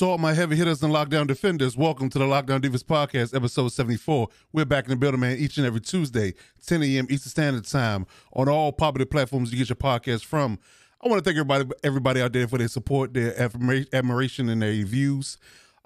To 0.00 0.06
all 0.06 0.16
my 0.16 0.32
heavy 0.32 0.56
hitters 0.56 0.82
and 0.82 0.94
lockdown 0.94 1.26
defenders, 1.26 1.76
welcome 1.76 2.08
to 2.08 2.18
the 2.18 2.24
Lockdown 2.24 2.62
Divas 2.62 2.82
Podcast, 2.82 3.36
episode 3.36 3.68
74. 3.68 4.28
We're 4.50 4.64
back 4.64 4.84
in 4.84 4.90
the 4.92 4.96
building, 4.96 5.20
man, 5.20 5.36
each 5.36 5.58
and 5.58 5.66
every 5.66 5.82
Tuesday, 5.82 6.32
10 6.64 6.82
a.m. 6.82 7.06
Eastern 7.10 7.28
Standard 7.28 7.66
Time, 7.66 8.06
on 8.32 8.48
all 8.48 8.72
popular 8.72 9.04
platforms 9.04 9.52
you 9.52 9.58
get 9.58 9.68
your 9.68 9.76
podcast 9.76 10.24
from. 10.24 10.58
I 11.04 11.08
want 11.08 11.22
to 11.22 11.28
thank 11.28 11.36
everybody 11.36 11.70
everybody 11.84 12.22
out 12.22 12.32
there 12.32 12.48
for 12.48 12.56
their 12.56 12.68
support, 12.68 13.12
their 13.12 13.38
admiration, 13.92 14.48
and 14.48 14.62
their 14.62 14.72
views. 14.86 15.36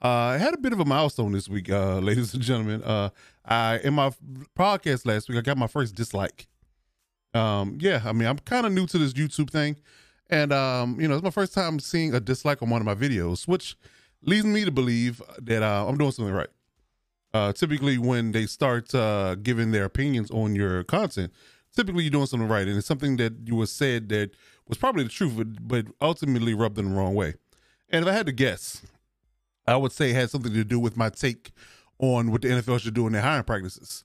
Uh, 0.01 0.07
I 0.07 0.39
had 0.39 0.55
a 0.55 0.59
bit 0.59 0.73
of 0.73 0.79
a 0.79 0.85
milestone 0.85 1.33
this 1.33 1.49
week, 1.49 1.69
uh, 1.69 1.99
ladies 1.99 2.35
and 2.35 2.43
gentlemen. 2.45 2.85
Uh, 2.85 3.11
I 3.45 3.79
in 3.79 3.95
my 3.95 4.13
podcast 4.57 5.07
last 5.07 5.29
week, 5.29 5.39
I 5.39 5.41
got 5.41 5.59
my 5.59 5.67
first 5.67 5.97
dislike. 5.97 6.47
Um, 7.35 7.79
yeah, 7.81 8.01
I 8.05 8.13
mean, 8.13 8.29
I'm 8.29 8.39
kind 8.39 8.65
of 8.65 8.71
new 8.71 8.87
to 8.87 8.97
this 8.97 9.13
YouTube 9.13 9.51
thing, 9.51 9.75
and 10.31 10.53
um, 10.53 11.01
you 11.01 11.09
know, 11.09 11.15
it's 11.17 11.25
my 11.25 11.31
first 11.31 11.53
time 11.53 11.81
seeing 11.81 12.15
a 12.15 12.21
dislike 12.21 12.63
on 12.63 12.71
one 12.71 12.81
of 12.81 12.87
my 12.87 12.95
videos, 12.95 13.49
which 13.49 13.77
leads 14.27 14.47
me 14.47 14.65
to 14.65 14.71
believe 14.71 15.23
that 15.41 15.63
uh, 15.63 15.87
I'm 15.87 15.97
doing 15.97 16.13
something 16.13 16.35
right. 16.35 16.49
Uh, 17.33 17.53
typically, 17.53 17.99
when 17.99 18.33
they 18.33 18.47
start 18.47 18.95
uh, 18.95 19.35
giving 19.37 19.73
their 19.73 19.85
opinions 19.85 20.31
on 20.31 20.55
your 20.55 20.85
content, 20.85 21.33
typically 21.75 22.05
you're 22.05 22.11
doing 22.11 22.27
something 22.27 22.49
right, 22.49 22.67
and 22.69 22.77
it's 22.79 22.87
something 22.87 23.17
that 23.17 23.35
you 23.45 23.57
were 23.57 23.67
said 23.67 24.09
that 24.11 24.31
was 24.69 24.79
probably 24.79 25.03
the 25.03 25.11
truth, 25.11 25.37
but, 25.37 25.69
but 25.69 25.87
ultimately 26.01 26.55
rubbed 26.55 26.79
in 26.79 26.91
the 26.91 26.95
wrong 26.95 27.15
way. 27.15 27.35
And 27.91 28.05
if 28.05 28.11
I 28.11 28.15
had 28.15 28.27
to 28.27 28.33
guess, 28.33 28.83
I 29.67 29.77
would 29.77 29.93
say 29.93 30.11
it 30.11 30.15
had 30.15 30.31
something 30.31 30.53
to 30.53 30.65
do 30.65 30.79
with 30.79 30.97
my 30.97 31.09
take 31.09 31.51
on 31.99 32.31
what 32.31 32.43
the 32.43 32.49
NFL 32.49 32.81
should 32.81 32.95
do 32.95 33.07
in 33.07 33.13
their 33.13 33.23
hiring 33.23 33.45
practices. 33.45 34.05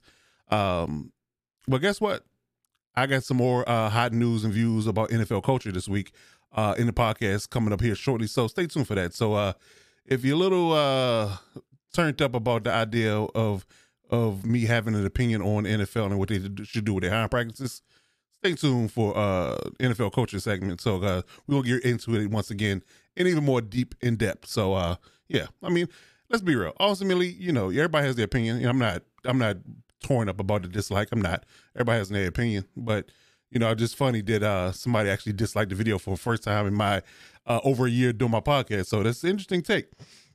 Um, 0.50 1.12
but 1.68 1.78
guess 1.78 2.00
what? 2.00 2.24
I 2.96 3.06
got 3.06 3.24
some 3.24 3.36
more 3.36 3.68
uh, 3.68 3.88
hot 3.88 4.12
news 4.12 4.44
and 4.44 4.52
views 4.52 4.86
about 4.86 5.10
NFL 5.10 5.44
culture 5.44 5.70
this 5.70 5.88
week 5.88 6.12
uh, 6.52 6.74
in 6.76 6.86
the 6.86 6.92
podcast 6.92 7.50
coming 7.50 7.72
up 7.72 7.80
here 7.80 7.94
shortly. 7.94 8.26
So 8.26 8.48
stay 8.48 8.66
tuned 8.66 8.88
for 8.88 8.94
that. 8.96 9.14
So 9.14 9.34
uh, 9.34 9.52
if 10.10 10.24
you're 10.24 10.34
a 10.34 10.38
little 10.38 10.72
uh, 10.72 11.36
turned 11.94 12.20
up 12.20 12.34
about 12.34 12.64
the 12.64 12.72
idea 12.72 13.16
of 13.16 13.64
of 14.10 14.44
me 14.44 14.66
having 14.66 14.94
an 14.94 15.06
opinion 15.06 15.40
on 15.40 15.64
NFL 15.64 16.06
and 16.06 16.18
what 16.18 16.28
they 16.28 16.40
should 16.64 16.84
do 16.84 16.94
with 16.94 17.02
their 17.02 17.12
hiring 17.12 17.28
practices, 17.28 17.80
stay 18.42 18.54
tuned 18.54 18.92
for 18.92 19.16
uh 19.16 19.56
NFL 19.78 20.12
culture 20.12 20.40
segment. 20.40 20.80
So 20.80 21.02
uh 21.02 21.22
we'll 21.46 21.62
get 21.62 21.84
into 21.84 22.16
it 22.16 22.30
once 22.30 22.50
again 22.50 22.82
and 23.16 23.28
even 23.28 23.44
more 23.44 23.60
deep 23.60 23.94
in 24.00 24.16
depth. 24.16 24.48
So 24.48 24.74
uh 24.74 24.96
yeah, 25.28 25.46
I 25.62 25.70
mean, 25.70 25.88
let's 26.28 26.42
be 26.42 26.56
real. 26.56 26.72
Ultimately, 26.80 27.28
you 27.28 27.52
know, 27.52 27.68
everybody 27.68 28.06
has 28.06 28.16
their 28.16 28.24
opinion. 28.24 28.64
I'm 28.66 28.78
not 28.78 29.02
I'm 29.24 29.38
not 29.38 29.58
torn 30.02 30.28
up 30.28 30.40
about 30.40 30.62
the 30.62 30.68
dislike. 30.68 31.08
I'm 31.12 31.22
not. 31.22 31.44
Everybody 31.76 31.98
has 31.98 32.08
their 32.08 32.26
opinion, 32.26 32.64
but 32.76 33.10
you 33.50 33.60
know, 33.60 33.72
just 33.74 33.96
funny 33.96 34.22
that 34.22 34.42
uh 34.42 34.72
somebody 34.72 35.08
actually 35.08 35.34
disliked 35.34 35.70
the 35.70 35.76
video 35.76 35.98
for 35.98 36.10
the 36.10 36.20
first 36.20 36.42
time 36.42 36.66
in 36.66 36.74
my 36.74 37.02
uh 37.50 37.60
over 37.64 37.86
a 37.86 37.90
year 37.90 38.12
doing 38.12 38.30
my 38.30 38.40
podcast. 38.40 38.86
So 38.86 39.02
that's 39.02 39.22
an 39.24 39.30
interesting 39.30 39.62
take. 39.62 39.86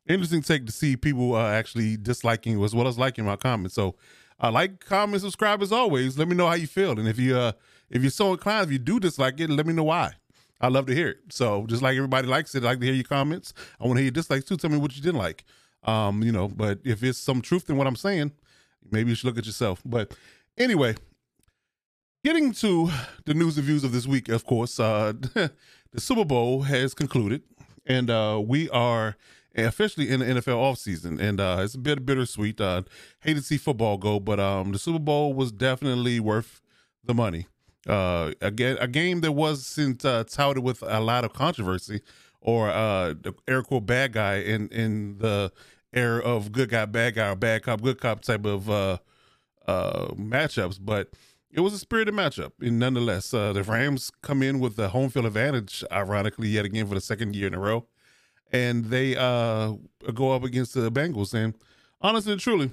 Interesting 0.07 0.41
take 0.41 0.65
to 0.65 0.71
see 0.71 0.97
people 0.97 1.33
uh, 1.33 1.49
actually 1.49 1.97
disliking 1.97 2.61
as 2.63 2.75
well 2.75 2.87
as 2.87 2.99
liking 2.99 3.25
my 3.25 3.37
comments. 3.37 3.73
So 3.73 3.95
uh, 4.43 4.51
like, 4.51 4.81
comment, 4.81 5.21
subscribe 5.21 5.61
as 5.61 5.71
always. 5.71 6.17
Let 6.17 6.27
me 6.27 6.35
know 6.35 6.47
how 6.47 6.55
you 6.55 6.67
feel. 6.67 6.99
And 6.99 7.07
if 7.07 7.17
you 7.17 7.37
uh 7.37 7.53
if 7.89 8.01
you're 8.01 8.11
so 8.11 8.33
inclined, 8.33 8.65
if 8.65 8.71
you 8.71 8.79
do 8.79 8.99
dislike 8.99 9.39
it, 9.39 9.49
let 9.49 9.65
me 9.65 9.73
know 9.73 9.83
why. 9.83 10.11
I 10.59 10.67
love 10.67 10.85
to 10.87 10.95
hear 10.95 11.09
it. 11.09 11.17
So 11.29 11.65
just 11.67 11.81
like 11.81 11.95
everybody 11.95 12.27
likes 12.27 12.53
it, 12.55 12.63
I 12.63 12.67
like 12.67 12.79
to 12.79 12.85
hear 12.85 12.95
your 12.95 13.03
comments. 13.05 13.53
I 13.79 13.85
want 13.85 13.97
to 13.97 14.01
hear 14.01 14.05
your 14.05 14.11
dislikes 14.11 14.45
too. 14.45 14.57
Tell 14.57 14.69
me 14.69 14.77
what 14.77 14.95
you 14.95 15.01
didn't 15.01 15.19
like. 15.19 15.45
Um, 15.83 16.21
you 16.21 16.31
know, 16.31 16.47
but 16.49 16.79
if 16.83 17.03
it's 17.03 17.19
some 17.19 17.41
truth 17.41 17.69
in 17.69 17.77
what 17.77 17.87
I'm 17.87 17.95
saying, 17.95 18.31
maybe 18.91 19.09
you 19.09 19.15
should 19.15 19.27
look 19.27 19.37
at 19.37 19.45
yourself. 19.45 19.81
But 19.85 20.13
anyway, 20.57 20.95
getting 22.23 22.51
to 22.53 22.89
the 23.25 23.33
news 23.33 23.57
and 23.57 23.65
views 23.65 23.83
of 23.83 23.91
this 23.91 24.07
week, 24.07 24.27
of 24.29 24.45
course, 24.45 24.79
uh 24.79 25.13
the 25.95 26.01
Super 26.01 26.25
Bowl 26.25 26.63
has 26.63 26.93
concluded, 26.93 27.41
and 27.85 28.09
uh 28.09 28.41
we 28.45 28.69
are 28.69 29.15
officially 29.55 30.09
in 30.09 30.19
the 30.19 30.25
NFL 30.25 30.57
offseason. 30.57 31.19
And 31.19 31.39
uh 31.39 31.59
it's 31.61 31.75
a 31.75 31.79
bit 31.79 32.05
bittersweet. 32.05 32.59
Uh 32.61 32.83
hate 33.21 33.35
to 33.35 33.41
see 33.41 33.57
football 33.57 33.97
go, 33.97 34.19
but 34.19 34.39
um 34.39 34.71
the 34.71 34.79
Super 34.79 34.99
Bowl 34.99 35.33
was 35.33 35.51
definitely 35.51 36.19
worth 36.19 36.61
the 37.03 37.13
money. 37.13 37.47
Uh, 37.87 38.31
again, 38.41 38.77
a 38.79 38.87
game 38.87 39.21
that 39.21 39.33
wasn't 39.33 40.03
uh, 40.03 40.23
touted 40.23 40.63
with 40.63 40.81
a 40.81 40.99
lot 40.99 41.23
of 41.23 41.33
controversy 41.33 42.01
or 42.41 42.69
uh, 42.69 43.09
the 43.09 43.31
air 43.47 43.61
quote 43.61 43.85
bad 43.85 44.11
guy 44.13 44.37
in 44.37 44.67
in 44.69 45.19
the 45.19 45.51
era 45.93 46.19
of 46.21 46.51
good 46.51 46.69
guy, 46.69 46.85
bad 46.85 47.13
guy, 47.15 47.29
or 47.29 47.35
bad 47.35 47.61
cop, 47.61 47.81
good 47.81 48.01
cop 48.01 48.21
type 48.21 48.45
of 48.45 48.69
uh, 48.69 48.97
uh, 49.67 50.07
matchups. 50.15 50.79
But 50.81 51.09
it 51.51 51.61
was 51.61 51.73
a 51.73 51.79
spirited 51.79 52.13
matchup, 52.13 52.51
and 52.59 52.79
nonetheless, 52.79 53.33
uh, 53.33 53.53
the 53.53 53.63
Rams 53.63 54.11
come 54.21 54.43
in 54.43 54.59
with 54.59 54.75
the 54.75 54.89
home 54.89 55.09
field 55.09 55.25
advantage. 55.25 55.83
Ironically, 55.91 56.49
yet 56.49 56.65
again 56.65 56.87
for 56.87 56.95
the 56.95 57.01
second 57.01 57.35
year 57.35 57.47
in 57.47 57.53
a 57.53 57.59
row, 57.59 57.87
and 58.51 58.85
they 58.85 59.15
uh, 59.15 59.73
go 60.13 60.31
up 60.31 60.43
against 60.43 60.73
the 60.73 60.91
Bengals. 60.91 61.33
And 61.33 61.55
honestly 62.01 62.33
and 62.33 62.41
truly, 62.41 62.71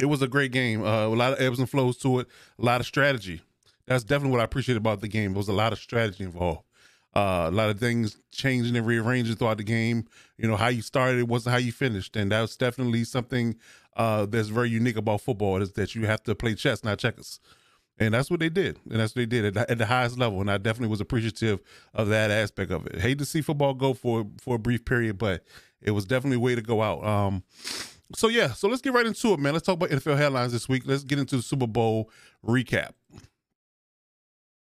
it 0.00 0.06
was 0.06 0.22
a 0.22 0.28
great 0.28 0.52
game. 0.52 0.82
Uh, 0.82 1.06
a 1.06 1.08
lot 1.08 1.32
of 1.32 1.40
ebbs 1.40 1.58
and 1.58 1.68
flows 1.68 1.96
to 1.98 2.20
it, 2.20 2.28
a 2.58 2.64
lot 2.64 2.80
of 2.80 2.86
strategy 2.86 3.42
that's 3.86 4.04
definitely 4.04 4.32
what 4.32 4.40
I 4.40 4.44
appreciate 4.44 4.76
about 4.76 5.00
the 5.00 5.08
game. 5.08 5.32
There 5.32 5.38
was 5.38 5.48
a 5.48 5.52
lot 5.52 5.72
of 5.72 5.78
strategy 5.78 6.24
involved. 6.24 6.62
Uh, 7.14 7.46
a 7.48 7.50
lot 7.50 7.68
of 7.68 7.78
things 7.78 8.16
changing 8.30 8.74
and 8.74 8.86
rearranging 8.86 9.36
throughout 9.36 9.58
the 9.58 9.64
game. 9.64 10.06
You 10.38 10.48
know, 10.48 10.56
how 10.56 10.68
you 10.68 10.80
started 10.80 11.28
wasn't 11.28 11.52
how 11.52 11.58
you 11.58 11.72
finished. 11.72 12.16
And 12.16 12.32
that's 12.32 12.56
definitely 12.56 13.04
something 13.04 13.56
uh, 13.96 14.26
that's 14.26 14.48
very 14.48 14.70
unique 14.70 14.96
about 14.96 15.20
football 15.20 15.60
is 15.60 15.72
that 15.72 15.94
you 15.94 16.06
have 16.06 16.22
to 16.24 16.34
play 16.34 16.54
chess, 16.54 16.82
not 16.84 16.98
checkers. 16.98 17.38
And 18.06 18.14
that's 18.14 18.30
what 18.30 18.40
they 18.40 18.48
did. 18.48 18.78
And 18.90 19.00
that's 19.00 19.14
what 19.14 19.20
they 19.20 19.26
did 19.26 19.44
at 19.44 19.54
the, 19.54 19.70
at 19.70 19.78
the 19.78 19.86
highest 19.86 20.18
level. 20.18 20.40
And 20.40 20.50
I 20.50 20.58
definitely 20.58 20.88
was 20.88 21.00
appreciative 21.00 21.60
of 21.94 22.08
that 22.08 22.30
aspect 22.30 22.70
of 22.70 22.86
it. 22.86 23.00
Hate 23.00 23.18
to 23.18 23.24
see 23.24 23.40
football 23.40 23.74
go 23.74 23.94
for, 23.94 24.26
for 24.40 24.56
a 24.56 24.58
brief 24.58 24.84
period, 24.84 25.18
but 25.18 25.44
it 25.80 25.92
was 25.92 26.04
definitely 26.04 26.36
a 26.36 26.40
way 26.40 26.54
to 26.54 26.62
go 26.62 26.82
out. 26.82 27.04
Um, 27.04 27.42
so 28.14 28.28
yeah, 28.28 28.52
so 28.52 28.68
let's 28.68 28.82
get 28.82 28.92
right 28.92 29.06
into 29.06 29.32
it, 29.32 29.40
man. 29.40 29.52
Let's 29.52 29.66
talk 29.66 29.76
about 29.76 29.90
NFL 29.90 30.16
headlines 30.16 30.52
this 30.52 30.68
week. 30.68 30.82
Let's 30.86 31.04
get 31.04 31.18
into 31.18 31.36
the 31.36 31.42
Super 31.42 31.66
Bowl 31.66 32.10
recap. 32.46 32.92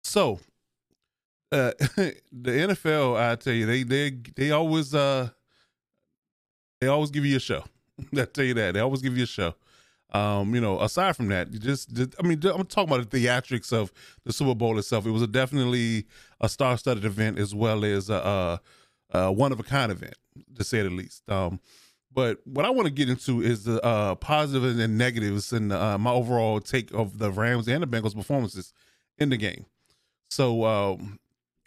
So, 0.03 0.39
uh, 1.51 1.71
the 1.97 2.21
NFL, 2.31 3.19
I 3.19 3.35
tell 3.35 3.53
you, 3.53 3.65
they 3.65 3.83
they 3.83 4.11
they 4.35 4.51
always 4.51 4.95
uh 4.95 5.29
they 6.79 6.87
always 6.87 7.11
give 7.11 7.25
you 7.25 7.37
a 7.37 7.39
show. 7.39 7.63
I 8.17 8.25
tell 8.25 8.45
you 8.45 8.53
that 8.55 8.73
they 8.73 8.79
always 8.79 9.01
give 9.01 9.17
you 9.17 9.23
a 9.23 9.27
show. 9.27 9.53
Um, 10.13 10.53
you 10.53 10.59
know, 10.59 10.81
aside 10.81 11.15
from 11.15 11.29
that, 11.29 11.51
just, 11.51 11.93
just 11.93 12.15
I 12.19 12.27
mean, 12.27 12.41
I'm 12.43 12.65
talking 12.65 12.93
about 12.93 13.09
the 13.09 13.25
theatrics 13.25 13.71
of 13.71 13.93
the 14.25 14.33
Super 14.33 14.55
Bowl 14.55 14.77
itself. 14.77 15.05
It 15.05 15.11
was 15.11 15.21
a 15.21 15.27
definitely 15.27 16.05
a 16.41 16.49
star-studded 16.49 17.05
event 17.05 17.39
as 17.39 17.55
well 17.55 17.85
as 17.85 18.09
a, 18.09 18.59
a, 19.13 19.17
a 19.17 19.31
one 19.31 19.53
of 19.53 19.59
a 19.59 19.63
kind 19.63 19.91
event, 19.91 20.15
to 20.57 20.63
say 20.65 20.81
the 20.81 20.89
least. 20.89 21.23
Um, 21.29 21.61
but 22.13 22.45
what 22.45 22.65
I 22.65 22.71
want 22.71 22.87
to 22.87 22.93
get 22.93 23.09
into 23.09 23.41
is 23.41 23.63
the 23.63 23.81
uh, 23.85 24.15
positives 24.15 24.77
and 24.77 24.97
negatives 24.97 25.53
and 25.53 25.71
uh, 25.71 25.97
my 25.97 26.11
overall 26.11 26.59
take 26.59 26.91
of 26.93 27.17
the 27.17 27.31
Rams 27.31 27.69
and 27.69 27.81
the 27.81 27.87
Bengals 27.87 28.15
performances 28.15 28.73
in 29.17 29.29
the 29.29 29.37
game. 29.37 29.65
So, 30.29 30.65
um, 30.65 31.19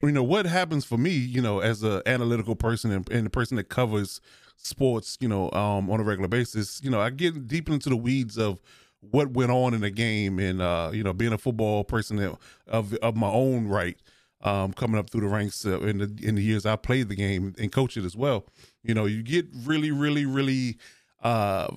you 0.03 0.13
know, 0.13 0.23
what 0.23 0.45
happens 0.45 0.85
for 0.85 0.99
me, 0.99 1.13
you 1.13 1.41
know, 1.41 1.61
as 1.61 1.83
an 1.83 2.03
analytical 2.05 2.57
person 2.57 2.91
and, 2.91 3.11
and 3.11 3.27
a 3.27 3.31
person 3.31 3.57
that 3.57 3.71
covers 3.71 4.21
sports, 4.57 5.19
you 5.21 5.29
know, 5.29 5.51
um, 5.53 5.91
on 5.91 6.01
a 6.01 6.03
regular 6.03 6.29
basis, 6.29 6.81
you 6.83 6.91
know, 6.91 7.01
I 7.01 7.11
get 7.11 7.47
deep 7.47 7.69
into 7.69 7.89
the 7.89 7.97
weeds 7.97 8.39
of 8.39 8.61
what 9.01 9.33
went 9.33 9.51
on 9.51 9.75
in 9.75 9.81
the 9.83 9.91
game 9.91 10.39
and, 10.39 10.63
uh, 10.63 10.91
you 10.93 11.03
know, 11.03 11.13
being 11.13 11.33
a 11.33 11.39
football 11.39 11.85
person 11.85 12.37
of, 12.67 12.95
of 12.95 13.17
my 13.17 13.31
own 13.31 13.69
right, 13.69 13.97
um, 14.43 14.73
coming 14.73 14.99
up 14.99 15.11
through 15.11 15.23
the 15.23 15.29
ranks 15.29 15.65
uh, 15.67 15.81
in 15.81 15.99
the, 15.99 16.19
in 16.23 16.35
the 16.37 16.43
years 16.43 16.65
I 16.65 16.77
played 16.77 17.09
the 17.09 17.15
game 17.15 17.55
and 17.59 17.71
coached 17.71 17.97
it 17.97 18.05
as 18.05 18.17
well. 18.17 18.47
You 18.83 18.95
know, 18.95 19.05
you 19.05 19.23
get 19.23 19.47
really, 19.65 19.91
really, 19.91 20.27
really, 20.27 20.79
uh, 21.23 21.69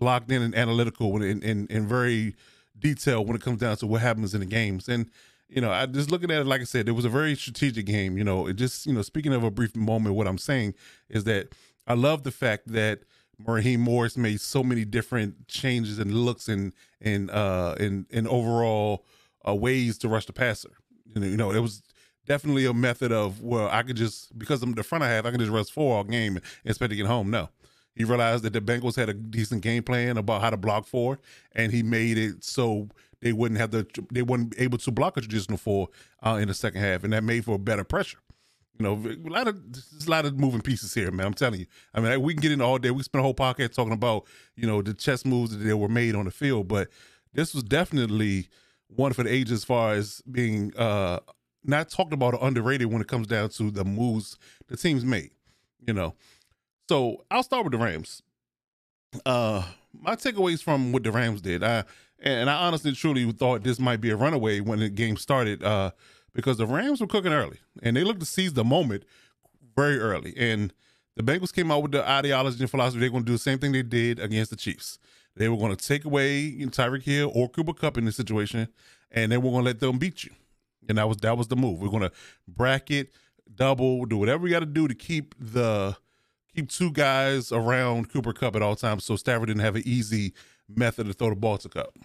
locked 0.00 0.30
in 0.30 0.42
and 0.42 0.54
analytical 0.54 1.22
and, 1.22 1.42
and, 1.44 1.70
and 1.70 1.88
very 1.88 2.34
detailed 2.78 3.26
when 3.28 3.36
it 3.36 3.42
comes 3.42 3.60
down 3.60 3.76
to 3.76 3.86
what 3.86 4.00
happens 4.00 4.34
in 4.34 4.40
the 4.40 4.46
games. 4.46 4.88
And, 4.88 5.08
you 5.48 5.60
know, 5.60 5.70
I 5.70 5.86
just 5.86 6.10
looking 6.10 6.30
at 6.30 6.40
it, 6.40 6.46
like 6.46 6.60
I 6.60 6.64
said, 6.64 6.88
it 6.88 6.92
was 6.92 7.04
a 7.04 7.08
very 7.10 7.36
strategic 7.36 7.86
game. 7.86 8.18
You 8.18 8.24
know, 8.24 8.46
it 8.46 8.54
just, 8.54 8.86
you 8.86 8.92
know, 8.92 9.02
speaking 9.02 9.32
of 9.32 9.44
a 9.44 9.50
brief 9.50 9.76
moment, 9.76 10.16
what 10.16 10.26
I'm 10.26 10.38
saying 10.38 10.74
is 11.08 11.24
that 11.24 11.54
I 11.86 11.94
love 11.94 12.22
the 12.22 12.30
fact 12.30 12.68
that 12.68 13.00
Raheem 13.44 13.80
Morris 13.80 14.16
made 14.16 14.40
so 14.40 14.62
many 14.62 14.84
different 14.84 15.48
changes 15.48 15.98
and 15.98 16.14
looks 16.14 16.48
and 16.48 16.72
and 17.00 17.30
uh 17.30 17.74
and 17.78 18.06
and 18.10 18.28
overall 18.28 19.04
uh, 19.46 19.54
ways 19.54 19.98
to 19.98 20.08
rush 20.08 20.26
the 20.26 20.32
passer. 20.32 20.70
You 21.14 21.20
know, 21.20 21.26
you 21.26 21.36
know, 21.36 21.50
it 21.50 21.60
was 21.60 21.82
definitely 22.26 22.64
a 22.66 22.72
method 22.72 23.12
of 23.12 23.42
well, 23.42 23.68
I 23.70 23.82
could 23.82 23.96
just 23.96 24.36
because 24.38 24.62
I'm 24.62 24.72
the 24.72 24.82
front 24.82 25.04
I 25.04 25.08
have, 25.10 25.26
I 25.26 25.30
can 25.30 25.40
just 25.40 25.52
rush 25.52 25.70
four 25.70 25.96
all 25.96 26.04
game 26.04 26.36
and 26.36 26.44
expect 26.64 26.90
to 26.90 26.96
get 26.96 27.06
home. 27.06 27.30
No, 27.30 27.48
he 27.94 28.04
realized 28.04 28.44
that 28.44 28.52
the 28.52 28.60
Bengals 28.60 28.96
had 28.96 29.08
a 29.08 29.14
decent 29.14 29.62
game 29.62 29.82
plan 29.82 30.16
about 30.16 30.40
how 30.40 30.50
to 30.50 30.56
block 30.56 30.86
four, 30.86 31.18
and 31.52 31.72
he 31.72 31.82
made 31.82 32.18
it 32.18 32.44
so 32.44 32.88
they 33.20 33.32
wouldn't 33.32 33.60
have 33.60 33.70
the 33.70 33.86
they 34.12 34.22
wouldn't 34.22 34.50
be 34.50 34.60
able 34.60 34.78
to 34.78 34.90
block 34.90 35.16
a 35.16 35.20
traditional 35.20 35.58
four 35.58 35.88
uh, 36.24 36.38
in 36.40 36.48
the 36.48 36.54
second 36.54 36.80
half, 36.80 37.04
and 37.04 37.12
that 37.12 37.24
made 37.24 37.44
for 37.44 37.58
better 37.58 37.84
pressure. 37.84 38.18
You 38.78 38.82
know, 38.82 38.94
a 38.94 39.30
lot 39.30 39.46
of 39.46 39.72
there's 39.72 40.06
a 40.06 40.10
lot 40.10 40.24
of 40.26 40.38
moving 40.38 40.60
pieces 40.60 40.92
here, 40.94 41.10
man. 41.12 41.26
I'm 41.26 41.34
telling 41.34 41.60
you. 41.60 41.66
I 41.94 42.00
mean, 42.00 42.20
we 42.22 42.34
can 42.34 42.40
get 42.40 42.52
in 42.52 42.60
all 42.60 42.78
day. 42.78 42.90
We 42.90 43.02
spent 43.04 43.20
a 43.20 43.22
whole 43.22 43.34
podcast 43.34 43.74
talking 43.74 43.92
about 43.92 44.24
you 44.56 44.66
know 44.66 44.82
the 44.82 44.94
chess 44.94 45.24
moves 45.24 45.56
that 45.56 45.76
were 45.76 45.88
made 45.88 46.14
on 46.14 46.24
the 46.24 46.30
field, 46.32 46.66
but 46.68 46.88
this 47.32 47.54
was 47.54 47.62
definitely 47.62 48.48
one 48.88 49.12
for 49.12 49.22
the 49.22 49.32
ages 49.32 49.52
as 49.52 49.64
far 49.64 49.92
as 49.92 50.22
being 50.30 50.76
uh 50.76 51.20
not 51.62 51.88
talked 51.88 52.12
about 52.12 52.34
or 52.34 52.46
underrated 52.46 52.92
when 52.92 53.00
it 53.00 53.08
comes 53.08 53.26
down 53.26 53.48
to 53.50 53.70
the 53.70 53.84
moves 53.84 54.38
the 54.68 54.76
teams 54.76 55.04
made. 55.04 55.30
You 55.86 55.92
know, 55.94 56.14
So 56.88 57.24
I'll 57.30 57.42
start 57.42 57.64
with 57.64 57.72
the 57.72 57.78
Rams. 57.78 58.22
Uh, 59.24 59.62
my 59.92 60.16
takeaways 60.16 60.62
from 60.62 60.92
what 60.92 61.04
the 61.04 61.12
Rams 61.12 61.40
did, 61.40 61.62
I 61.62 61.84
and 62.20 62.50
I 62.50 62.66
honestly 62.66 62.92
truly 62.92 63.30
thought 63.32 63.62
this 63.62 63.78
might 63.78 64.00
be 64.00 64.10
a 64.10 64.16
runaway 64.16 64.60
when 64.60 64.80
the 64.80 64.88
game 64.88 65.16
started, 65.16 65.62
uh, 65.62 65.90
because 66.34 66.56
the 66.56 66.66
Rams 66.66 67.00
were 67.00 67.06
cooking 67.06 67.32
early 67.32 67.58
and 67.82 67.96
they 67.96 68.04
looked 68.04 68.20
to 68.20 68.26
seize 68.26 68.52
the 68.52 68.64
moment 68.64 69.04
very 69.76 69.98
early. 69.98 70.34
And 70.36 70.72
the 71.16 71.22
Bengals 71.22 71.54
came 71.54 71.70
out 71.70 71.82
with 71.82 71.92
the 71.92 72.08
ideology 72.08 72.60
and 72.60 72.70
philosophy 72.70 73.00
they're 73.00 73.10
going 73.10 73.22
to 73.22 73.26
do 73.26 73.32
the 73.32 73.38
same 73.38 73.58
thing 73.58 73.72
they 73.72 73.82
did 73.82 74.18
against 74.18 74.50
the 74.50 74.56
Chiefs. 74.56 74.98
They 75.36 75.48
were 75.48 75.56
going 75.56 75.74
to 75.74 75.88
take 75.88 76.04
away 76.04 76.54
Tyreek 76.60 77.02
Hill 77.02 77.30
or 77.34 77.48
Cooper 77.48 77.72
Kupp 77.72 77.98
in 77.98 78.04
this 78.04 78.16
situation, 78.16 78.68
and 79.10 79.32
they 79.32 79.36
were 79.36 79.50
going 79.50 79.64
to 79.64 79.70
let 79.70 79.80
them 79.80 79.98
beat 79.98 80.24
you. 80.24 80.30
And 80.88 80.98
that 80.98 81.08
was 81.08 81.16
that 81.18 81.36
was 81.36 81.48
the 81.48 81.56
move. 81.56 81.80
We're 81.80 81.88
going 81.88 82.02
to 82.02 82.12
bracket, 82.46 83.10
double, 83.52 84.04
do 84.04 84.18
whatever 84.18 84.42
we 84.44 84.50
got 84.50 84.60
to 84.60 84.66
do 84.66 84.86
to 84.86 84.94
keep 84.94 85.34
the 85.38 85.96
keep 86.54 86.70
two 86.70 86.92
guys 86.92 87.50
around 87.50 88.10
Cooper 88.10 88.32
Kupp 88.32 88.54
at 88.54 88.62
all 88.62 88.76
times, 88.76 89.04
so 89.04 89.16
Stafford 89.16 89.48
didn't 89.48 89.62
have 89.62 89.76
an 89.76 89.82
easy 89.84 90.34
method 90.68 91.06
to 91.06 91.12
throw 91.12 91.30
the 91.30 91.36
ball 91.36 91.58
to 91.58 91.68
Kupp. 91.68 91.96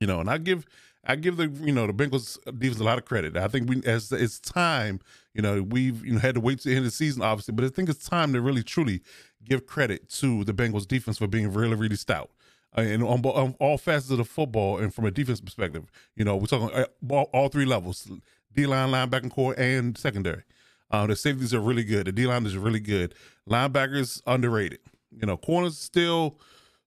You 0.00 0.06
know, 0.06 0.20
and 0.20 0.28
I 0.28 0.38
give 0.38 0.66
I 1.04 1.16
give 1.16 1.36
the 1.36 1.48
you 1.48 1.72
know 1.72 1.86
the 1.86 1.92
Bengals 1.92 2.38
defense 2.58 2.80
a 2.80 2.84
lot 2.84 2.98
of 2.98 3.04
credit. 3.04 3.36
I 3.36 3.48
think 3.48 3.68
we 3.68 3.82
as 3.84 4.12
it's 4.12 4.38
time. 4.38 5.00
You 5.34 5.42
know, 5.42 5.62
we've 5.62 6.04
you 6.04 6.14
know 6.14 6.20
had 6.20 6.34
to 6.34 6.40
wait 6.40 6.60
to 6.60 6.68
the 6.68 6.74
end 6.74 6.80
of 6.80 6.84
the 6.84 6.90
season, 6.90 7.22
obviously, 7.22 7.54
but 7.54 7.64
I 7.64 7.68
think 7.68 7.88
it's 7.88 8.08
time 8.08 8.32
to 8.34 8.40
really 8.40 8.62
truly 8.62 9.02
give 9.44 9.66
credit 9.66 10.08
to 10.10 10.44
the 10.44 10.52
Bengals 10.52 10.86
defense 10.86 11.18
for 11.18 11.26
being 11.26 11.52
really 11.52 11.74
really 11.74 11.96
stout. 11.96 12.30
Uh, 12.76 12.82
and 12.82 13.02
on, 13.02 13.20
on, 13.20 13.54
all 13.58 13.76
facets 13.76 14.10
of 14.10 14.18
the 14.18 14.24
football, 14.24 14.78
and 14.78 14.94
from 14.94 15.04
a 15.04 15.10
defense 15.10 15.40
perspective, 15.42 15.90
you 16.16 16.24
know, 16.24 16.36
we're 16.36 16.46
talking 16.46 16.70
uh, 16.74 16.86
all, 17.10 17.28
all 17.34 17.48
three 17.48 17.66
levels: 17.66 18.10
D 18.54 18.66
line, 18.66 18.90
linebacker 18.90 19.30
corps, 19.30 19.54
and 19.58 19.98
secondary. 19.98 20.44
Uh, 20.90 21.06
the 21.06 21.16
safeties 21.16 21.52
are 21.52 21.60
really 21.60 21.84
good. 21.84 22.06
The 22.06 22.12
D 22.12 22.26
line 22.26 22.46
is 22.46 22.56
really 22.56 22.80
good. 22.80 23.14
Linebackers 23.48 24.22
underrated. 24.26 24.80
You 25.10 25.26
know, 25.26 25.36
corners 25.36 25.78
still 25.78 26.38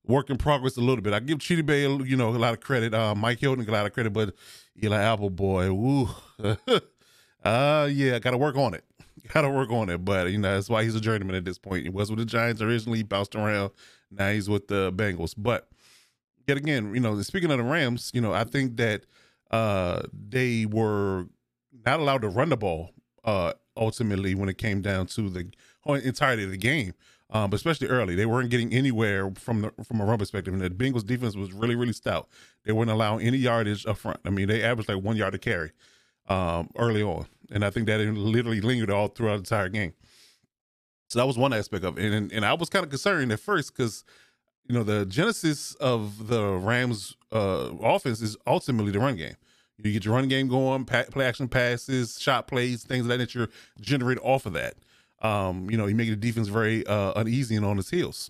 work 0.08 0.30
in 0.30 0.38
progress 0.38 0.78
a 0.78 0.82
little 0.82 1.02
bit. 1.02 1.14
I 1.14 1.20
give 1.20 1.40
Chidobe 1.40 1.66
Bay, 1.66 1.82
you 1.82 2.16
know, 2.16 2.30
a 2.30 2.38
lot 2.38 2.54
of 2.54 2.60
credit. 2.60 2.94
Uh, 2.94 3.16
Mike 3.16 3.40
Hilton 3.40 3.68
a 3.68 3.72
lot 3.72 3.86
of 3.86 3.94
credit, 3.94 4.14
but 4.14 4.34
Eli 4.82 5.02
Apple, 5.02 5.30
boy, 5.30 5.72
woo, 5.74 6.10
uh, 7.44 7.90
yeah, 7.92 8.20
got 8.20 8.32
to 8.32 8.38
work 8.38 8.56
on 8.58 8.74
it. 8.74 8.84
Got 9.34 9.42
to 9.42 9.50
work 9.50 9.72
on 9.72 9.90
it. 9.90 10.06
But 10.06 10.30
you 10.30 10.38
know, 10.38 10.54
that's 10.54 10.70
why 10.70 10.84
he's 10.84 10.94
a 10.94 11.02
journeyman 11.02 11.36
at 11.36 11.46
this 11.46 11.58
point. 11.58 11.84
He 11.84 11.90
was 11.90 12.12
with 12.12 12.20
the 12.20 12.26
Giants 12.26 12.62
originally, 12.62 13.02
bounced 13.02 13.34
around. 13.34 13.72
Now 14.12 14.30
he's 14.30 14.48
with 14.48 14.68
the 14.68 14.92
Bengals. 14.92 15.34
But 15.36 15.68
yet 16.48 16.58
again, 16.58 16.94
you 16.94 17.00
know, 17.00 17.20
speaking 17.24 17.50
of 17.50 17.58
the 17.58 17.64
Rams, 17.64 18.12
you 18.14 18.22
know, 18.22 18.34
I 18.34 18.44
think 18.44 18.78
that 18.78 19.06
uh, 19.50 20.04
they 20.14 20.68
were 20.68 21.26
not 21.86 22.00
allowed 22.00 22.22
to 22.22 22.30
run 22.30 22.50
the 22.50 22.58
ball 22.58 22.92
uh, 23.24 23.54
ultimately 23.76 24.36
when 24.36 24.48
it 24.48 24.60
came 24.60 24.82
down 24.82 25.08
to 25.08 25.30
the 25.30 25.52
entirety 25.88 26.44
of 26.44 26.52
the 26.52 26.58
game 26.58 26.94
um, 27.36 27.52
especially 27.52 27.88
early, 27.88 28.16
they 28.16 28.26
weren't 28.26 28.50
getting 28.50 28.72
anywhere 28.74 29.30
from 29.36 29.64
the 29.64 29.74
from 29.84 30.00
a 30.00 30.06
run 30.06 30.18
perspective. 30.18 30.54
And 30.54 30.64
the 30.64 30.70
Bengals 30.70 31.06
defense 31.06 31.36
was 31.36 31.52
really 31.52 31.76
really 31.76 31.92
stout. 31.92 32.30
They 32.64 32.72
weren't 32.72 32.90
allowing 32.90 33.28
any 33.28 33.38
yardage 33.38 33.86
up 33.86 33.98
front. 33.98 34.22
I 34.24 34.30
mean, 34.30 34.48
they 34.48 34.64
averaged 34.64 34.88
like 34.88 35.04
one 35.04 35.18
yard 35.18 35.34
to 35.34 35.38
carry 35.38 35.72
um, 36.30 36.70
early 36.78 37.04
on, 37.04 37.26
and 37.52 37.66
I 37.66 37.72
think 37.72 37.88
that 37.88 38.00
literally 38.00 38.62
lingered 38.62 38.90
all 38.90 39.10
throughout 39.10 39.34
the 39.34 39.40
entire 39.40 39.68
game. 39.68 39.94
So 41.10 41.20
that 41.20 41.26
was 41.26 41.38
one 41.38 41.52
aspect 41.52 41.84
of 41.84 42.00
it, 42.00 42.14
and 42.14 42.32
and 42.32 42.46
I 42.46 42.54
was 42.54 42.70
kind 42.70 42.86
of 42.86 42.90
concerned 42.90 43.30
at 43.34 43.42
first 43.42 43.76
because 43.76 44.06
you 44.66 44.74
know 44.74 44.84
the 44.84 45.06
genesis 45.06 45.76
of 45.76 46.30
the 46.30 46.54
Rams 46.54 47.18
uh, 47.34 47.72
offense 47.82 48.22
is 48.22 48.38
ultimately 48.48 48.94
the 48.94 49.00
run 49.00 49.18
game. 49.18 49.36
You 49.78 49.92
get 49.92 50.06
your 50.06 50.14
run 50.14 50.30
game 50.30 50.48
going, 50.48 50.86
play 50.86 51.26
action 51.26 51.50
passes, 51.50 52.18
shot 52.18 52.48
plays, 52.48 52.86
things 52.86 53.02
of 53.02 53.08
that 53.10 53.18
nature 53.18 53.50
generate 53.82 54.20
off 54.22 54.46
of 54.46 54.54
that. 54.54 54.76
Um, 55.26 55.70
you 55.70 55.78
know, 55.78 55.88
he 55.88 55.94
made 55.94 56.10
the 56.10 56.16
defense 56.16 56.48
very 56.48 56.86
uh, 56.86 57.14
uneasy 57.16 57.56
and 57.56 57.66
on 57.66 57.78
his 57.78 57.90
heels, 57.90 58.30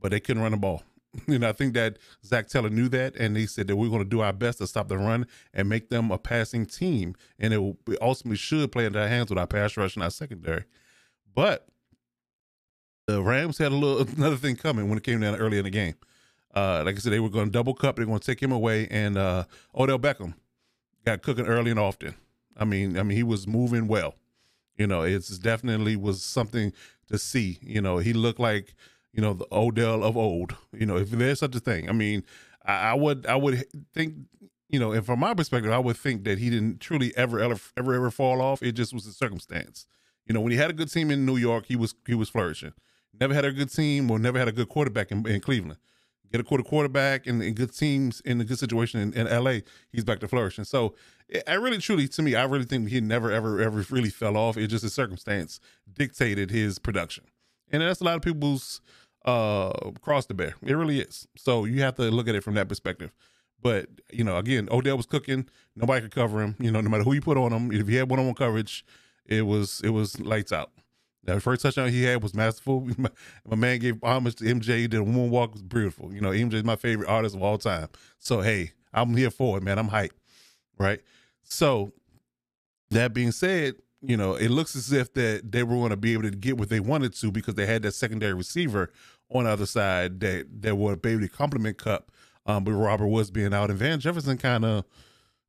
but 0.00 0.10
they 0.10 0.20
couldn't 0.20 0.42
run 0.42 0.52
the 0.52 0.58
ball. 0.58 0.82
you 1.28 1.38
know, 1.38 1.48
I 1.48 1.52
think 1.52 1.74
that 1.74 1.98
Zac 2.24 2.48
Taylor 2.48 2.70
knew 2.70 2.88
that, 2.88 3.14
and 3.16 3.36
they 3.36 3.46
said 3.46 3.68
that 3.68 3.76
we're 3.76 3.88
going 3.88 4.02
to 4.02 4.08
do 4.08 4.20
our 4.20 4.32
best 4.32 4.58
to 4.58 4.66
stop 4.66 4.88
the 4.88 4.98
run 4.98 5.26
and 5.52 5.68
make 5.68 5.90
them 5.90 6.10
a 6.10 6.18
passing 6.18 6.66
team, 6.66 7.14
and 7.38 7.54
it 7.54 7.76
ultimately 8.02 8.36
should 8.36 8.72
play 8.72 8.86
into 8.86 9.00
our 9.00 9.06
hands 9.06 9.30
with 9.30 9.38
our 9.38 9.46
pass 9.46 9.76
rush 9.76 9.94
and 9.94 10.02
our 10.02 10.10
secondary. 10.10 10.64
But 11.34 11.68
the 13.06 13.22
Rams 13.22 13.58
had 13.58 13.70
a 13.72 13.76
little 13.76 14.06
another 14.16 14.36
thing 14.36 14.56
coming 14.56 14.88
when 14.88 14.98
it 14.98 15.04
came 15.04 15.20
down 15.20 15.36
early 15.36 15.58
in 15.58 15.64
the 15.64 15.70
game. 15.70 15.94
Uh, 16.54 16.82
like 16.84 16.96
I 16.96 16.98
said, 16.98 17.12
they 17.12 17.20
were 17.20 17.30
going 17.30 17.46
to 17.46 17.52
double 17.52 17.74
Kupp. 17.74 17.96
They're 17.96 18.06
going 18.06 18.20
to 18.20 18.26
take 18.26 18.40
him 18.40 18.52
away, 18.52 18.88
and 18.90 19.16
uh, 19.16 19.44
Odell 19.74 19.98
Beckham 19.98 20.34
got 21.04 21.22
cooking 21.22 21.46
early 21.46 21.70
and 21.70 21.80
often. 21.80 22.14
I 22.56 22.64
mean, 22.64 22.98
I 22.98 23.02
mean, 23.02 23.16
he 23.16 23.24
was 23.24 23.46
moving 23.46 23.88
well. 23.88 24.14
You 24.76 24.86
know, 24.86 25.02
it's 25.02 25.38
definitely 25.38 25.96
was 25.96 26.22
something 26.22 26.72
to 27.08 27.18
see. 27.18 27.58
You 27.62 27.80
know, 27.80 27.98
he 27.98 28.12
looked 28.12 28.40
like 28.40 28.74
you 29.12 29.22
know 29.22 29.34
the 29.34 29.46
Odell 29.52 30.02
of 30.02 30.16
old. 30.16 30.56
You 30.72 30.86
know, 30.86 30.96
if 30.96 31.10
there's 31.10 31.40
such 31.40 31.54
a 31.54 31.60
thing. 31.60 31.88
I 31.88 31.92
mean, 31.92 32.24
I, 32.64 32.90
I 32.90 32.94
would 32.94 33.26
I 33.26 33.36
would 33.36 33.64
think 33.92 34.14
you 34.68 34.80
know, 34.80 34.92
and 34.92 35.06
from 35.06 35.20
my 35.20 35.34
perspective, 35.34 35.70
I 35.70 35.78
would 35.78 35.96
think 35.96 36.24
that 36.24 36.38
he 36.38 36.50
didn't 36.50 36.80
truly 36.80 37.12
ever 37.16 37.38
ever 37.38 37.60
ever 37.76 37.94
ever 37.94 38.10
fall 38.10 38.40
off. 38.40 38.62
It 38.62 38.72
just 38.72 38.92
was 38.92 39.06
a 39.06 39.12
circumstance. 39.12 39.86
You 40.26 40.34
know, 40.34 40.40
when 40.40 40.52
he 40.52 40.58
had 40.58 40.70
a 40.70 40.74
good 40.74 40.90
team 40.90 41.10
in 41.10 41.26
New 41.26 41.36
York, 41.36 41.66
he 41.66 41.76
was 41.76 41.94
he 42.06 42.14
was 42.14 42.28
flourishing. 42.28 42.72
Never 43.20 43.34
had 43.34 43.44
a 43.44 43.52
good 43.52 43.72
team 43.72 44.10
or 44.10 44.18
never 44.18 44.38
had 44.38 44.48
a 44.48 44.52
good 44.52 44.68
quarterback 44.68 45.12
in, 45.12 45.26
in 45.28 45.40
Cleveland. 45.40 45.78
Get 46.34 46.40
a 46.40 46.44
quarter 46.44 46.64
quarterback 46.64 47.28
and, 47.28 47.40
and, 47.40 47.54
good 47.54 47.72
teams 47.72 48.20
in 48.22 48.40
a 48.40 48.44
good 48.44 48.58
situation 48.58 48.98
in, 48.98 49.12
in 49.12 49.44
LA, 49.44 49.58
he's 49.92 50.02
back 50.02 50.18
to 50.18 50.26
flourishing. 50.26 50.64
So 50.64 50.96
I 51.46 51.54
really, 51.54 51.78
truly, 51.78 52.08
to 52.08 52.22
me, 52.22 52.34
I 52.34 52.42
really 52.42 52.64
think 52.64 52.88
he 52.88 53.00
never, 53.00 53.30
ever, 53.30 53.60
ever 53.60 53.86
really 53.88 54.10
fell 54.10 54.36
off. 54.36 54.56
It 54.56 54.66
just 54.66 54.82
a 54.82 54.90
circumstance 54.90 55.60
dictated 55.96 56.50
his 56.50 56.80
production, 56.80 57.22
and 57.70 57.82
that's 57.82 58.00
a 58.00 58.04
lot 58.04 58.16
of 58.16 58.22
people's 58.22 58.80
uh 59.24 59.70
cross 60.00 60.26
to 60.26 60.34
bear. 60.34 60.56
It 60.60 60.74
really 60.74 60.98
is. 60.98 61.28
So 61.36 61.66
you 61.66 61.82
have 61.82 61.94
to 61.94 62.10
look 62.10 62.26
at 62.26 62.34
it 62.34 62.42
from 62.42 62.54
that 62.54 62.68
perspective. 62.68 63.12
But 63.62 63.86
you 64.10 64.24
know, 64.24 64.36
again, 64.36 64.68
Odell 64.72 64.96
was 64.96 65.06
cooking. 65.06 65.48
Nobody 65.76 66.00
could 66.00 66.16
cover 66.16 66.42
him. 66.42 66.56
You 66.58 66.72
know, 66.72 66.80
no 66.80 66.90
matter 66.90 67.04
who 67.04 67.12
you 67.12 67.20
put 67.20 67.36
on 67.36 67.52
him, 67.52 67.70
if 67.70 67.86
he 67.86 67.94
had 67.94 68.10
one-on-one 68.10 68.34
coverage, 68.34 68.84
it 69.24 69.42
was 69.42 69.80
it 69.84 69.90
was 69.90 70.18
lights 70.18 70.50
out. 70.50 70.72
That 71.24 71.40
first 71.42 71.62
touchdown 71.62 71.88
he 71.88 72.04
had 72.04 72.22
was 72.22 72.34
masterful. 72.34 72.88
My, 73.46 73.56
man 73.56 73.78
gave 73.78 74.02
homage 74.02 74.36
to 74.36 74.44
MJ. 74.44 74.78
He 74.78 74.88
did 74.88 75.00
a 75.00 75.04
moonwalk 75.04 75.52
was 75.52 75.62
beautiful. 75.62 76.12
You 76.12 76.20
know, 76.20 76.30
MJ 76.30 76.54
is 76.54 76.64
my 76.64 76.76
favorite 76.76 77.08
artist 77.08 77.34
of 77.34 77.42
all 77.42 77.58
time. 77.58 77.88
So 78.18 78.40
hey, 78.40 78.72
I'm 78.92 79.16
here 79.16 79.30
for 79.30 79.58
it, 79.58 79.62
man. 79.62 79.78
I'm 79.78 79.88
hyped 79.88 80.10
right? 80.78 81.00
So 81.42 81.92
that 82.90 83.12
being 83.14 83.32
said, 83.32 83.74
you 84.02 84.16
know, 84.16 84.34
it 84.34 84.50
looks 84.50 84.76
as 84.76 84.92
if 84.92 85.12
that 85.14 85.50
they 85.50 85.62
were 85.62 85.76
going 85.76 85.90
to 85.90 85.96
be 85.96 86.12
able 86.12 86.24
to 86.24 86.30
get 86.30 86.58
what 86.58 86.68
they 86.68 86.80
wanted 86.80 87.14
to 87.14 87.30
because 87.30 87.54
they 87.54 87.66
had 87.66 87.82
that 87.82 87.92
secondary 87.92 88.34
receiver 88.34 88.92
on 89.30 89.44
the 89.44 89.50
other 89.50 89.66
side 89.66 90.20
that 90.20 90.46
that 90.62 90.76
would 90.76 91.00
be 91.00 91.10
able 91.10 91.22
to 91.22 91.28
complement 91.28 91.78
Kupp. 91.78 92.10
Um, 92.46 92.64
but 92.64 92.72
Robert 92.72 93.06
Woods 93.06 93.30
being 93.30 93.54
out, 93.54 93.70
and 93.70 93.78
Van 93.78 94.00
Jefferson 94.00 94.36
kind 94.36 94.66
of, 94.66 94.84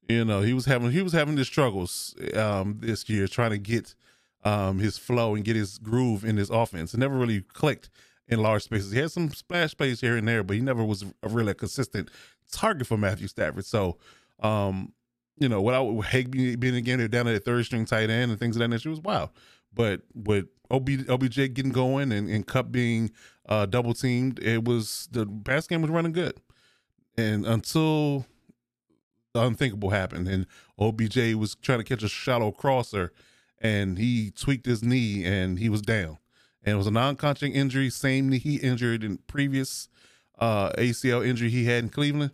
you 0.08 0.24
know, 0.24 0.41
he 0.41 0.53
was 0.53 0.65
having 0.65 0.91
he 0.91 1.01
was 1.01 1.12
having 1.12 1.36
his 1.36 1.48
struggles 1.48 2.15
um, 2.36 2.77
this 2.79 3.10
year 3.10 3.27
trying 3.27 3.51
to 3.51 3.58
get 3.58 3.96
um, 4.45 4.79
his 4.79 4.97
flow 4.97 5.35
and 5.35 5.43
get 5.43 5.57
his 5.57 5.77
groove 5.77 6.23
in 6.23 6.37
his 6.37 6.49
offense. 6.49 6.93
It 6.93 6.99
never 6.99 7.17
really 7.17 7.41
clicked 7.41 7.89
in 8.27 8.41
large 8.41 8.63
spaces. 8.63 8.91
He 8.91 8.99
had 8.99 9.11
some 9.11 9.29
splash 9.31 9.75
plays 9.75 9.99
here 9.99 10.15
and 10.15 10.27
there, 10.27 10.43
but 10.43 10.55
he 10.55 10.61
never 10.61 10.83
was 10.83 11.03
a 11.21 11.27
really 11.27 11.53
consistent 11.53 12.09
target 12.51 12.87
for 12.87 12.97
Matthew 12.97 13.27
Stafford. 13.27 13.65
So 13.65 13.97
um, 14.39 14.93
you 15.37 15.49
know, 15.49 15.61
without 15.61 15.89
Higbee 16.05 16.55
being 16.55 16.75
again 16.75 16.99
down 17.09 17.27
at 17.27 17.33
the 17.33 17.39
third 17.39 17.65
string 17.65 17.85
tight 17.85 18.09
end 18.09 18.31
and 18.31 18.39
things 18.39 18.55
of 18.55 18.61
that 18.61 18.69
nature 18.69 18.89
was 18.89 19.01
wild. 19.01 19.29
But 19.73 20.01
with 20.13 20.45
OB, 20.71 20.89
OBJ 21.09 21.53
getting 21.53 21.71
going 21.71 22.11
and, 22.11 22.29
and 22.29 22.47
Kupp 22.47 22.71
being 22.71 23.11
uh, 23.47 23.65
double 23.65 23.93
teamed, 23.93 24.39
it 24.39 24.63
was 24.63 25.09
the 25.11 25.25
pass 25.25 25.67
game 25.67 25.81
was 25.81 25.91
running 25.91 26.13
good. 26.13 26.39
And 27.17 27.45
until 27.45 28.25
the 29.33 29.41
unthinkable 29.41 29.89
happened, 29.89 30.27
and 30.27 30.47
OBJ 30.79 31.35
was 31.35 31.55
trying 31.55 31.79
to 31.79 31.83
catch 31.83 32.03
a 32.03 32.07
shallow 32.07 32.51
crosser, 32.51 33.11
and 33.65 33.98
he 33.98 34.31
tweaked 34.31 34.65
his 34.65 34.84
knee 34.84 35.25
and 35.25 35.57
he 35.57 35.69
was 35.69 35.81
down. 35.81 36.19
And 36.63 36.75
it 36.75 36.77
was 36.77 36.88
a 36.88 36.91
non-conscious 36.91 37.50
injury, 37.50 37.89
same 37.89 38.29
knee 38.29 38.39
he 38.39 38.55
injured 38.57 39.03
in 39.03 39.17
previous 39.27 39.89
uh, 40.39 40.69
ACL 40.72 41.25
injury 41.25 41.50
he 41.50 41.65
had 41.65 41.84
in 41.84 41.89
Cleveland. 41.89 42.31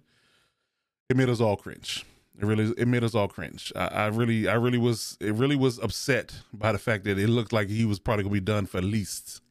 It 1.09 1.17
made 1.17 1.29
us 1.29 1.39
all 1.39 1.57
cringe. 1.57 2.05
It 2.39 2.45
really 2.45 2.73
it 2.77 2.87
made 2.87 3.03
us 3.03 3.13
all 3.13 3.27
cringe. 3.27 3.71
I, 3.75 3.85
I, 3.87 4.07
really 4.07 4.47
I 4.47 4.53
really 4.53 4.77
was 4.77 5.17
it 5.19 5.33
really 5.33 5.55
was 5.55 5.79
upset 5.79 6.33
by 6.53 6.71
the 6.71 6.79
fact 6.79 7.03
that 7.03 7.19
it 7.19 7.27
looked 7.27 7.53
like 7.53 7.69
he 7.69 7.85
was 7.85 7.99
probably 7.99 8.23
gonna 8.23 8.33
be 8.33 8.39
done 8.39 8.65
for 8.65 8.77
at 8.77 8.83
least 8.83 9.41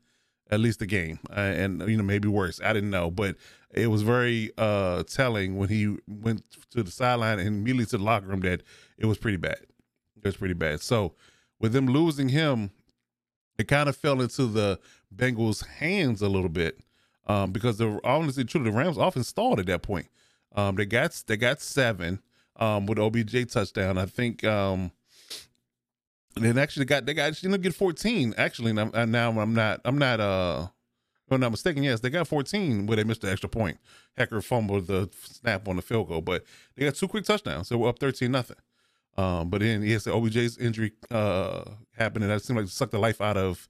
at 0.50 0.58
least 0.58 0.82
a 0.82 0.86
game 0.86 1.20
uh, 1.30 1.40
and 1.62 1.88
you 1.88 1.96
know 1.96 2.02
maybe 2.02 2.28
worse. 2.28 2.60
I 2.64 2.72
didn't 2.72 2.90
know, 2.90 3.10
but 3.10 3.36
it 3.72 3.88
was 3.88 4.02
very 4.02 4.50
uh 4.58 5.04
telling 5.04 5.56
when 5.56 5.68
he 5.68 5.96
went 6.08 6.42
to 6.70 6.82
the 6.82 6.90
sideline 6.90 7.38
and 7.38 7.48
immediately 7.48 7.86
to 7.86 7.98
the 7.98 8.04
locker 8.04 8.26
room 8.26 8.40
that 8.40 8.62
it 8.98 9.06
was 9.06 9.18
pretty 9.18 9.36
bad. 9.36 9.60
It 10.16 10.24
was 10.24 10.36
pretty 10.36 10.54
bad. 10.54 10.80
So 10.80 11.14
with 11.60 11.72
them 11.72 11.86
losing 11.86 12.30
him, 12.30 12.70
it 13.58 13.68
kind 13.68 13.88
of 13.88 13.96
fell 13.96 14.20
into 14.20 14.46
the 14.46 14.80
Bengals' 15.14 15.66
hands 15.66 16.22
a 16.22 16.28
little 16.28 16.48
bit 16.48 16.78
um, 17.26 17.52
because 17.52 17.78
the 17.78 18.00
honestly, 18.04 18.44
truly, 18.44 18.70
the 18.70 18.76
Rams 18.76 18.98
often 18.98 19.22
stalled 19.24 19.60
at 19.60 19.66
that 19.66 19.82
point. 19.82 20.08
Um, 20.54 20.76
they 20.76 20.86
got 20.86 21.22
they 21.26 21.36
got 21.36 21.60
seven 21.60 22.20
um, 22.56 22.86
with 22.86 22.98
OBJ 22.98 23.52
touchdown. 23.52 23.98
I 23.98 24.06
think 24.06 24.44
um, 24.44 24.90
And 26.36 26.44
then 26.44 26.58
actually 26.58 26.86
got 26.86 27.06
they 27.06 27.14
got 27.14 27.42
you 27.42 27.48
know 27.48 27.58
get 27.58 27.74
14 27.74 28.34
actually 28.36 28.72
now, 28.72 28.90
now 29.06 29.38
I'm 29.38 29.54
not 29.54 29.80
I'm 29.84 29.98
not 29.98 30.20
uh 30.20 30.68
if 31.26 31.32
I'm 31.32 31.40
not 31.40 31.50
mistaken 31.50 31.82
yes 31.82 32.00
they 32.00 32.10
got 32.10 32.28
14 32.28 32.86
where 32.86 32.96
they 32.96 33.04
missed 33.04 33.22
the 33.22 33.30
extra 33.30 33.48
point 33.48 33.78
Hekker 34.18 34.42
fumbled 34.42 34.86
the 34.86 35.10
snap 35.22 35.68
on 35.68 35.76
the 35.76 35.82
field 35.82 36.08
goal 36.08 36.20
but 36.20 36.44
they 36.76 36.84
got 36.84 36.94
two 36.94 37.08
quick 37.08 37.24
touchdowns 37.24 37.68
so 37.68 37.78
we're 37.78 37.88
up 37.88 37.98
13 37.98 38.30
nothing 38.30 38.56
um 39.16 39.50
but 39.50 39.60
then 39.60 39.82
yes 39.82 40.06
OBJ's 40.06 40.58
injury 40.58 40.92
uh 41.10 41.62
happened 41.92 42.24
and 42.24 42.32
that 42.32 42.42
seemed 42.42 42.58
like 42.58 42.66
it 42.66 42.70
sucked 42.70 42.92
the 42.92 42.98
life 42.98 43.20
out 43.20 43.36
of 43.36 43.68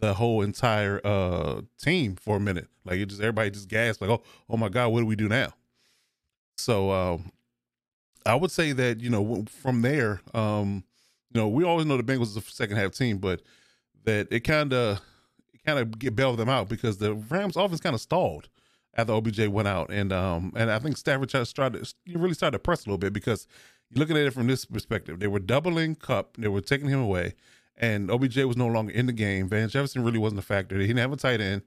the 0.00 0.14
whole 0.14 0.42
entire 0.42 1.00
uh 1.04 1.60
team 1.78 2.16
for 2.16 2.36
a 2.36 2.40
minute. 2.40 2.68
Like 2.84 2.98
it 2.98 3.06
just 3.06 3.20
everybody 3.20 3.50
just 3.50 3.68
gasped 3.68 4.00
like 4.00 4.10
oh 4.10 4.22
oh 4.48 4.56
my 4.56 4.68
god 4.68 4.88
what 4.88 5.00
do 5.00 5.06
we 5.06 5.16
do 5.16 5.28
now? 5.28 5.52
So 6.56 6.90
um 6.90 7.32
I 8.26 8.34
would 8.34 8.50
say 8.50 8.72
that 8.72 9.00
you 9.00 9.10
know 9.10 9.44
from 9.48 9.82
there 9.82 10.20
um 10.34 10.84
you 11.32 11.40
know, 11.40 11.48
we 11.48 11.64
always 11.64 11.86
know 11.86 11.96
the 11.96 12.02
Bengals 12.02 12.28
is 12.28 12.36
a 12.36 12.40
second 12.40 12.76
half 12.76 12.92
team, 12.92 13.18
but 13.18 13.42
that 14.04 14.28
it 14.30 14.40
kind 14.40 14.72
of 14.72 15.00
it 15.52 15.62
kind 15.64 15.78
of 15.78 15.98
get 15.98 16.16
bailed 16.16 16.38
them 16.38 16.48
out 16.48 16.68
because 16.68 16.98
the 16.98 17.14
Rams 17.14 17.56
offense 17.56 17.80
kind 17.80 17.94
of 17.94 18.00
stalled 18.00 18.48
after 18.94 19.12
OBJ 19.12 19.48
went 19.48 19.68
out, 19.68 19.90
and 19.90 20.12
um 20.12 20.52
and 20.56 20.70
I 20.70 20.78
think 20.78 20.96
Stafford 20.96 21.28
tried 21.28 21.74
to 21.74 21.94
really 22.14 22.34
started 22.34 22.56
to 22.56 22.58
press 22.58 22.84
a 22.84 22.88
little 22.88 22.98
bit 22.98 23.12
because 23.12 23.46
looking 23.94 24.16
at 24.16 24.26
it 24.26 24.32
from 24.32 24.46
this 24.46 24.64
perspective. 24.64 25.20
They 25.20 25.26
were 25.26 25.38
doubling 25.38 25.94
Kupp. 25.94 26.36
they 26.36 26.48
were 26.48 26.60
taking 26.60 26.88
him 26.88 27.00
away, 27.00 27.34
and 27.76 28.10
OBJ 28.10 28.38
was 28.38 28.56
no 28.56 28.66
longer 28.66 28.92
in 28.92 29.06
the 29.06 29.12
game. 29.12 29.48
Van 29.48 29.68
Jefferson 29.68 30.04
really 30.04 30.18
wasn't 30.18 30.40
a 30.40 30.42
factor. 30.42 30.78
He 30.78 30.86
didn't 30.86 31.00
have 31.00 31.12
a 31.12 31.16
tight 31.16 31.40
end. 31.40 31.62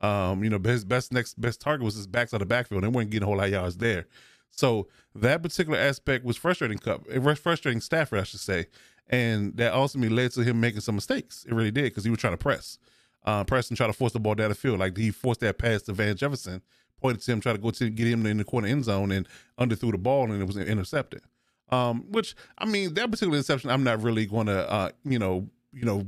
Um, 0.00 0.42
you 0.42 0.50
know, 0.50 0.58
his 0.62 0.84
best 0.84 1.12
next 1.12 1.40
best 1.40 1.60
target 1.60 1.84
was 1.84 1.94
his 1.94 2.06
backs 2.06 2.34
out 2.34 2.42
of 2.42 2.48
the 2.48 2.52
backfield. 2.52 2.82
They 2.82 2.88
weren't 2.88 3.10
getting 3.10 3.24
a 3.24 3.26
whole 3.26 3.36
lot 3.36 3.46
of 3.46 3.52
yards 3.52 3.76
there. 3.76 4.06
So 4.50 4.86
that 5.16 5.42
particular 5.42 5.78
aspect 5.78 6.24
was 6.24 6.36
frustrating 6.36 6.78
Kupp. 6.78 7.04
It 7.10 7.20
was 7.20 7.38
frustrating 7.38 7.80
Stafford, 7.80 8.20
I 8.20 8.24
should 8.24 8.40
say 8.40 8.66
and 9.08 9.56
that 9.56 9.74
ultimately 9.74 10.14
led 10.14 10.32
to 10.32 10.42
him 10.42 10.60
making 10.60 10.80
some 10.80 10.94
mistakes. 10.94 11.44
It 11.48 11.54
really 11.54 11.70
did 11.70 11.84
because 11.84 12.04
he 12.04 12.10
was 12.10 12.18
trying 12.18 12.32
to 12.32 12.38
press, 12.38 12.78
uh, 13.24 13.44
press 13.44 13.68
and 13.68 13.76
try 13.76 13.86
to 13.86 13.92
force 13.92 14.12
the 14.12 14.20
ball 14.20 14.34
down 14.34 14.48
the 14.48 14.54
field. 14.54 14.80
Like 14.80 14.96
he 14.96 15.10
forced 15.10 15.40
that 15.40 15.58
pass 15.58 15.82
to 15.82 15.92
Van 15.92 16.16
Jefferson, 16.16 16.62
pointed 17.00 17.22
to 17.22 17.32
him, 17.32 17.40
try 17.40 17.52
to 17.52 17.58
go 17.58 17.70
to 17.70 17.90
get 17.90 18.06
him 18.06 18.24
in 18.26 18.38
the 18.38 18.44
corner 18.44 18.68
end 18.68 18.84
zone, 18.84 19.10
and 19.12 19.28
underthrew 19.58 19.92
the 19.92 19.98
ball, 19.98 20.30
and 20.30 20.40
it 20.40 20.46
was 20.46 20.56
intercepted. 20.56 21.22
Um, 21.70 22.04
which 22.10 22.34
I 22.58 22.66
mean, 22.66 22.94
that 22.94 23.10
particular 23.10 23.36
interception, 23.36 23.70
I'm 23.70 23.84
not 23.84 24.02
really 24.02 24.26
going 24.26 24.46
to, 24.46 24.70
uh, 24.70 24.90
you 25.04 25.18
know, 25.18 25.48
you 25.72 25.84
know, 25.84 26.04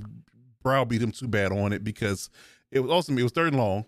browbeat 0.63 1.03
him 1.03 1.13
too 1.13 1.29
bad 1.29 1.53
on 1.53 1.73
it 1.73 1.83
because 1.83 2.31
it 2.71 2.81
was 2.81 2.91
awesome. 2.91 3.19
It 3.19 3.23
was 3.23 3.33
third 3.33 3.49
and 3.49 3.57
long 3.57 3.87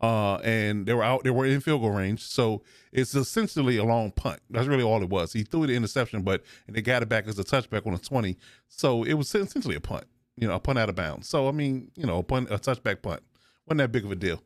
uh, 0.00 0.36
and 0.36 0.86
they 0.86 0.94
were 0.94 1.02
out, 1.02 1.24
they 1.24 1.30
were 1.30 1.44
in 1.44 1.60
field 1.60 1.80
goal 1.80 1.90
range. 1.90 2.22
So 2.22 2.62
it's 2.92 3.14
essentially 3.14 3.76
a 3.76 3.84
long 3.84 4.10
punt. 4.12 4.40
That's 4.50 4.68
really 4.68 4.82
all 4.82 5.02
it 5.02 5.10
was. 5.10 5.32
He 5.32 5.42
threw 5.42 5.66
the 5.66 5.74
interception, 5.74 6.22
but 6.22 6.42
and 6.66 6.76
they 6.76 6.82
got 6.82 7.02
it 7.02 7.08
back 7.08 7.26
as 7.26 7.38
a 7.38 7.44
touchback 7.44 7.86
on 7.86 7.94
a 7.94 7.98
20. 7.98 8.36
So 8.68 9.02
it 9.02 9.14
was 9.14 9.34
essentially 9.34 9.74
a 9.74 9.80
punt, 9.80 10.04
you 10.36 10.46
know, 10.46 10.54
a 10.54 10.60
punt 10.60 10.78
out 10.78 10.88
of 10.88 10.94
bounds. 10.94 11.28
So, 11.28 11.48
I 11.48 11.52
mean, 11.52 11.90
you 11.96 12.06
know, 12.06 12.18
a 12.18 12.22
punt, 12.22 12.50
a 12.50 12.58
touchback 12.58 13.02
punt 13.02 13.22
wasn't 13.66 13.78
that 13.78 13.92
big 13.92 14.04
of 14.04 14.12
a 14.12 14.16
deal, 14.16 14.42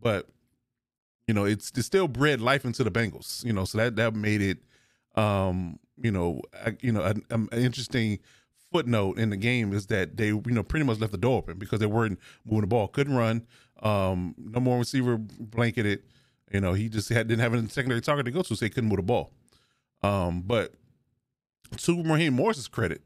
but 0.00 0.28
you 1.26 1.34
know, 1.34 1.44
it's, 1.44 1.72
it's 1.76 1.86
still 1.86 2.06
bred 2.06 2.40
life 2.40 2.64
into 2.64 2.84
the 2.84 2.90
Bengals, 2.90 3.44
you 3.44 3.52
know, 3.52 3.64
so 3.64 3.78
that, 3.78 3.96
that 3.96 4.14
made 4.14 4.40
it, 4.40 4.58
um, 5.16 5.78
you 6.00 6.10
know, 6.10 6.40
you 6.80 6.92
know, 6.92 7.02
an, 7.02 7.24
an 7.30 7.48
interesting 7.52 8.18
footnote 8.72 9.18
in 9.18 9.30
the 9.30 9.36
game 9.36 9.72
is 9.72 9.86
that 9.86 10.16
they, 10.16 10.28
you 10.28 10.42
know, 10.46 10.62
pretty 10.62 10.84
much 10.84 10.98
left 10.98 11.12
the 11.12 11.18
door 11.18 11.38
open 11.38 11.58
because 11.58 11.80
they 11.80 11.86
weren't 11.86 12.18
moving 12.44 12.62
the 12.62 12.66
ball, 12.66 12.88
couldn't 12.88 13.14
run. 13.14 13.46
Um, 13.82 14.34
number 14.38 14.70
one 14.70 14.78
receiver 14.78 15.16
blanketed. 15.18 16.02
You 16.52 16.60
know, 16.60 16.74
he 16.74 16.88
just 16.88 17.08
had, 17.08 17.28
didn't 17.28 17.40
have 17.40 17.54
a 17.54 17.68
secondary 17.68 18.00
target 18.00 18.26
to 18.26 18.32
go 18.32 18.42
to, 18.42 18.54
so 18.54 18.64
he 18.64 18.70
couldn't 18.70 18.88
move 18.88 18.98
the 18.98 19.02
ball. 19.02 19.32
Um, 20.02 20.42
but 20.42 20.74
to 21.78 22.02
Raheem 22.02 22.34
Morris's 22.34 22.68
credit 22.68 23.02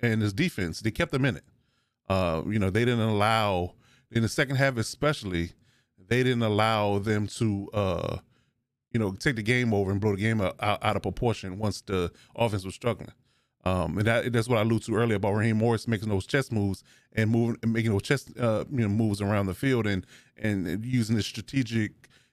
and 0.00 0.22
his 0.22 0.32
defense, 0.32 0.80
they 0.80 0.90
kept 0.90 1.12
them 1.12 1.24
in 1.24 1.36
it. 1.36 1.44
Uh, 2.08 2.42
you 2.46 2.58
know, 2.58 2.70
they 2.70 2.84
didn't 2.84 3.00
allow 3.00 3.74
in 4.12 4.22
the 4.22 4.28
second 4.28 4.56
half, 4.56 4.76
especially, 4.76 5.52
they 6.08 6.22
didn't 6.22 6.42
allow 6.42 6.98
them 6.98 7.26
to, 7.26 7.68
uh, 7.74 8.18
you 8.96 9.00
know, 9.00 9.12
take 9.12 9.36
the 9.36 9.42
game 9.42 9.74
over 9.74 9.90
and 9.90 10.00
blow 10.00 10.12
the 10.12 10.22
game 10.22 10.40
out, 10.40 10.56
out 10.58 10.96
of 10.96 11.02
proportion 11.02 11.58
once 11.58 11.82
the 11.82 12.10
offense 12.34 12.64
was 12.64 12.74
struggling. 12.74 13.12
Um, 13.66 13.98
and 13.98 14.06
that, 14.06 14.32
that's 14.32 14.48
what 14.48 14.56
I 14.56 14.62
alluded 14.62 14.86
to 14.86 14.94
earlier 14.94 15.16
about 15.16 15.34
Raheem 15.34 15.58
Morris 15.58 15.86
making 15.86 16.08
those 16.08 16.26
chess 16.26 16.50
moves 16.50 16.82
and 17.12 17.30
moving, 17.30 17.58
making 17.66 17.92
those 17.92 18.00
chess, 18.00 18.34
uh, 18.38 18.64
you 18.70 18.80
know, 18.80 18.88
moves 18.88 19.20
around 19.20 19.46
the 19.46 19.54
field 19.54 19.86
and 19.86 20.06
and 20.38 20.82
using 20.82 21.16
his 21.16 21.26
strategic 21.26 21.92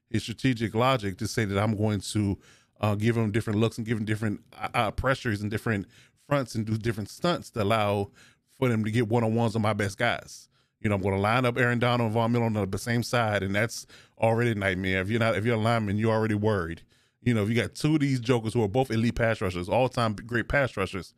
his 0.10 0.24
strategic 0.24 0.74
logic 0.74 1.18
to 1.18 1.28
say 1.28 1.44
that 1.44 1.62
I'm 1.62 1.76
going 1.76 2.00
to 2.00 2.40
uh, 2.80 2.96
give 2.96 3.18
him 3.18 3.30
different 3.32 3.60
looks 3.60 3.78
and 3.78 3.86
give 3.86 3.98
him 3.98 4.06
different 4.06 4.40
uh, 4.58 4.70
uh 4.74 4.92
pressures 4.92 5.42
and 5.42 5.52
different 5.52 5.88
fronts 6.30 6.56
and 6.56 6.66
do 6.66 6.78
different 6.78 7.10
stunts 7.10 7.50
to 7.50 7.64
allow 7.64 8.10
for 8.58 8.70
them 8.70 8.86
to 8.86 8.92
get 8.92 9.10
one 9.10 9.26
on 9.26 9.36
ones 9.36 9.58
on 9.58 9.62
my 9.62 9.74
best 9.74 9.98
guys. 9.98 10.48
You 10.84 10.90
know, 10.90 10.96
I'm 10.96 11.02
going 11.02 11.16
to 11.16 11.22
line 11.22 11.46
up 11.46 11.58
Aaron 11.58 11.80
Donald 11.80 12.08
and 12.08 12.14
Von 12.14 12.32
Miller 12.32 12.46
on 12.46 12.70
the 12.70 12.78
same 12.78 13.04
side, 13.04 13.42
and 13.42 13.56
that's 13.56 13.88
already 14.20 14.52
a 14.52 14.56
nightmare. 14.56 15.02
If 15.02 15.10
you're 15.10 15.20
not, 15.20 15.36
if 15.36 15.46
you're 15.46 15.56
a 15.56 15.60
lineman, 15.60 15.98
you're 15.98 16.14
already 16.14 16.36
worried. 16.36 16.82
You 17.22 17.34
know, 17.34 17.44
if 17.44 17.50
you 17.50 17.56
got 17.56 17.74
two 17.74 17.96
of 17.96 18.02
these 18.02 18.20
jokers 18.20 18.54
who 18.54 18.62
are 18.64 18.68
both 18.68 18.92
elite 18.92 19.16
pass 19.16 19.40
rushers, 19.40 19.70
all 19.70 19.88
time 19.88 20.14
great 20.14 20.50
pass 20.50 20.76
rushers, 20.76 21.14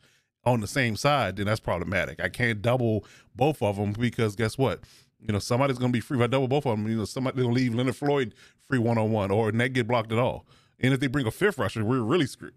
on 0.45 0.61
the 0.61 0.67
same 0.67 0.95
side, 0.95 1.35
then 1.37 1.47
that's 1.47 1.59
problematic. 1.59 2.19
I 2.21 2.29
can't 2.29 2.61
double 2.61 3.03
both 3.35 3.61
of 3.61 3.77
them 3.77 3.93
because 3.93 4.35
guess 4.35 4.57
what? 4.57 4.81
You 5.19 5.33
know, 5.33 5.39
somebody's 5.39 5.79
going 5.79 5.91
to 5.91 5.97
be 5.97 6.01
free. 6.01 6.17
If 6.17 6.23
I 6.23 6.27
double 6.27 6.47
both 6.47 6.65
of 6.67 6.77
them, 6.77 6.87
you 6.87 6.97
know, 6.97 7.05
somebody's 7.05 7.41
going 7.41 7.55
to 7.55 7.61
leave 7.61 7.73
Leonard 7.73 7.95
Floyd 7.95 8.35
free 8.67 8.77
one 8.77 8.97
on 8.97 9.11
one 9.11 9.31
or 9.31 9.51
net 9.51 9.73
get 9.73 9.87
blocked 9.87 10.11
at 10.11 10.19
all. 10.19 10.45
And 10.79 10.93
if 10.93 10.99
they 10.99 11.07
bring 11.07 11.25
a 11.25 11.31
fifth 11.31 11.57
rusher, 11.57 11.83
we're 11.83 12.01
really 12.01 12.27
screwed. 12.27 12.53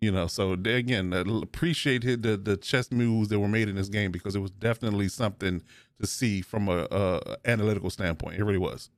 You 0.00 0.10
know, 0.10 0.26
so 0.26 0.56
they, 0.56 0.74
again, 0.74 1.12
appreciate 1.12 2.02
the 2.02 2.36
the 2.36 2.56
chess 2.56 2.90
moves 2.90 3.28
that 3.28 3.38
were 3.38 3.46
made 3.46 3.68
in 3.68 3.76
this 3.76 3.88
game 3.88 4.10
because 4.10 4.34
it 4.34 4.40
was 4.40 4.50
definitely 4.50 5.08
something 5.08 5.62
to 6.02 6.06
see 6.08 6.42
from 6.42 6.68
a, 6.68 6.86
a 6.90 7.36
analytical 7.44 7.88
standpoint. 7.88 8.38
It 8.38 8.44
really 8.44 8.58
was. 8.58 8.90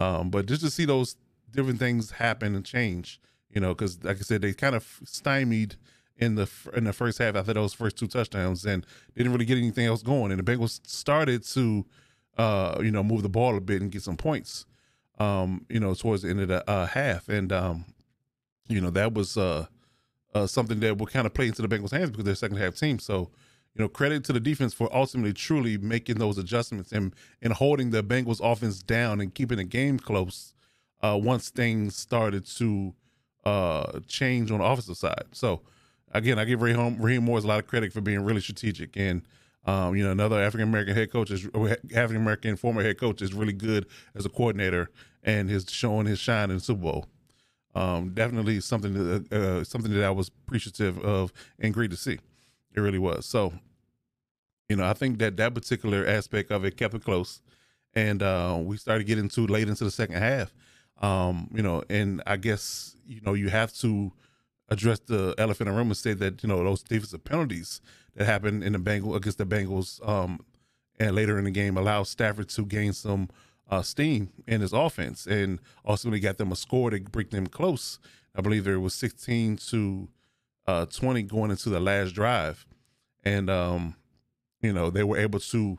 Um, 0.00 0.30
but 0.30 0.46
just 0.46 0.62
to 0.62 0.70
see 0.70 0.86
those 0.86 1.16
different 1.50 1.78
things 1.78 2.12
happen 2.12 2.54
and 2.54 2.64
change, 2.64 3.20
you 3.50 3.60
know, 3.60 3.74
because 3.74 4.02
like 4.02 4.16
I 4.16 4.20
said, 4.20 4.42
they 4.42 4.54
kind 4.54 4.74
of 4.74 5.00
stymied 5.04 5.76
in 6.16 6.34
the 6.34 6.48
in 6.74 6.84
the 6.84 6.92
first 6.92 7.18
half 7.18 7.36
after 7.36 7.52
those 7.52 7.74
first 7.74 7.98
two 7.98 8.06
touchdowns, 8.06 8.64
and 8.64 8.84
they 9.14 9.22
didn't 9.22 9.32
really 9.32 9.44
get 9.44 9.58
anything 9.58 9.86
else 9.86 10.02
going. 10.02 10.32
And 10.32 10.44
the 10.44 10.52
Bengals 10.52 10.80
started 10.86 11.44
to, 11.48 11.84
uh, 12.38 12.78
you 12.82 12.90
know, 12.90 13.04
move 13.04 13.22
the 13.22 13.28
ball 13.28 13.56
a 13.56 13.60
bit 13.60 13.82
and 13.82 13.92
get 13.92 14.02
some 14.02 14.16
points, 14.16 14.64
um, 15.18 15.66
you 15.68 15.80
know, 15.80 15.92
towards 15.94 16.22
the 16.22 16.30
end 16.30 16.40
of 16.40 16.48
the 16.48 16.68
uh, 16.68 16.86
half, 16.86 17.28
and 17.28 17.52
um, 17.52 17.84
you 18.68 18.80
know 18.80 18.90
that 18.90 19.12
was 19.12 19.36
uh, 19.36 19.66
uh, 20.34 20.46
something 20.46 20.80
that 20.80 20.96
would 20.96 21.10
kind 21.10 21.26
of 21.26 21.34
play 21.34 21.46
into 21.46 21.62
the 21.62 21.68
Bengals' 21.68 21.92
hands 21.92 22.10
because 22.10 22.24
they're 22.24 22.34
second 22.34 22.56
half 22.56 22.74
team. 22.74 22.98
So, 22.98 23.30
you 23.78 23.84
know, 23.84 23.88
credit 23.88 24.24
to 24.24 24.32
the 24.32 24.40
defense 24.40 24.74
for 24.74 24.94
ultimately 24.94 25.32
truly 25.32 25.78
making 25.78 26.18
those 26.18 26.36
adjustments 26.36 26.90
and 26.90 27.14
and 27.40 27.52
holding 27.52 27.90
the 27.90 28.02
Bengals 28.02 28.40
offense 28.42 28.82
down 28.82 29.20
and 29.20 29.32
keeping 29.32 29.58
the 29.58 29.64
game 29.64 29.98
close 29.98 30.52
uh, 31.00 31.18
once 31.20 31.48
things 31.48 31.96
started 31.96 32.44
to 32.44 32.92
uh, 33.44 34.00
change 34.08 34.50
on 34.50 34.58
the 34.58 34.64
offensive 34.64 34.96
side. 34.96 35.26
So 35.32 35.62
again, 36.12 36.38
I 36.38 36.44
give 36.44 36.60
Raheem, 36.60 37.00
Raheem 37.00 37.24
Morris 37.24 37.44
a 37.44 37.46
lot 37.46 37.60
of 37.60 37.66
credit 37.66 37.92
for 37.92 38.00
being 38.00 38.24
really 38.24 38.40
strategic. 38.40 38.96
And, 38.96 39.22
um, 39.64 39.96
you 39.96 40.04
know, 40.04 40.10
another 40.10 40.40
African 40.42 40.68
American 40.68 40.94
head 40.94 41.12
coach 41.12 41.30
is 41.30 41.46
African 41.94 42.16
American 42.16 42.56
former 42.56 42.82
head 42.82 42.98
coach 42.98 43.22
is 43.22 43.32
really 43.32 43.52
good 43.52 43.86
as 44.14 44.26
a 44.26 44.28
coordinator 44.28 44.90
and 45.22 45.50
is 45.50 45.70
showing 45.70 46.06
his 46.06 46.18
shine 46.18 46.50
in 46.50 46.56
the 46.56 46.62
Super 46.62 46.82
Bowl. 46.82 47.06
Um, 47.74 48.10
definitely 48.10 48.60
something 48.60 48.94
that, 48.94 49.32
uh, 49.32 49.62
something 49.62 49.92
that 49.92 50.02
I 50.02 50.10
was 50.10 50.28
appreciative 50.28 50.98
of 50.98 51.32
and 51.60 51.72
great 51.72 51.90
to 51.92 51.96
see. 51.96 52.18
It 52.74 52.80
really 52.80 52.98
was. 52.98 53.24
So, 53.24 53.52
you 54.68 54.76
know, 54.76 54.84
I 54.84 54.92
think 54.92 55.18
that 55.18 55.36
that 55.38 55.54
particular 55.54 56.06
aspect 56.06 56.50
of 56.50 56.64
it 56.64 56.76
kept 56.76 56.94
it 56.94 57.04
close, 57.04 57.40
and 57.94 58.22
uh, 58.22 58.58
we 58.60 58.76
started 58.76 59.06
getting 59.06 59.28
too 59.28 59.46
late 59.46 59.68
into 59.68 59.84
the 59.84 59.90
second 59.90 60.16
half. 60.16 60.52
Um, 61.00 61.48
you 61.54 61.62
know, 61.62 61.82
and 61.88 62.22
I 62.26 62.36
guess 62.36 62.96
you 63.06 63.20
know 63.22 63.34
you 63.34 63.48
have 63.48 63.72
to 63.78 64.12
address 64.68 64.98
the 65.00 65.34
elephant 65.38 65.68
in 65.68 65.74
the 65.74 65.78
room 65.78 65.88
and 65.88 65.96
say 65.96 66.12
that 66.14 66.42
you 66.42 66.48
know 66.48 66.62
those 66.62 66.82
defensive 66.82 67.24
penalties 67.24 67.80
that 68.14 68.26
happened 68.26 68.62
in 68.62 68.72
the 68.72 68.78
Bengals 68.78 69.16
against 69.16 69.38
the 69.38 69.46
Bengals 69.46 70.06
um, 70.06 70.40
and 70.98 71.14
later 71.14 71.38
in 71.38 71.44
the 71.44 71.50
game 71.50 71.76
allowed 71.76 72.06
Stafford 72.06 72.48
to 72.50 72.66
gain 72.66 72.92
some 72.92 73.28
uh, 73.70 73.82
steam 73.82 74.30
in 74.46 74.60
his 74.60 74.72
offense 74.72 75.26
and 75.26 75.60
ultimately 75.86 76.20
got 76.20 76.36
them 76.38 76.52
a 76.52 76.56
score 76.56 76.90
to 76.90 77.00
bring 77.00 77.28
them 77.28 77.46
close. 77.46 77.98
I 78.34 78.40
believe 78.40 78.64
there 78.64 78.80
was 78.80 78.94
16 78.94 79.56
to 79.68 80.08
uh, 80.66 80.86
20 80.86 81.22
going 81.22 81.50
into 81.50 81.70
the 81.70 81.80
last 81.80 82.12
drive, 82.14 82.66
and 83.24 83.48
um, 83.48 83.96
you 84.60 84.72
know 84.72 84.90
they 84.90 85.04
were 85.04 85.18
able 85.18 85.40
to. 85.40 85.78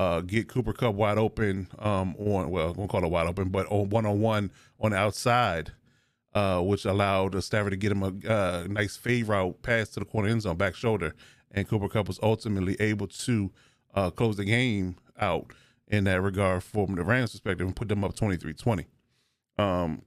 Uh, 0.00 0.20
get 0.20 0.46
Cooper 0.46 0.72
Kupp 0.72 0.94
wide 0.94 1.18
open 1.18 1.66
um, 1.80 2.14
on 2.20 2.50
well, 2.50 2.72
won't 2.72 2.88
call 2.88 3.02
it 3.02 3.10
wide 3.10 3.26
open, 3.26 3.48
but 3.48 3.66
on 3.66 3.90
one 3.90 4.06
on 4.06 4.20
one 4.20 4.52
on 4.78 4.92
the 4.92 4.96
outside, 4.96 5.72
uh, 6.34 6.60
which 6.60 6.84
allowed 6.84 7.42
Stafford 7.42 7.72
to 7.72 7.76
get 7.76 7.90
him 7.90 8.04
a 8.04 8.32
uh, 8.32 8.66
nice 8.68 8.96
fade 8.96 9.26
route 9.26 9.60
pass 9.62 9.88
to 9.88 9.98
the 9.98 10.06
corner 10.06 10.28
end 10.28 10.42
zone, 10.42 10.56
back 10.56 10.76
shoulder, 10.76 11.16
and 11.50 11.66
Cooper 11.66 11.88
Kupp 11.88 12.06
was 12.06 12.20
ultimately 12.22 12.76
able 12.78 13.08
to 13.08 13.50
uh, 13.94 14.10
close 14.10 14.36
the 14.36 14.44
game 14.44 14.94
out 15.18 15.52
in 15.88 16.04
that 16.04 16.20
regard 16.20 16.62
from 16.62 16.94
the 16.94 17.02
Rams' 17.02 17.32
perspective 17.32 17.66
and 17.66 17.74
put 17.74 17.88
them 17.88 18.04
up 18.04 18.14
23-20. 18.14 18.84
Um, 19.58 20.02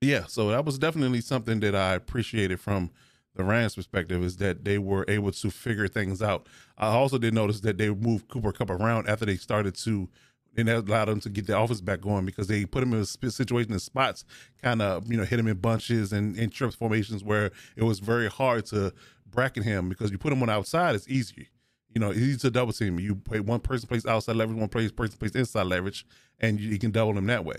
yeah, 0.00 0.24
so 0.26 0.48
that 0.48 0.64
was 0.64 0.78
definitely 0.78 1.20
something 1.20 1.60
that 1.60 1.74
I 1.74 1.94
appreciated 1.94 2.60
from 2.60 2.90
the 3.34 3.44
Rams' 3.44 3.76
perspective 3.76 4.22
is 4.22 4.36
that 4.38 4.64
they 4.64 4.78
were 4.78 5.04
able 5.08 5.32
to 5.32 5.50
figure 5.50 5.88
things 5.88 6.20
out. 6.20 6.48
I 6.76 6.88
also 6.88 7.18
did 7.18 7.34
notice 7.34 7.60
that 7.60 7.78
they 7.78 7.90
moved 7.90 8.28
Cooper 8.28 8.52
Kupp 8.52 8.70
around 8.70 9.08
after 9.08 9.24
they 9.24 9.36
started 9.36 9.74
to, 9.76 10.08
and 10.56 10.66
that 10.66 10.88
allowed 10.88 11.06
them 11.06 11.20
to 11.20 11.28
get 11.28 11.46
the 11.46 11.58
offense 11.58 11.80
back 11.80 12.00
going 12.00 12.26
because 12.26 12.48
they 12.48 12.64
put 12.64 12.82
him 12.82 12.92
in 12.92 13.00
a 13.00 13.06
situation 13.06 13.72
in 13.72 13.78
spots, 13.78 14.24
kind 14.62 14.82
of 14.82 15.10
you 15.10 15.16
know 15.16 15.24
hit 15.24 15.38
him 15.38 15.46
in 15.46 15.56
bunches 15.58 16.12
and 16.12 16.36
in 16.36 16.50
trips 16.50 16.74
formations 16.74 17.22
where 17.22 17.52
it 17.76 17.84
was 17.84 18.00
very 18.00 18.28
hard 18.28 18.66
to 18.66 18.92
bracket 19.30 19.62
him 19.62 19.88
because 19.88 20.10
you 20.10 20.18
put 20.18 20.32
him 20.32 20.42
on 20.42 20.50
outside, 20.50 20.94
it's 20.94 21.08
easy. 21.08 21.48
You 21.94 22.00
know, 22.00 22.12
easy 22.12 22.36
to 22.38 22.50
double 22.50 22.72
team. 22.72 23.00
You 23.00 23.16
play 23.16 23.40
one 23.40 23.60
person 23.60 23.88
plays 23.88 24.06
outside 24.06 24.36
leverage, 24.36 24.58
one 24.58 24.68
plays 24.68 24.92
person 24.92 25.18
plays 25.18 25.34
inside 25.34 25.66
leverage, 25.66 26.06
and 26.40 26.60
you, 26.60 26.70
you 26.70 26.78
can 26.78 26.90
double 26.90 27.16
him 27.16 27.26
that 27.26 27.44
way. 27.44 27.56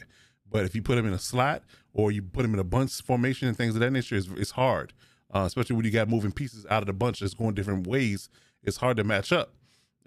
But 0.50 0.66
if 0.66 0.76
you 0.76 0.82
put 0.82 0.98
him 0.98 1.06
in 1.06 1.14
a 1.14 1.20
slot 1.20 1.64
or 1.94 2.12
you 2.12 2.22
put 2.22 2.44
him 2.44 2.54
in 2.54 2.60
a 2.60 2.64
bunch 2.66 3.02
formation 3.02 3.48
and 3.48 3.56
things 3.56 3.74
of 3.74 3.80
that 3.82 3.92
nature, 3.92 4.16
it's, 4.16 4.28
it's 4.36 4.52
hard 4.52 4.94
uh, 5.34 5.44
especially 5.46 5.76
when 5.76 5.86
you 5.86 5.92
got 5.92 6.10
moving 6.10 6.32
pieces 6.32 6.66
out 6.70 6.84
of 6.84 6.88
the 6.88 6.94
bunch 6.94 7.20
that's 7.20 7.34
going 7.34 7.56
different 7.56 7.88
ways. 7.88 8.30
It's 8.64 8.78
hard 8.78 8.98
to 8.98 9.04
match 9.04 9.32
up, 9.32 9.54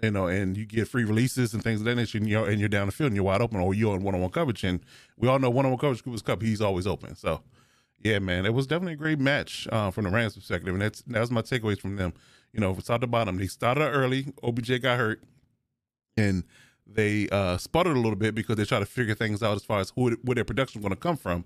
you 0.02 0.10
know, 0.10 0.26
and 0.26 0.56
you 0.56 0.66
get 0.66 0.88
free 0.88 1.04
releases 1.04 1.54
and 1.54 1.62
things 1.62 1.80
of 1.80 1.86
that 1.86 1.96
nature, 1.96 2.18
and 2.18 2.28
you're, 2.28 2.48
and 2.48 2.60
you're 2.60 2.68
down 2.68 2.86
the 2.86 2.92
field 2.92 3.08
and 3.08 3.16
you're 3.16 3.24
wide 3.24 3.40
open, 3.40 3.58
or 3.60 3.74
you're 3.74 3.94
on 3.94 4.02
one 4.02 4.14
on 4.14 4.20
one 4.20 4.30
coverage. 4.30 4.62
And 4.64 4.80
we 5.16 5.28
all 5.28 5.38
know 5.38 5.50
one 5.50 5.64
on 5.64 5.72
one 5.72 5.80
coverage, 5.80 6.04
Cooper's 6.04 6.22
Kupp, 6.22 6.42
he's 6.42 6.60
always 6.60 6.86
open. 6.86 7.16
So, 7.16 7.40
yeah, 8.00 8.18
man, 8.18 8.44
it 8.46 8.54
was 8.54 8.66
definitely 8.66 8.92
a 8.92 8.96
great 8.96 9.18
match 9.18 9.66
uh, 9.72 9.90
from 9.90 10.04
the 10.04 10.10
Rams' 10.10 10.34
perspective, 10.34 10.74
and 10.74 10.82
that's 10.82 11.02
that's 11.06 11.30
my 11.30 11.42
takeaways 11.42 11.80
from 11.80 11.96
them. 11.96 12.12
You 12.52 12.60
know, 12.60 12.74
from 12.74 12.82
top 12.82 13.00
to 13.00 13.06
bottom, 13.06 13.38
they 13.38 13.46
started 13.46 13.88
early. 13.88 14.32
OBJ 14.44 14.82
got 14.82 14.98
hurt, 14.98 15.22
and 16.16 16.44
they 16.86 17.28
uh, 17.30 17.56
sputtered 17.56 17.96
a 17.96 18.00
little 18.00 18.16
bit 18.16 18.34
because 18.34 18.56
they 18.56 18.64
tried 18.64 18.80
to 18.80 18.86
figure 18.86 19.14
things 19.14 19.42
out 19.42 19.56
as 19.56 19.64
far 19.64 19.80
as 19.80 19.90
who 19.96 20.10
where 20.22 20.34
their 20.34 20.44
production 20.44 20.80
was 20.80 20.88
going 20.88 20.96
to 20.96 21.00
come 21.00 21.16
from. 21.16 21.44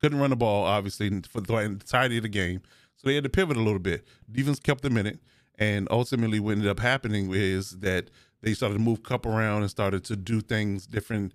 Couldn't 0.00 0.18
run 0.18 0.30
the 0.30 0.36
ball, 0.36 0.64
obviously, 0.64 1.22
for 1.28 1.40
the 1.40 1.56
entirety 1.56 2.16
of 2.16 2.22
the 2.22 2.28
game. 2.28 2.62
So 3.00 3.08
they 3.08 3.14
had 3.14 3.24
to 3.24 3.30
pivot 3.30 3.56
a 3.56 3.62
little 3.62 3.78
bit. 3.78 4.06
Defense 4.30 4.60
kept 4.60 4.82
them 4.82 4.98
in 4.98 5.06
it. 5.06 5.20
And 5.58 5.88
ultimately, 5.90 6.38
what 6.38 6.52
ended 6.52 6.68
up 6.68 6.80
happening 6.80 7.32
is 7.32 7.78
that 7.80 8.10
they 8.42 8.52
started 8.52 8.74
to 8.74 8.80
move 8.80 9.02
Kupp 9.02 9.24
around 9.24 9.62
and 9.62 9.70
started 9.70 10.04
to 10.04 10.16
do 10.16 10.42
things 10.42 10.86
different, 10.86 11.32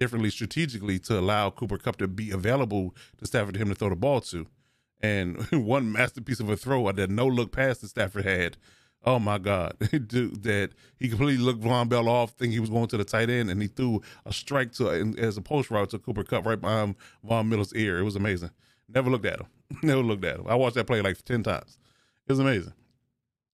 differently 0.00 0.30
strategically 0.30 0.98
to 1.00 1.18
allow 1.18 1.50
Cooper 1.50 1.78
Kupp 1.78 1.96
to 1.98 2.08
be 2.08 2.32
available 2.32 2.92
to 3.18 3.26
Stafford 3.26 3.56
him 3.56 3.68
to 3.68 3.76
throw 3.76 3.88
the 3.88 3.96
ball 3.96 4.20
to. 4.22 4.48
And 5.00 5.40
one 5.52 5.92
masterpiece 5.92 6.40
of 6.40 6.50
a 6.50 6.56
throw 6.56 6.90
that 6.90 7.10
no 7.10 7.26
look 7.26 7.52
pass 7.52 7.78
that 7.78 7.88
Stafford 7.88 8.24
had. 8.24 8.56
Oh 9.04 9.20
my 9.20 9.38
God, 9.38 9.76
Dude, 10.08 10.42
that 10.42 10.70
he 10.98 11.08
completely 11.08 11.44
looked 11.44 11.60
Vonn 11.60 11.88
Bell 11.88 12.08
off, 12.08 12.32
think 12.32 12.52
he 12.52 12.58
was 12.58 12.70
going 12.70 12.88
to 12.88 12.96
the 12.96 13.04
tight 13.04 13.30
end, 13.30 13.50
and 13.50 13.62
he 13.62 13.68
threw 13.68 14.02
a 14.24 14.32
strike 14.32 14.72
to 14.72 15.14
as 15.16 15.36
a 15.36 15.42
post 15.42 15.70
route 15.70 15.90
to 15.90 16.00
Cooper 16.00 16.24
Cup 16.24 16.44
right 16.44 16.60
behind 16.60 16.96
Von 17.22 17.48
Miller's 17.48 17.72
ear. 17.74 17.98
It 17.98 18.02
was 18.02 18.16
amazing. 18.16 18.50
Never 18.88 19.08
looked 19.08 19.26
at 19.26 19.38
him. 19.38 19.46
Never 19.82 20.02
looked 20.02 20.24
at 20.24 20.38
him. 20.38 20.46
I 20.48 20.54
watched 20.54 20.76
that 20.76 20.86
play 20.86 21.00
like 21.02 21.22
10 21.22 21.42
times. 21.42 21.78
It 22.26 22.32
was 22.32 22.38
amazing. 22.38 22.72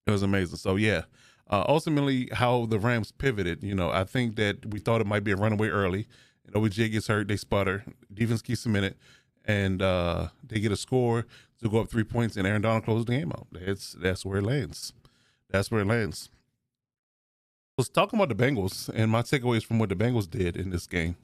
It 0.07 0.11
was 0.11 0.23
amazing. 0.23 0.57
So, 0.57 0.77
yeah, 0.77 1.03
uh, 1.51 1.65
ultimately, 1.69 2.29
how 2.33 2.67
the 2.67 2.79
Rams 2.79 3.13
pivoted, 3.13 3.63
you 3.63 3.75
know, 3.75 3.91
I 3.91 4.05
think 4.05 4.37
that 4.37 4.67
we 4.67 4.79
thought 4.79 5.01
it 5.01 5.07
might 5.07 5.25
be 5.25 5.33
a 5.33 5.37
runaway 5.37 5.69
early. 5.69 6.07
You 6.47 6.53
know, 6.55 6.65
OBJ 6.65 6.91
gets 6.91 7.07
hurt, 7.07 7.29
they 7.29 7.37
sputter, 7.37 7.85
defense 8.13 8.43
keeps 8.43 8.65
in 8.67 8.75
it, 8.77 8.97
and 9.45 9.83
uh, 9.83 10.29
they 10.47 10.61
get 10.61 10.73
a 10.73 10.77
score 10.77 11.27
to 11.63 11.69
go 11.69 11.81
up 11.81 11.91
three 11.91 12.05
points, 12.05 12.37
and 12.37 12.47
Aaron 12.47 12.63
Donald 12.63 12.85
closes 12.85 13.05
the 13.05 13.13
game 13.13 13.33
out. 13.33 13.47
That's, 13.53 13.93
that's 13.93 14.25
where 14.25 14.39
it 14.39 14.45
lands. 14.45 14.93
That's 15.51 15.71
where 15.71 15.83
it 15.83 15.87
lands. 15.87 16.31
Let's 17.77 17.91
talk 17.91 18.13
about 18.13 18.29
the 18.29 18.35
Bengals 18.35 18.91
and 18.93 19.11
my 19.11 19.23
takeaways 19.23 19.65
from 19.65 19.79
what 19.79 19.89
the 19.89 19.95
Bengals 19.95 20.29
did 20.29 20.57
in 20.57 20.71
this 20.71 20.87
game. 20.87 21.17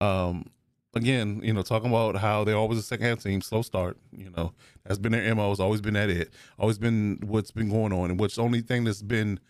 Um, 0.00 0.46
again, 0.94 1.40
you 1.42 1.52
know, 1.52 1.62
talking 1.62 1.90
about 1.90 2.16
how 2.16 2.44
they're 2.44 2.56
always 2.56 2.78
a 2.78 2.82
second 2.82 3.06
half 3.06 3.22
team, 3.22 3.40
slow 3.40 3.62
start. 3.62 3.96
You 4.12 4.30
know, 4.36 4.52
that's 4.84 4.98
been 4.98 5.12
their 5.12 5.34
mo. 5.34 5.50
It's 5.50 5.60
always 5.60 5.80
been 5.80 5.94
that 5.94 6.10
it. 6.10 6.32
Always 6.58 6.78
been 6.78 7.18
what's 7.24 7.50
been 7.50 7.70
going 7.70 7.92
on, 7.92 8.10
and 8.10 8.18
what's 8.18 8.36
the 8.36 8.42
only 8.42 8.60
thing 8.60 8.84
that's 8.84 9.02
been 9.02 9.40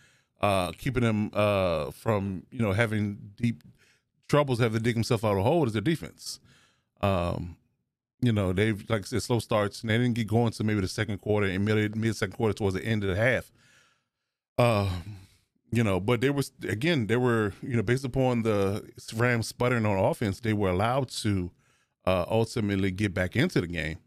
uh, 0.41 0.71
keeping 0.73 1.03
them 1.03 1.31
uh, 1.33 1.91
from 1.91 2.43
you 2.51 2.61
know 2.61 2.73
having 2.73 3.17
deep 3.35 3.63
troubles, 4.27 4.59
have 4.59 4.73
to 4.73 4.79
dig 4.79 4.95
themselves 4.95 5.23
out 5.23 5.33
of 5.33 5.39
a 5.39 5.43
hole 5.43 5.65
is 5.65 5.73
their 5.73 5.81
defense. 5.81 6.39
Um, 7.01 7.57
you 8.21 8.31
know, 8.31 8.53
they've 8.53 8.83
like 8.89 9.01
I 9.01 9.05
said, 9.05 9.23
slow 9.23 9.39
starts, 9.39 9.81
and 9.81 9.89
they 9.89 9.97
didn't 9.97 10.13
get 10.13 10.27
going 10.27 10.51
to 10.53 10.63
maybe 10.63 10.81
the 10.81 10.87
second 10.87 11.19
quarter 11.19 11.47
and 11.47 11.65
mid 11.65 11.95
mid 11.95 12.15
second 12.15 12.35
quarter 12.35 12.53
towards 12.53 12.75
the 12.75 12.83
end 12.85 13.03
of 13.03 13.09
the 13.09 13.15
half. 13.15 13.51
Um, 14.57 15.17
you 15.71 15.83
know, 15.83 15.99
but 15.99 16.21
they 16.21 16.29
was 16.29 16.51
again, 16.67 17.07
they 17.07 17.15
were, 17.15 17.53
you 17.61 17.77
know, 17.77 17.83
based 17.83 18.03
upon 18.03 18.43
the 18.43 18.89
Rams 19.15 19.47
sputtering 19.47 19.85
on 19.85 19.97
offense, 19.97 20.41
they 20.41 20.53
were 20.53 20.69
allowed 20.69 21.09
to 21.09 21.51
uh, 22.05 22.25
ultimately 22.29 22.91
get 22.91 23.13
back 23.13 23.35
into 23.35 23.61
the 23.61 23.67
game 23.67 23.97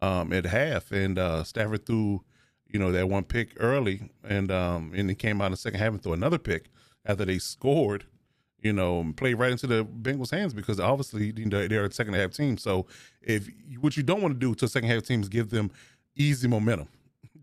um, 0.00 0.32
at 0.32 0.46
half. 0.46 0.92
And 0.92 1.18
uh, 1.18 1.42
Stafford 1.42 1.84
threw, 1.84 2.22
you 2.68 2.78
know, 2.78 2.92
that 2.92 3.08
one 3.08 3.24
pick 3.24 3.54
early, 3.58 4.10
and 4.22 4.52
um, 4.52 4.92
and 4.94 5.08
he 5.08 5.16
came 5.16 5.40
out 5.40 5.46
in 5.46 5.52
the 5.52 5.56
second 5.56 5.80
half 5.80 5.92
and 5.92 6.02
threw 6.02 6.12
another 6.12 6.38
pick 6.38 6.66
after 7.04 7.24
they 7.24 7.38
scored. 7.38 8.04
You 8.62 8.74
know, 8.74 9.12
played 9.16 9.34
right 9.34 9.50
into 9.50 9.66
the 9.66 9.84
Bengals' 9.84 10.30
hands 10.30 10.52
because 10.52 10.78
obviously 10.78 11.32
you 11.34 11.46
know, 11.46 11.66
they're 11.66 11.86
a 11.86 11.92
second 11.92 12.12
half 12.12 12.32
team. 12.32 12.58
So 12.58 12.86
if 13.22 13.48
what 13.80 13.96
you 13.96 14.02
don't 14.02 14.20
want 14.20 14.34
to 14.34 14.38
do 14.38 14.54
to 14.54 14.66
a 14.66 14.68
second 14.68 14.90
half 14.90 15.02
teams 15.02 15.24
is 15.24 15.28
give 15.30 15.48
them 15.48 15.70
easy 16.14 16.46
momentum 16.46 16.88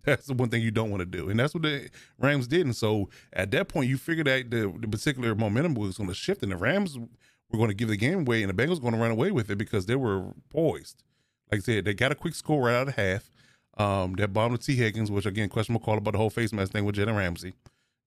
that's 0.08 0.28
the 0.28 0.34
one 0.34 0.50
thing 0.50 0.62
you 0.62 0.72
don't 0.72 0.90
want 0.90 1.02
to 1.02 1.06
do, 1.06 1.30
and 1.30 1.38
that's 1.38 1.54
what 1.54 1.64
the 1.64 1.90
Rams 2.18 2.48
did. 2.48 2.66
And 2.66 2.76
so 2.76 3.10
at 3.34 3.52
that 3.52 3.68
point, 3.68 3.90
you 3.90 3.98
figured 3.98 4.28
that 4.28 4.50
the, 4.50 4.74
the 4.80 4.88
particular 4.88 5.36
momentum 5.36 5.76
was 5.76 5.98
going 5.98 6.08
to 6.08 6.16
shift, 6.16 6.42
and 6.44 6.52
the 6.52 6.58
Rams 6.58 6.98
were 6.98 7.58
going 7.58 7.70
to 7.70 7.76
give 7.76 7.90
the 7.90 7.98
game 7.98 8.20
away, 8.20 8.42
and 8.42 8.50
the 8.50 8.54
Bengals 8.54 8.76
were 8.76 8.90
going 8.90 8.94
to 8.94 9.00
run 9.00 9.12
away 9.12 9.32
with 9.32 9.50
it 9.50 9.58
because 9.58 9.86
they 9.86 9.98
were 9.98 10.34
poised. 10.50 11.04
Like 11.52 11.60
I 11.60 11.62
said, 11.62 11.86
they 11.86 11.94
got 11.94 12.14
a 12.14 12.16
quick 12.16 12.36
score 12.36 12.66
right 12.66 12.76
out 12.76 12.88
of 12.88 12.96
half. 12.96 13.30
Um, 13.78 14.14
that 14.14 14.34
bomb 14.34 14.54
to 14.54 14.58
T. 14.58 14.76
Higgins, 14.76 15.12
which 15.12 15.26
again, 15.26 15.50
questionable 15.50 15.86
call 15.86 15.98
about 15.98 16.12
the 16.12 16.18
whole 16.18 16.30
face 16.30 16.54
mask 16.54 16.72
thing 16.72 16.86
with 16.86 16.96
Jalen 16.96 17.16
Ramsey. 17.16 17.54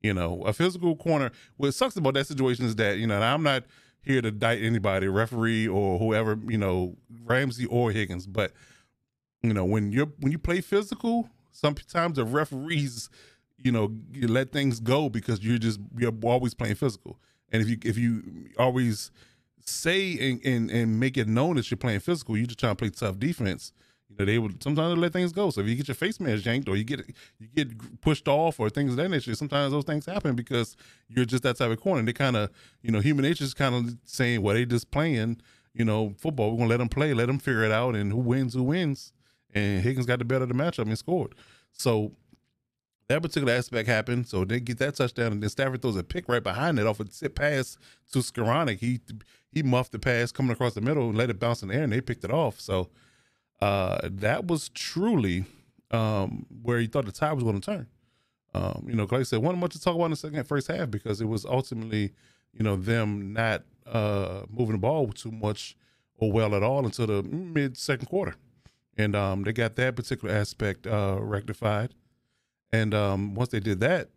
You 0.03 0.15
know, 0.15 0.43
a 0.43 0.55
physical 0.55 0.97
corner. 0.97 1.31
What 1.59 1.73
sucks 1.75 1.97
about 1.97 2.15
that 2.15 2.27
situation 2.27 2.65
is 2.65 2.75
that 2.77 2.99
you 2.99 3.07
know 3.07 3.21
I'm 3.21 3.43
not 3.43 3.65
here 4.03 4.23
to 4.23 4.29
indict 4.29 4.63
anybody, 4.63 5.07
referee 5.07 5.69
or 5.69 5.99
whoever, 5.99 6.39
you 6.49 6.57
know, 6.57 6.97
Ramsey 7.25 7.67
or 7.67 7.93
Higgins, 7.93 8.27
but 8.27 8.53
you 9.43 9.53
know 9.53 9.65
when 9.65 9.93
you're 9.93 10.11
when 10.19 10.33
you 10.33 10.39
play 10.39 10.61
physical 10.61 11.29
sometimes 11.53 12.17
the 12.17 12.25
referees, 12.25 13.09
you 13.63 13.73
know, 13.73 13.95
you 14.13 14.29
let 14.29 14.53
things 14.53 14.81
go 14.81 15.09
because 15.09 15.45
you're 15.45 15.59
just 15.59 15.81
you're 15.97 16.13
always 16.23 16.55
playing 16.55 16.77
physical. 16.77 17.19
And 17.53 17.63
if 17.63 17.69
you 17.69 17.79
if 17.85 17.99
you 17.99 18.49
always 18.59 19.11
say 19.65 20.19
and, 20.31 20.45
and, 20.45 20.71
and 20.71 20.99
make 20.99 21.17
it 21.17 21.29
known 21.29 21.57
that 21.57 21.71
you're 21.71 21.79
playing 21.79 22.01
physical, 22.01 22.37
you're 22.37 22.47
just 22.47 22.59
trying 22.59 22.73
to 22.73 22.77
play 22.77 22.91
tough 22.91 23.19
defense. 23.19 23.73
You 24.09 24.17
know, 24.19 24.25
they 24.25 24.39
would 24.39 24.63
sometimes 24.63 24.99
let 24.99 25.13
things 25.13 25.33
go. 25.33 25.51
So 25.51 25.61
if 25.61 25.69
you 25.69 25.77
get 25.77 25.87
your 25.87 25.95
face 25.95 26.19
mask 26.19 26.45
yanked 26.45 26.69
or 26.69 26.77
you 26.77 26.85
get 26.85 27.01
you 27.39 27.49
get 27.55 28.01
pushed 28.01 28.27
off 28.27 28.59
or 28.59 28.69
things 28.69 28.93
of 28.93 28.97
that 28.97 29.09
nature, 29.09 29.35
sometimes 29.35 29.73
those 29.73 29.85
things 29.85 30.07
happen 30.07 30.35
because 30.35 30.77
you're 31.09 31.25
just 31.25 31.43
that 31.45 31.57
type 31.57 31.71
of 31.71 31.81
corner. 31.81 32.03
They 32.03 32.13
kind 32.13 32.37
of, 32.37 32.51
you 32.83 32.91
know, 32.91 33.01
human 33.01 33.25
nature 33.25 33.45
is 33.45 33.55
kind 33.55 33.75
of 33.75 33.97
saying, 34.05 34.43
well, 34.43 34.55
they 34.55 34.65
just 34.65 34.91
playing, 34.91 35.41
you 35.75 35.85
know, 35.85 36.15
football. 36.19 36.51
We're 36.51 36.59
gonna 36.59 36.71
let 36.71 36.79
them 36.79 36.89
play, 36.89 37.15
let 37.15 37.27
them 37.27 37.39
figure 37.39 37.65
it 37.65 37.73
out, 37.73 37.95
and 37.95 38.11
who 38.11 38.19
wins, 38.19 38.55
who 38.55 38.65
wins 38.65 39.13
and 39.55 39.83
Higgins 39.83 40.07
got 40.07 40.19
the 40.19 40.25
better 40.25 40.45
of 40.45 40.49
the 40.49 40.55
matchup 40.55 40.87
and 40.87 40.99
scored. 40.99 41.35
So 41.73 42.13
that 43.09 43.23
particular 43.23 43.53
aspect 43.53 43.89
happened. 43.89 44.29
So 44.29 44.45
they 44.45 44.61
get 44.61 44.79
that 44.79 44.95
touchdown, 44.95 45.33
and 45.33 45.43
then 45.43 45.51
Stafford 45.51 45.83
throws 45.83 45.97
a 45.97 46.05
pick 46.05 46.29
right 46.29 46.43
behind 46.43 46.79
it 46.79 46.87
off 46.87 47.01
a 47.01 47.05
tip 47.05 47.35
pass 47.35 47.77
to 48.13 48.21
Skowronek. 48.21 48.79
He 48.79 49.01
he 49.51 49.63
muffed 49.65 49.93
the 49.93 49.99
pass 49.99 50.31
coming 50.31 50.53
across 50.53 50.75
the 50.75 50.81
middle 50.81 51.09
and 51.09 51.19
let 51.19 51.29
it 51.29 51.41
bounce 51.41 51.63
in 51.63 51.69
the 51.69 51.75
air, 51.75 51.83
and 51.83 51.93
they 51.93 52.01
picked 52.01 52.23
it 52.23 52.31
off. 52.31 52.61
So 52.61 52.89
uh, 53.61 53.99
that 54.05 54.47
was 54.47 54.69
truly 54.69 55.45
um, 55.91 56.47
where 56.63 56.79
he 56.79 56.87
thought 56.87 57.05
the 57.05 57.13
tide 57.13 57.33
was 57.33 57.43
going 57.43 57.61
to 57.61 57.67
turn. 57.67 57.87
Um, 58.55 58.85
you 58.89 58.95
know, 58.95 59.05
like 59.11 59.21
I 59.21 59.23
said, 59.25 59.41
wasn't 59.41 59.61
much 59.61 59.73
to 59.73 59.81
talk 59.81 59.95
about 59.95 60.07
in 60.07 60.11
the 60.13 60.17
second 60.17 60.45
first 60.45 60.69
half 60.69 60.91
because 60.91 61.21
it 61.21 61.27
was 61.27 61.45
ultimately, 61.45 62.13
you 62.53 62.63
know, 62.63 62.77
them 62.77 63.33
not 63.33 63.65
uh, 63.87 64.43
moving 64.49 64.73
the 64.73 64.79
ball 64.79 65.09
too 65.09 65.33
much 65.33 65.77
or 66.17 66.31
well 66.31 66.55
at 66.55 66.63
all 66.63 66.85
until 66.85 67.09
the 67.09 67.23
mid 67.25 67.77
second 67.77 68.07
quarter 68.07 68.37
and 68.96 69.16
um, 69.16 69.42
they 69.44 69.53
got 69.53 69.76
that 69.76 69.96
particular 69.96 70.35
aspect 70.35 70.87
uh, 70.87 71.18
rectified. 71.20 71.94
And 72.72 72.94
um, 72.94 73.35
once 73.35 73.50
they 73.50 73.61
did 73.61 73.81
that, 73.81 74.11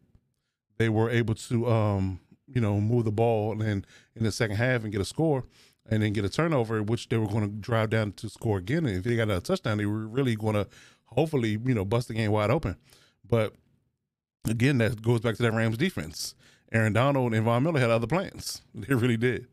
they 0.78 0.90
were 0.90 1.10
able 1.10 1.36
to, 1.36 1.70
um, 1.70 2.20
you 2.48 2.62
know, 2.62 2.80
move 2.80 3.06
the 3.06 3.12
ball 3.12 3.62
and 3.62 3.86
in 4.16 4.24
the 4.24 4.32
second 4.32 4.58
half 4.58 4.84
and 4.84 4.92
get 4.92 5.02
a 5.02 5.06
score, 5.06 5.46
and 5.90 6.04
then 6.04 6.14
get 6.14 6.26
a 6.26 6.30
turnover, 6.30 6.82
which 6.82 7.10
they 7.10 7.18
were 7.18 7.28
going 7.28 7.50
to 7.50 7.56
drive 7.56 7.90
down 7.90 8.12
to 8.14 8.30
score 8.30 8.58
again. 8.58 8.86
And 8.86 8.98
if 8.98 9.04
they 9.04 9.16
got 9.16 9.30
a 9.30 9.42
touchdown, 9.42 9.78
they 9.78 9.86
were 9.86 10.08
really 10.08 10.36
going 10.36 10.56
to, 10.56 10.68
hopefully, 11.06 11.60
you 11.66 11.74
know, 11.74 11.86
bust 11.86 12.08
the 12.08 12.14
game 12.14 12.32
wide 12.32 12.52
open. 12.52 12.78
But 13.28 13.54
again, 14.48 14.78
that 14.80 15.02
goes 15.02 15.20
back 15.20 15.36
to 15.36 15.44
that 15.44 15.54
Rams 15.54 15.78
defense. 15.78 16.36
Aaron 16.72 16.94
Donald 16.94 17.34
and 17.34 17.46
Von 17.46 17.64
Miller 17.64 17.80
had 17.80 17.90
other 17.90 18.08
plans. 18.08 18.62
They 18.74 18.94
really 18.94 19.18
did. 19.18 19.48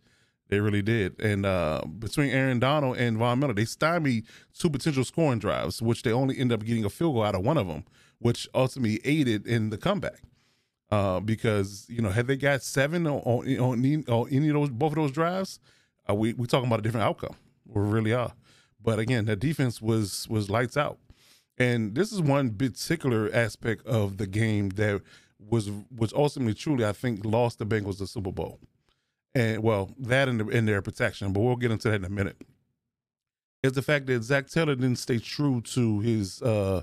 They 0.50 0.58
really 0.58 0.82
did. 0.82 1.20
And 1.20 1.46
uh, 1.46 1.82
between 2.00 2.30
Aaron 2.30 2.58
Donald 2.58 2.96
and 2.96 3.16
Von 3.16 3.38
Miller, 3.38 3.54
they 3.54 3.64
stymied 3.64 4.26
two 4.52 4.68
potential 4.68 5.04
scoring 5.04 5.38
drives, 5.38 5.80
which 5.80 6.02
they 6.02 6.10
only 6.10 6.36
end 6.36 6.52
up 6.52 6.64
getting 6.64 6.84
a 6.84 6.90
field 6.90 7.14
goal 7.14 7.22
out 7.22 7.36
of 7.36 7.44
one 7.44 7.56
of 7.56 7.68
them, 7.68 7.84
which 8.18 8.48
ultimately 8.52 9.00
aided 9.04 9.46
in 9.46 9.70
the 9.70 9.78
comeback. 9.78 10.22
Uh, 10.90 11.20
because 11.20 11.86
you 11.88 12.02
know, 12.02 12.08
had 12.10 12.26
they 12.26 12.36
got 12.36 12.62
seven 12.62 13.06
on, 13.06 13.20
on, 13.20 14.04
on 14.08 14.28
any 14.32 14.48
of 14.48 14.54
those 14.54 14.70
both 14.70 14.90
of 14.90 14.96
those 14.96 15.12
drives, 15.12 15.60
uh, 16.10 16.14
we 16.14 16.32
we 16.32 16.48
talking 16.48 16.66
about 16.66 16.80
a 16.80 16.82
different 16.82 17.06
outcome. 17.06 17.36
We 17.64 17.80
really 17.82 18.12
are. 18.12 18.32
But 18.82 18.98
again, 18.98 19.26
that 19.26 19.38
defense 19.38 19.80
was 19.80 20.26
was 20.28 20.50
lights 20.50 20.76
out, 20.76 20.98
And 21.58 21.94
this 21.94 22.10
is 22.10 22.20
one 22.20 22.50
particular 22.50 23.30
aspect 23.32 23.86
of 23.86 24.16
the 24.16 24.26
game 24.26 24.70
that 24.70 25.00
was 25.38 25.70
was 25.96 26.12
ultimately 26.12 26.54
truly, 26.54 26.84
I 26.84 26.92
think, 26.92 27.24
lost 27.24 27.60
the 27.60 27.66
Bengals 27.66 27.98
the 27.98 28.08
Super 28.08 28.32
Bowl. 28.32 28.58
And 29.34 29.62
well, 29.62 29.90
that 29.98 30.28
in, 30.28 30.38
the, 30.38 30.48
in 30.48 30.66
their 30.66 30.82
protection, 30.82 31.32
but 31.32 31.40
we'll 31.40 31.56
get 31.56 31.70
into 31.70 31.88
that 31.88 31.96
in 31.96 32.04
a 32.04 32.10
minute. 32.10 32.36
Is 33.62 33.72
the 33.72 33.82
fact 33.82 34.06
that 34.06 34.22
Zac 34.22 34.48
Taylor 34.48 34.74
didn't 34.74 34.96
stay 34.96 35.18
true 35.18 35.60
to 35.60 36.00
his 36.00 36.40
uh 36.42 36.82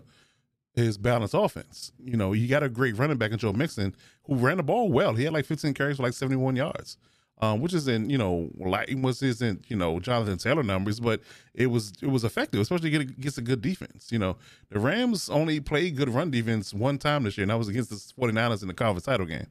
his 0.73 0.97
balanced 0.97 1.33
offense. 1.33 1.91
You 1.97 2.17
know, 2.17 2.33
you 2.33 2.47
got 2.47 2.61
a 2.61 2.69
great 2.69 2.97
running 2.97 3.17
back 3.17 3.31
in 3.31 3.39
Joe 3.39 3.51
Mixon 3.51 3.95
who 4.25 4.35
ran 4.35 4.57
the 4.57 4.63
ball 4.63 4.91
well. 4.91 5.15
He 5.15 5.23
had 5.23 5.33
like 5.33 5.45
15 5.45 5.73
carries 5.73 5.97
for 5.97 6.03
like 6.03 6.13
71 6.13 6.55
yards 6.55 6.97
um, 7.39 7.61
which 7.61 7.73
isn't 7.73 8.09
you 8.09 8.17
know 8.17 8.49
like 8.57 8.89
was 8.97 9.21
isn't 9.21 9.69
you 9.69 9.75
know 9.75 9.99
Jonathan 9.99 10.37
Taylor 10.37 10.63
numbers, 10.63 10.99
but 10.99 11.21
it 11.53 11.67
was 11.67 11.93
it 12.01 12.07
was 12.07 12.23
effective, 12.23 12.59
especially 12.59 12.95
against 12.95 13.37
a 13.37 13.41
good 13.41 13.61
defense. 13.61 14.11
You 14.11 14.19
know, 14.19 14.37
the 14.69 14.79
Rams 14.79 15.29
only 15.29 15.59
played 15.59 15.95
good 15.95 16.09
run 16.09 16.31
defense 16.31 16.73
one 16.73 16.97
time 16.97 17.23
this 17.23 17.37
year, 17.37 17.43
and 17.43 17.51
that 17.51 17.57
was 17.57 17.67
against 17.67 17.89
the 17.89 17.95
49ers 17.95 18.61
in 18.63 18.67
the 18.67 18.73
conference 18.73 19.05
title 19.05 19.25
game. 19.25 19.47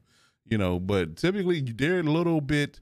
You 0.49 0.59
know, 0.59 0.79
but 0.79 1.17
typically 1.17 1.61
they're 1.61 2.01
a 2.01 2.03
little 2.05 2.41
bit. 2.41 2.81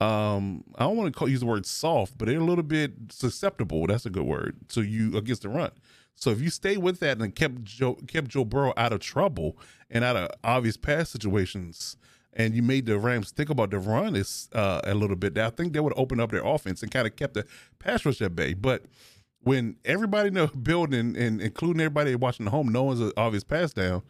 Um, 0.00 0.64
I 0.76 0.84
don't 0.84 0.96
want 0.96 1.16
to 1.16 1.26
use 1.28 1.40
the 1.40 1.46
word 1.46 1.66
soft, 1.66 2.18
but 2.18 2.26
they're 2.26 2.40
a 2.40 2.44
little 2.44 2.64
bit 2.64 2.92
susceptible. 3.10 3.86
That's 3.86 4.04
a 4.04 4.10
good 4.10 4.24
word. 4.24 4.56
So 4.68 4.80
you 4.80 5.16
against 5.16 5.42
the 5.42 5.48
run. 5.48 5.70
So 6.16 6.30
if 6.30 6.40
you 6.40 6.50
stay 6.50 6.76
with 6.76 7.00
that 7.00 7.18
and 7.18 7.34
kept 7.34 7.64
Joe 7.64 7.94
kept 8.06 8.28
Joe 8.28 8.44
Burrow 8.44 8.72
out 8.76 8.92
of 8.92 9.00
trouble 9.00 9.56
and 9.90 10.04
out 10.04 10.16
of 10.16 10.30
obvious 10.42 10.76
pass 10.76 11.10
situations, 11.10 11.96
and 12.32 12.54
you 12.54 12.62
made 12.62 12.86
the 12.86 12.98
Rams 12.98 13.30
think 13.30 13.50
about 13.50 13.70
the 13.70 13.78
run 13.78 14.16
is 14.16 14.48
uh, 14.52 14.80
a 14.84 14.94
little 14.94 15.16
bit. 15.16 15.38
I 15.38 15.50
think 15.50 15.72
they 15.72 15.80
would 15.80 15.94
open 15.96 16.20
up 16.20 16.30
their 16.30 16.44
offense 16.44 16.82
and 16.82 16.90
kind 16.90 17.06
of 17.06 17.16
kept 17.16 17.34
the 17.34 17.46
pass 17.78 18.04
rush 18.04 18.20
at 18.20 18.34
bay. 18.34 18.54
But 18.54 18.84
when 19.40 19.76
everybody 19.84 20.28
in 20.28 20.34
the 20.34 20.46
building 20.48 21.16
and 21.16 21.40
including 21.40 21.80
everybody 21.80 22.14
watching 22.14 22.44
the 22.44 22.50
home 22.50 22.72
knows 22.72 23.00
an 23.00 23.12
obvious 23.16 23.44
pass 23.44 23.72
down, 23.72 24.02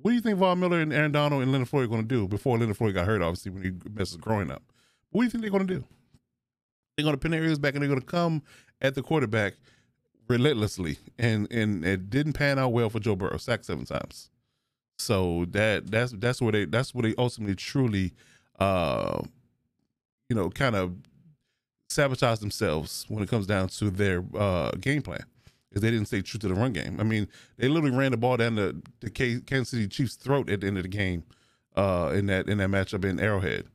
what 0.00 0.10
do 0.10 0.14
you 0.14 0.20
think 0.20 0.38
Von 0.38 0.60
Miller 0.60 0.80
and 0.80 0.92
Aaron 0.92 1.12
Donald 1.12 1.42
and 1.42 1.52
Leonard 1.52 1.68
Floyd 1.68 1.84
are 1.84 1.88
going 1.88 2.02
to 2.02 2.08
do 2.08 2.28
before 2.28 2.58
Leonard 2.58 2.76
Floyd 2.76 2.94
got 2.94 3.06
hurt? 3.06 3.22
Obviously, 3.22 3.50
when 3.50 3.62
he 3.62 3.72
messes 3.90 4.16
growing 4.16 4.50
up, 4.50 4.62
what 5.10 5.22
do 5.22 5.24
you 5.24 5.30
think 5.30 5.42
they're 5.42 5.50
going 5.50 5.66
to 5.66 5.74
do? 5.74 5.84
They're 6.96 7.04
going 7.04 7.14
to 7.14 7.20
pin 7.20 7.30
their 7.30 7.44
ears 7.44 7.58
back 7.58 7.74
and 7.74 7.82
they're 7.82 7.88
going 7.88 8.00
to 8.00 8.06
come 8.06 8.42
at 8.80 8.94
the 8.94 9.02
quarterback 9.02 9.54
relentlessly, 10.28 10.98
and 11.18 11.50
and 11.52 11.84
it 11.84 12.10
didn't 12.10 12.34
pan 12.34 12.58
out 12.58 12.72
well 12.72 12.90
for 12.90 13.00
Joe 13.00 13.16
Burrow, 13.16 13.36
sacked 13.36 13.64
seven 13.64 13.84
times. 13.84 14.30
So 14.98 15.46
that 15.50 15.90
that's 15.90 16.12
that's 16.12 16.40
where 16.40 16.52
they 16.52 16.64
that's 16.64 16.94
where 16.94 17.02
they 17.02 17.14
ultimately 17.18 17.54
truly, 17.54 18.12
uh, 18.58 19.22
you 20.28 20.36
know, 20.36 20.50
kind 20.50 20.74
of 20.74 20.94
sabotage 21.88 22.38
themselves 22.40 23.04
when 23.08 23.22
it 23.22 23.28
comes 23.28 23.46
down 23.46 23.68
to 23.68 23.90
their 23.90 24.24
uh, 24.36 24.70
game 24.72 25.02
plan. 25.02 25.24
They 25.82 25.90
didn't 25.90 26.06
stay 26.06 26.22
true 26.22 26.38
to 26.40 26.48
the 26.48 26.54
run 26.54 26.72
game. 26.72 26.98
I 26.98 27.02
mean, 27.02 27.28
they 27.56 27.68
literally 27.68 27.96
ran 27.96 28.12
the 28.12 28.16
ball 28.16 28.36
down 28.36 28.54
the, 28.54 28.80
the 29.00 29.10
Kansas 29.10 29.70
City 29.70 29.88
Chiefs' 29.88 30.14
throat 30.14 30.48
at 30.50 30.60
the 30.60 30.66
end 30.66 30.76
of 30.78 30.84
the 30.84 30.88
game, 30.88 31.24
uh, 31.76 32.12
in 32.14 32.26
that 32.26 32.48
in 32.48 32.58
that 32.58 32.70
matchup 32.70 33.04
in 33.04 33.20
Arrowhead. 33.20 33.66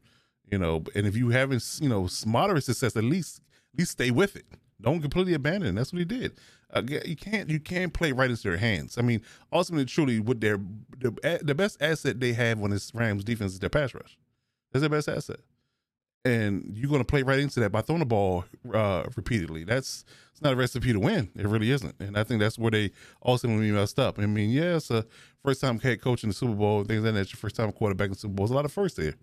You 0.51 0.57
know, 0.57 0.83
and 0.95 1.07
if 1.07 1.15
you 1.15 1.29
haven't, 1.29 1.63
you 1.81 1.89
know, 1.89 2.09
moderate 2.25 2.63
success, 2.63 2.95
at 2.95 3.03
least 3.03 3.41
at 3.73 3.79
least 3.79 3.91
stay 3.91 4.11
with 4.11 4.35
it. 4.35 4.45
Don't 4.81 5.01
completely 5.01 5.33
abandon. 5.33 5.69
It. 5.69 5.75
That's 5.75 5.93
what 5.93 5.99
he 5.99 6.05
did. 6.05 6.33
Uh, 6.73 6.81
you 7.05 7.15
can't 7.15 7.49
you 7.49 7.59
can't 7.59 7.93
play 7.93 8.11
right 8.11 8.29
into 8.29 8.43
their 8.43 8.57
hands. 8.57 8.97
I 8.97 9.01
mean, 9.01 9.21
ultimately, 9.51 9.85
truly, 9.85 10.19
with 10.19 10.41
their 10.41 10.57
the, 10.97 11.39
the 11.41 11.55
best 11.55 11.81
asset 11.81 12.19
they 12.19 12.33
have 12.33 12.61
on 12.63 12.69
this 12.71 12.93
Rams 12.95 13.23
defense 13.23 13.53
is 13.53 13.59
their 13.59 13.69
pass 13.69 13.93
rush. 13.93 14.17
That's 14.71 14.81
their 14.81 14.89
best 14.89 15.09
asset, 15.09 15.39
and 16.23 16.71
you're 16.75 16.89
going 16.89 17.01
to 17.01 17.05
play 17.05 17.23
right 17.23 17.39
into 17.39 17.60
that 17.62 17.71
by 17.71 17.81
throwing 17.81 17.99
the 17.99 18.05
ball 18.05 18.45
uh, 18.73 19.03
repeatedly. 19.15 19.63
That's 19.63 20.05
it's 20.31 20.41
not 20.41 20.53
a 20.53 20.55
recipe 20.55 20.93
to 20.93 20.99
win. 20.99 21.29
It 21.36 21.47
really 21.47 21.71
isn't, 21.71 21.95
and 21.99 22.17
I 22.17 22.23
think 22.23 22.39
that's 22.39 22.60
where 22.60 22.71
they 22.71 22.91
ultimately 23.25 23.71
messed 23.71 23.99
up. 23.99 24.19
I 24.19 24.25
mean, 24.25 24.49
yeah, 24.49 24.75
it's 24.77 24.91
a 24.91 25.05
first 25.43 25.62
time 25.62 25.79
head 25.79 26.01
coach 26.01 26.23
in 26.23 26.29
the 26.29 26.36
Super 26.36 26.53
Bowl. 26.53 26.84
Things 26.84 27.03
like 27.03 27.13
that. 27.13 27.21
It's 27.21 27.34
Your 27.34 27.39
first 27.39 27.55
time 27.55 27.71
quarterback 27.71 28.05
in 28.05 28.12
the 28.13 28.19
Super 28.19 28.34
Bowl. 28.34 28.45
There's 28.45 28.51
a 28.51 28.55
lot 28.55 28.65
of 28.65 28.71
firsts 28.71 28.97
there. 28.97 29.15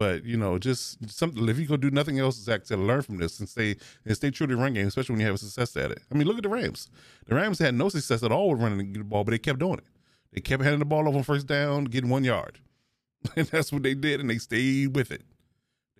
But 0.00 0.24
you 0.24 0.38
know, 0.38 0.58
just 0.58 1.10
something. 1.10 1.46
If 1.46 1.58
you 1.58 1.66
go 1.66 1.76
do 1.76 1.90
nothing 1.90 2.18
else, 2.18 2.36
Zac, 2.36 2.64
to 2.64 2.76
learn 2.78 3.02
from 3.02 3.18
this 3.18 3.38
and 3.38 3.46
stay 3.46 3.76
and 4.06 4.16
stay 4.16 4.30
true 4.30 4.46
to 4.46 4.56
the 4.56 4.60
run 4.60 4.72
game, 4.72 4.86
especially 4.86 5.12
when 5.12 5.20
you 5.20 5.26
have 5.26 5.34
a 5.34 5.38
success 5.38 5.76
at 5.76 5.90
it. 5.90 6.00
I 6.10 6.14
mean, 6.14 6.26
look 6.26 6.38
at 6.38 6.42
the 6.42 6.48
Rams. 6.48 6.88
The 7.26 7.34
Rams 7.34 7.58
had 7.58 7.74
no 7.74 7.90
success 7.90 8.22
at 8.22 8.32
all 8.32 8.48
with 8.50 8.62
running 8.62 8.94
the 8.94 9.04
ball, 9.04 9.24
but 9.24 9.32
they 9.32 9.38
kept 9.38 9.58
doing 9.58 9.76
it. 9.76 9.84
They 10.32 10.40
kept 10.40 10.62
handing 10.62 10.78
the 10.78 10.86
ball 10.86 11.06
over 11.06 11.22
first 11.22 11.46
down, 11.46 11.84
getting 11.84 12.08
one 12.08 12.24
yard, 12.24 12.60
and 13.36 13.46
that's 13.48 13.72
what 13.72 13.82
they 13.82 13.92
did, 13.92 14.20
and 14.20 14.30
they 14.30 14.38
stayed 14.38 14.96
with 14.96 15.10
it. 15.10 15.22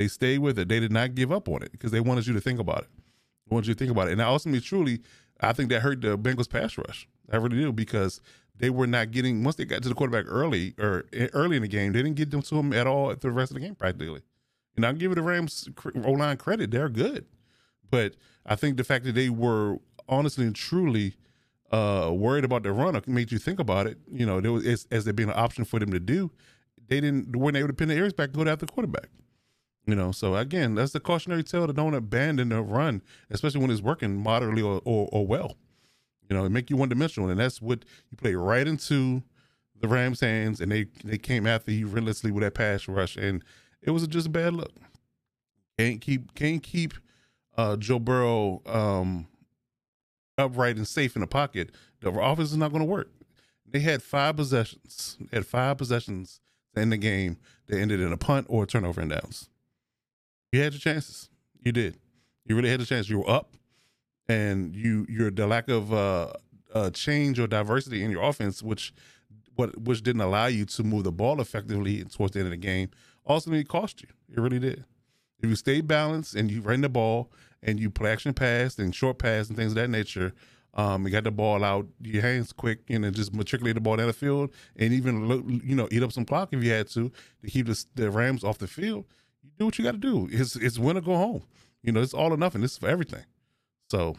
They 0.01 0.09
stayed 0.09 0.39
with 0.39 0.59
it. 0.59 0.71
They 0.71 0.81
did 0.81 0.91
not 0.91 1.15
give 1.15 1.31
up 1.31 1.47
on 1.47 1.63
it 1.63 1.73
because 1.73 1.91
they 1.91 2.01
wanted 2.01 2.27
you 2.27 2.33
to 2.33 2.41
think 2.41 2.59
about 2.59 2.85
it. 2.85 2.89
They 3.47 3.55
wanted 3.55 3.69
you 3.69 3.75
to 3.75 3.79
think 3.79 3.91
about 3.91 4.09
it, 4.09 4.13
and 4.13 4.23
ultimately, 4.23 4.63
truly, 4.63 5.01
I 5.43 5.53
think 5.53 5.69
that 5.69 5.81
hurt 5.81 6.01
the 6.01 6.17
Bengals 6.17 6.49
pass 6.49 6.79
rush. 6.79 7.07
I 7.31 7.37
really 7.37 7.59
do 7.59 7.71
because 7.71 8.23
they 8.57 8.71
were 8.71 8.87
not 8.87 9.11
getting 9.11 9.45
once 9.45 9.57
they 9.57 9.67
got 9.67 9.83
to 9.83 9.91
the 9.91 9.95
quarterback 9.95 10.25
early 10.27 10.75
or 10.79 11.05
early 11.35 11.57
in 11.57 11.63
the 11.63 11.69
game, 11.69 11.93
they 11.93 12.03
didn't 12.03 12.17
get 12.17 12.31
them 12.31 12.41
to 12.41 12.55
him 12.55 12.73
at 12.73 12.87
all 12.87 13.15
through 13.15 13.33
the 13.33 13.37
rest 13.37 13.51
of 13.51 13.57
the 13.57 13.61
game 13.61 13.75
practically. 13.75 14.23
And 14.75 14.87
I'll 14.87 14.95
give 14.95 15.13
it 15.13 15.17
the 15.17 15.23
Rams 15.23 15.69
O 16.03 16.13
line 16.13 16.39
credit; 16.39 16.71
they're 16.71 16.89
good, 16.89 17.27
but 17.91 18.15
I 18.47 18.57
think 18.57 18.79
the 18.79 18.85
fact 18.85 19.05
that 19.05 19.15
they 19.15 19.29
were 19.29 19.81
honestly 20.09 20.47
and 20.47 20.57
truly 20.57 21.17
uh, 21.73 22.11
worried 22.11 22.45
about 22.45 22.63
the 22.63 22.73
run 22.73 22.99
made 23.07 23.31
you 23.31 23.39
think 23.39 23.61
about 23.61 23.87
it. 23.87 23.99
You 24.11 24.25
know, 24.25 24.41
there 24.41 24.53
was 24.53 24.65
as, 24.65 24.89
as 24.91 25.05
there 25.05 25.13
being 25.13 25.29
an 25.29 25.39
option 25.39 25.67
for 25.67 25.79
them 25.79 25.91
to 25.91 26.01
do, 26.01 26.31
they 26.89 27.03
didn't 27.03 27.37
weren't 27.37 27.59
able 27.59 27.69
to 27.69 27.75
pin 27.75 27.89
their 27.89 27.99
ears 27.99 28.15
back 28.15 28.29
and 28.29 28.43
go 28.43 28.51
after 28.51 28.65
the 28.65 28.73
quarterback. 28.73 29.11
You 29.87 29.95
know, 29.95 30.13
so 30.13 30.37
again, 30.37 30.75
that's 30.75 30.93
the 30.93 31.01
cautionary 31.01 31.43
tale 31.43 31.67
to 31.67 31.73
don't 31.73 31.95
abandon 31.95 32.51
the 32.51 32.63
run, 32.63 33.03
especially 33.31 33.61
when 33.61 33.71
it's 33.71 33.81
working 33.81 34.23
moderately 34.23 34.63
or, 34.63 34.81
or, 34.85 35.09
or 35.11 35.27
well. 35.27 35.57
You 36.29 36.37
know, 36.37 36.45
it 36.45 36.51
make 36.51 36.71
you 36.71 36.77
one 36.77 36.89
dimensional, 36.89 37.29
and 37.29 37.41
that's 37.41 37.61
what 37.61 37.85
you 38.11 38.17
play 38.17 38.35
right 38.35 38.67
into 38.67 39.23
the 39.81 39.89
Rams' 39.89 40.21
hands, 40.21 40.61
and 40.61 40.71
they 40.71 40.87
they 41.05 41.19
came 41.19 41.47
after 41.47 41.73
you 41.73 41.87
relentlessly 41.87 42.31
with 42.31 42.45
that 42.45 42.55
pass 42.55 42.87
rush, 42.87 43.17
and 43.17 43.43
it 43.83 43.91
was 43.91 44.07
just 44.07 44.27
a 44.29 44.31
bad 44.31 44.55
look. 44.55 44.73
Can't 45.79 46.01
keep 46.01 46.35
can't 46.35 46.63
keep 46.63 46.95
uh, 47.57 47.77
Joe 47.77 47.99
Burrow 47.99 48.63
um, 48.67 49.27
upright 50.39 50.77
and 50.77 50.87
safe 50.87 51.17
in 51.17 51.21
the 51.21 51.27
pocket. 51.27 51.71
The 52.01 52.11
offense 52.11 52.53
is 52.53 52.57
not 52.57 52.71
going 52.71 52.83
to 52.83 52.89
work. 52.91 53.11
They 53.67 53.81
had 53.81 54.03
five 54.03 54.37
possessions. 54.37 55.17
They 55.21 55.39
had 55.39 55.47
five 55.47 55.79
possessions 55.79 56.41
in 56.77 56.91
the 56.91 56.97
game 56.97 57.39
that 57.67 57.79
ended 57.79 58.01
in 58.01 58.13
a 58.13 58.17
punt 58.17 58.47
or 58.49 58.65
a 58.65 58.67
turnover 58.67 59.01
and 59.01 59.11
downs. 59.11 59.49
You 60.53 60.63
had 60.63 60.73
your 60.73 60.81
chances. 60.81 61.31
You 61.63 61.73
did. 61.73 61.99
You 62.45 62.57
really 62.57 62.71
had 62.71 62.81
a 62.81 62.87
chance. 62.87 63.09
You 63.09 63.19
were 63.19 63.31
up 63.31 63.55
and 64.29 64.75
you 64.75 65.07
you're 65.09 65.31
the 65.31 65.47
lack 65.47 65.69
of 65.69 65.93
uh, 65.93 66.33
uh, 66.75 66.91
change 66.91 67.39
or 67.39 67.47
diversity 67.47 68.03
in 68.03 68.11
your 68.11 68.23
offense, 68.23 68.63
which 68.63 68.93
what 69.57 69.79
which 69.81 70.03
didn't 70.03 70.23
allow 70.23 70.47
you 70.47 70.65
to 70.65 70.83
move 70.83 71.05
the 71.05 71.13
ball 71.13 71.41
effectively 71.41 72.03
towards 72.05 72.33
the 72.33 72.41
end 72.41 72.47
of 72.47 72.53
the 72.53 72.57
game, 72.57 72.91
ultimately 73.27 73.65
cost 73.65 74.03
you. 74.03 74.09
It 74.35 74.41
really 74.41 74.59
did. 74.59 74.85
If 75.43 75.49
you 75.49 75.57
stay 75.57 75.81
balanced 75.81 76.35
and 76.35 76.51
you 76.51 76.61
ran 76.61 76.81
the 76.81 76.89
ball 76.89 77.31
and 77.63 77.81
you 77.81 77.91
play 77.91 78.13
action 78.13 78.35
pass 78.35 78.79
and 78.79 78.95
short 78.95 79.19
pass 79.19 79.49
and 79.49 79.57
things 79.57 79.73
of 79.73 79.77
that 79.77 79.89
nature, 79.89 80.33
um, 80.75 81.05
you 81.05 81.11
got 81.11 81.25
the 81.25 81.31
ball 81.31 81.65
out 81.65 81.87
your 82.01 82.23
hands 82.23 82.53
quick 82.53 82.81
and 82.89 83.05
then 83.05 83.13
just 83.13 83.35
matriculate 83.35 83.75
the 83.75 83.81
ball 83.81 83.97
down 83.97 84.07
the 84.07 84.13
field 84.13 84.51
and 84.77 84.93
even 84.93 85.61
you 85.65 85.75
know 85.75 85.89
eat 85.91 86.03
up 86.03 86.13
some 86.13 86.25
clock 86.25 86.51
if 86.53 86.63
you 86.63 86.71
had 86.71 86.89
to 86.89 87.11
to 87.43 87.51
keep 87.51 87.67
the, 87.67 87.85
the 87.95 88.11
Rams 88.11 88.45
off 88.45 88.59
the 88.59 88.67
field. 88.69 89.07
You 89.43 89.51
do 89.59 89.65
what 89.67 89.79
you 89.79 89.85
got 89.85 89.93
to 89.93 89.99
do. 89.99 90.29
It's 90.31 90.57
it's 90.57 90.79
win 90.79 90.97
or 90.97 91.01
go 91.01 91.17
home. 91.17 91.43
You 91.83 91.93
know 91.93 92.01
it's 92.01 92.15
all 92.15 92.33
or 92.33 92.37
nothing. 92.37 92.61
This 92.61 92.73
is 92.73 92.79
for 92.79 92.89
everything. 92.89 93.25
So 93.89 94.17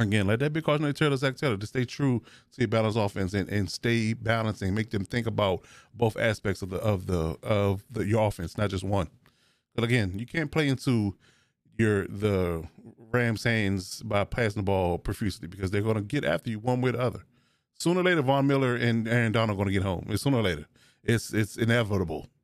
again, 0.00 0.26
let 0.26 0.40
that 0.40 0.52
be 0.52 0.62
cautionary 0.62 0.94
tale 0.94 1.10
to 1.10 1.16
Zac 1.16 1.36
Taylor 1.36 1.56
to 1.56 1.66
stay 1.66 1.84
true 1.84 2.20
to 2.52 2.60
your 2.60 2.68
balanced 2.68 2.98
offense 2.98 3.34
and, 3.34 3.48
and 3.48 3.70
stay 3.70 4.12
balancing, 4.12 4.74
make 4.74 4.90
them 4.90 5.04
think 5.04 5.26
about 5.26 5.64
both 5.94 6.16
aspects 6.16 6.62
of 6.62 6.70
the 6.70 6.78
of 6.78 7.06
the 7.06 7.36
of 7.42 7.84
the 7.90 8.06
your 8.06 8.26
offense, 8.26 8.58
not 8.58 8.70
just 8.70 8.84
one. 8.84 9.08
But 9.74 9.84
again, 9.84 10.18
you 10.18 10.26
can't 10.26 10.50
play 10.50 10.68
into 10.68 11.16
your 11.78 12.06
the 12.06 12.66
Rams' 13.12 13.44
hands 13.44 14.02
by 14.02 14.24
passing 14.24 14.62
the 14.62 14.66
ball 14.66 14.98
profusely 14.98 15.48
because 15.48 15.70
they're 15.70 15.82
going 15.82 15.96
to 15.96 16.02
get 16.02 16.24
after 16.24 16.50
you 16.50 16.58
one 16.58 16.80
way 16.80 16.90
or 16.90 16.92
the 16.92 17.00
other. 17.00 17.24
Sooner 17.78 18.00
or 18.00 18.04
later, 18.04 18.22
Von 18.22 18.46
Miller 18.46 18.76
and 18.76 19.08
Aaron 19.08 19.32
Donald 19.32 19.56
are 19.56 19.58
going 19.58 19.68
to 19.68 19.72
get 19.72 19.82
home. 19.82 20.06
It's 20.08 20.22
sooner 20.22 20.38
or 20.38 20.42
later. 20.42 20.66
It's 21.02 21.32
it's 21.32 21.56
inevitable. 21.56 22.28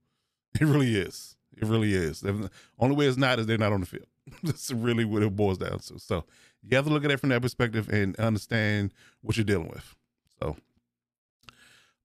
It 0.61 0.67
really 0.67 0.97
is. 0.97 1.37
It 1.61 1.67
really 1.67 1.93
is. 1.93 2.21
The 2.21 2.51
only 2.79 2.97
way 2.97 3.07
it's 3.07 3.19
not 3.19 3.39
is 3.39 3.47
they're 3.47 3.59
not 3.59 3.73
on 3.73 3.81
the 3.81 3.87
field. 3.87 4.07
That's 4.43 4.73
really 4.73 5.05
what 5.05 5.23
it 5.23 5.37
boils 5.37 5.59
down 5.59 5.79
to. 5.79 5.99
So 5.99 6.25
you 6.63 6.75
have 6.77 6.87
to 6.87 6.93
look 6.93 7.05
at 7.05 7.11
it 7.11 7.21
from 7.21 7.29
that 7.31 7.43
perspective 7.43 7.89
and 7.91 8.17
understand 8.17 8.95
what 9.21 9.37
you're 9.37 9.45
dealing 9.45 9.69
with. 9.69 9.95
So 10.41 10.57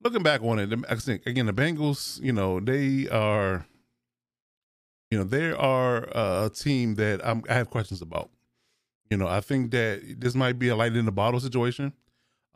looking 0.04 0.24
back 0.24 0.42
on 0.44 0.60
it, 0.60 0.78
I 0.90 0.96
think 0.96 1.26
again 1.26 1.46
the 1.46 1.54
Bengals, 1.54 2.22
you 2.22 2.34
know, 2.34 2.60
they 2.60 3.08
are, 3.10 3.66
you 5.10 5.18
know, 5.18 5.24
they 5.24 5.52
are 5.52 6.10
a 6.14 6.50
team 6.54 6.96
that 6.96 7.26
I'm, 7.26 7.44
I 7.50 7.54
have 7.54 7.70
questions 7.70 8.02
about. 8.02 8.30
You 9.10 9.18
know, 9.18 9.28
I 9.28 9.40
think 9.40 9.72
that 9.72 10.16
this 10.20 10.36
might 10.36 10.60
be 10.60 10.68
a 10.68 10.76
light 10.76 10.96
in 10.96 11.06
the 11.06 11.12
bottle 11.12 11.40
situation. 11.40 11.94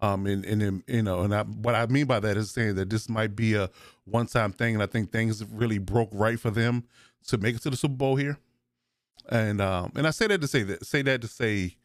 Um, 0.01 0.25
and, 0.27 0.45
and, 0.45 0.83
you 0.87 1.03
know, 1.03 1.21
and 1.21 1.35
I, 1.35 1.43
what 1.43 1.75
I 1.75 1.85
mean 1.87 2.05
by 2.05 2.19
that 2.21 2.37
is 2.37 2.51
saying 2.51 2.75
that 2.75 2.89
this 2.89 3.09
might 3.09 3.35
be 3.35 3.55
a 3.55 3.69
one 4.05 4.27
time 4.27 4.53
thing. 4.53 4.75
And 4.75 4.83
I 4.83 4.87
think 4.87 5.11
things 5.11 5.43
really 5.45 5.77
broke 5.77 6.09
right 6.13 6.39
for 6.39 6.51
them 6.51 6.85
to 7.27 7.37
make 7.37 7.55
it 7.55 7.61
to 7.63 7.69
the 7.69 7.77
Super 7.77 7.95
Bowl 7.95 8.15
here. 8.15 8.37
And 9.29 9.61
um, 9.61 9.91
and 9.95 10.07
I 10.07 10.11
say 10.11 10.27
that 10.27 10.41
to 10.41 10.47
say 10.47 10.63
that 10.63 10.85
say 10.85 11.01
that 11.03 11.21
to 11.21 11.27
say 11.27 11.75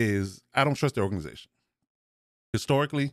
is 0.00 0.42
I 0.54 0.64
don't 0.64 0.74
trust 0.74 0.96
the 0.96 1.02
organization. 1.02 1.50
historically, 2.54 3.12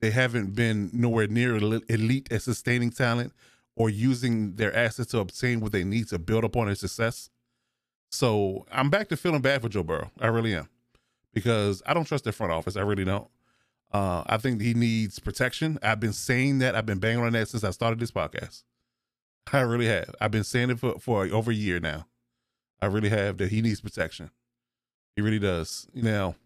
they 0.00 0.10
haven't 0.10 0.54
been 0.54 0.90
nowhere 0.92 1.26
near 1.26 1.56
elite 1.56 2.32
at 2.32 2.42
sustaining 2.42 2.90
talent 2.90 3.32
or 3.76 3.90
using 3.90 4.56
their 4.56 4.74
assets 4.76 5.10
to 5.12 5.18
obtain 5.18 5.60
what 5.60 5.72
they 5.72 5.84
need 5.84 6.08
to 6.08 6.18
build 6.18 6.44
upon 6.44 6.66
their 6.66 6.76
success. 6.76 7.30
So 8.10 8.66
I'm 8.72 8.90
back 8.90 9.08
to 9.08 9.16
feeling 9.16 9.42
bad 9.42 9.62
for 9.62 9.68
Joe 9.68 9.82
Burrow. 9.82 10.10
I 10.20 10.28
really 10.28 10.54
am 10.54 10.68
because 11.32 11.82
I 11.86 11.94
don't 11.94 12.04
trust 12.04 12.24
their 12.24 12.32
front 12.32 12.52
office. 12.52 12.76
I 12.76 12.82
really 12.82 13.04
don't. 13.04 13.28
Uh, 13.92 14.22
I 14.26 14.38
think 14.38 14.62
he 14.62 14.74
needs 14.74 15.18
protection. 15.18 15.78
I've 15.82 16.00
been 16.00 16.14
saying 16.14 16.60
that. 16.60 16.74
I've 16.74 16.86
been 16.86 16.98
banging 16.98 17.24
on 17.24 17.32
that 17.32 17.48
since 17.48 17.62
I 17.62 17.70
started 17.70 17.98
this 18.00 18.10
podcast. 18.10 18.62
I 19.52 19.60
really 19.60 19.86
have. 19.86 20.14
I've 20.20 20.30
been 20.30 20.44
saying 20.44 20.70
it 20.70 20.78
for, 20.78 20.98
for 20.98 21.26
over 21.26 21.50
a 21.50 21.54
year 21.54 21.78
now. 21.80 22.06
I 22.80 22.86
really 22.86 23.10
have 23.10 23.38
that 23.38 23.50
he 23.50 23.60
needs 23.60 23.80
protection. 23.80 24.30
He 25.14 25.22
really 25.22 25.38
does. 25.38 25.86
Now, 25.94 26.36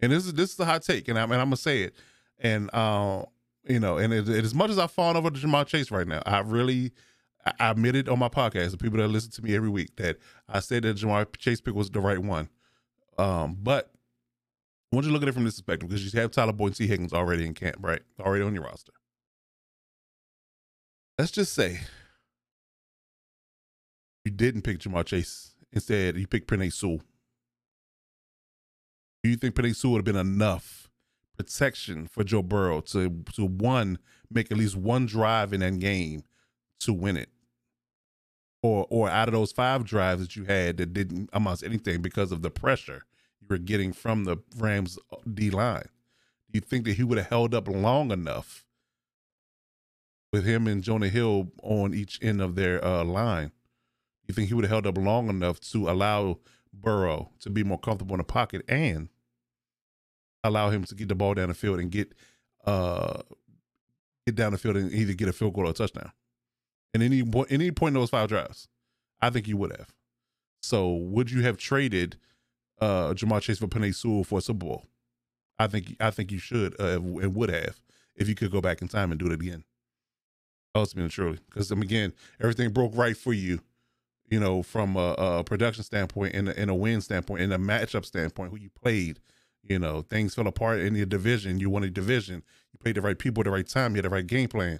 and 0.00 0.12
this 0.12 0.26
is 0.26 0.32
this 0.34 0.52
is 0.52 0.60
a 0.60 0.64
hot 0.64 0.82
take, 0.82 1.08
and 1.08 1.18
I'm 1.18 1.30
and 1.30 1.40
I'm 1.40 1.48
gonna 1.48 1.56
say 1.56 1.82
it. 1.82 1.94
And 2.38 2.68
uh, 2.72 3.24
you 3.68 3.80
know, 3.80 3.98
and 3.98 4.12
it, 4.12 4.28
it, 4.28 4.44
as 4.44 4.54
much 4.54 4.70
as 4.70 4.78
I've 4.78 4.90
fallen 4.90 5.16
over 5.16 5.30
to 5.30 5.38
Ja'Marr 5.38 5.66
Chase 5.66 5.90
right 5.90 6.06
now, 6.06 6.22
I 6.26 6.40
really 6.40 6.92
I 7.58 7.70
admitted 7.70 8.08
on 8.08 8.18
my 8.18 8.28
podcast, 8.28 8.72
the 8.72 8.76
people 8.76 8.98
that 8.98 9.08
listen 9.08 9.30
to 9.32 9.42
me 9.42 9.54
every 9.54 9.68
week, 9.68 9.96
that 9.96 10.18
I 10.48 10.60
said 10.60 10.82
that 10.82 10.96
Ja'Marr 10.96 11.36
Chase 11.36 11.60
pick 11.60 11.74
was 11.74 11.90
the 11.90 12.00
right 12.00 12.18
one. 12.18 12.48
Um, 13.18 13.56
but 13.60 13.92
I 14.90 14.96
want 14.96 15.04
you 15.04 15.10
to 15.10 15.12
look 15.12 15.22
at 15.22 15.28
it 15.28 15.32
from 15.32 15.44
this 15.44 15.56
perspective 15.56 15.88
because 15.88 16.02
you 16.02 16.18
have 16.18 16.30
Tyler 16.30 16.52
Boyd 16.52 16.68
and 16.68 16.76
Tee 16.76 16.86
Higgins 16.86 17.12
already 17.12 17.44
in 17.44 17.52
camp, 17.52 17.76
right? 17.80 18.00
Already 18.18 18.42
on 18.42 18.54
your 18.54 18.64
roster. 18.64 18.92
Let's 21.18 21.30
just 21.30 21.52
say 21.52 21.80
you 24.24 24.30
didn't 24.30 24.62
pick 24.62 24.78
Ja'Marr 24.78 25.04
Chase. 25.04 25.54
Instead, 25.72 26.16
you 26.16 26.26
picked 26.26 26.48
Penei 26.48 26.72
Sewell. 26.72 27.02
Do 29.22 29.30
you 29.30 29.36
think 29.36 29.54
Penei 29.54 29.76
Sewell 29.76 29.94
would 29.94 29.98
have 29.98 30.14
been 30.14 30.16
enough 30.16 30.88
protection 31.36 32.06
for 32.06 32.24
Joe 32.24 32.42
Burrow 32.42 32.80
to 32.80 33.24
to 33.34 33.44
one 33.44 33.98
make 34.30 34.50
at 34.50 34.56
least 34.56 34.76
one 34.76 35.04
drive 35.04 35.52
in 35.52 35.60
that 35.60 35.78
game 35.80 36.22
to 36.80 36.94
win 36.94 37.18
it? 37.18 37.28
Or 38.62 38.86
or 38.88 39.10
out 39.10 39.28
of 39.28 39.34
those 39.34 39.52
five 39.52 39.84
drives 39.84 40.22
that 40.22 40.34
you 40.34 40.44
had 40.44 40.78
that 40.78 40.94
didn't 40.94 41.28
amount 41.34 41.60
to 41.60 41.66
anything 41.66 42.00
because 42.00 42.32
of 42.32 42.40
the 42.40 42.50
pressure 42.50 43.02
you 43.40 43.46
were 43.48 43.58
getting 43.58 43.92
from 43.92 44.24
the 44.24 44.38
Rams 44.56 44.98
D 45.32 45.50
line. 45.50 45.88
Do 46.50 46.56
you 46.56 46.60
think 46.60 46.84
that 46.86 46.94
he 46.94 47.04
would 47.04 47.18
have 47.18 47.28
held 47.28 47.54
up 47.54 47.68
long 47.68 48.10
enough 48.10 48.64
with 50.32 50.44
him 50.44 50.66
and 50.66 50.82
Jonah 50.82 51.08
Hill 51.08 51.52
on 51.62 51.94
each 51.94 52.18
end 52.22 52.40
of 52.40 52.54
their 52.54 52.84
uh, 52.84 53.04
line? 53.04 53.52
You 54.26 54.34
think 54.34 54.48
he 54.48 54.54
would 54.54 54.64
have 54.64 54.70
held 54.70 54.86
up 54.86 54.98
long 54.98 55.28
enough 55.28 55.60
to 55.72 55.88
allow 55.88 56.38
Burrow 56.72 57.30
to 57.40 57.50
be 57.50 57.64
more 57.64 57.78
comfortable 57.78 58.14
in 58.14 58.18
the 58.18 58.24
pocket 58.24 58.62
and 58.68 59.08
allow 60.44 60.70
him 60.70 60.84
to 60.84 60.94
get 60.94 61.08
the 61.08 61.14
ball 61.14 61.34
down 61.34 61.48
the 61.48 61.54
field 61.54 61.80
and 61.80 61.90
get 61.90 62.14
uh 62.64 63.22
get 64.26 64.36
down 64.36 64.52
the 64.52 64.58
field 64.58 64.76
and 64.76 64.92
either 64.92 65.14
get 65.14 65.28
a 65.28 65.32
field 65.32 65.54
goal 65.54 65.66
or 65.66 65.70
a 65.70 65.74
touchdown? 65.74 66.12
And 66.94 67.02
any 67.02 67.22
any 67.50 67.70
point 67.70 67.94
in 67.94 68.00
those 68.00 68.10
five 68.10 68.28
drives, 68.28 68.68
I 69.20 69.30
think 69.30 69.48
you 69.48 69.56
would 69.56 69.76
have. 69.76 69.94
So 70.62 70.92
would 70.92 71.30
you 71.30 71.42
have 71.42 71.56
traded 71.56 72.16
uh 72.80 73.12
Ja'Marr 73.14 73.40
Chase 73.40 73.58
for 73.58 73.66
Penei 73.66 73.94
Sewell 73.94 74.24
for 74.24 74.38
a 74.38 74.42
Super 74.42 74.66
Bowl? 74.66 74.86
I 75.58 75.66
think 75.66 75.96
I 76.00 76.10
think 76.10 76.30
you 76.30 76.38
should 76.38 76.78
uh, 76.80 77.00
and 77.00 77.34
would 77.34 77.50
have 77.50 77.80
if 78.16 78.28
you 78.28 78.34
could 78.34 78.50
go 78.50 78.60
back 78.60 78.82
in 78.82 78.88
time 78.88 79.10
and 79.10 79.18
do 79.18 79.26
it 79.26 79.32
again. 79.32 79.64
Ultimately 80.74 81.10
truly, 81.10 81.38
because 81.48 81.72
um, 81.72 81.82
again, 81.82 82.12
everything 82.40 82.70
broke 82.70 82.94
right 82.94 83.16
for 83.16 83.32
you, 83.32 83.60
you 84.28 84.38
know, 84.38 84.62
from 84.62 84.96
a, 84.96 85.14
a 85.18 85.44
production 85.44 85.82
standpoint 85.82 86.34
and 86.34 86.48
a, 86.48 86.58
and 86.58 86.70
a 86.70 86.74
win 86.74 87.00
standpoint 87.00 87.42
and 87.42 87.52
a 87.52 87.58
matchup 87.58 88.04
standpoint, 88.04 88.50
who 88.50 88.58
you 88.58 88.70
played. 88.70 89.20
You 89.62 89.78
know, 89.78 90.02
things 90.02 90.34
fell 90.34 90.46
apart 90.46 90.80
in 90.80 90.94
your 90.94 91.06
division. 91.06 91.58
You 91.58 91.68
won 91.68 91.84
a 91.84 91.90
division. 91.90 92.42
You 92.72 92.78
played 92.78 92.94
the 92.94 93.02
right 93.02 93.18
people 93.18 93.40
at 93.42 93.46
the 93.46 93.50
right 93.50 93.66
time. 93.66 93.92
You 93.92 93.96
had 93.96 94.04
the 94.04 94.10
right 94.10 94.26
game 94.26 94.48
plan. 94.48 94.78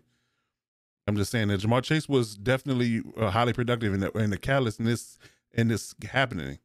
I'm 1.06 1.16
just 1.16 1.32
saying 1.32 1.48
that 1.48 1.61
Ja'Marr 1.61 1.82
Chase 1.82 2.08
was 2.08 2.37
definitely 2.37 3.02
uh, 3.16 3.30
highly 3.30 3.54
productive 3.54 3.94
in 3.94 4.00
the, 4.00 4.11
in 4.12 4.30
the 4.30 4.38
catalyst 4.38 4.78
in 4.78 4.84
this 4.84 5.18
in 5.52 5.68
this 5.68 5.94
happening. 6.11 6.58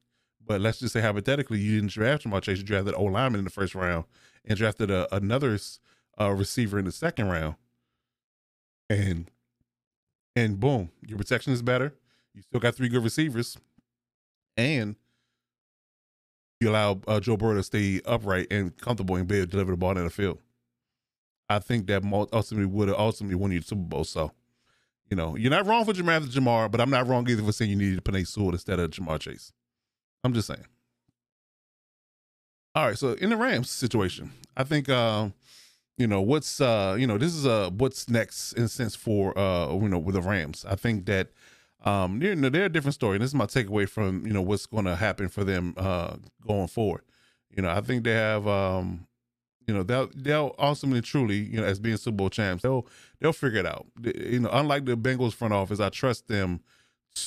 But 0.45 0.61
let's 0.61 0.79
just 0.79 0.93
say 0.93 1.01
hypothetically, 1.01 1.59
you 1.59 1.75
didn't 1.79 1.91
draft 1.91 2.25
Ja'Marr 2.25 2.41
Chase, 2.41 2.57
you 2.57 2.63
drafted 2.63 2.95
O 2.95 3.03
lineman 3.03 3.39
in 3.39 3.45
the 3.45 3.49
first 3.49 3.75
round 3.75 4.05
and 4.45 4.57
drafted 4.57 4.91
a, 4.91 5.13
another 5.15 5.57
uh, 6.19 6.31
receiver 6.31 6.77
in 6.77 6.85
the 6.85 6.91
second 6.91 7.29
round, 7.29 7.55
and 8.89 9.31
and 10.35 10.59
boom, 10.59 10.89
your 11.05 11.17
protection 11.17 11.53
is 11.53 11.61
better. 11.61 11.93
You 12.33 12.41
still 12.41 12.59
got 12.59 12.75
three 12.75 12.89
good 12.89 13.03
receivers, 13.03 13.57
and 14.57 14.95
you 16.59 16.69
allow 16.69 16.99
uh, 17.07 17.19
Joe 17.19 17.37
Burrow 17.37 17.55
to 17.55 17.63
stay 17.63 18.01
upright 18.05 18.47
and 18.51 18.75
comfortable 18.77 19.15
and 19.15 19.27
be 19.27 19.37
able 19.37 19.45
to 19.45 19.51
deliver 19.51 19.71
the 19.71 19.77
ball 19.77 19.97
in 19.97 20.03
the 20.03 20.09
field. 20.09 20.39
I 21.49 21.59
think 21.59 21.87
that 21.87 22.03
ultimately 22.33 22.65
would 22.65 22.87
have 22.87 22.97
ultimately 22.97 23.35
won 23.35 23.51
you 23.51 23.59
the 23.59 23.65
Super 23.65 23.81
Bowl. 23.81 24.03
So, 24.05 24.31
you 25.09 25.15
know, 25.15 25.35
you're 25.35 25.51
not 25.51 25.67
wrong 25.67 25.85
for 25.85 25.93
Jamar 25.93 26.21
Ja'Marr, 26.21 26.71
but 26.71 26.81
I'm 26.81 26.89
not 26.89 27.07
wrong 27.07 27.29
either 27.29 27.43
for 27.43 27.51
saying 27.51 27.69
you 27.69 27.77
needed 27.77 28.03
Penei 28.03 28.25
Sewell 28.25 28.51
instead 28.51 28.79
of 28.79 28.89
Ja'Marr 28.91 29.19
Chase. 29.19 29.51
I'm 30.23 30.33
just 30.33 30.47
saying. 30.47 30.65
All 32.75 32.87
right, 32.87 32.97
so 32.97 33.13
in 33.13 33.29
the 33.29 33.37
Rams 33.37 33.69
situation, 33.69 34.31
I 34.57 34.63
think 34.63 34.89
uh, 34.89 35.29
you 35.97 36.07
know 36.07 36.21
what's 36.21 36.59
uh, 36.59 36.95
you 36.97 37.05
know 37.05 37.17
this 37.17 37.35
is 37.35 37.45
uh 37.45 37.69
what's 37.71 38.09
next 38.09 38.53
in 38.53 38.63
a 38.63 38.67
sense 38.67 38.95
for 38.95 39.37
uh 39.37 39.71
you 39.73 39.89
know 39.89 39.99
with 39.99 40.15
the 40.15 40.21
Rams. 40.21 40.65
I 40.67 40.75
think 40.75 41.05
that 41.05 41.29
um 41.83 42.21
you 42.21 42.35
know 42.35 42.49
they're 42.49 42.65
a 42.65 42.69
different 42.69 42.95
story. 42.95 43.17
And 43.17 43.21
this 43.23 43.29
is 43.29 43.35
my 43.35 43.45
takeaway 43.45 43.87
from 43.87 44.25
you 44.25 44.33
know 44.33 44.41
what's 44.41 44.65
going 44.65 44.85
to 44.85 44.95
happen 44.95 45.27
for 45.29 45.43
them 45.43 45.75
uh 45.77 46.15
going 46.45 46.67
forward. 46.67 47.01
You 47.55 47.61
know, 47.61 47.69
I 47.69 47.81
think 47.81 48.05
they 48.05 48.13
have 48.13 48.47
um 48.47 49.05
you 49.67 49.73
know 49.73 49.83
they'll 49.83 50.09
they'll 50.15 50.55
ultimately 50.57 51.01
truly 51.01 51.37
you 51.37 51.57
know 51.57 51.65
as 51.65 51.79
being 51.79 51.97
Super 51.97 52.15
Bowl 52.15 52.29
champs 52.29 52.63
they'll 52.63 52.87
they'll 53.19 53.33
figure 53.33 53.59
it 53.59 53.67
out. 53.67 53.85
You 54.03 54.39
know, 54.39 54.49
unlike 54.51 54.85
the 54.85 54.97
Bengals 54.97 55.33
front 55.33 55.53
office, 55.53 55.79
I 55.79 55.89
trust 55.89 56.27
them 56.27 56.61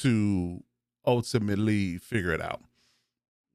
to 0.01 0.63
ultimately 1.07 1.99
figure 1.99 2.33
it 2.33 2.43
out. 2.43 2.63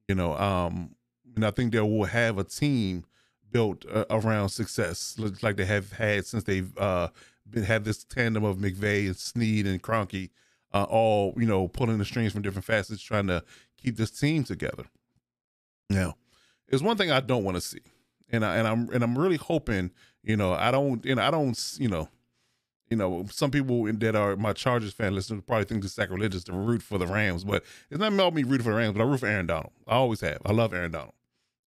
You 0.08 0.14
know, 0.14 0.36
um, 0.36 0.94
and 1.34 1.46
I 1.46 1.50
think 1.50 1.72
they 1.72 1.80
will 1.80 2.04
have 2.04 2.38
a 2.38 2.44
team 2.44 3.04
built 3.50 3.84
uh, 3.90 4.04
around 4.10 4.48
success, 4.48 5.16
like 5.42 5.56
they 5.56 5.64
have 5.64 5.92
had 5.92 6.26
since 6.26 6.44
they've 6.44 6.76
uh, 6.78 7.08
been 7.48 7.62
had 7.62 7.84
this 7.84 8.04
tandem 8.04 8.44
of 8.44 8.56
McVay 8.56 9.06
and 9.06 9.16
Snead 9.16 9.66
and 9.66 9.82
Kroenke, 9.82 10.30
uh, 10.72 10.84
all 10.84 11.34
you 11.36 11.46
know, 11.46 11.68
pulling 11.68 11.98
the 11.98 12.04
strings 12.04 12.32
from 12.32 12.42
different 12.42 12.64
facets, 12.64 13.02
trying 13.02 13.26
to 13.28 13.44
keep 13.76 13.96
this 13.96 14.10
team 14.10 14.44
together. 14.44 14.84
Now, 15.90 16.16
there's 16.68 16.82
one 16.82 16.96
thing 16.96 17.10
I 17.10 17.20
don't 17.20 17.44
want 17.44 17.56
to 17.56 17.60
see, 17.60 17.80
and 18.30 18.44
I 18.44 18.56
and 18.56 18.66
I'm 18.66 18.88
and 18.90 19.04
I'm 19.04 19.16
really 19.16 19.36
hoping, 19.36 19.90
you 20.22 20.36
know, 20.36 20.52
I 20.54 20.70
don't, 20.70 21.04
know, 21.04 21.22
I 21.22 21.30
don't, 21.30 21.76
you 21.78 21.88
know, 21.88 22.08
you 22.92 22.96
know, 22.96 23.24
some 23.30 23.50
people 23.50 23.86
in 23.86 23.98
that 24.00 24.14
are 24.14 24.36
my 24.36 24.52
Chargers 24.52 24.92
fan 24.92 25.14
listeners 25.14 25.40
probably 25.46 25.64
think 25.64 25.82
it's 25.82 25.94
sacrilegious 25.94 26.44
to 26.44 26.52
root 26.52 26.82
for 26.82 26.98
the 26.98 27.06
Rams, 27.06 27.42
but 27.42 27.64
it's 27.90 27.98
not 27.98 28.12
about 28.12 28.34
me 28.34 28.42
rooting 28.42 28.64
for 28.64 28.72
the 28.72 28.76
Rams, 28.76 28.92
but 28.92 29.02
I 29.02 29.06
root 29.06 29.20
for 29.20 29.26
Aaron 29.28 29.46
Donald. 29.46 29.72
I 29.88 29.94
always 29.94 30.20
have. 30.20 30.42
I 30.44 30.52
love 30.52 30.74
Aaron 30.74 30.90
Donald. 30.90 31.14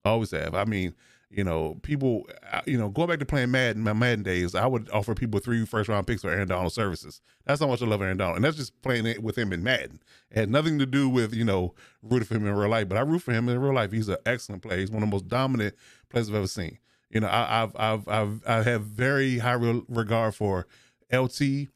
I 0.06 0.10
always 0.10 0.30
have. 0.30 0.54
I 0.54 0.66
mean, 0.66 0.94
you 1.32 1.44
know, 1.44 1.80
people, 1.82 2.28
you 2.68 2.78
know, 2.78 2.90
going 2.90 3.10
back 3.10 3.18
to 3.18 3.26
playing 3.26 3.50
Madden, 3.50 3.82
my 3.82 3.94
Madden 3.94 4.22
days, 4.22 4.54
I 4.54 4.68
would 4.68 4.88
offer 4.92 5.16
people 5.16 5.40
three 5.40 5.66
first 5.66 5.90
round 5.90 6.06
picks 6.06 6.22
for 6.22 6.30
Aaron 6.30 6.48
Donald 6.48 6.74
services. 6.74 7.22
That's 7.46 7.60
how 7.60 7.66
much 7.66 7.82
I 7.82 7.88
love 7.88 8.04
Aaron 8.04 8.18
Donald. 8.18 8.36
And 8.36 8.46
that's 8.46 8.58
just 8.58 8.80
playing 8.84 9.08
it 9.08 9.24
with 9.24 9.36
him 9.36 9.52
in 9.52 9.64
Madden. 9.64 10.04
It 10.30 10.42
had 10.42 10.52
nothing 10.52 10.78
to 10.78 10.86
do 10.86 11.10
with, 11.10 11.34
you 11.34 11.44
know, 11.44 11.74
rooting 12.04 12.28
for 12.28 12.36
him 12.36 12.46
in 12.46 12.54
real 12.54 12.70
life, 12.70 12.88
but 12.88 13.00
I 13.00 13.02
root 13.02 13.24
for 13.24 13.34
him 13.34 13.50
in 13.50 13.60
real 13.60 13.74
life. 13.74 13.92
He's 13.92 14.10
an 14.10 14.18
excellent 14.28 14.62
player. 14.62 14.78
He's 14.78 14.92
one 14.92 15.02
of 15.02 15.10
the 15.10 15.16
most 15.16 15.28
dominant 15.28 15.74
players 16.10 16.30
I've 16.30 16.36
ever 16.36 16.46
seen. 16.46 16.78
You 17.10 17.22
know, 17.22 17.28
I, 17.28 17.64
I've, 17.64 17.76
I've, 17.78 18.08
I've, 18.10 18.42
I 18.46 18.64
have 18.64 18.84
very 18.84 19.38
high 19.40 19.54
regard 19.54 20.36
for 20.36 20.68
LT, 21.12 21.70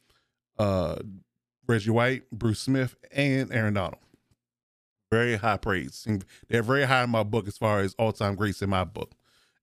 uh, 0.58 0.98
Reggie 1.68 1.92
White, 1.92 2.30
Bruce 2.32 2.60
Smith, 2.60 2.96
and 3.12 3.52
Aaron 3.52 3.76
Donald. 3.76 4.02
Very 5.12 5.38
high 5.38 5.58
praise. 5.58 6.08
they're 6.48 6.64
very 6.64 6.84
high 6.84 7.04
in 7.04 7.10
my 7.10 7.24
book 7.24 7.48
as 7.48 7.58
far 7.58 7.80
as 7.80 7.96
all 7.98 8.12
time 8.12 8.36
greats 8.36 8.62
in 8.62 8.70
my 8.70 8.84
book. 8.84 9.12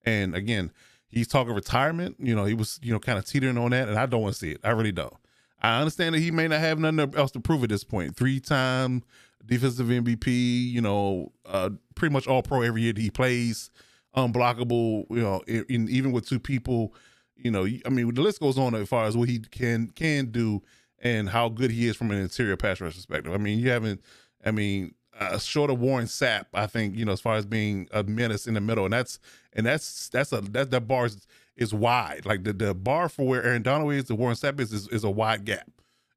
And 0.05 0.35
again, 0.35 0.71
he's 1.07 1.27
talking 1.27 1.53
retirement. 1.53 2.17
You 2.19 2.35
know, 2.35 2.45
he 2.45 2.53
was, 2.53 2.79
you 2.83 2.91
know, 2.91 2.99
kind 2.99 3.17
of 3.17 3.25
teetering 3.25 3.57
on 3.57 3.71
that, 3.71 3.87
and 3.87 3.97
I 3.97 4.05
don't 4.05 4.21
want 4.21 4.33
to 4.33 4.39
see 4.39 4.51
it. 4.51 4.59
I 4.63 4.71
really 4.71 4.91
don't. 4.91 5.13
I 5.61 5.79
understand 5.79 6.15
that 6.15 6.19
he 6.19 6.31
may 6.31 6.47
not 6.47 6.59
have 6.59 6.79
nothing 6.79 7.15
else 7.15 7.31
to 7.31 7.39
prove 7.39 7.63
at 7.63 7.69
this 7.69 7.83
point. 7.83 8.15
Three 8.15 8.39
time 8.39 9.03
defensive 9.45 9.87
MVP, 9.87 10.27
you 10.71 10.81
know, 10.81 11.31
uh, 11.45 11.69
pretty 11.95 12.13
much 12.13 12.27
all 12.27 12.43
pro 12.43 12.61
every 12.61 12.81
year 12.81 12.93
that 12.93 13.01
he 13.01 13.09
plays, 13.09 13.71
unblockable, 14.15 15.05
you 15.09 15.21
know, 15.21 15.41
in, 15.47 15.65
in, 15.69 15.89
even 15.89 16.11
with 16.11 16.27
two 16.27 16.39
people 16.39 16.93
you 17.37 17.51
know, 17.51 17.65
I 17.85 17.89
mean, 17.89 18.13
the 18.13 18.21
list 18.21 18.39
goes 18.39 18.57
on 18.57 18.75
as 18.75 18.87
far 18.87 19.05
as 19.05 19.15
what 19.15 19.29
he 19.29 19.39
can 19.39 19.87
can 19.87 20.31
do 20.31 20.61
and 20.99 21.29
how 21.29 21.49
good 21.49 21.71
he 21.71 21.87
is 21.87 21.95
from 21.95 22.11
an 22.11 22.17
interior 22.17 22.57
pass 22.57 22.81
rush 22.81 22.95
perspective. 22.95 23.33
I 23.33 23.37
mean, 23.37 23.59
you 23.59 23.69
haven't, 23.69 24.01
I 24.43 24.51
mean, 24.51 24.95
uh, 25.19 25.37
short 25.37 25.69
of 25.69 25.79
Warren 25.79 26.05
Sapp, 26.05 26.45
I 26.53 26.67
think 26.67 26.95
you 26.95 27.05
know 27.05 27.11
as 27.11 27.21
far 27.21 27.35
as 27.35 27.45
being 27.45 27.87
a 27.91 28.03
menace 28.03 28.47
in 28.47 28.53
the 28.53 28.61
middle, 28.61 28.85
and 28.85 28.93
that's 28.93 29.19
and 29.53 29.65
that's 29.65 30.09
that's 30.09 30.31
a 30.31 30.41
that 30.41 30.71
that 30.71 30.87
bar 30.87 31.07
is, 31.07 31.25
is 31.55 31.73
wide. 31.73 32.25
Like 32.25 32.43
the 32.43 32.53
the 32.53 32.73
bar 32.73 33.09
for 33.09 33.25
where 33.25 33.43
Aaron 33.43 33.63
Donald 33.63 33.93
is, 33.93 34.05
the 34.05 34.15
Warren 34.15 34.35
Sapp 34.35 34.59
is, 34.59 34.71
is, 34.73 34.87
is 34.89 35.03
a 35.03 35.09
wide 35.09 35.45
gap, 35.45 35.69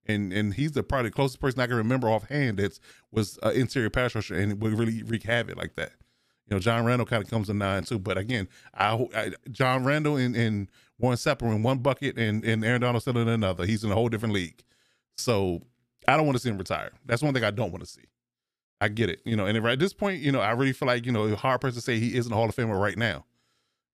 and 0.06 0.32
and 0.32 0.54
he's 0.54 0.72
the 0.72 0.82
probably 0.82 1.10
closest 1.10 1.40
person 1.40 1.60
I 1.60 1.66
can 1.66 1.76
remember 1.76 2.08
offhand 2.08 2.58
that 2.58 2.78
was 3.10 3.38
uh, 3.42 3.50
interior 3.50 3.90
pass 3.90 4.14
rusher 4.14 4.34
and 4.34 4.60
would 4.60 4.78
really 4.78 5.02
wreak 5.02 5.22
havoc 5.22 5.56
like 5.56 5.76
that. 5.76 5.92
You 6.50 6.56
know, 6.56 6.60
John 6.60 6.84
Randle 6.84 7.06
kind 7.06 7.22
of 7.22 7.30
comes 7.30 7.46
to 7.46 7.54
nine 7.54 7.84
too. 7.84 7.98
But 7.98 8.18
again, 8.18 8.48
I, 8.74 9.06
I 9.14 9.32
John 9.50 9.84
Randle 9.84 10.16
and, 10.16 10.34
and 10.34 10.68
Warren 10.98 11.16
Sapp 11.16 11.42
in 11.42 11.62
one 11.62 11.78
bucket, 11.78 12.18
and 12.18 12.44
and 12.44 12.64
Aaron 12.64 12.80
Donald 12.80 13.02
still 13.02 13.16
in 13.18 13.28
another. 13.28 13.64
He's 13.64 13.84
in 13.84 13.92
a 13.92 13.94
whole 13.94 14.08
different 14.08 14.34
league. 14.34 14.62
So 15.16 15.62
I 16.08 16.16
don't 16.16 16.26
want 16.26 16.36
to 16.36 16.42
see 16.42 16.50
him 16.50 16.58
retire. 16.58 16.90
That's 17.06 17.22
one 17.22 17.32
thing 17.32 17.44
I 17.44 17.52
don't 17.52 17.70
want 17.70 17.84
to 17.84 17.90
see. 17.90 18.02
I 18.80 18.88
get 18.88 19.10
it, 19.10 19.20
you 19.24 19.36
know. 19.36 19.46
And 19.46 19.56
at 19.56 19.78
this 19.78 19.92
point, 19.92 20.20
you 20.22 20.32
know, 20.32 20.40
I 20.40 20.50
really 20.52 20.72
feel 20.72 20.88
like 20.88 21.06
you 21.06 21.12
know, 21.12 21.34
hard 21.36 21.60
person 21.60 21.76
to 21.76 21.82
say 21.82 21.98
he 21.98 22.16
isn't 22.16 22.32
a 22.32 22.34
Hall 22.34 22.48
of 22.48 22.56
Famer 22.56 22.80
right 22.80 22.98
now. 22.98 23.24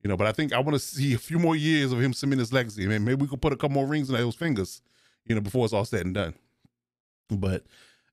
You 0.02 0.08
know, 0.08 0.16
but 0.16 0.26
I 0.26 0.32
think 0.32 0.52
I 0.52 0.60
want 0.60 0.74
to 0.74 0.78
see 0.78 1.14
a 1.14 1.18
few 1.18 1.38
more 1.38 1.56
years 1.56 1.92
of 1.92 2.00
him 2.00 2.12
cementing 2.12 2.40
his 2.40 2.52
legacy. 2.52 2.84
I 2.84 2.86
mean, 2.86 3.04
maybe 3.04 3.22
we 3.22 3.28
could 3.28 3.42
put 3.42 3.52
a 3.52 3.56
couple 3.56 3.74
more 3.74 3.86
rings 3.86 4.08
on 4.08 4.16
those 4.16 4.36
fingers, 4.36 4.80
you 5.24 5.34
know, 5.34 5.40
before 5.40 5.64
it's 5.64 5.74
all 5.74 5.84
said 5.84 6.06
and 6.06 6.14
done. 6.14 6.34
But 7.28 7.64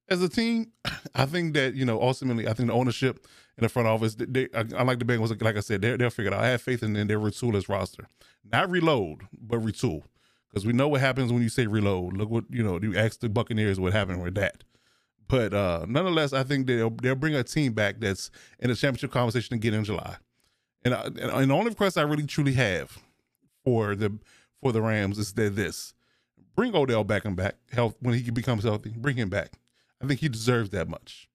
as 0.08 0.22
a 0.22 0.28
team, 0.28 0.72
I 1.14 1.26
think 1.26 1.54
that 1.54 1.74
you 1.74 1.84
know 1.84 2.00
ultimately, 2.00 2.48
I 2.48 2.52
think 2.52 2.68
the 2.68 2.74
ownership 2.74 3.26
in 3.56 3.62
the 3.62 3.68
front 3.68 3.88
office, 3.88 4.16
they, 4.16 4.48
I, 4.54 4.82
like 4.82 4.98
the 4.98 5.04
Bengals. 5.04 5.40
Like 5.42 5.56
I 5.56 5.60
said, 5.60 5.82
they, 5.82 5.96
they'll 5.96 6.10
figure 6.10 6.32
it 6.32 6.34
out. 6.34 6.42
I 6.42 6.48
have 6.48 6.62
faith 6.62 6.82
in, 6.82 6.92
their 6.92 7.18
retool 7.18 7.54
as 7.54 7.68
roster, 7.68 8.08
not 8.50 8.70
reload, 8.70 9.22
but 9.32 9.60
retool, 9.60 10.02
because 10.50 10.66
we 10.66 10.72
know 10.72 10.88
what 10.88 11.00
happens 11.00 11.32
when 11.32 11.42
you 11.42 11.48
say 11.48 11.66
reload. 11.66 12.16
Look 12.16 12.30
what 12.30 12.44
you 12.50 12.62
know. 12.62 12.78
You 12.80 12.96
ask 12.96 13.20
the 13.20 13.28
Buccaneers 13.28 13.80
what 13.80 13.92
happened 13.92 14.22
with 14.22 14.34
that. 14.34 14.64
But 15.26 15.54
uh, 15.54 15.86
nonetheless, 15.88 16.32
I 16.32 16.42
think 16.42 16.66
they'll 16.66 16.90
they'll 16.90 17.14
bring 17.14 17.34
a 17.34 17.44
team 17.44 17.72
back 17.72 18.00
that's 18.00 18.30
in 18.58 18.68
the 18.68 18.76
championship 18.76 19.10
conversation 19.10 19.54
again 19.54 19.74
in 19.74 19.84
July. 19.84 20.16
And, 20.84 20.94
I, 20.94 21.04
and 21.04 21.50
the 21.50 21.54
only 21.54 21.70
request 21.70 21.96
I 21.96 22.02
really 22.02 22.26
truly 22.26 22.52
have 22.52 22.98
for 23.64 23.96
the 23.96 24.18
for 24.60 24.72
the 24.72 24.82
Rams 24.82 25.18
is 25.18 25.32
that 25.32 25.56
this 25.56 25.94
bring 26.54 26.74
Odell 26.74 27.04
Beckham 27.04 27.36
back 27.36 27.56
health 27.72 27.96
when 28.00 28.14
he 28.14 28.30
becomes 28.30 28.64
healthy. 28.64 28.92
Bring 28.96 29.16
him 29.16 29.30
back. 29.30 29.52
I 30.04 30.08
think 30.08 30.20
he 30.20 30.28
deserves 30.28 30.70
that 30.70 30.88
much. 30.88 31.28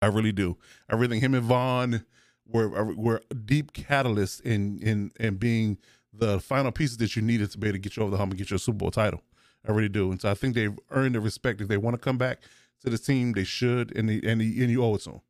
I 0.00 0.06
really 0.06 0.32
do. 0.32 0.56
I 0.88 0.94
really 0.94 1.08
think 1.08 1.22
him 1.22 1.34
and 1.34 1.44
Von 1.44 2.04
were 2.46 2.68
were 2.94 3.22
deep 3.44 3.72
catalysts 3.72 4.40
in 4.40 4.78
in 4.80 5.10
in 5.18 5.36
being 5.36 5.78
the 6.12 6.40
final 6.40 6.72
pieces 6.72 6.96
that 6.98 7.16
you 7.16 7.22
needed 7.22 7.50
to 7.52 7.58
be 7.58 7.68
able 7.68 7.74
to 7.74 7.78
get 7.78 7.96
you 7.96 8.02
over 8.02 8.10
the 8.10 8.16
hump 8.16 8.32
and 8.32 8.38
get 8.38 8.50
your 8.50 8.58
Super 8.58 8.78
Bowl 8.78 8.90
title. 8.90 9.22
I 9.66 9.72
really 9.72 9.88
do, 9.88 10.10
and 10.10 10.20
so 10.20 10.30
I 10.30 10.34
think 10.34 10.54
they've 10.54 10.78
earned 10.90 11.14
the 11.14 11.20
respect. 11.20 11.60
If 11.60 11.68
they 11.68 11.76
want 11.76 11.94
to 11.94 11.98
come 11.98 12.16
back 12.16 12.40
to 12.82 12.90
the 12.90 12.98
team, 12.98 13.32
they 13.32 13.44
should, 13.44 13.94
and 13.96 14.08
they, 14.08 14.16
and, 14.16 14.40
and 14.40 14.70
you 14.70 14.84
owe 14.84 14.94
it 14.94 15.02
to 15.02 15.10
them. 15.10 15.20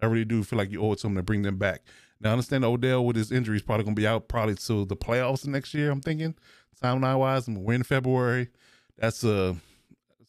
I 0.00 0.06
really 0.06 0.26
do 0.26 0.44
feel 0.44 0.58
like 0.58 0.70
you 0.70 0.82
owe 0.82 0.92
it 0.92 0.96
to 0.96 1.02
them 1.04 1.16
to 1.16 1.22
bring 1.22 1.42
them 1.42 1.56
back. 1.56 1.82
Now, 2.20 2.30
I 2.30 2.32
understand 2.32 2.64
Odell 2.64 3.04
with 3.04 3.16
his 3.16 3.32
injury 3.32 3.56
is 3.56 3.62
probably 3.62 3.84
going 3.84 3.96
to 3.96 4.00
be 4.00 4.06
out 4.06 4.28
probably 4.28 4.56
to 4.56 4.84
the 4.84 4.96
playoffs 4.96 5.46
next 5.46 5.72
year. 5.72 5.90
I'm 5.90 6.00
thinking 6.00 6.34
timeline 6.82 7.18
wise, 7.18 7.48
and 7.48 7.58
we're 7.58 7.74
in 7.74 7.82
February. 7.82 8.48
That's 8.98 9.24
a 9.24 9.56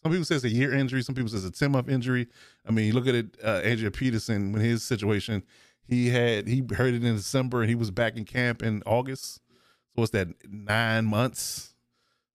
some 0.04 0.12
people 0.12 0.26
say 0.26 0.36
it's 0.36 0.46
a 0.46 0.50
year 0.50 0.74
injury. 0.74 1.02
Some 1.02 1.16
people 1.16 1.30
say 1.30 1.38
it's 1.38 1.46
a 1.46 1.52
ten 1.52 1.72
month 1.72 1.90
injury. 1.90 2.28
I 2.68 2.72
mean, 2.72 2.86
you 2.86 2.94
look 2.94 3.08
at 3.08 3.16
it. 3.16 3.38
Uh, 3.44 3.62
Adrian 3.64 3.92
Peterson, 3.92 4.52
when 4.54 4.62
his 4.62 4.84
situation, 4.84 5.44
he 5.88 6.10
had 6.10 6.48
he 6.48 6.64
hurt 6.74 6.94
it 6.94 7.04
in 7.04 7.16
December 7.16 7.62
and 7.62 7.70
he 7.70 7.76
was 7.76 7.92
back 7.92 8.16
in 8.16 8.26
camp 8.26 8.64
in 8.64 8.82
August. 8.86 9.36
So 9.96 10.02
what's 10.02 10.12
that? 10.12 10.28
Nine 10.48 11.06
months. 11.06 11.74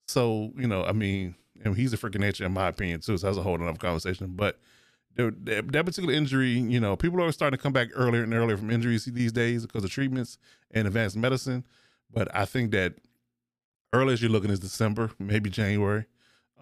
So 0.06 0.52
you 0.56 0.66
know, 0.66 0.84
I 0.84 0.92
mean, 0.92 1.36
and 1.64 1.76
he's 1.76 1.92
a 1.92 1.96
freaking 1.96 2.20
nature 2.20 2.44
in 2.44 2.52
my 2.52 2.68
opinion 2.68 3.00
too. 3.00 3.16
So 3.16 3.26
that's 3.26 3.38
a 3.38 3.42
whole 3.42 3.54
other 3.54 3.72
conversation. 3.78 4.32
But 4.34 4.58
that, 5.16 5.70
particular 5.70 6.12
injury, 6.12 6.50
you 6.50 6.80
know, 6.80 6.96
people 6.96 7.22
are 7.22 7.32
starting 7.32 7.56
to 7.56 7.62
come 7.62 7.72
back 7.72 7.88
earlier 7.94 8.22
and 8.22 8.34
earlier 8.34 8.56
from 8.56 8.70
injuries 8.70 9.04
these 9.04 9.32
days 9.32 9.64
because 9.64 9.84
of 9.84 9.90
treatments 9.90 10.38
and 10.72 10.86
advanced 10.86 11.16
medicine. 11.16 11.64
But 12.10 12.34
I 12.34 12.44
think 12.44 12.72
that 12.72 12.94
earliest 13.92 14.22
you're 14.22 14.30
looking 14.30 14.50
is 14.50 14.60
December, 14.60 15.12
maybe 15.18 15.50
January, 15.50 16.06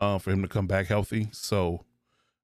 uh, 0.02 0.18
for 0.18 0.32
him 0.32 0.42
to 0.42 0.48
come 0.48 0.66
back 0.66 0.88
healthy. 0.88 1.28
So 1.30 1.84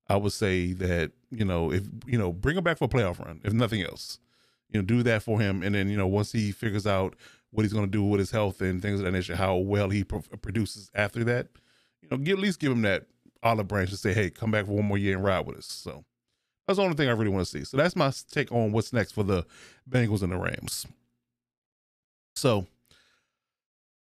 I 0.09 0.17
would 0.17 0.33
say 0.33 0.73
that 0.75 1.11
you 1.31 1.45
know 1.45 1.73
if 1.73 1.83
you 2.07 2.17
know 2.17 2.33
bring 2.33 2.57
him 2.57 2.63
back 2.63 2.79
for 2.79 2.85
a 2.85 2.89
playoff 2.89 3.19
run, 3.19 3.41
if 3.43 3.53
nothing 3.53 3.83
else, 3.83 4.21
you 4.71 4.81
know 4.81 4.87
do 4.87 5.03
that 5.03 5.25
for 5.25 5.41
him, 5.41 5.63
and 5.65 5.75
then 5.75 5.91
you 5.91 5.97
know 5.97 6.07
once 6.07 6.31
he 6.31 6.53
figures 6.53 6.87
out 6.87 7.17
what 7.51 7.65
he's 7.65 7.73
going 7.73 7.85
to 7.85 7.91
do 7.91 8.05
with 8.05 8.21
his 8.21 8.31
health 8.31 8.61
and 8.61 8.81
things 8.81 9.01
of 9.01 9.05
that 9.07 9.13
nature, 9.13 9.35
how 9.35 9.57
well 9.57 9.91
he 9.91 10.05
pro- 10.05 10.21
produces 10.21 10.91
after 10.95 11.25
that, 11.25 11.49
you 12.03 12.09
know, 12.11 12.33
at 12.33 12.39
least 12.39 12.61
give 12.61 12.71
him 12.71 12.83
that 12.83 13.07
olive 13.43 13.67
branch 13.67 13.91
to 13.91 13.97
say, 13.97 14.13
hey, 14.13 14.29
come 14.31 14.51
back 14.51 14.67
for 14.67 14.73
one 14.73 14.85
more 14.85 14.99
year 14.99 15.17
and 15.17 15.25
ride 15.25 15.47
with 15.47 15.57
us. 15.57 15.67
So 15.67 16.05
that's 16.67 16.77
the 16.77 16.83
only 16.83 16.95
thing 16.95 17.09
I 17.09 17.13
really 17.13 17.31
want 17.31 17.47
to 17.47 17.51
see. 17.51 17.65
So 17.65 17.79
that's 17.79 17.97
my 17.97 18.13
take 18.31 18.53
on 18.53 18.71
what's 18.71 18.93
next 18.93 19.13
for 19.13 19.23
the 19.23 19.47
Bengals 19.89 20.23
and 20.23 20.31
the 20.31 20.37
Rams. 20.37 20.87
So 22.37 22.67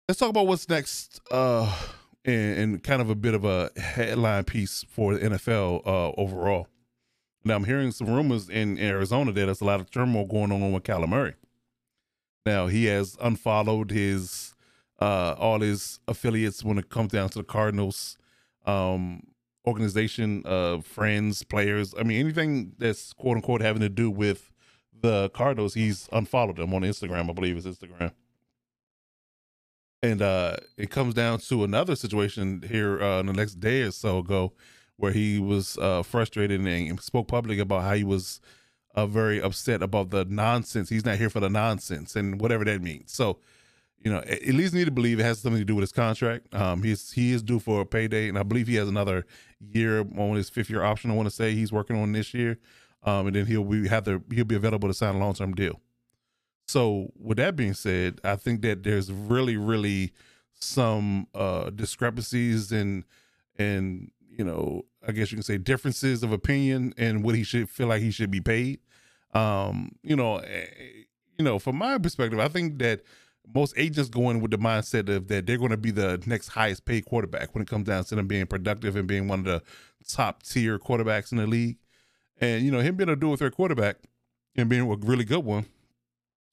let's 0.08 0.18
talk 0.18 0.30
about 0.30 0.48
what's 0.48 0.68
next 0.68 1.20
uh 1.30 1.72
and, 2.28 2.82
kind 2.82 3.00
of 3.00 3.10
a 3.10 3.14
bit 3.14 3.34
of 3.34 3.44
a 3.44 3.70
headline 3.78 4.44
piece 4.44 4.84
for 4.88 5.14
the 5.14 5.30
NFL 5.30 5.86
uh 5.86 6.12
overall. 6.16 6.68
Now 7.44 7.56
I'm 7.56 7.64
hearing 7.64 7.92
some 7.92 8.08
rumors 8.08 8.48
in 8.48 8.78
Arizona 8.78 9.32
that 9.32 9.46
there's 9.46 9.60
a 9.60 9.64
lot 9.64 9.80
of 9.80 9.90
turmoil 9.90 10.26
going 10.26 10.52
on 10.52 10.72
with 10.72 10.82
Kyler 10.82 11.08
Murray. 11.08 11.34
Now 12.44 12.66
he 12.66 12.86
has 12.86 13.16
unfollowed 13.20 13.90
his 13.90 14.54
uh 15.00 15.34
all 15.38 15.60
his 15.60 16.00
affiliates 16.08 16.64
when 16.64 16.78
it 16.78 16.90
comes 16.90 17.12
down 17.12 17.28
to 17.30 17.38
the 17.38 17.44
Cardinals 17.44 18.18
um, 18.66 19.22
organization 19.66 20.42
of 20.44 20.86
friends, 20.86 21.42
players. 21.42 21.94
I 21.98 22.02
mean, 22.02 22.20
anything 22.20 22.72
that's 22.78 23.12
quote 23.12 23.36
unquote 23.36 23.60
having 23.60 23.80
to 23.80 23.88
do 23.88 24.10
with 24.10 24.50
the 25.00 25.30
Cardinals, 25.30 25.74
he's 25.74 26.08
unfollowed 26.12 26.56
them 26.56 26.74
on 26.74 26.82
Instagram. 26.82 27.30
I 27.30 27.32
believe 27.32 27.56
it's 27.56 27.66
Instagram. 27.66 28.12
And 30.02 30.22
uh, 30.22 30.56
it 30.76 30.90
comes 30.90 31.14
down 31.14 31.40
to 31.40 31.64
another 31.64 31.96
situation 31.96 32.62
here 32.68 33.02
uh, 33.02 33.22
the 33.22 33.32
next 33.32 33.54
day 33.54 33.82
or 33.82 33.90
so 33.90 34.18
ago, 34.18 34.52
where 34.96 35.12
he 35.12 35.38
was 35.38 35.76
uh, 35.78 36.02
frustrated 36.02 36.60
and 36.60 37.00
spoke 37.00 37.28
publicly 37.28 37.58
about 37.60 37.82
how 37.82 37.94
he 37.94 38.04
was 38.04 38.40
uh, 38.94 39.06
very 39.06 39.42
upset 39.42 39.82
about 39.82 40.10
the 40.10 40.24
nonsense. 40.24 40.88
He's 40.88 41.04
not 41.04 41.18
here 41.18 41.30
for 41.30 41.40
the 41.40 41.50
nonsense 41.50 42.14
and 42.14 42.40
whatever 42.40 42.64
that 42.64 42.80
means. 42.80 43.12
So 43.12 43.38
you 44.02 44.12
know, 44.12 44.18
at 44.18 44.54
least 44.54 44.74
need 44.74 44.84
to 44.84 44.90
believe 44.90 45.18
it 45.18 45.24
has 45.24 45.40
something 45.40 45.60
to 45.60 45.64
do 45.64 45.74
with 45.74 45.82
his 45.82 45.92
contract. 45.92 46.54
Um, 46.54 46.82
he's 46.82 47.10
he 47.12 47.32
is 47.32 47.42
due 47.42 47.58
for 47.58 47.80
a 47.80 47.86
payday, 47.86 48.28
and 48.28 48.38
I 48.38 48.42
believe 48.42 48.68
he 48.68 48.76
has 48.76 48.88
another 48.88 49.26
year 49.60 50.00
on 50.16 50.36
his 50.36 50.48
fifth 50.48 50.70
year 50.70 50.82
option. 50.82 51.10
I 51.10 51.14
want 51.14 51.28
to 51.28 51.34
say 51.34 51.52
he's 51.54 51.72
working 51.72 51.96
on 51.96 52.12
this 52.12 52.32
year, 52.32 52.58
um, 53.02 53.26
and 53.26 53.34
then 53.34 53.46
he'll 53.46 53.64
be 53.64 53.88
have 53.88 54.04
the 54.04 54.22
he'll 54.32 54.44
be 54.44 54.54
available 54.54 54.88
to 54.88 54.94
sign 54.94 55.16
a 55.16 55.18
long 55.18 55.34
term 55.34 55.54
deal. 55.54 55.80
So 56.68 57.10
with 57.18 57.38
that 57.38 57.56
being 57.56 57.74
said, 57.74 58.20
I 58.22 58.36
think 58.36 58.60
that 58.62 58.82
there's 58.82 59.10
really 59.10 59.56
really 59.56 60.12
some 60.54 61.26
uh, 61.34 61.70
discrepancies 61.70 62.70
and 62.70 63.04
and 63.58 64.10
you 64.28 64.44
know 64.44 64.84
I 65.06 65.12
guess 65.12 65.32
you 65.32 65.36
can 65.36 65.42
say 65.42 65.58
differences 65.58 66.22
of 66.22 66.30
opinion 66.30 66.92
and 66.98 67.24
what 67.24 67.34
he 67.34 67.42
should 67.42 67.70
feel 67.70 67.86
like 67.86 68.02
he 68.02 68.10
should 68.10 68.30
be 68.30 68.40
paid. 68.40 68.80
Um, 69.32 69.92
you 70.02 70.14
know, 70.14 70.38
eh, 70.38 70.66
you 71.38 71.44
know, 71.44 71.58
from 71.58 71.76
my 71.76 71.96
perspective, 71.98 72.38
I 72.38 72.48
think 72.48 72.78
that 72.80 73.00
most 73.54 73.72
agents 73.78 74.10
go 74.10 74.28
in 74.28 74.40
with 74.40 74.50
the 74.50 74.58
mindset 74.58 75.08
of 75.08 75.28
that 75.28 75.46
they're 75.46 75.56
going 75.56 75.70
to 75.70 75.76
be 75.78 75.90
the 75.90 76.22
next 76.26 76.48
highest 76.48 76.84
paid 76.84 77.06
quarterback 77.06 77.54
when 77.54 77.62
it 77.62 77.68
comes 77.68 77.86
down 77.86 78.04
to 78.04 78.14
them 78.14 78.26
being 78.26 78.46
productive 78.46 78.94
and 78.96 79.08
being 79.08 79.26
one 79.26 79.40
of 79.40 79.44
the 79.46 79.62
top 80.06 80.42
tier 80.42 80.78
quarterbacks 80.78 81.32
in 81.32 81.38
the 81.38 81.46
league. 81.46 81.78
And 82.40 82.62
you 82.62 82.70
know, 82.70 82.80
him 82.80 82.96
being 82.96 83.08
a 83.08 83.16
dual 83.16 83.36
threat 83.36 83.54
quarterback 83.54 83.96
and 84.56 84.68
being 84.68 84.82
a 84.82 84.96
really 84.96 85.24
good 85.24 85.44
one, 85.44 85.66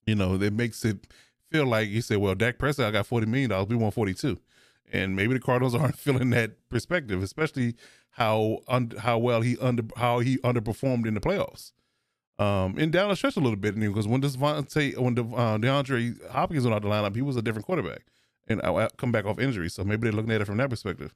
you 0.06 0.14
know, 0.14 0.34
it 0.34 0.52
makes 0.52 0.84
it 0.84 1.06
feel 1.50 1.66
like 1.66 1.88
you 1.88 2.00
said, 2.00 2.18
"Well, 2.18 2.34
Dak 2.34 2.58
Prescott 2.58 2.86
I 2.86 2.90
got 2.90 3.06
forty 3.06 3.26
million 3.26 3.50
dollars, 3.50 3.68
we 3.68 3.76
want 3.76 3.94
forty 3.94 4.14
two. 4.14 4.38
And 4.92 5.16
maybe 5.16 5.34
the 5.34 5.40
Cardinals 5.40 5.74
aren't 5.80 5.98
feeling 5.98 6.30
that 6.30 6.68
perspective, 6.68 7.22
especially 7.22 7.74
how 8.10 8.60
un- 8.68 8.94
how 8.98 9.18
well 9.18 9.42
he 9.42 9.58
under 9.58 9.84
how 9.96 10.20
he 10.20 10.38
underperformed 10.38 11.06
in 11.06 11.14
the 11.14 11.20
playoffs 11.20 11.72
um, 12.38 12.76
and 12.78 12.92
down 12.92 13.08
the 13.08 13.16
stretch 13.16 13.36
a 13.36 13.40
little 13.40 13.56
bit 13.56 13.78
because 13.78 14.06
when 14.06 14.20
Devontae, 14.20 14.96
when 14.98 15.14
De, 15.14 15.22
uh, 15.22 15.58
DeAndre 15.58 16.30
Hopkins 16.30 16.64
went 16.64 16.74
out 16.74 16.82
the 16.82 16.88
lineup, 16.88 17.16
he 17.16 17.22
was 17.22 17.36
a 17.36 17.42
different 17.42 17.66
quarterback 17.66 18.02
and 18.46 18.60
I 18.62 18.88
come 18.98 19.10
back 19.10 19.24
off 19.24 19.38
injury. 19.38 19.70
So 19.70 19.84
maybe 19.84 20.04
they're 20.04 20.12
looking 20.12 20.32
at 20.32 20.40
it 20.40 20.46
from 20.46 20.58
that 20.58 20.70
perspective. 20.70 21.14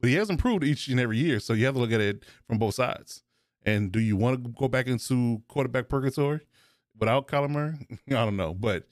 But 0.00 0.10
he 0.10 0.16
has 0.16 0.28
improved 0.28 0.64
each 0.64 0.88
and 0.88 1.00
every 1.00 1.18
year, 1.18 1.40
so 1.40 1.52
you 1.54 1.64
have 1.64 1.74
to 1.74 1.80
look 1.80 1.92
at 1.92 2.00
it 2.00 2.24
from 2.46 2.58
both 2.58 2.74
sides. 2.74 3.22
And 3.64 3.90
do 3.90 4.00
you 4.00 4.16
want 4.16 4.44
to 4.44 4.50
go 4.50 4.68
back 4.68 4.86
into 4.86 5.42
quarterback 5.48 5.88
purgatory 5.88 6.40
without 6.98 7.28
Kyler 7.28 7.50
Murray? 7.50 7.74
I 8.08 8.24
don't 8.24 8.36
know, 8.36 8.54
but 8.54 8.84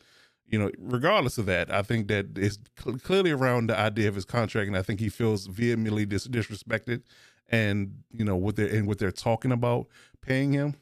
you 0.47 0.59
know, 0.59 0.71
regardless 0.79 1.39
of 1.39 1.47
that, 1.47 1.73
I 1.73 1.83
think 1.83 2.09
that 2.09 2.37
it's 2.37 2.59
cl- 2.79 2.99
clearly 2.99 3.31
around 3.31 3.69
the 3.69 3.79
idea 3.79 4.09
of 4.09 4.15
his 4.15 4.25
contract, 4.25 4.69
and 4.69 4.77
I 4.77 4.83
think 4.83 5.01
he 5.01 5.09
feels 5.09 5.47
vehemently 5.47 6.07
dis- 6.07 6.29
disrespected. 6.29 7.03
And 7.49 8.03
you 8.11 8.25
know 8.25 8.37
what 8.37 8.57
they're 8.57 8.69
and 8.69 8.87
what 8.87 8.99
they're 8.99 9.13
talking 9.13 9.53
about 9.53 9.87
paying 10.23 10.53
him 10.53 10.77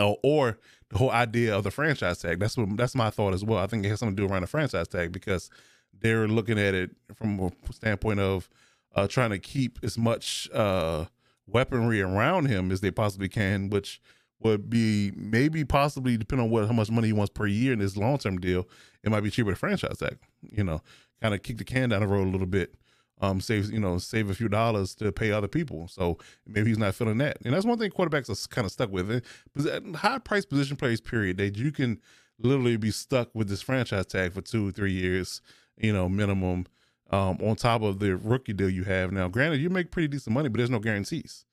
or, 0.00 0.18
or 0.22 0.58
the 0.90 0.98
whole 0.98 1.10
idea 1.10 1.56
of 1.56 1.64
the 1.64 1.70
franchise 1.70 2.18
tag. 2.18 2.38
That's 2.40 2.56
what 2.56 2.76
that's 2.76 2.94
my 2.94 3.10
thought 3.10 3.34
as 3.34 3.44
well. 3.44 3.58
I 3.58 3.66
think 3.66 3.84
it 3.84 3.88
has 3.88 4.00
something 4.00 4.16
to 4.16 4.26
do 4.26 4.32
around 4.32 4.42
the 4.42 4.48
franchise 4.48 4.88
tag 4.88 5.12
because 5.12 5.50
they're 5.98 6.28
looking 6.28 6.58
at 6.58 6.74
it 6.74 6.90
from 7.14 7.40
a 7.40 7.72
standpoint 7.72 8.20
of 8.20 8.48
uh, 8.94 9.06
trying 9.06 9.30
to 9.30 9.38
keep 9.38 9.78
as 9.82 9.96
much 9.96 10.48
uh, 10.52 11.06
weaponry 11.46 12.02
around 12.02 12.46
him 12.46 12.70
as 12.70 12.80
they 12.80 12.90
possibly 12.90 13.28
can, 13.28 13.70
which 13.70 14.00
would 14.44 14.70
be 14.70 15.12
maybe 15.16 15.64
possibly 15.64 16.16
depending 16.16 16.46
on 16.46 16.50
what 16.50 16.66
how 16.66 16.72
much 16.72 16.90
money 16.90 17.08
he 17.08 17.12
wants 17.12 17.32
per 17.32 17.46
year 17.46 17.72
in 17.72 17.78
this 17.78 17.96
long 17.96 18.18
term 18.18 18.38
deal. 18.38 18.68
It 19.02 19.10
might 19.10 19.20
be 19.20 19.30
cheaper 19.30 19.50
to 19.50 19.56
franchise 19.56 19.98
tag. 19.98 20.18
You 20.50 20.64
know, 20.64 20.80
kind 21.20 21.34
of 21.34 21.42
kick 21.42 21.58
the 21.58 21.64
can 21.64 21.90
down 21.90 22.00
the 22.00 22.06
road 22.06 22.26
a 22.26 22.30
little 22.30 22.46
bit 22.46 22.74
um, 23.22 23.40
save 23.40 23.72
you 23.72 23.80
know 23.80 23.98
save 23.98 24.28
a 24.28 24.34
few 24.34 24.48
dollars 24.48 24.94
to 24.96 25.12
pay 25.12 25.30
other 25.30 25.48
people. 25.48 25.88
So 25.88 26.18
maybe 26.46 26.68
he's 26.68 26.78
not 26.78 26.94
feeling 26.94 27.18
that, 27.18 27.38
and 27.44 27.54
that's 27.54 27.64
one 27.64 27.78
thing 27.78 27.90
quarterbacks 27.90 28.28
are 28.28 28.48
kind 28.48 28.66
of 28.66 28.72
stuck 28.72 28.90
with. 28.90 29.10
It 29.10 29.94
high 29.96 30.18
price 30.18 30.44
position 30.44 30.76
players, 30.76 31.00
period, 31.00 31.38
that 31.38 31.56
you 31.56 31.70
can 31.70 32.00
literally 32.38 32.76
be 32.76 32.90
stuck 32.90 33.30
with 33.34 33.48
this 33.48 33.62
franchise 33.62 34.06
tag 34.06 34.32
for 34.32 34.42
two 34.42 34.72
three 34.72 34.92
years, 34.92 35.40
you 35.78 35.92
know, 35.92 36.08
minimum. 36.08 36.66
Um, 37.10 37.36
on 37.42 37.56
top 37.56 37.82
of 37.82 37.98
the 37.98 38.16
rookie 38.16 38.54
deal 38.54 38.70
you 38.70 38.84
have 38.84 39.12
now, 39.12 39.28
granted, 39.28 39.60
you 39.60 39.68
make 39.68 39.90
pretty 39.90 40.08
decent 40.08 40.32
money, 40.32 40.48
but 40.48 40.56
there's 40.56 40.70
no 40.70 40.78
guarantees. 40.78 41.44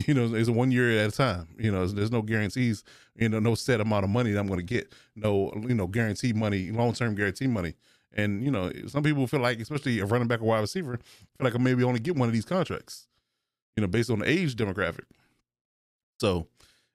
You 0.06 0.14
know, 0.14 0.34
it's 0.34 0.48
one 0.48 0.70
year 0.70 0.98
at 0.98 1.12
a 1.12 1.16
time. 1.16 1.48
You 1.58 1.70
know, 1.70 1.86
there's 1.86 2.10
no 2.10 2.22
guarantees. 2.22 2.84
You 3.16 3.28
know, 3.28 3.38
no 3.38 3.54
set 3.54 3.80
amount 3.80 4.04
of 4.04 4.10
money 4.10 4.32
that 4.32 4.40
I'm 4.40 4.46
going 4.46 4.58
to 4.60 4.64
get. 4.64 4.92
No, 5.14 5.52
you 5.68 5.74
know, 5.74 5.86
guarantee 5.86 6.32
money, 6.32 6.70
long 6.70 6.94
term 6.94 7.14
guarantee 7.14 7.46
money. 7.46 7.74
And 8.14 8.42
you 8.42 8.50
know, 8.50 8.72
some 8.88 9.02
people 9.02 9.26
feel 9.26 9.40
like, 9.40 9.60
especially 9.60 10.00
a 10.00 10.06
running 10.06 10.26
back 10.26 10.40
or 10.40 10.46
wide 10.46 10.60
receiver, 10.60 10.96
feel 10.96 11.44
like 11.44 11.54
I 11.54 11.58
maybe 11.58 11.84
only 11.84 12.00
get 12.00 12.16
one 12.16 12.28
of 12.28 12.32
these 12.32 12.44
contracts. 12.44 13.06
You 13.76 13.82
know, 13.82 13.88
based 13.88 14.10
on 14.10 14.20
the 14.20 14.28
age 14.28 14.56
demographic. 14.56 15.04
So, 16.18 16.48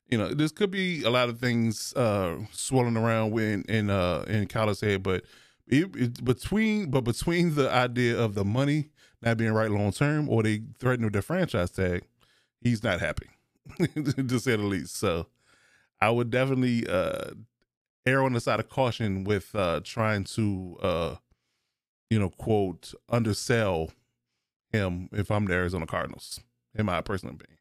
you 0.10 0.18
know, 0.18 0.34
this 0.34 0.52
could 0.52 0.72
be 0.72 1.04
a 1.04 1.10
lot 1.10 1.30
of 1.30 1.40
things 1.40 1.94
uh 1.96 2.38
swirling 2.52 2.98
around 2.98 3.38
in 3.40 3.64
in 3.64 3.90
uh 3.90 4.26
in 4.28 4.48
Kyler's 4.48 4.82
head, 4.82 5.04
but 5.04 5.24
it, 5.68 5.96
it, 5.96 6.24
between 6.24 6.90
but 6.92 7.02
between 7.02 7.56
the 7.56 7.72
idea 7.72 8.20
of 8.20 8.36
the 8.36 8.46
money 8.46 8.90
not 9.22 9.38
being 9.38 9.52
right 9.54 9.72
long 9.72 9.92
term 9.92 10.30
or 10.30 10.44
they 10.44 10.62
threaten 10.80 11.06
with 11.06 11.14
their 11.14 11.22
franchise 11.22 11.72
tag, 11.72 12.04
he's 12.66 12.84
not 12.84 13.00
happy, 13.00 13.30
to 13.80 14.40
say 14.40 14.58
the 14.58 14.64
least. 14.64 14.98
So 14.98 15.28
I 16.02 16.10
would 16.10 16.30
definitely 16.30 16.86
uh 16.88 17.32
err 18.06 18.24
on 18.24 18.34
the 18.34 18.40
side 18.40 18.60
of 18.60 18.70
caution 18.70 19.24
with 19.24 19.56
uh, 19.56 19.82
trying 19.84 20.24
to, 20.26 20.78
uh, 20.82 21.16
you 22.10 22.20
know, 22.20 22.30
quote, 22.30 22.94
undersell 23.10 23.92
him 24.72 25.10
if 25.12 25.32
I'm 25.32 25.46
the 25.46 25.54
Arizona 25.54 25.88
Cardinals, 25.88 26.40
in 26.76 26.86
my 26.86 27.02
personal 27.02 27.36
opinion. 27.36 27.58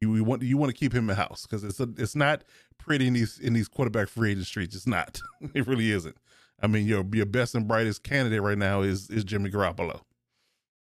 You, 0.00 0.14
you 0.16 0.24
want 0.24 0.42
you 0.42 0.56
want 0.56 0.70
to 0.70 0.78
keep 0.78 0.92
him 0.92 1.10
in 1.10 1.16
house 1.16 1.42
because 1.42 1.64
it's 1.64 1.80
a, 1.80 1.88
it's 1.96 2.14
not 2.14 2.44
pretty 2.78 3.08
in 3.08 3.14
these 3.14 3.38
in 3.38 3.52
these 3.52 3.68
quarterback 3.68 4.08
free 4.08 4.32
agent 4.32 4.46
streets. 4.46 4.76
It's 4.76 4.86
not. 4.86 5.20
it 5.54 5.66
really 5.66 5.90
isn't. 5.90 6.16
I 6.60 6.68
mean, 6.68 6.86
your 6.86 7.04
your 7.12 7.26
best 7.26 7.54
and 7.54 7.66
brightest 7.66 8.04
candidate 8.04 8.42
right 8.42 8.58
now 8.58 8.82
is 8.82 9.10
is 9.10 9.24
Jimmy 9.24 9.50
Garoppolo. 9.50 10.02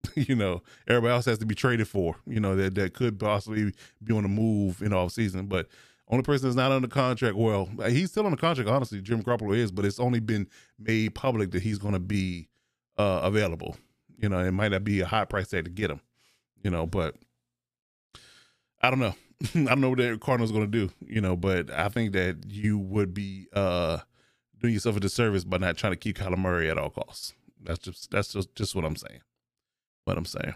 you 0.16 0.36
know, 0.36 0.62
everybody 0.88 1.14
else 1.14 1.26
has 1.26 1.38
to 1.40 1.46
be 1.46 1.56
traded 1.56 1.88
for. 1.88 2.16
You 2.26 2.40
know 2.40 2.56
that 2.56 2.76
that 2.76 2.94
could 2.94 3.20
possibly 3.20 3.74
be 4.04 4.14
on 4.14 4.24
the 4.24 4.30
move 4.30 4.82
in 4.82 4.94
off 4.94 5.12
season, 5.12 5.48
but 5.48 5.68
only 6.12 6.24
person 6.24 6.48
that's 6.48 6.58
not 6.58 6.72
under 6.72 6.90
contract, 6.90 7.38
well, 7.38 7.70
he's 7.88 8.12
still 8.12 8.26
on 8.26 8.32
the 8.32 8.38
contract, 8.38 8.70
honestly, 8.70 9.02
Jim 9.02 9.24
Garoppolo 9.24 9.56
is, 9.56 9.72
but 9.72 9.86
it's 9.86 10.00
only 10.00 10.20
been 10.20 10.46
made 10.78 11.16
public 11.16 11.52
that 11.52 11.62
he's 11.62 11.78
going 11.78 11.94
to 11.94 12.02
be 12.02 12.50
uh, 12.98 13.22
available. 13.24 13.78
You 14.18 14.28
know, 14.28 14.40
it 14.40 14.52
might 14.52 14.72
not 14.72 14.84
be 14.84 15.00
a 15.00 15.06
high 15.06 15.24
price 15.24 15.48
tag 15.48 15.64
to 15.64 15.72
get 15.72 15.90
him, 15.90 16.02
you 16.62 16.70
know, 16.70 16.86
but 16.86 17.16
I 18.82 18.90
don't 18.90 19.00
know. 19.00 19.16
I 19.56 19.64
don't 19.64 19.82
know 19.82 19.90
what 19.90 20.00
the 20.00 20.20
Cardinals 20.22 20.52
going 20.52 20.70
to 20.70 20.88
do, 20.88 20.94
you 21.08 21.22
know, 21.22 21.38
but 21.38 21.72
I 21.72 21.88
think 21.88 22.12
that 22.12 22.44
you 22.48 22.78
would 22.78 23.14
be 23.14 23.48
uh, 23.54 24.00
doing 24.60 24.74
yourself 24.74 24.98
a 24.98 25.00
disservice 25.00 25.46
by 25.46 25.58
not 25.58 25.78
trying 25.78 25.94
to 25.94 25.98
keep 25.98 26.18
Kyler 26.18 26.38
Murray 26.38 26.70
at 26.70 26.78
all 26.78 26.90
costs. 26.90 27.34
That's 27.64 27.80
just 27.80 28.12
that's 28.12 28.34
just 28.34 28.54
just 28.56 28.76
what 28.76 28.86
I'm 28.86 28.96
saying. 28.96 29.22
What 30.06 30.18
I'm 30.18 30.26
saying. 30.26 30.56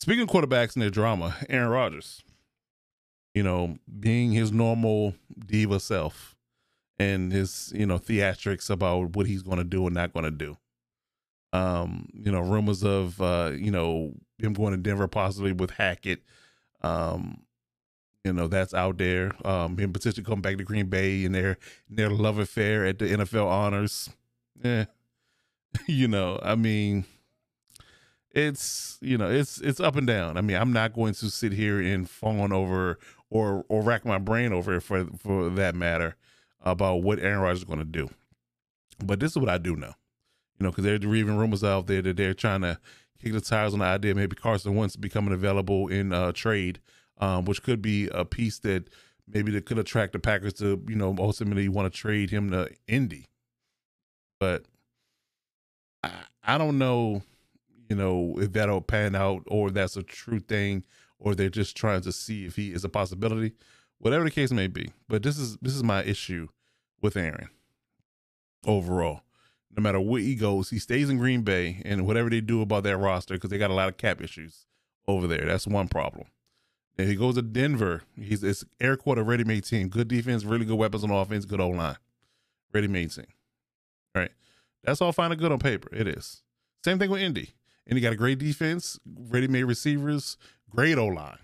Speaking 0.00 0.22
of 0.22 0.28
quarterbacks 0.28 0.74
and 0.74 0.82
their 0.82 0.90
drama, 0.90 1.36
Aaron 1.48 1.70
Rodgers 1.70 2.22
you 3.38 3.44
know, 3.44 3.76
being 4.00 4.32
his 4.32 4.50
normal 4.50 5.14
diva 5.46 5.78
self 5.78 6.34
and 6.98 7.32
his, 7.32 7.72
you 7.72 7.86
know, 7.86 7.96
theatrics 7.96 8.68
about 8.68 9.14
what 9.14 9.28
he's 9.28 9.42
going 9.42 9.58
to 9.58 9.64
do 9.64 9.86
and 9.86 9.94
not 9.94 10.12
going 10.12 10.24
to 10.24 10.32
do. 10.32 10.56
Um, 11.52 12.08
you 12.12 12.32
know, 12.32 12.40
rumors 12.40 12.82
of, 12.82 13.20
uh, 13.22 13.52
you 13.54 13.70
know, 13.70 14.12
him 14.38 14.54
going 14.54 14.72
to 14.72 14.76
Denver 14.76 15.06
possibly 15.06 15.52
with 15.52 15.70
Hackett. 15.70 16.24
Um, 16.82 17.42
you 18.24 18.32
know, 18.32 18.48
that's 18.48 18.74
out 18.74 18.98
there. 18.98 19.30
Um, 19.46 19.78
him 19.78 19.92
potentially 19.92 20.24
coming 20.24 20.42
back 20.42 20.58
to 20.58 20.64
Green 20.64 20.86
Bay 20.86 21.24
and 21.24 21.32
their, 21.32 21.58
their 21.88 22.10
love 22.10 22.38
affair 22.38 22.84
at 22.84 22.98
the 22.98 23.04
NFL 23.04 23.46
honors. 23.46 24.10
Yeah. 24.64 24.86
you 25.86 26.08
know, 26.08 26.40
I 26.42 26.56
mean, 26.56 27.04
it's 28.38 28.98
you 29.00 29.18
know 29.18 29.30
it's 29.30 29.60
it's 29.60 29.80
up 29.80 29.96
and 29.96 30.06
down. 30.06 30.36
I 30.36 30.40
mean, 30.40 30.56
I'm 30.56 30.72
not 30.72 30.94
going 30.94 31.14
to 31.14 31.30
sit 31.30 31.52
here 31.52 31.80
and 31.80 32.08
fawn 32.08 32.52
over 32.52 32.98
or 33.30 33.64
or 33.68 33.82
rack 33.82 34.04
my 34.04 34.18
brain 34.18 34.52
over 34.52 34.80
for 34.80 35.06
for 35.18 35.50
that 35.50 35.74
matter 35.74 36.16
about 36.60 37.02
what 37.02 37.18
Aaron 37.18 37.40
Rodgers 37.40 37.58
is 37.58 37.64
going 37.64 37.78
to 37.78 37.84
do. 37.84 38.08
But 39.04 39.20
this 39.20 39.32
is 39.32 39.38
what 39.38 39.48
I 39.48 39.58
do 39.58 39.76
know, 39.76 39.94
you 40.58 40.64
know, 40.64 40.70
because 40.70 40.84
there's 40.84 41.04
even 41.04 41.36
rumors 41.36 41.62
out 41.62 41.86
there 41.86 42.02
that 42.02 42.16
they're 42.16 42.34
trying 42.34 42.62
to 42.62 42.78
kick 43.22 43.32
the 43.32 43.40
tires 43.40 43.72
on 43.72 43.80
the 43.80 43.84
idea 43.84 44.14
maybe 44.14 44.36
Carson 44.36 44.74
Wentz 44.74 44.96
becoming 44.96 45.32
available 45.34 45.88
in 45.88 46.12
uh, 46.12 46.32
trade, 46.32 46.80
um, 47.18 47.44
which 47.44 47.62
could 47.62 47.82
be 47.82 48.08
a 48.08 48.24
piece 48.24 48.58
that 48.60 48.88
maybe 49.26 49.52
that 49.52 49.66
could 49.66 49.78
attract 49.78 50.12
the 50.12 50.18
Packers 50.18 50.54
to 50.54 50.82
you 50.88 50.96
know 50.96 51.14
ultimately 51.18 51.68
want 51.68 51.92
to 51.92 51.96
trade 51.96 52.30
him 52.30 52.50
to 52.50 52.68
Indy. 52.86 53.26
But 54.40 54.64
I, 56.02 56.10
I 56.44 56.58
don't 56.58 56.78
know, 56.78 57.22
you 57.88 57.96
know, 57.96 58.36
if 58.38 58.52
that'll 58.52 58.80
pan 58.80 59.14
out 59.14 59.42
or 59.46 59.70
that's 59.70 59.96
a 59.96 60.02
true 60.02 60.40
thing 60.40 60.84
or 61.18 61.34
they're 61.34 61.48
just 61.48 61.76
trying 61.76 62.02
to 62.02 62.12
see 62.12 62.44
if 62.44 62.56
he 62.56 62.72
is 62.72 62.84
a 62.84 62.88
possibility, 62.88 63.52
whatever 63.98 64.24
the 64.24 64.30
case 64.30 64.50
may 64.52 64.66
be. 64.66 64.92
But 65.08 65.22
this 65.22 65.38
is 65.38 65.56
this 65.58 65.74
is 65.74 65.82
my 65.82 66.02
issue 66.04 66.48
with 67.00 67.16
Aaron 67.16 67.48
overall. 68.66 69.22
No 69.76 69.82
matter 69.82 70.00
where 70.00 70.20
he 70.20 70.34
goes, 70.34 70.70
he 70.70 70.78
stays 70.78 71.08
in 71.08 71.18
Green 71.18 71.42
Bay, 71.42 71.82
and 71.84 72.06
whatever 72.06 72.30
they 72.30 72.40
do 72.40 72.62
about 72.62 72.82
that 72.84 72.96
roster, 72.96 73.34
because 73.34 73.50
they 73.50 73.58
got 73.58 73.70
a 73.70 73.74
lot 73.74 73.88
of 73.88 73.96
cap 73.96 74.20
issues 74.20 74.66
over 75.06 75.26
there. 75.26 75.44
That's 75.46 75.66
one 75.66 75.88
problem. 75.88 76.26
If 76.96 77.06
he 77.06 77.14
goes 77.14 77.36
to 77.36 77.42
Denver, 77.42 78.02
he's 78.20 78.42
it's 78.42 78.64
air 78.80 78.96
quarter 78.96 79.22
ready 79.22 79.44
made 79.44 79.64
team. 79.64 79.88
Good 79.88 80.08
defense, 80.08 80.44
really 80.44 80.64
good 80.64 80.76
weapons 80.76 81.04
on 81.04 81.10
offense, 81.10 81.44
good 81.44 81.60
old 81.60 81.76
line. 81.76 81.96
Ready 82.72 82.88
made 82.88 83.12
team. 83.12 83.26
All 84.14 84.22
right. 84.22 84.32
That's 84.82 85.00
all 85.00 85.12
fine 85.12 85.30
and 85.30 85.40
good 85.40 85.52
on 85.52 85.58
paper. 85.58 85.88
It 85.92 86.08
is. 86.08 86.42
Same 86.84 86.98
thing 86.98 87.10
with 87.10 87.20
Indy. 87.20 87.54
Indy 87.88 88.02
got 88.02 88.12
a 88.12 88.16
great 88.16 88.38
defense, 88.38 88.98
ready 89.06 89.48
made 89.48 89.64
receivers, 89.64 90.36
Great 90.70 90.98
O 90.98 91.06
line. 91.06 91.38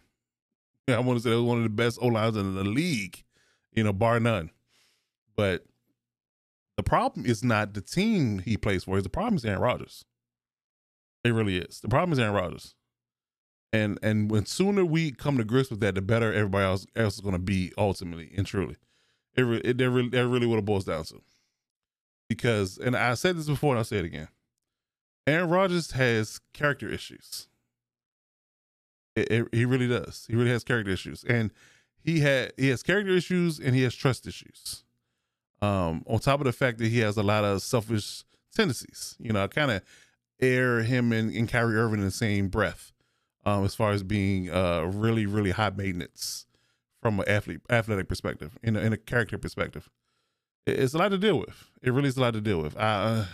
I 0.86 0.98
want 0.98 1.18
to 1.18 1.22
say 1.22 1.32
it 1.32 1.36
was 1.36 1.44
one 1.44 1.56
of 1.56 1.62
the 1.62 1.70
best 1.70 1.98
O 2.02 2.08
lines 2.08 2.36
in 2.36 2.54
the 2.54 2.64
league, 2.64 3.24
you 3.72 3.82
know, 3.82 3.92
bar 3.92 4.20
none. 4.20 4.50
But 5.34 5.64
the 6.76 6.82
problem 6.82 7.24
is 7.24 7.42
not 7.42 7.72
the 7.72 7.80
team 7.80 8.40
he 8.40 8.56
plays 8.56 8.84
for. 8.84 9.00
The 9.00 9.08
problem 9.08 9.36
is 9.36 9.44
Aaron 9.44 9.60
Rodgers. 9.60 10.04
It 11.24 11.30
really 11.30 11.56
is. 11.56 11.80
The 11.80 11.88
problem 11.88 12.12
is 12.12 12.18
Aaron 12.18 12.34
Rodgers. 12.34 12.74
And 13.72 13.98
and 14.02 14.30
when 14.30 14.46
sooner 14.46 14.84
we 14.84 15.10
come 15.10 15.38
to 15.38 15.44
grips 15.44 15.70
with 15.70 15.80
that, 15.80 15.94
the 15.94 16.02
better 16.02 16.32
everybody 16.32 16.64
else, 16.64 16.86
else 16.94 17.14
is 17.14 17.20
going 17.20 17.32
to 17.32 17.40
be 17.40 17.72
ultimately 17.78 18.32
and 18.36 18.46
truly. 18.46 18.76
It, 19.36 19.44
it 19.64 19.78
that 19.78 19.90
really 19.90 20.10
that 20.10 20.28
really 20.28 20.46
what 20.46 20.58
it 20.58 20.64
boils 20.64 20.84
down 20.84 21.04
to. 21.04 21.22
Because 22.28 22.78
and 22.78 22.94
I 22.94 23.14
said 23.14 23.36
this 23.36 23.46
before 23.46 23.70
and 23.70 23.78
I'll 23.78 23.84
say 23.84 23.98
it 23.98 24.04
again. 24.04 24.28
Aaron 25.26 25.48
Rodgers 25.48 25.92
has 25.92 26.40
character 26.52 26.88
issues. 26.88 27.48
It, 29.16 29.30
it, 29.30 29.48
he 29.52 29.64
really 29.64 29.88
does. 29.88 30.26
He 30.28 30.36
really 30.36 30.50
has 30.50 30.64
character 30.64 30.90
issues, 30.90 31.24
and 31.24 31.50
he 32.02 32.20
had 32.20 32.52
he 32.56 32.68
has 32.68 32.82
character 32.82 33.12
issues 33.12 33.58
and 33.58 33.74
he 33.74 33.82
has 33.82 33.94
trust 33.94 34.26
issues. 34.26 34.84
Um, 35.62 36.02
on 36.06 36.18
top 36.18 36.40
of 36.40 36.44
the 36.44 36.52
fact 36.52 36.78
that 36.78 36.88
he 36.88 36.98
has 36.98 37.16
a 37.16 37.22
lot 37.22 37.44
of 37.44 37.62
selfish 37.62 38.24
tendencies, 38.54 39.16
you 39.18 39.32
know, 39.32 39.44
I 39.44 39.46
kind 39.46 39.70
of 39.70 39.82
air 40.40 40.82
him 40.82 41.12
and, 41.12 41.34
and 41.34 41.48
Kyrie 41.48 41.76
Irving 41.76 42.00
in 42.00 42.04
the 42.04 42.10
same 42.10 42.48
breath, 42.48 42.92
um, 43.44 43.64
as 43.64 43.74
far 43.74 43.92
as 43.92 44.02
being 44.02 44.50
uh 44.50 44.82
really 44.82 45.26
really 45.26 45.52
high 45.52 45.70
maintenance 45.70 46.46
from 47.00 47.20
an 47.20 47.28
athlete 47.28 47.60
athletic 47.70 48.08
perspective, 48.08 48.58
in 48.62 48.76
a, 48.76 48.80
in 48.80 48.92
a 48.92 48.98
character 48.98 49.38
perspective. 49.38 49.88
It, 50.66 50.80
it's 50.80 50.92
a 50.94 50.98
lot 50.98 51.10
to 51.10 51.18
deal 51.18 51.38
with. 51.38 51.70
It 51.82 51.92
really 51.92 52.08
is 52.08 52.16
a 52.16 52.20
lot 52.20 52.34
to 52.34 52.40
deal 52.40 52.60
with. 52.60 52.76
I, 52.76 52.80
uh, 52.80 53.26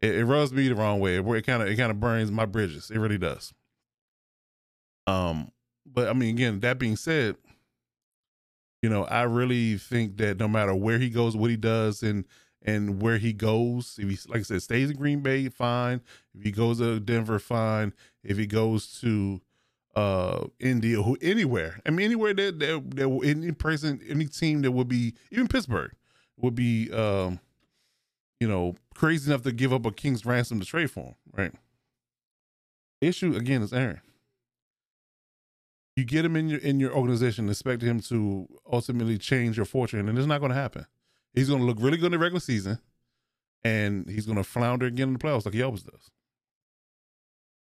it, 0.00 0.14
it 0.16 0.24
rubs 0.24 0.52
me 0.52 0.68
the 0.68 0.74
wrong 0.74 1.00
way. 1.00 1.16
It 1.16 1.46
kind 1.46 1.62
of 1.62 1.68
it 1.68 1.76
kind 1.76 1.90
of 1.90 2.00
burns 2.00 2.30
my 2.30 2.46
bridges. 2.46 2.90
It 2.90 2.98
really 2.98 3.18
does. 3.18 3.52
Um, 5.06 5.52
but 5.84 6.08
I 6.08 6.12
mean, 6.12 6.34
again, 6.34 6.60
that 6.60 6.78
being 6.78 6.96
said, 6.96 7.36
you 8.82 8.88
know, 8.88 9.04
I 9.04 9.22
really 9.22 9.78
think 9.78 10.16
that 10.18 10.38
no 10.38 10.48
matter 10.48 10.74
where 10.74 10.98
he 10.98 11.10
goes, 11.10 11.36
what 11.36 11.50
he 11.50 11.56
does, 11.56 12.02
and 12.02 12.24
and 12.62 13.00
where 13.00 13.18
he 13.18 13.32
goes, 13.32 13.98
if 14.00 14.08
he 14.08 14.18
like 14.28 14.40
I 14.40 14.42
said, 14.42 14.62
stays 14.62 14.90
in 14.90 14.96
Green 14.96 15.20
Bay, 15.20 15.48
fine. 15.48 16.02
If 16.34 16.42
he 16.42 16.50
goes 16.50 16.78
to 16.78 17.00
Denver, 17.00 17.38
fine. 17.38 17.92
If 18.22 18.36
he 18.36 18.46
goes 18.46 19.00
to 19.00 19.40
uh 19.94 20.44
Indy 20.60 20.94
or 20.94 21.16
anywhere, 21.22 21.80
I 21.86 21.90
mean 21.90 22.06
anywhere 22.06 22.34
that 22.34 22.58
that, 22.58 22.90
that 22.96 23.20
any 23.24 23.52
person, 23.52 24.00
any 24.08 24.26
team 24.26 24.62
that 24.62 24.72
would 24.72 24.88
be 24.88 25.14
even 25.30 25.48
Pittsburgh 25.48 25.92
would 26.36 26.54
be 26.54 26.90
um 26.92 27.40
you 28.40 28.48
know 28.48 28.74
crazy 28.94 29.30
enough 29.30 29.42
to 29.42 29.52
give 29.52 29.72
up 29.72 29.86
a 29.86 29.92
king's 29.92 30.26
ransom 30.26 30.60
to 30.60 30.66
trade 30.66 30.90
for 30.90 31.00
him, 31.04 31.14
right? 31.36 31.52
Issue 33.00 33.34
again 33.36 33.62
is 33.62 33.72
Aaron 33.72 34.00
you 35.96 36.04
get 36.04 36.24
him 36.24 36.36
in 36.36 36.48
your 36.48 36.60
in 36.60 36.80
your 36.80 36.92
organization, 36.94 37.48
expect 37.48 37.82
him 37.82 38.00
to 38.00 38.48
ultimately 38.72 39.18
change 39.18 39.56
your 39.56 39.66
fortune, 39.66 40.08
and 40.08 40.18
it's 40.18 40.26
not 40.26 40.40
going 40.40 40.50
to 40.50 40.56
happen. 40.56 40.86
He's 41.34 41.48
going 41.48 41.60
to 41.60 41.66
look 41.66 41.78
really 41.80 41.98
good 41.98 42.06
in 42.06 42.12
the 42.12 42.18
regular 42.18 42.40
season, 42.40 42.78
and 43.64 44.08
he's 44.08 44.26
going 44.26 44.38
to 44.38 44.44
flounder 44.44 44.86
again 44.86 45.08
in 45.08 45.14
the 45.14 45.20
playoffs 45.20 45.46
like 45.46 45.54
he 45.54 45.62
always 45.62 45.82
does. 45.82 46.10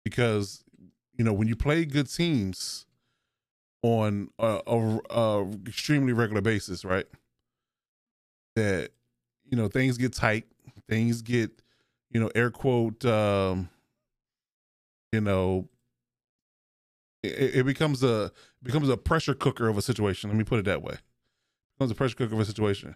because 0.03 0.63
you 1.17 1.23
know 1.23 1.33
when 1.33 1.47
you 1.47 1.55
play 1.55 1.85
good 1.85 2.09
teams 2.11 2.85
on 3.83 4.29
a, 4.39 4.61
a, 4.67 4.99
a 5.11 5.51
extremely 5.67 6.13
regular 6.13 6.41
basis, 6.41 6.85
right? 6.85 7.05
That 8.55 8.91
you 9.49 9.57
know 9.57 9.67
things 9.67 9.97
get 9.97 10.13
tight, 10.13 10.45
things 10.91 11.21
get 11.21 11.61
you 12.11 12.19
know 12.19 12.29
air 12.35 12.51
quote 12.51 13.03
um, 13.05 13.69
you 15.13 15.21
know 15.21 15.69
it, 17.23 17.55
it 17.55 17.65
becomes 17.65 18.03
a 18.03 18.31
becomes 18.61 18.89
a 18.89 18.97
pressure 18.97 19.33
cooker 19.33 19.67
of 19.67 19.77
a 19.77 19.81
situation. 19.81 20.29
Let 20.29 20.37
me 20.37 20.43
put 20.43 20.59
it 20.59 20.65
that 20.65 20.81
way. 20.81 20.93
It 20.93 21.01
becomes 21.77 21.91
a 21.91 21.95
pressure 21.95 22.15
cooker 22.15 22.33
of 22.33 22.39
a 22.39 22.45
situation. 22.45 22.95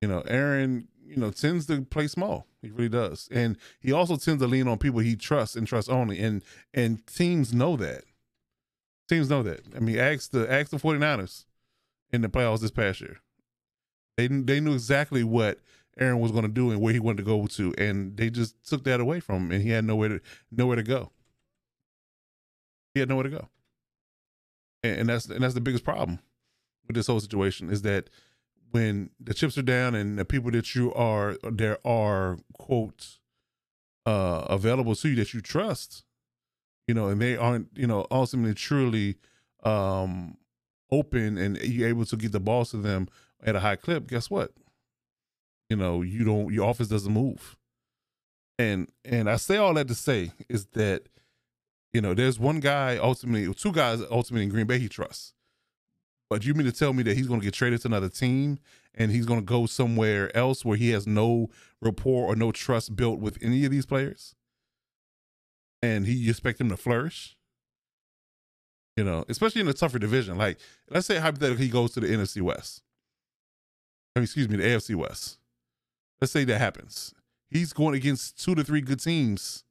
You 0.00 0.08
know, 0.08 0.20
Aaron, 0.28 0.88
you 1.04 1.16
know, 1.16 1.30
tends 1.30 1.66
to 1.66 1.82
play 1.82 2.06
small. 2.06 2.46
He 2.62 2.70
really 2.70 2.88
does. 2.88 3.28
And 3.32 3.56
he 3.80 3.92
also 3.92 4.16
tends 4.16 4.42
to 4.42 4.48
lean 4.48 4.68
on 4.68 4.78
people 4.78 5.00
he 5.00 5.16
trusts 5.16 5.56
and 5.56 5.66
trusts 5.66 5.90
only. 5.90 6.18
And 6.20 6.42
and 6.72 7.06
teams 7.06 7.52
know 7.52 7.76
that. 7.76 8.04
Teams 9.08 9.30
know 9.30 9.42
that. 9.42 9.62
I 9.74 9.80
mean, 9.80 9.98
ask 9.98 10.30
the 10.30 10.50
ask 10.50 10.70
the 10.70 10.76
49ers 10.76 11.44
in 12.12 12.22
the 12.22 12.28
playoffs 12.28 12.60
this 12.60 12.70
past 12.70 13.00
year. 13.00 13.18
They 14.16 14.28
they 14.28 14.60
knew 14.60 14.74
exactly 14.74 15.24
what 15.24 15.58
Aaron 15.98 16.20
was 16.20 16.32
going 16.32 16.44
to 16.44 16.48
do 16.48 16.70
and 16.70 16.80
where 16.80 16.92
he 16.92 17.00
wanted 17.00 17.18
to 17.18 17.22
go 17.24 17.46
to, 17.46 17.74
and 17.76 18.16
they 18.16 18.30
just 18.30 18.54
took 18.66 18.84
that 18.84 19.00
away 19.00 19.20
from 19.20 19.46
him, 19.46 19.52
and 19.52 19.62
he 19.62 19.70
had 19.70 19.84
nowhere 19.84 20.08
to 20.08 20.20
nowhere 20.50 20.76
to 20.76 20.82
go. 20.82 21.10
He 22.94 23.00
had 23.00 23.08
nowhere 23.08 23.24
to 23.24 23.30
go, 23.30 23.48
and, 24.82 25.00
and 25.00 25.08
that's 25.08 25.26
and 25.26 25.42
that's 25.42 25.54
the 25.54 25.60
biggest 25.60 25.84
problem 25.84 26.20
with 26.86 26.96
this 26.96 27.06
whole 27.06 27.20
situation 27.20 27.70
is 27.70 27.82
that 27.82 28.08
when 28.70 29.10
the 29.20 29.34
chips 29.34 29.56
are 29.56 29.62
down 29.62 29.94
and 29.94 30.18
the 30.18 30.24
people 30.24 30.50
that 30.50 30.74
you 30.74 30.92
are 30.94 31.36
there 31.50 31.78
are 31.86 32.38
quote 32.54 33.18
uh 34.06 34.44
available 34.48 34.94
to 34.94 35.08
you 35.08 35.16
that 35.16 35.32
you 35.32 35.40
trust 35.40 36.04
you 36.86 36.94
know 36.94 37.08
and 37.08 37.20
they 37.20 37.36
aren't 37.36 37.68
you 37.74 37.86
know 37.86 38.06
ultimately 38.10 38.54
truly 38.54 39.16
um 39.64 40.36
open 40.90 41.36
and 41.38 41.58
you're 41.58 41.88
able 41.88 42.04
to 42.04 42.16
get 42.16 42.32
the 42.32 42.40
balls 42.40 42.70
to 42.70 42.78
them 42.78 43.08
at 43.42 43.54
a 43.54 43.60
high 43.60 43.76
clip 43.76 44.06
guess 44.06 44.30
what 44.30 44.52
you 45.68 45.76
know 45.76 46.02
you 46.02 46.24
don't 46.24 46.52
your 46.52 46.68
office 46.68 46.88
doesn't 46.88 47.12
move 47.12 47.56
and 48.58 48.88
and 49.04 49.28
i 49.28 49.36
say 49.36 49.56
all 49.56 49.74
that 49.74 49.88
to 49.88 49.94
say 49.94 50.32
is 50.48 50.66
that 50.72 51.02
you 51.92 52.00
know 52.00 52.14
there's 52.14 52.38
one 52.38 52.60
guy 52.60 52.96
ultimately 52.96 53.52
two 53.54 53.72
guys 53.72 54.02
ultimately 54.10 54.44
in 54.44 54.50
green 54.50 54.66
bay 54.66 54.78
he 54.78 54.88
trusts 54.88 55.34
but 56.30 56.44
you 56.44 56.54
mean 56.54 56.66
to 56.66 56.72
tell 56.72 56.92
me 56.92 57.02
that 57.04 57.16
he's 57.16 57.26
going 57.26 57.40
to 57.40 57.44
get 57.44 57.54
traded 57.54 57.80
to 57.82 57.88
another 57.88 58.08
team 58.08 58.58
and 58.94 59.10
he's 59.10 59.26
going 59.26 59.40
to 59.40 59.46
go 59.46 59.66
somewhere 59.66 60.34
else 60.36 60.64
where 60.64 60.76
he 60.76 60.90
has 60.90 61.06
no 61.06 61.48
rapport 61.80 62.26
or 62.26 62.36
no 62.36 62.52
trust 62.52 62.96
built 62.96 63.18
with 63.18 63.38
any 63.40 63.64
of 63.64 63.70
these 63.70 63.86
players? 63.86 64.34
And 65.80 66.06
he 66.06 66.28
expect 66.28 66.60
him 66.60 66.68
to 66.68 66.76
flourish? 66.76 67.36
You 68.96 69.04
know, 69.04 69.24
especially 69.28 69.60
in 69.60 69.68
a 69.68 69.72
tougher 69.72 70.00
division. 70.00 70.36
Like, 70.36 70.58
let's 70.90 71.06
say 71.06 71.18
hypothetically 71.18 71.66
he 71.66 71.70
goes 71.70 71.92
to 71.92 72.00
the 72.00 72.08
NFC 72.08 72.42
West. 72.42 72.82
I 74.14 74.20
mean, 74.20 74.24
excuse 74.24 74.48
me, 74.48 74.56
the 74.56 74.64
AFC 74.64 74.96
West. 74.96 75.37
Let's 76.20 76.32
say 76.32 76.44
that 76.44 76.58
happens. 76.58 77.14
He's 77.50 77.72
going 77.72 77.94
against 77.94 78.42
two 78.42 78.54
to 78.54 78.64
three 78.64 78.80
good 78.80 79.00
teams, 79.00 79.64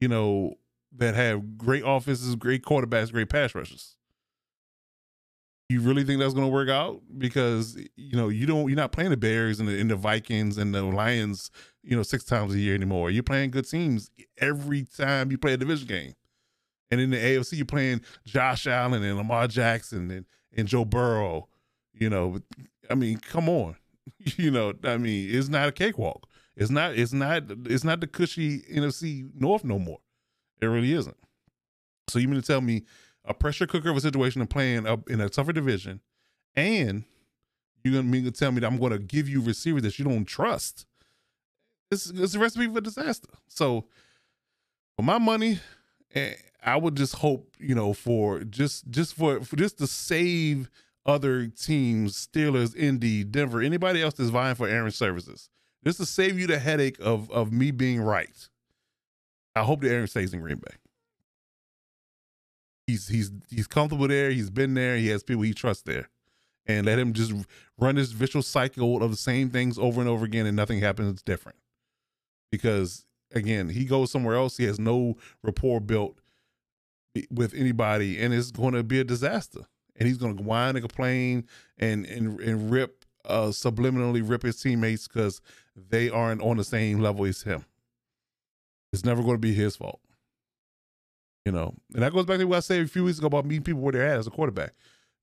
you 0.00 0.08
know, 0.08 0.54
that 0.96 1.14
have 1.14 1.58
great 1.58 1.82
offenses, 1.86 2.34
great 2.36 2.62
quarterbacks, 2.62 3.12
great 3.12 3.28
pass 3.28 3.54
rushes 3.54 3.96
you 5.68 5.80
really 5.80 6.04
think 6.04 6.20
that's 6.20 6.34
going 6.34 6.46
to 6.46 6.52
work 6.52 6.68
out 6.68 7.00
because 7.16 7.76
you 7.96 8.16
know 8.16 8.28
you 8.28 8.46
don't 8.46 8.68
you're 8.68 8.76
not 8.76 8.92
playing 8.92 9.10
the 9.10 9.16
Bears 9.16 9.60
and 9.60 9.68
the, 9.68 9.80
and 9.80 9.90
the 9.90 9.96
Vikings 9.96 10.58
and 10.58 10.74
the 10.74 10.82
Lions 10.82 11.50
you 11.82 11.96
know 11.96 12.02
six 12.02 12.24
times 12.24 12.54
a 12.54 12.58
year 12.58 12.74
anymore. 12.74 13.10
You're 13.10 13.22
playing 13.22 13.50
good 13.50 13.68
teams 13.68 14.10
every 14.38 14.84
time 14.84 15.30
you 15.30 15.38
play 15.38 15.54
a 15.54 15.56
division 15.56 15.88
game, 15.88 16.14
and 16.90 17.00
in 17.00 17.10
the 17.10 17.16
AFC 17.16 17.56
you're 17.56 17.66
playing 17.66 18.02
Josh 18.26 18.66
Allen 18.66 19.02
and 19.02 19.16
Lamar 19.16 19.48
Jackson 19.48 20.10
and 20.10 20.26
and 20.56 20.68
Joe 20.68 20.84
Burrow. 20.84 21.48
You 21.94 22.10
know, 22.10 22.40
I 22.90 22.94
mean, 22.94 23.18
come 23.18 23.48
on, 23.48 23.76
you 24.36 24.50
know, 24.50 24.74
I 24.84 24.96
mean, 24.96 25.34
it's 25.34 25.48
not 25.48 25.68
a 25.68 25.72
cakewalk. 25.72 26.28
It's 26.56 26.70
not. 26.70 26.96
It's 26.96 27.12
not. 27.12 27.44
It's 27.66 27.84
not 27.84 28.00
the 28.00 28.06
cushy 28.06 28.60
NFC 28.62 29.28
North 29.34 29.64
no 29.64 29.78
more. 29.78 29.98
It 30.60 30.66
really 30.66 30.92
isn't. 30.92 31.16
So 32.08 32.18
you 32.18 32.28
mean 32.28 32.40
to 32.40 32.46
tell 32.46 32.60
me 32.60 32.84
a 33.24 33.34
pressure 33.34 33.66
cooker 33.66 33.90
of 33.90 33.96
a 33.96 34.00
situation 34.00 34.40
and 34.40 34.50
playing 34.50 34.86
up 34.86 35.08
in 35.10 35.20
a 35.20 35.28
tougher 35.28 35.52
division, 35.52 36.00
and 36.54 37.04
you're 37.82 37.94
gonna 37.94 38.04
mean 38.04 38.24
to 38.24 38.30
tell 38.30 38.52
me 38.52 38.60
that 38.60 38.66
I'm 38.66 38.78
gonna 38.78 38.98
give 38.98 39.28
you 39.28 39.40
receivers 39.40 39.82
that 39.82 39.98
you 39.98 40.04
don't 40.04 40.24
trust. 40.24 40.86
It's, 41.90 42.10
it's 42.10 42.34
a 42.34 42.38
recipe 42.38 42.66
for 42.72 42.80
disaster. 42.80 43.28
So 43.46 43.86
for 44.96 45.02
my 45.02 45.18
money, 45.18 45.60
eh, 46.14 46.34
I 46.62 46.76
would 46.76 46.96
just 46.96 47.16
hope, 47.16 47.54
you 47.58 47.74
know, 47.74 47.92
for 47.92 48.40
just 48.44 48.90
just 48.90 49.14
for, 49.14 49.40
for 49.42 49.56
just 49.56 49.78
to 49.78 49.86
save 49.86 50.70
other 51.06 51.46
teams, 51.46 52.26
Steelers, 52.26 52.76
Indy, 52.76 53.24
Denver, 53.24 53.60
anybody 53.60 54.02
else 54.02 54.14
that's 54.14 54.30
vying 54.30 54.54
for 54.54 54.68
Aaron 54.68 54.90
services. 54.90 55.48
Just 55.84 55.98
to 55.98 56.06
save 56.06 56.38
you 56.38 56.46
the 56.46 56.58
headache 56.58 56.98
of 57.00 57.30
of 57.30 57.52
me 57.52 57.70
being 57.70 58.00
right. 58.00 58.48
I 59.54 59.62
hope 59.62 59.82
that 59.82 59.90
Aaron 59.90 60.06
stays 60.06 60.32
in 60.32 60.40
Green 60.40 60.56
Bay 60.56 60.76
he's 62.86 63.08
he's 63.08 63.30
he's 63.50 63.66
comfortable 63.66 64.08
there. 64.08 64.30
He's 64.30 64.50
been 64.50 64.74
there. 64.74 64.96
He 64.96 65.08
has 65.08 65.22
people 65.22 65.42
he 65.42 65.54
trusts 65.54 65.82
there, 65.84 66.08
and 66.66 66.86
let 66.86 66.98
him 66.98 67.12
just 67.12 67.32
run 67.78 67.96
this 67.96 68.12
vicious 68.12 68.46
cycle 68.46 69.02
of 69.02 69.10
the 69.10 69.16
same 69.16 69.50
things 69.50 69.78
over 69.78 70.00
and 70.00 70.08
over 70.08 70.24
again, 70.24 70.46
and 70.46 70.56
nothing 70.56 70.80
happens 70.80 71.22
different. 71.22 71.58
Because 72.50 73.06
again, 73.32 73.68
he 73.70 73.84
goes 73.84 74.10
somewhere 74.10 74.36
else. 74.36 74.56
He 74.56 74.64
has 74.64 74.78
no 74.78 75.16
rapport 75.42 75.80
built 75.80 76.18
with 77.30 77.54
anybody, 77.54 78.20
and 78.20 78.34
it's 78.34 78.50
going 78.50 78.74
to 78.74 78.82
be 78.82 79.00
a 79.00 79.04
disaster. 79.04 79.66
And 79.96 80.08
he's 80.08 80.18
going 80.18 80.36
to 80.36 80.42
whine 80.42 80.76
and 80.76 80.82
complain 80.82 81.46
and 81.78 82.04
and 82.06 82.40
and 82.40 82.70
rip 82.70 83.04
uh, 83.24 83.48
subliminally 83.48 84.28
rip 84.28 84.42
his 84.42 84.60
teammates 84.60 85.08
because 85.08 85.40
they 85.76 86.10
aren't 86.10 86.42
on 86.42 86.56
the 86.56 86.64
same 86.64 87.00
level 87.00 87.24
as 87.24 87.42
him. 87.42 87.64
It's 88.92 89.04
never 89.04 89.22
going 89.22 89.34
to 89.34 89.38
be 89.38 89.54
his 89.54 89.76
fault. 89.76 90.00
You 91.44 91.52
know, 91.52 91.74
and 91.92 92.02
that 92.02 92.12
goes 92.12 92.24
back 92.24 92.38
to 92.38 92.44
what 92.44 92.56
I 92.56 92.60
said 92.60 92.80
a 92.80 92.88
few 92.88 93.04
weeks 93.04 93.18
ago 93.18 93.26
about 93.26 93.44
meeting 93.44 93.64
people 93.64 93.82
where 93.82 93.92
they're 93.92 94.06
at 94.06 94.18
as 94.18 94.26
a 94.26 94.30
quarterback. 94.30 94.72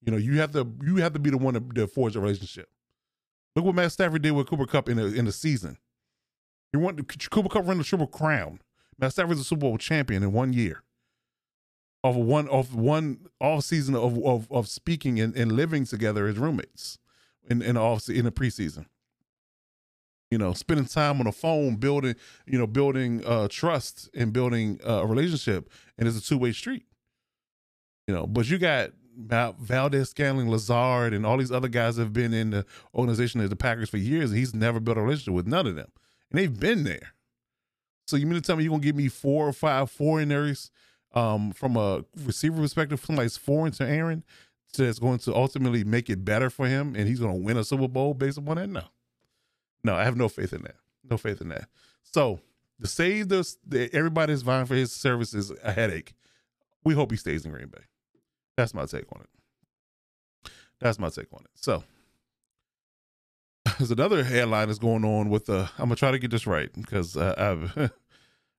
You 0.04 0.12
know, 0.12 0.18
you 0.18 0.40
have 0.40 0.52
to 0.52 0.68
you 0.84 0.98
have 0.98 1.14
to 1.14 1.20
be 1.20 1.30
the 1.30 1.38
one 1.38 1.56
to, 1.56 1.62
to 1.76 1.88
forge 1.88 2.16
a 2.16 2.20
relationship. 2.20 2.70
Look 3.56 3.66
what 3.66 3.76
Matt 3.76 3.92
Stafford 3.92 4.22
did 4.22 4.32
with 4.32 4.48
Cooper 4.48 4.66
Kupp 4.66 4.90
in 4.90 4.98
the 4.98 5.06
in 5.06 5.26
the 5.26 5.32
season. 5.32 5.78
You 6.74 6.80
want 6.80 7.30
Cooper 7.30 7.50
Kupp 7.50 7.68
run 7.68 7.78
the 7.78 7.84
triple 7.84 8.08
crown. 8.08 8.62
Matt 8.98 9.14
Stafford's 9.14 9.42
a 9.42 9.44
Super 9.44 9.62
Bowl 9.62 9.78
champion 9.78 10.24
in 10.24 10.32
one 10.32 10.54
year. 10.54 10.84
Of 12.04 12.16
one 12.16 12.48
of 12.48 12.74
one 12.74 13.28
off 13.40 13.64
season 13.64 13.96
of 13.96 14.18
of, 14.24 14.52
of 14.52 14.68
speaking 14.68 15.20
and, 15.20 15.36
and 15.36 15.52
living 15.52 15.86
together 15.86 16.26
as 16.28 16.38
roommates 16.38 16.98
in 17.48 17.62
in 17.62 17.78
off 17.78 18.10
in 18.10 18.26
the 18.26 18.32
preseason. 18.32 18.86
You 20.32 20.40
know 20.40 20.54
spending 20.54 20.88
time 20.88 21.20
on 21.20 21.26
the 21.26 21.32
phone 21.32 21.76
building 21.76 22.16
you 22.48 22.58
know 22.58 22.66
building 22.66 23.24
uh 23.26 23.48
trust 23.50 24.10
and 24.16 24.34
building 24.34 24.80
uh, 24.86 25.04
a 25.04 25.06
relationship. 25.06 25.70
And 25.98 26.08
it's 26.08 26.18
a 26.18 26.24
two-way 26.24 26.54
street. 26.54 26.86
You 28.08 28.16
know 28.16 28.26
but 28.26 28.50
you 28.50 28.58
got 28.58 28.92
Valdes-Scantling, 29.14 30.50
Lazard, 30.50 31.14
and 31.14 31.26
all 31.26 31.38
these 31.38 31.52
other 31.52 31.68
guys 31.68 31.98
have 31.98 32.14
been 32.14 32.34
in 32.34 32.52
the 32.52 32.66
organization 32.96 33.42
of 33.42 33.50
the 33.50 33.56
Packers 33.56 33.90
for 33.90 33.98
years, 33.98 34.32
and 34.32 34.40
he's 34.40 34.56
never 34.56 34.80
built 34.80 34.98
a 34.98 35.02
relationship 35.02 35.34
with 35.34 35.48
none 35.48 35.68
of 35.68 35.76
them, 35.76 35.92
and 36.32 36.40
they've 36.40 36.60
been 36.60 36.84
there. 36.84 37.14
So 38.08 38.16
you 38.16 38.26
mean 38.26 38.36
to 38.36 38.42
tell 38.42 38.56
me 38.56 38.64
you're 38.64 38.72
gonna 38.72 38.84
give 38.84 38.96
me 38.96 39.08
four 39.08 39.48
or 39.48 39.54
five 39.54 39.92
foreigners 39.92 40.72
um, 41.14 41.52
from 41.52 41.76
a 41.78 42.04
receiver 42.26 42.62
perspective, 42.62 43.04
somebody's 43.04 43.38
foreign 43.38 43.72
to 43.74 43.88
Aaron, 43.88 44.24
that's 44.78 45.00
going 45.00 45.20
to 45.20 45.36
ultimately 45.36 45.84
make 45.84 46.10
it 46.10 46.24
better 46.24 46.50
for 46.50 46.68
him, 46.68 46.96
and 46.96 47.08
he's 47.08 47.20
gonna 47.20 47.36
win 47.36 47.58
a 47.58 47.64
Super 47.64 47.88
Bowl 47.88 48.14
based 48.14 48.38
upon 48.38 48.58
that? 48.58 48.68
No. 48.70 48.84
No, 49.84 49.96
I 49.96 50.04
have 50.04 50.16
no 50.16 50.30
faith 50.30 50.54
in 50.54 50.62
that. 50.64 50.76
No 51.10 51.18
faith 51.18 51.42
in 51.42 51.50
that. 51.50 51.68
So 52.04 52.40
to 52.80 52.88
save 52.88 53.30
this, 53.30 53.58
everybody's 53.72 54.42
vying 54.42 54.66
for 54.66 54.76
his 54.76 54.92
services 54.92 55.52
a 55.64 55.72
headache. 55.72 56.14
We 56.84 56.94
hope 56.94 57.12
he 57.12 57.18
stays 57.18 57.46
in 57.46 57.52
Green 57.52 57.68
Bay. 57.68 57.84
That's 58.58 58.74
my 58.74 58.86
take 58.86 59.06
on 59.14 59.22
it. 59.22 60.52
That's 60.80 61.00
my 61.00 61.10
take 61.10 61.32
on 61.34 61.42
it. 61.42 61.52
So 61.56 61.84
there's 63.78 63.92
another 63.92 64.24
headline 64.24 64.68
that's 64.68 64.80
going 64.80 65.06
on 65.06 65.30
with 65.30 65.46
the. 65.46 65.70
I'm 65.78 65.86
gonna 65.86 65.96
try 65.96 66.12
to 66.12 66.20
get 66.20 66.32
this 66.32 66.48
right 66.48 66.72
because 66.74 67.16
uh, 67.18 67.36
I've 67.38 67.92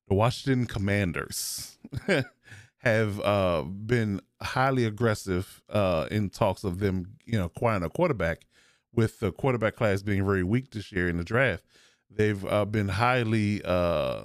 the 0.07 0.13
Washington 0.13 0.65
Commanders 0.65 1.77
have 2.77 3.19
uh, 3.21 3.63
been 3.63 4.21
highly 4.41 4.85
aggressive 4.85 5.61
uh, 5.69 6.07
in 6.11 6.29
talks 6.29 6.63
of 6.63 6.79
them, 6.79 7.15
you 7.25 7.37
know, 7.37 7.45
acquiring 7.45 7.83
a 7.83 7.89
quarterback 7.89 8.45
with 8.93 9.19
the 9.19 9.31
quarterback 9.31 9.75
class 9.75 10.01
being 10.01 10.25
very 10.25 10.43
weak 10.43 10.71
this 10.71 10.91
year 10.91 11.09
in 11.09 11.17
the 11.17 11.23
draft, 11.23 11.63
they've 12.09 12.45
uh, 12.45 12.65
been 12.65 12.87
highly 12.87 13.61
uh, 13.63 14.21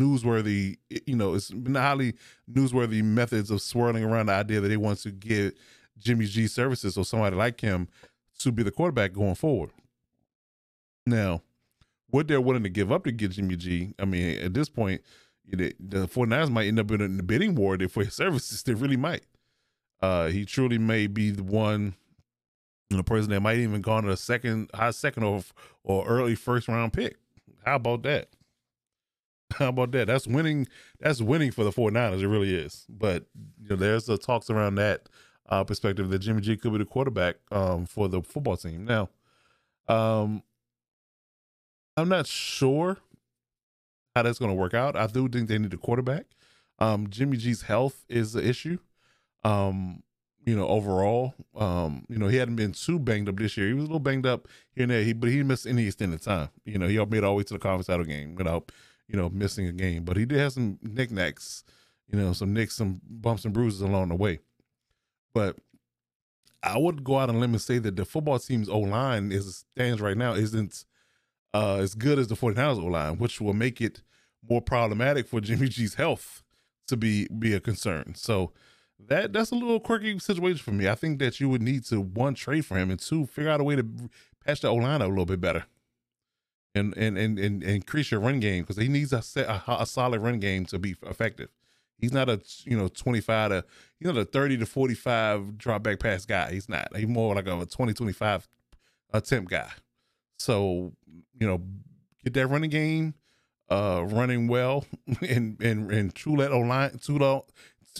newsworthy. 0.00 0.78
You 1.06 1.16
know, 1.16 1.34
it's 1.34 1.50
been 1.50 1.74
highly 1.74 2.14
newsworthy 2.50 3.02
methods 3.02 3.50
of 3.50 3.60
swirling 3.62 4.04
around 4.04 4.26
the 4.26 4.32
idea 4.32 4.60
that 4.60 4.68
they 4.68 4.76
want 4.76 5.00
to 5.00 5.10
get 5.10 5.56
Jimmy 5.98 6.26
G 6.26 6.46
services 6.46 6.96
or 6.96 7.04
somebody 7.04 7.36
like 7.36 7.60
him 7.60 7.88
to 8.40 8.52
be 8.52 8.62
the 8.62 8.70
quarterback 8.70 9.12
going 9.12 9.34
forward. 9.34 9.70
Now, 11.06 11.42
what 12.14 12.28
they're 12.28 12.40
willing 12.40 12.62
to 12.62 12.68
give 12.68 12.92
up 12.92 13.02
to 13.02 13.10
get 13.10 13.32
Jimmy 13.32 13.56
G, 13.56 13.92
I 13.98 14.04
mean, 14.04 14.38
at 14.38 14.54
this 14.54 14.68
point, 14.68 15.00
the, 15.48 15.74
the 15.80 16.06
49ers 16.06 16.48
might 16.48 16.68
end 16.68 16.78
up 16.78 16.88
in 16.92 17.18
a 17.18 17.22
bidding 17.24 17.56
war 17.56 17.76
for 17.88 18.04
his 18.04 18.14
services. 18.14 18.62
They 18.62 18.74
really 18.74 18.96
might. 18.96 19.24
Uh, 20.00 20.28
he 20.28 20.44
truly 20.44 20.78
may 20.78 21.08
be 21.08 21.32
the 21.32 21.42
one, 21.42 21.96
know, 22.96 23.02
person 23.02 23.30
that 23.30 23.40
might 23.40 23.58
even 23.58 23.82
to 23.82 24.10
a 24.10 24.16
second, 24.16 24.70
high 24.72 24.92
second 24.92 25.24
or 25.24 25.42
or 25.82 26.06
early 26.06 26.36
first 26.36 26.68
round 26.68 26.92
pick. 26.92 27.16
How 27.64 27.76
about 27.76 28.04
that? 28.04 28.28
How 29.54 29.70
about 29.70 29.90
that? 29.92 30.06
That's 30.06 30.28
winning. 30.28 30.68
That's 31.00 31.20
winning 31.20 31.50
for 31.50 31.64
the 31.64 31.72
49ers. 31.72 32.20
It 32.22 32.28
really 32.28 32.54
is. 32.54 32.86
But 32.88 33.24
you 33.60 33.70
know, 33.70 33.76
there's 33.76 34.04
the 34.04 34.18
talks 34.18 34.50
around 34.50 34.76
that 34.76 35.08
uh, 35.48 35.64
perspective 35.64 36.10
that 36.10 36.20
Jimmy 36.20 36.42
G 36.42 36.56
could 36.56 36.70
be 36.70 36.78
the 36.78 36.84
quarterback 36.84 37.36
um, 37.50 37.86
for 37.86 38.08
the 38.08 38.22
football 38.22 38.56
team. 38.56 38.84
Now, 38.84 39.08
um, 39.88 40.44
I'm 41.96 42.08
not 42.08 42.26
sure 42.26 42.98
how 44.14 44.22
that's 44.22 44.38
going 44.38 44.50
to 44.50 44.56
work 44.56 44.74
out. 44.74 44.96
I 44.96 45.06
do 45.06 45.28
think 45.28 45.48
they 45.48 45.58
need 45.58 45.74
a 45.74 45.78
quarterback. 45.78 46.26
Um, 46.78 47.08
Jimmy 47.08 47.36
G's 47.36 47.62
health 47.62 48.04
is 48.08 48.32
the 48.32 48.46
issue. 48.46 48.78
Um, 49.44 50.02
you 50.44 50.56
know, 50.56 50.66
overall, 50.66 51.34
um, 51.56 52.04
you 52.08 52.18
know, 52.18 52.28
he 52.28 52.36
hadn't 52.36 52.56
been 52.56 52.72
too 52.72 52.98
banged 52.98 53.28
up 53.28 53.36
this 53.36 53.56
year. 53.56 53.68
He 53.68 53.72
was 53.72 53.84
a 53.84 53.86
little 53.86 54.00
banged 54.00 54.26
up 54.26 54.46
here 54.74 54.82
and 54.82 54.90
there, 54.90 55.02
he, 55.02 55.12
but 55.12 55.30
he 55.30 55.42
missed 55.42 55.66
any 55.66 55.86
extended 55.86 56.22
time. 56.22 56.50
You 56.64 56.78
know, 56.78 56.86
he 56.86 56.96
made 57.06 57.24
all 57.24 57.32
the 57.32 57.38
way 57.38 57.42
to 57.44 57.54
the 57.54 57.58
conference 57.58 57.86
title 57.86 58.04
game 58.04 58.34
without, 58.34 58.70
you 59.08 59.16
know, 59.16 59.30
missing 59.30 59.66
a 59.66 59.72
game. 59.72 60.04
But 60.04 60.16
he 60.16 60.26
did 60.26 60.38
have 60.38 60.52
some 60.52 60.78
knickknacks, 60.82 61.64
you 62.10 62.18
know, 62.18 62.32
some 62.32 62.52
nicks, 62.52 62.76
some 62.76 63.00
bumps 63.08 63.44
and 63.44 63.54
bruises 63.54 63.80
along 63.80 64.08
the 64.08 64.16
way. 64.16 64.40
But 65.32 65.56
I 66.62 66.78
would 66.78 67.04
go 67.04 67.18
out 67.18 67.30
and 67.30 67.40
let 67.40 67.50
me 67.50 67.58
say 67.58 67.78
that 67.78 67.96
the 67.96 68.04
football 68.04 68.38
team's 68.38 68.68
O 68.68 68.80
line, 68.80 69.32
it 69.32 69.42
stands 69.42 70.00
right 70.00 70.16
now, 70.16 70.34
isn't 70.34 70.84
uh, 71.54 71.76
as 71.76 71.94
good 71.94 72.18
as 72.18 72.26
the 72.26 72.34
49ers 72.34 72.82
O 72.82 72.86
line, 72.86 73.16
which 73.16 73.40
will 73.40 73.54
make 73.54 73.80
it 73.80 74.02
more 74.48 74.60
problematic 74.60 75.26
for 75.28 75.40
Jimmy 75.40 75.68
G's 75.68 75.94
health 75.94 76.42
to 76.88 76.96
be 76.96 77.28
be 77.28 77.54
a 77.54 77.60
concern. 77.60 78.14
So 78.16 78.52
that 78.98 79.32
that's 79.32 79.52
a 79.52 79.54
little 79.54 79.80
quirky 79.80 80.18
situation 80.18 80.62
for 80.62 80.72
me. 80.72 80.88
I 80.88 80.96
think 80.96 81.18
that 81.20 81.40
you 81.40 81.48
would 81.48 81.62
need 81.62 81.84
to 81.86 82.00
one 82.00 82.34
trade 82.34 82.66
for 82.66 82.76
him 82.76 82.90
and 82.90 83.00
two 83.00 83.26
figure 83.26 83.50
out 83.50 83.60
a 83.60 83.64
way 83.64 83.76
to 83.76 83.86
patch 84.44 84.60
the 84.60 84.68
O 84.68 84.74
line 84.74 85.00
a 85.00 85.08
little 85.08 85.26
bit 85.26 85.40
better, 85.40 85.64
and 86.74 86.92
and 86.96 87.16
and 87.16 87.38
and, 87.38 87.62
increase 87.62 88.10
your 88.10 88.20
run 88.20 88.40
game 88.40 88.64
because 88.64 88.76
he 88.76 88.88
needs 88.88 89.12
a, 89.12 89.22
set, 89.22 89.46
a, 89.46 89.82
a 89.82 89.86
solid 89.86 90.20
run 90.20 90.40
game 90.40 90.66
to 90.66 90.78
be 90.78 90.96
effective. 91.06 91.50
He's 91.98 92.12
not 92.12 92.28
a 92.28 92.40
you 92.64 92.76
know 92.76 92.88
twenty 92.88 93.20
five 93.20 93.50
to 93.50 93.64
he's 93.98 94.06
not 94.06 94.18
a 94.18 94.24
thirty 94.24 94.56
to 94.58 94.66
forty 94.66 94.94
five 94.94 95.56
drop 95.56 95.84
back 95.84 96.00
pass 96.00 96.26
guy. 96.26 96.52
He's 96.52 96.68
not. 96.68 96.94
He's 96.96 97.06
more 97.06 97.36
like 97.36 97.46
a 97.46 97.64
20, 97.64 97.92
25 97.92 98.48
attempt 99.12 99.50
guy. 99.50 99.70
So 100.38 100.92
you 101.38 101.46
know, 101.46 101.62
get 102.22 102.34
that 102.34 102.46
running 102.46 102.70
game 102.70 103.14
uh 103.70 104.04
running 104.08 104.46
well 104.46 104.84
and 105.22 105.60
and 105.60 105.90
and 105.90 106.14
true 106.14 106.36
that 106.36 106.52
online 106.52 106.90
line, 106.90 106.98
true 107.00 107.18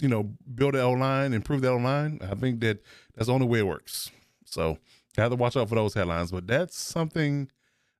you 0.01 0.07
know, 0.07 0.23
build 0.53 0.73
that 0.73 0.83
online 0.83 1.33
improve 1.33 1.61
that 1.61 1.71
online. 1.71 2.19
I 2.21 2.35
think 2.35 2.59
that 2.61 2.81
that's 3.15 3.27
the 3.27 3.33
only 3.33 3.47
way 3.47 3.59
it 3.59 3.67
works. 3.67 4.11
So 4.45 4.77
you 5.17 5.21
have 5.21 5.31
to 5.31 5.35
watch 5.35 5.55
out 5.55 5.69
for 5.69 5.75
those 5.75 5.93
headlines, 5.93 6.31
but 6.31 6.47
that's 6.47 6.77
something 6.77 7.49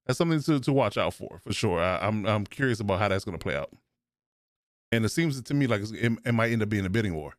that's 0.06 0.18
something 0.18 0.42
to, 0.42 0.60
to 0.60 0.74
watch 0.74 0.98
out 0.98 1.14
for 1.14 1.40
for 1.40 1.54
sure. 1.54 1.80
I, 1.80 2.06
am 2.08 2.26
I'm, 2.26 2.28
I'm 2.28 2.46
curious 2.46 2.80
about 2.80 3.00
how 3.00 3.08
that's 3.08 3.26
going 3.26 3.38
to 3.38 3.44
play 3.44 3.56
out, 3.56 3.72
and 4.92 5.06
it 5.06 5.10
seems 5.10 5.42
to 5.42 5.54
me 5.54 5.68
like 5.68 5.82
it, 5.82 6.18
it, 6.26 6.32
might 6.34 6.52
end 6.52 6.62
up 6.62 6.70
being 6.70 6.86
a 6.86 6.90
bidding 6.90 7.16
war 7.16 7.34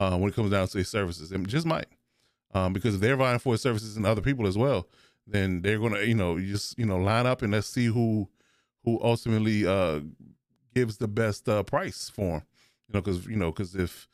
uh, 0.00 0.16
when 0.16 0.30
it 0.30 0.34
comes 0.34 0.50
down 0.50 0.68
to 0.68 0.84
services. 0.84 1.32
It 1.32 1.42
just 1.46 1.66
might, 1.66 1.86
um, 2.54 2.72
because 2.72 3.00
they're 3.00 3.16
vying 3.16 3.38
for 3.38 3.56
services 3.56 3.96
and 3.96 4.06
other 4.06 4.20
people 4.20 4.46
as 4.46 4.58
well, 4.58 4.86
then 5.28 5.62
they're 5.62 5.78
to 5.78 6.06
you 6.06 6.14
know 6.14 6.38
just 6.40 6.78
you 6.78 6.86
know 6.86 6.96
line 6.96 7.26
up 7.26 7.42
and 7.42 7.52
let's 7.52 7.68
see 7.68 7.86
who 7.86 8.28
who 8.84 8.98
ultimately 9.02 9.66
uh, 9.66 10.00
gives 10.74 10.96
the 10.96 11.08
best 11.08 11.48
uh, 11.48 11.62
price 11.62 12.08
for 12.08 12.38
him 12.38 12.42
you 12.88 12.94
know, 12.94 13.02
because 13.02 13.26
you 13.26 13.36
know, 13.36 13.50
because 13.50 13.74
if 13.74 14.08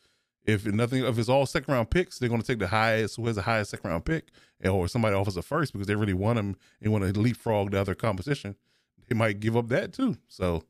if 0.45 0.67
nothing, 0.67 1.05
if 1.05 1.19
it's 1.19 1.29
all 1.29 1.47
second 1.47 1.73
round 1.73 1.91
picks, 1.91 2.19
they're 2.19 2.29
to 2.29 2.43
take 2.43 2.59
the 2.59 2.67
highest, 2.67 3.17
who 3.17 3.27
has 3.27 3.37
the 3.37 3.43
highest 3.43 3.71
second 3.71 3.89
round 3.89 4.05
pick, 4.05 4.29
or 4.65 4.89
somebody 4.89 5.15
offers 5.15 5.37
a 5.37 5.43
first 5.43 5.73
because 5.73 5.87
they 5.87 5.95
really 5.95 6.12
want 6.12 6.39
him 6.39 6.57
and 6.83 6.93
want 6.93 7.05
to 7.05 7.19
leapfrog 7.19 7.71
the 7.71 7.81
other 7.81 7.95
competition. 7.95 8.57
They 9.09 9.15
might 9.15 9.41
give 9.41 9.57
up 9.57 9.69
that 9.69 9.93
too. 9.93 10.17
So 10.29 10.65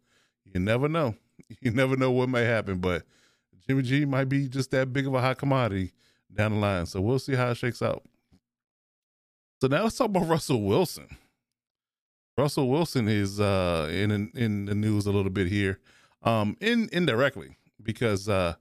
you 0.44 0.60
never 0.60 0.88
know. 0.88 1.14
You 1.60 1.72
never 1.72 1.96
know 1.96 2.10
what 2.12 2.28
may 2.28 2.44
happen, 2.44 2.78
but 2.78 3.02
Jimmy 3.66 3.82
G 3.82 4.04
might 4.04 4.28
be 4.28 4.48
just 4.48 4.70
that 4.70 4.92
big 4.92 5.06
of 5.06 5.14
a 5.14 5.20
high 5.20 5.34
commodity 5.34 5.92
down 6.32 6.52
the 6.52 6.58
line. 6.58 6.86
So 6.86 7.00
we'll 7.00 7.18
see 7.18 7.34
how 7.34 7.50
it 7.50 7.56
shakes 7.56 7.82
out. 7.82 8.04
So 9.60 9.68
now 9.68 9.84
let's 9.84 9.96
talk 9.96 10.08
about 10.08 10.28
Russell 10.28 10.62
Wilson. 10.62 11.16
Russell 12.36 12.68
Wilson 12.68 13.08
is 13.08 13.40
uh, 13.40 13.88
in 13.92 14.30
in 14.34 14.64
the 14.66 14.74
news 14.74 15.06
a 15.06 15.12
little 15.12 15.30
bit 15.30 15.46
here, 15.46 15.78
um, 16.22 16.56
in 16.60 16.88
indirectly 16.92 17.56
because 17.82 18.28
uh, 18.28 18.54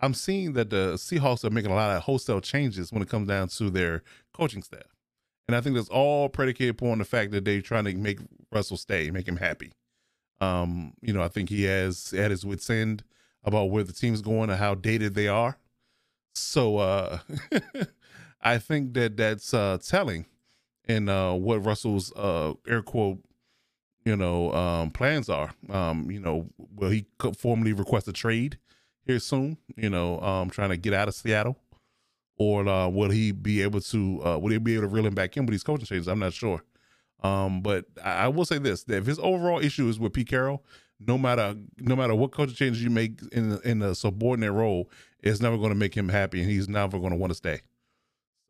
I'm 0.00 0.12
seeing 0.14 0.52
that 0.52 0.70
the 0.70 0.94
Seahawks 0.94 1.44
are 1.44 1.50
making 1.50 1.70
a 1.70 1.74
lot 1.74 1.96
of 1.96 2.02
wholesale 2.02 2.40
changes 2.40 2.92
when 2.92 3.02
it 3.02 3.08
comes 3.08 3.28
down 3.28 3.48
to 3.48 3.70
their 3.70 4.02
coaching 4.32 4.62
staff. 4.62 4.94
And 5.48 5.56
I 5.56 5.60
think 5.60 5.76
that's 5.76 5.88
all 5.88 6.28
predicated 6.28 6.74
upon 6.74 6.98
the 6.98 7.04
fact 7.04 7.30
that 7.30 7.44
they're 7.44 7.62
trying 7.62 7.84
to 7.84 7.94
make 7.94 8.18
Russell 8.52 8.76
stay, 8.76 9.10
make 9.10 9.28
him 9.28 9.36
happy. 9.36 9.72
Um, 10.40 10.92
you 11.00 11.12
know, 11.12 11.22
I 11.22 11.28
think 11.28 11.48
he 11.48 11.62
has 11.64 12.12
at 12.12 12.30
his 12.30 12.44
wits 12.44 12.68
end 12.68 13.04
about 13.44 13.70
where 13.70 13.84
the 13.84 13.92
team's 13.92 14.20
going 14.20 14.50
and 14.50 14.58
how 14.58 14.74
dated 14.74 15.14
they 15.14 15.28
are. 15.28 15.56
So 16.34 16.76
uh 16.76 17.20
I 18.40 18.58
think 18.58 18.94
that 18.94 19.16
that's 19.16 19.52
uh 19.54 19.78
telling 19.84 20.26
in 20.86 21.08
uh 21.08 21.34
what 21.34 21.64
Russell's 21.64 22.12
uh 22.16 22.54
air 22.68 22.82
quote 22.82 23.18
you 24.06 24.14
know, 24.16 24.52
um, 24.52 24.90
plans 24.92 25.28
are. 25.28 25.52
Um, 25.68 26.10
you 26.10 26.20
know, 26.20 26.48
will 26.76 26.90
he 26.90 27.06
formally 27.36 27.72
request 27.72 28.06
a 28.06 28.12
trade 28.12 28.56
here 29.04 29.18
soon? 29.18 29.58
You 29.76 29.90
know, 29.90 30.20
um, 30.20 30.48
trying 30.48 30.70
to 30.70 30.76
get 30.76 30.94
out 30.94 31.08
of 31.08 31.14
Seattle, 31.14 31.58
or 32.38 32.66
uh, 32.68 32.88
will 32.88 33.10
he 33.10 33.32
be 33.32 33.62
able 33.62 33.80
to? 33.80 34.24
Uh, 34.24 34.38
will 34.38 34.52
he 34.52 34.58
be 34.58 34.74
able 34.74 34.84
to 34.84 34.88
reel 34.88 35.06
him 35.06 35.14
back 35.14 35.36
in 35.36 35.44
with 35.44 35.50
these 35.50 35.64
coaching 35.64 35.86
changes? 35.86 36.06
I'm 36.06 36.20
not 36.20 36.32
sure. 36.32 36.62
Um, 37.24 37.62
but 37.62 37.86
I, 38.02 38.12
I 38.12 38.28
will 38.28 38.44
say 38.44 38.58
this: 38.58 38.84
that 38.84 38.98
if 38.98 39.06
his 39.06 39.18
overall 39.18 39.58
issue 39.58 39.88
is 39.88 39.98
with 39.98 40.12
Pete 40.12 40.28
Carroll, 40.28 40.64
no 41.00 41.18
matter 41.18 41.56
no 41.78 41.96
matter 41.96 42.14
what 42.14 42.30
coaching 42.30 42.54
changes 42.54 42.84
you 42.84 42.90
make 42.90 43.20
in 43.32 43.58
in 43.64 43.82
a 43.82 43.92
subordinate 43.92 44.52
role, 44.52 44.88
it's 45.18 45.40
never 45.40 45.58
going 45.58 45.70
to 45.70 45.74
make 45.74 45.96
him 45.96 46.08
happy, 46.08 46.40
and 46.40 46.48
he's 46.48 46.68
never 46.68 47.00
going 47.00 47.10
to 47.10 47.16
want 47.16 47.32
to 47.32 47.36
stay. 47.36 47.62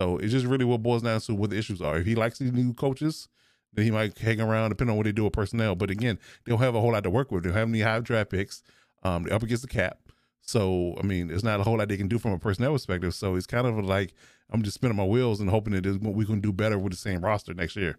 So 0.00 0.18
it's 0.18 0.32
just 0.32 0.46
really 0.46 0.64
what 0.64 0.82
boils 0.82 1.02
down 1.02 1.20
to 1.20 1.34
what 1.34 1.50
the 1.50 1.58
issues 1.58 1.80
are. 1.80 1.98
If 1.98 2.06
he 2.06 2.14
likes 2.14 2.38
these 2.38 2.52
new 2.52 2.74
coaches, 2.74 3.28
then 3.72 3.84
he 3.84 3.90
might 3.90 4.18
hang 4.18 4.40
around 4.40 4.70
depending 4.70 4.92
on 4.92 4.96
what 4.96 5.04
they 5.04 5.12
do 5.12 5.24
with 5.24 5.32
personnel. 5.32 5.74
But 5.74 5.90
again, 5.90 6.18
they 6.44 6.50
don't 6.50 6.60
have 6.60 6.74
a 6.74 6.80
whole 6.80 6.92
lot 6.92 7.04
to 7.04 7.10
work 7.10 7.30
with. 7.30 7.44
They 7.44 7.50
don't 7.50 7.58
have 7.58 7.68
any 7.68 7.80
high 7.80 8.00
draft 8.00 8.30
picks. 8.30 8.62
Um, 9.02 9.24
they're 9.24 9.34
up 9.34 9.42
against 9.42 9.62
the 9.62 9.68
cap. 9.68 9.98
So 10.40 10.94
I 10.98 11.02
mean, 11.02 11.28
there's 11.28 11.44
not 11.44 11.60
a 11.60 11.62
whole 11.62 11.78
lot 11.78 11.88
they 11.88 11.96
can 11.96 12.08
do 12.08 12.18
from 12.18 12.32
a 12.32 12.38
personnel 12.38 12.72
perspective. 12.72 13.14
So 13.14 13.36
it's 13.36 13.46
kind 13.46 13.66
of 13.66 13.84
like 13.84 14.14
I'm 14.50 14.62
just 14.62 14.74
spinning 14.74 14.96
my 14.96 15.04
wheels 15.04 15.40
and 15.40 15.50
hoping 15.50 15.72
that 15.80 16.02
what 16.02 16.14
we 16.14 16.24
can 16.24 16.40
do 16.40 16.52
better 16.52 16.78
with 16.78 16.92
the 16.92 16.98
same 16.98 17.24
roster 17.24 17.54
next 17.54 17.76
year. 17.76 17.98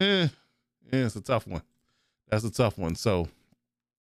Eh, 0.00 0.28
yeah, 0.92 1.04
it's 1.06 1.16
a 1.16 1.20
tough 1.20 1.46
one. 1.46 1.62
That's 2.28 2.44
a 2.44 2.50
tough 2.50 2.78
one. 2.78 2.94
So 2.94 3.28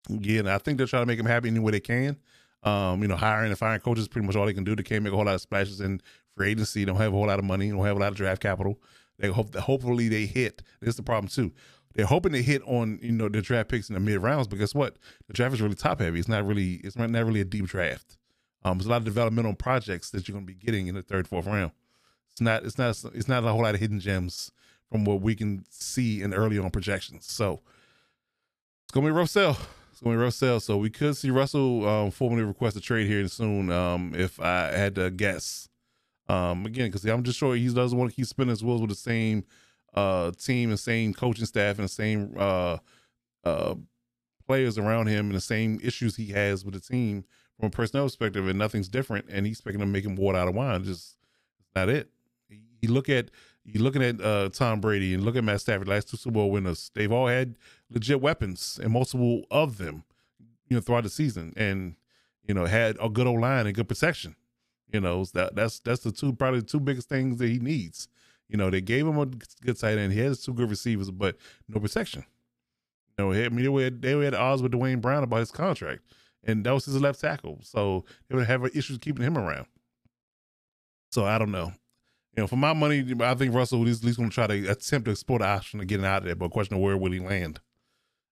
again, 0.10 0.48
I 0.48 0.58
think 0.58 0.78
they're 0.78 0.88
trying 0.88 1.04
to 1.04 1.08
make 1.08 1.20
him 1.20 1.26
happy 1.26 1.50
any 1.50 1.60
way 1.60 1.72
they 1.72 1.80
can. 1.80 2.18
Um, 2.64 3.02
you 3.02 3.08
know, 3.08 3.16
hiring 3.16 3.52
and 3.52 3.60
firing 3.60 3.80
coaches 3.80 4.04
is 4.04 4.08
pretty 4.08 4.26
much 4.26 4.36
all 4.36 4.46
they 4.46 4.54
can 4.54 4.64
do. 4.64 4.76
They 4.76 4.84
can't 4.84 5.04
make 5.04 5.14
a 5.14 5.16
whole 5.16 5.26
lot 5.26 5.36
of 5.36 5.42
splashes 5.42 5.82
in 5.82 6.02
free 6.36 6.52
agency. 6.52 6.86
Don't 6.86 6.98
have 6.98 7.14
a 7.14 7.16
whole 7.16 7.28
lot 7.28 7.40
of 7.40 7.46
money. 7.46 7.70
Don't 7.70 7.86
have 7.86 7.98
a 7.98 8.00
lot 8.00 8.12
of 8.12 8.16
draft 8.16 8.42
capital. 8.42 8.80
They 9.18 9.30
hope 9.30 9.52
that 9.52 9.62
hopefully 9.62 10.10
they 10.10 10.26
hit. 10.26 10.62
This 10.82 10.90
is 10.90 10.96
the 10.98 11.04
problem 11.04 11.30
too. 11.30 11.54
They're 11.94 12.06
hoping 12.06 12.34
to 12.34 12.42
hit 12.42 12.62
on 12.66 13.00
you 13.02 13.14
know 13.14 13.30
the 13.30 13.42
draft 13.42 13.70
picks 13.70 13.90
in 13.90 13.94
the 13.94 14.02
mid 14.02 14.22
rounds, 14.22 14.48
but 14.48 14.60
guess 14.60 14.76
what? 14.76 14.98
The 15.28 15.34
draft 15.34 15.54
is 15.54 15.62
really 15.62 15.76
top 15.76 16.00
heavy. 16.00 16.20
It's 16.20 16.28
not 16.28 16.46
really 16.46 16.76
it's 16.84 16.98
not 16.98 17.10
really 17.12 17.42
a 17.42 17.46
deep 17.46 17.68
draft. 17.68 18.18
Um, 18.64 18.78
there's 18.78 18.88
a 18.88 18.90
lot 18.90 18.98
of 18.98 19.06
developmental 19.06 19.54
projects 19.54 20.10
that 20.10 20.28
you're 20.28 20.34
going 20.34 20.46
to 20.46 20.52
be 20.52 20.60
getting 20.60 20.88
in 20.88 20.96
the 20.96 21.04
third, 21.04 21.28
fourth 21.28 21.46
round. 21.46 21.72
It's 22.32 22.42
not 22.42 22.66
it's 22.66 22.78
not 22.78 23.02
it's 23.14 23.30
not 23.30 23.46
a 23.46 23.48
whole 23.48 23.62
lot 23.62 23.76
of 23.76 23.80
hidden 23.80 24.02
gems 24.02 24.52
from 24.92 25.06
what 25.06 25.22
we 25.22 25.36
can 25.36 25.66
see 25.70 26.22
in 26.22 26.34
early 26.34 26.60
on 26.60 26.70
projections. 26.70 27.26
So 27.26 27.62
it's 28.84 28.92
gonna 28.92 29.06
be 29.06 29.12
a 29.12 29.14
rough 29.14 29.30
sell. 29.30 29.58
It's 29.92 30.02
gonna 30.02 30.18
be 30.18 30.22
a 30.22 30.26
rough 30.26 30.34
sell. 30.34 30.60
So 30.60 30.76
we 30.76 30.90
could 30.90 31.16
see 31.16 31.30
Russell 31.30 31.88
um, 31.88 32.12
formally 32.12 32.44
request 32.44 32.76
a 32.76 32.82
trade 32.82 33.08
here 33.08 33.26
soon. 33.30 33.72
Um, 33.72 34.14
if 34.14 34.40
I 34.40 34.72
had 34.72 34.96
to 34.96 35.12
guess, 35.12 35.70
um, 36.28 36.66
again, 36.66 36.88
because 36.88 37.06
I'm 37.06 37.24
just 37.24 37.38
sure 37.38 37.56
he 37.56 37.68
doesn't 37.72 37.98
want 37.98 38.12
to 38.12 38.16
keep 38.16 38.26
spinning 38.26 38.50
his 38.50 38.64
wheels 38.64 38.82
with 38.82 38.90
the 38.90 38.96
same 38.96 39.44
uh, 39.94 40.32
team 40.32 40.70
and 40.70 40.80
same 40.80 41.14
coaching 41.14 41.46
staff 41.46 41.78
and 41.78 41.86
the 41.86 41.92
same 41.92 42.34
uh, 42.38 42.78
uh, 43.44 43.76
players 44.46 44.78
around 44.78 45.08
him 45.08 45.28
and 45.28 45.36
the 45.36 45.42
same 45.42 45.80
issues 45.84 46.16
he 46.16 46.28
has 46.28 46.66
with 46.66 46.74
the 46.74 46.80
team 46.80 47.26
from 47.58 47.68
a 47.68 47.70
personnel 47.70 48.06
perspective, 48.06 48.48
and 48.48 48.60
nothing's 48.60 48.90
different. 48.90 49.26
And 49.30 49.46
he's 49.46 49.58
expecting 49.58 49.80
to 49.80 49.86
make 49.86 50.06
him 50.06 50.16
water 50.16 50.38
out 50.38 50.48
of 50.48 50.56
wine. 50.56 50.84
Just 50.84 51.18
it's 51.60 51.70
not 51.76 51.90
it. 51.90 52.10
You 52.82 52.92
look 52.92 53.10
at 53.10 53.32
you 53.64 53.82
looking 53.82 54.04
at 54.04 54.22
uh, 54.22 54.50
Tom 54.50 54.80
Brady 54.80 55.14
and 55.14 55.24
look 55.24 55.36
at 55.36 55.44
Matt 55.44 55.62
Stafford, 55.62 55.88
last 55.88 56.10
two 56.10 56.18
Super 56.18 56.34
Bowl 56.34 56.52
winners. 56.52 56.92
They've 56.94 57.12
all 57.12 57.28
had 57.28 57.56
legit 57.90 58.22
weapons 58.22 58.80
and 58.82 58.92
multiple 58.92 59.44
of 59.50 59.78
them, 59.78 60.04
you 60.68 60.76
know, 60.76 60.82
throughout 60.82 61.04
the 61.04 61.10
season, 61.10 61.54
and 61.56 61.96
you 62.48 62.54
know 62.54 62.66
had 62.66 62.98
a 63.02 63.10
good 63.10 63.28
old 63.28 63.42
line 63.42 63.66
and 63.66 63.76
good 63.76 63.88
protection. 63.88 64.36
You 64.96 65.02
know, 65.02 65.26
that 65.34 65.58
that's 65.58 65.80
that's 65.82 66.04
the 66.04 66.12
two 66.14 66.32
probably 66.32 66.62
the 66.62 66.66
two 66.66 66.80
biggest 66.80 67.10
things 67.10 67.38
that 67.40 67.50
he 67.50 67.60
needs. 67.60 68.08
You 68.48 68.56
know, 68.56 68.70
they 68.70 68.80
gave 68.80 69.06
him 69.06 69.20
a 69.20 69.26
good 69.26 69.78
tight 69.78 69.98
end. 69.98 70.14
He 70.14 70.20
has 70.20 70.42
two 70.42 70.54
good 70.54 70.70
receivers, 70.70 71.12
but 71.12 71.36
no 71.68 71.82
protection. 71.82 72.24
You 73.20 73.26
know, 73.26 73.34
I 73.34 73.50
mean, 73.50 73.64
they 73.64 73.68
were, 73.68 73.90
they 73.90 74.16
were 74.16 74.24
at 74.24 74.34
odds 74.34 74.62
with 74.62 74.72
Duane 74.72 75.02
Brown 75.02 75.22
about 75.22 75.40
his 75.40 75.52
contract, 75.52 76.02
and 76.46 76.66
that 76.66 76.74
was 76.74 76.86
his 76.86 77.02
left 77.02 77.20
tackle. 77.20 77.60
So 77.62 78.06
they 78.30 78.38
would 78.38 78.48
have 78.48 78.64
issues 78.74 78.98
keeping 79.00 79.26
him 79.26 79.38
around. 79.38 79.66
So 81.12 81.26
I 81.26 81.38
don't 81.40 81.52
know. 81.52 81.74
You 82.38 82.44
know, 82.44 82.48
for 82.48 82.56
my 82.56 82.72
money, 82.72 83.06
I 83.20 83.36
think 83.36 83.54
Russell 83.54 83.86
is 83.86 84.00
at 84.00 84.06
least 84.06 84.18
going 84.18 84.30
to 84.30 84.34
try 84.34 84.48
to 84.48 84.72
attempt 84.72 85.06
to 85.06 85.12
explore 85.12 85.40
the 85.40 85.46
option 85.46 85.82
of 85.82 85.88
getting 85.88 86.06
out 86.06 86.20
of 86.20 86.24
there. 86.24 86.36
But 86.36 86.52
question 86.52 86.76
of 86.76 86.82
where 86.82 86.96
will 86.96 87.12
he 87.12 87.20
land? 87.20 87.60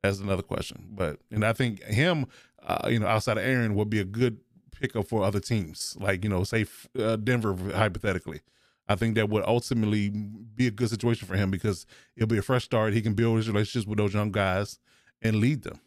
That's 0.02 0.20
another 0.20 0.42
question. 0.42 0.86
But 0.88 1.20
and 1.30 1.44
I 1.44 1.52
think 1.52 1.82
him, 1.82 2.24
uh, 2.66 2.88
you 2.88 2.98
know, 2.98 3.08
outside 3.08 3.36
of 3.36 3.44
Aaron, 3.44 3.74
would 3.74 3.90
be 3.90 4.00
a 4.00 4.04
good 4.04 4.38
pickup 4.80 5.06
for 5.08 5.24
other 5.24 5.40
teams, 5.40 5.96
like 6.00 6.24
you 6.24 6.30
know, 6.30 6.44
say 6.44 6.66
uh, 6.98 7.16
Denver 7.16 7.56
hypothetically. 7.74 8.40
I 8.88 8.94
think 8.94 9.16
that 9.16 9.28
would 9.28 9.44
ultimately 9.44 10.10
be 10.10 10.68
a 10.68 10.70
good 10.70 10.90
situation 10.90 11.26
for 11.26 11.34
him 11.34 11.50
because 11.50 11.86
it'll 12.16 12.28
be 12.28 12.38
a 12.38 12.42
fresh 12.42 12.64
start. 12.64 12.92
He 12.92 13.02
can 13.02 13.14
build 13.14 13.38
his 13.38 13.48
relationships 13.48 13.86
with 13.86 13.98
those 13.98 14.14
young 14.14 14.30
guys 14.30 14.78
and 15.20 15.36
lead 15.36 15.62
them. 15.62 15.80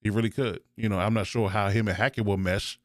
He 0.00 0.10
really 0.10 0.30
could. 0.30 0.60
You 0.76 0.88
know, 0.88 0.98
I'm 0.98 1.14
not 1.14 1.26
sure 1.26 1.50
how 1.50 1.68
him 1.68 1.88
and 1.88 1.96
Hackett 1.96 2.24
will 2.24 2.38
mesh, 2.38 2.78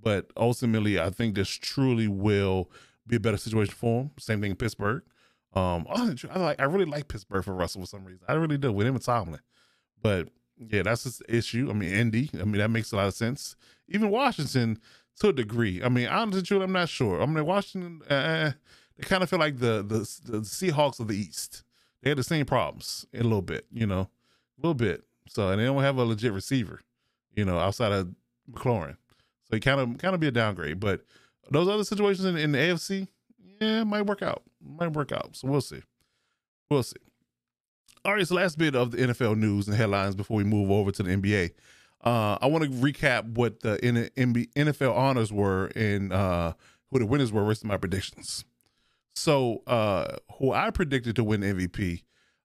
but 0.00 0.30
ultimately, 0.36 1.00
I 1.00 1.10
think 1.10 1.34
this 1.34 1.48
truly 1.48 2.06
will 2.06 2.70
be 3.06 3.16
a 3.16 3.20
better 3.20 3.38
situation 3.38 3.74
for 3.74 4.02
him. 4.02 4.10
Same 4.18 4.40
thing 4.40 4.50
in 4.50 4.56
Pittsburgh. 4.56 5.02
Um, 5.54 5.86
I 5.90 6.38
like, 6.38 6.60
I 6.60 6.64
really 6.64 6.84
like 6.84 7.08
Pittsburgh 7.08 7.44
for 7.44 7.54
Russell 7.54 7.82
for 7.82 7.86
some 7.88 8.04
reason. 8.04 8.22
I 8.28 8.34
really 8.34 8.58
do 8.58 8.70
with 8.72 8.86
him 8.86 8.94
and 8.94 9.04
Tomlin. 9.04 9.40
But 10.00 10.28
yeah, 10.58 10.82
that's 10.82 11.04
his 11.04 11.22
issue. 11.28 11.68
I 11.70 11.72
mean, 11.72 11.92
Indy. 11.92 12.30
I 12.34 12.44
mean, 12.44 12.58
that 12.58 12.70
makes 12.70 12.92
a 12.92 12.96
lot 12.96 13.06
of 13.06 13.14
sense. 13.14 13.56
Even 13.88 14.10
Washington 14.10 14.78
to 15.20 15.28
a 15.28 15.32
degree. 15.32 15.82
I 15.82 15.88
mean, 15.88 16.08
honestly, 16.08 16.60
I'm 16.60 16.72
not 16.72 16.88
sure. 16.88 17.22
I 17.22 17.26
mean, 17.26 17.44
Washington. 17.44 18.02
Uh, 18.08 18.52
they 18.96 19.04
kind 19.04 19.22
of 19.22 19.30
feel 19.30 19.38
like 19.38 19.58
the, 19.58 19.82
the 19.82 20.32
the 20.32 20.38
Seahawks 20.40 21.00
of 21.00 21.08
the 21.08 21.16
East. 21.16 21.62
They 22.02 22.10
had 22.10 22.18
the 22.18 22.24
same 22.24 22.46
problems 22.46 23.06
a 23.14 23.22
little 23.22 23.42
bit, 23.42 23.66
you 23.72 23.86
know, 23.86 24.00
a 24.00 24.60
little 24.60 24.74
bit. 24.74 25.04
So 25.28 25.50
and 25.50 25.60
they 25.60 25.64
don't 25.64 25.82
have 25.82 25.98
a 25.98 26.04
legit 26.04 26.32
receiver, 26.32 26.80
you 27.34 27.44
know, 27.44 27.58
outside 27.58 27.92
of 27.92 28.08
McLaurin. 28.50 28.96
So 29.44 29.56
it 29.56 29.60
kind 29.60 29.80
of 29.80 29.98
kind 29.98 30.14
of 30.14 30.20
be 30.20 30.28
a 30.28 30.32
downgrade. 30.32 30.80
But 30.80 31.04
those 31.50 31.68
other 31.68 31.84
situations 31.84 32.24
in, 32.24 32.36
in 32.36 32.52
the 32.52 32.58
AFC, 32.58 33.08
yeah, 33.60 33.84
might 33.84 34.02
work 34.02 34.22
out. 34.22 34.42
Might 34.60 34.92
work 34.92 35.12
out. 35.12 35.36
So 35.36 35.48
we'll 35.48 35.60
see. 35.60 35.82
We'll 36.70 36.82
see. 36.82 36.96
All 38.04 38.14
right, 38.14 38.26
so 38.26 38.36
last 38.36 38.58
bit 38.58 38.76
of 38.76 38.92
the 38.92 38.98
NFL 38.98 39.36
news 39.36 39.66
and 39.66 39.76
headlines 39.76 40.14
before 40.14 40.36
we 40.36 40.44
move 40.44 40.70
over 40.70 40.92
to 40.92 41.02
the 41.02 41.10
NBA. 41.10 41.50
Uh, 42.04 42.38
I 42.40 42.46
want 42.46 42.64
to 42.64 42.70
recap 42.70 43.24
what 43.34 43.60
the 43.60 43.76
NFL 43.78 44.96
honors 44.96 45.32
were 45.32 45.66
and 45.74 46.12
uh, 46.12 46.52
who 46.90 47.00
the 47.00 47.06
winners 47.06 47.32
were 47.32 47.44
versus 47.44 47.64
my 47.64 47.76
predictions. 47.76 48.44
So, 49.16 49.62
uh, 49.66 50.16
who 50.38 50.52
I 50.52 50.70
predicted 50.70 51.16
to 51.16 51.24
win 51.24 51.40
MVP, 51.40 52.04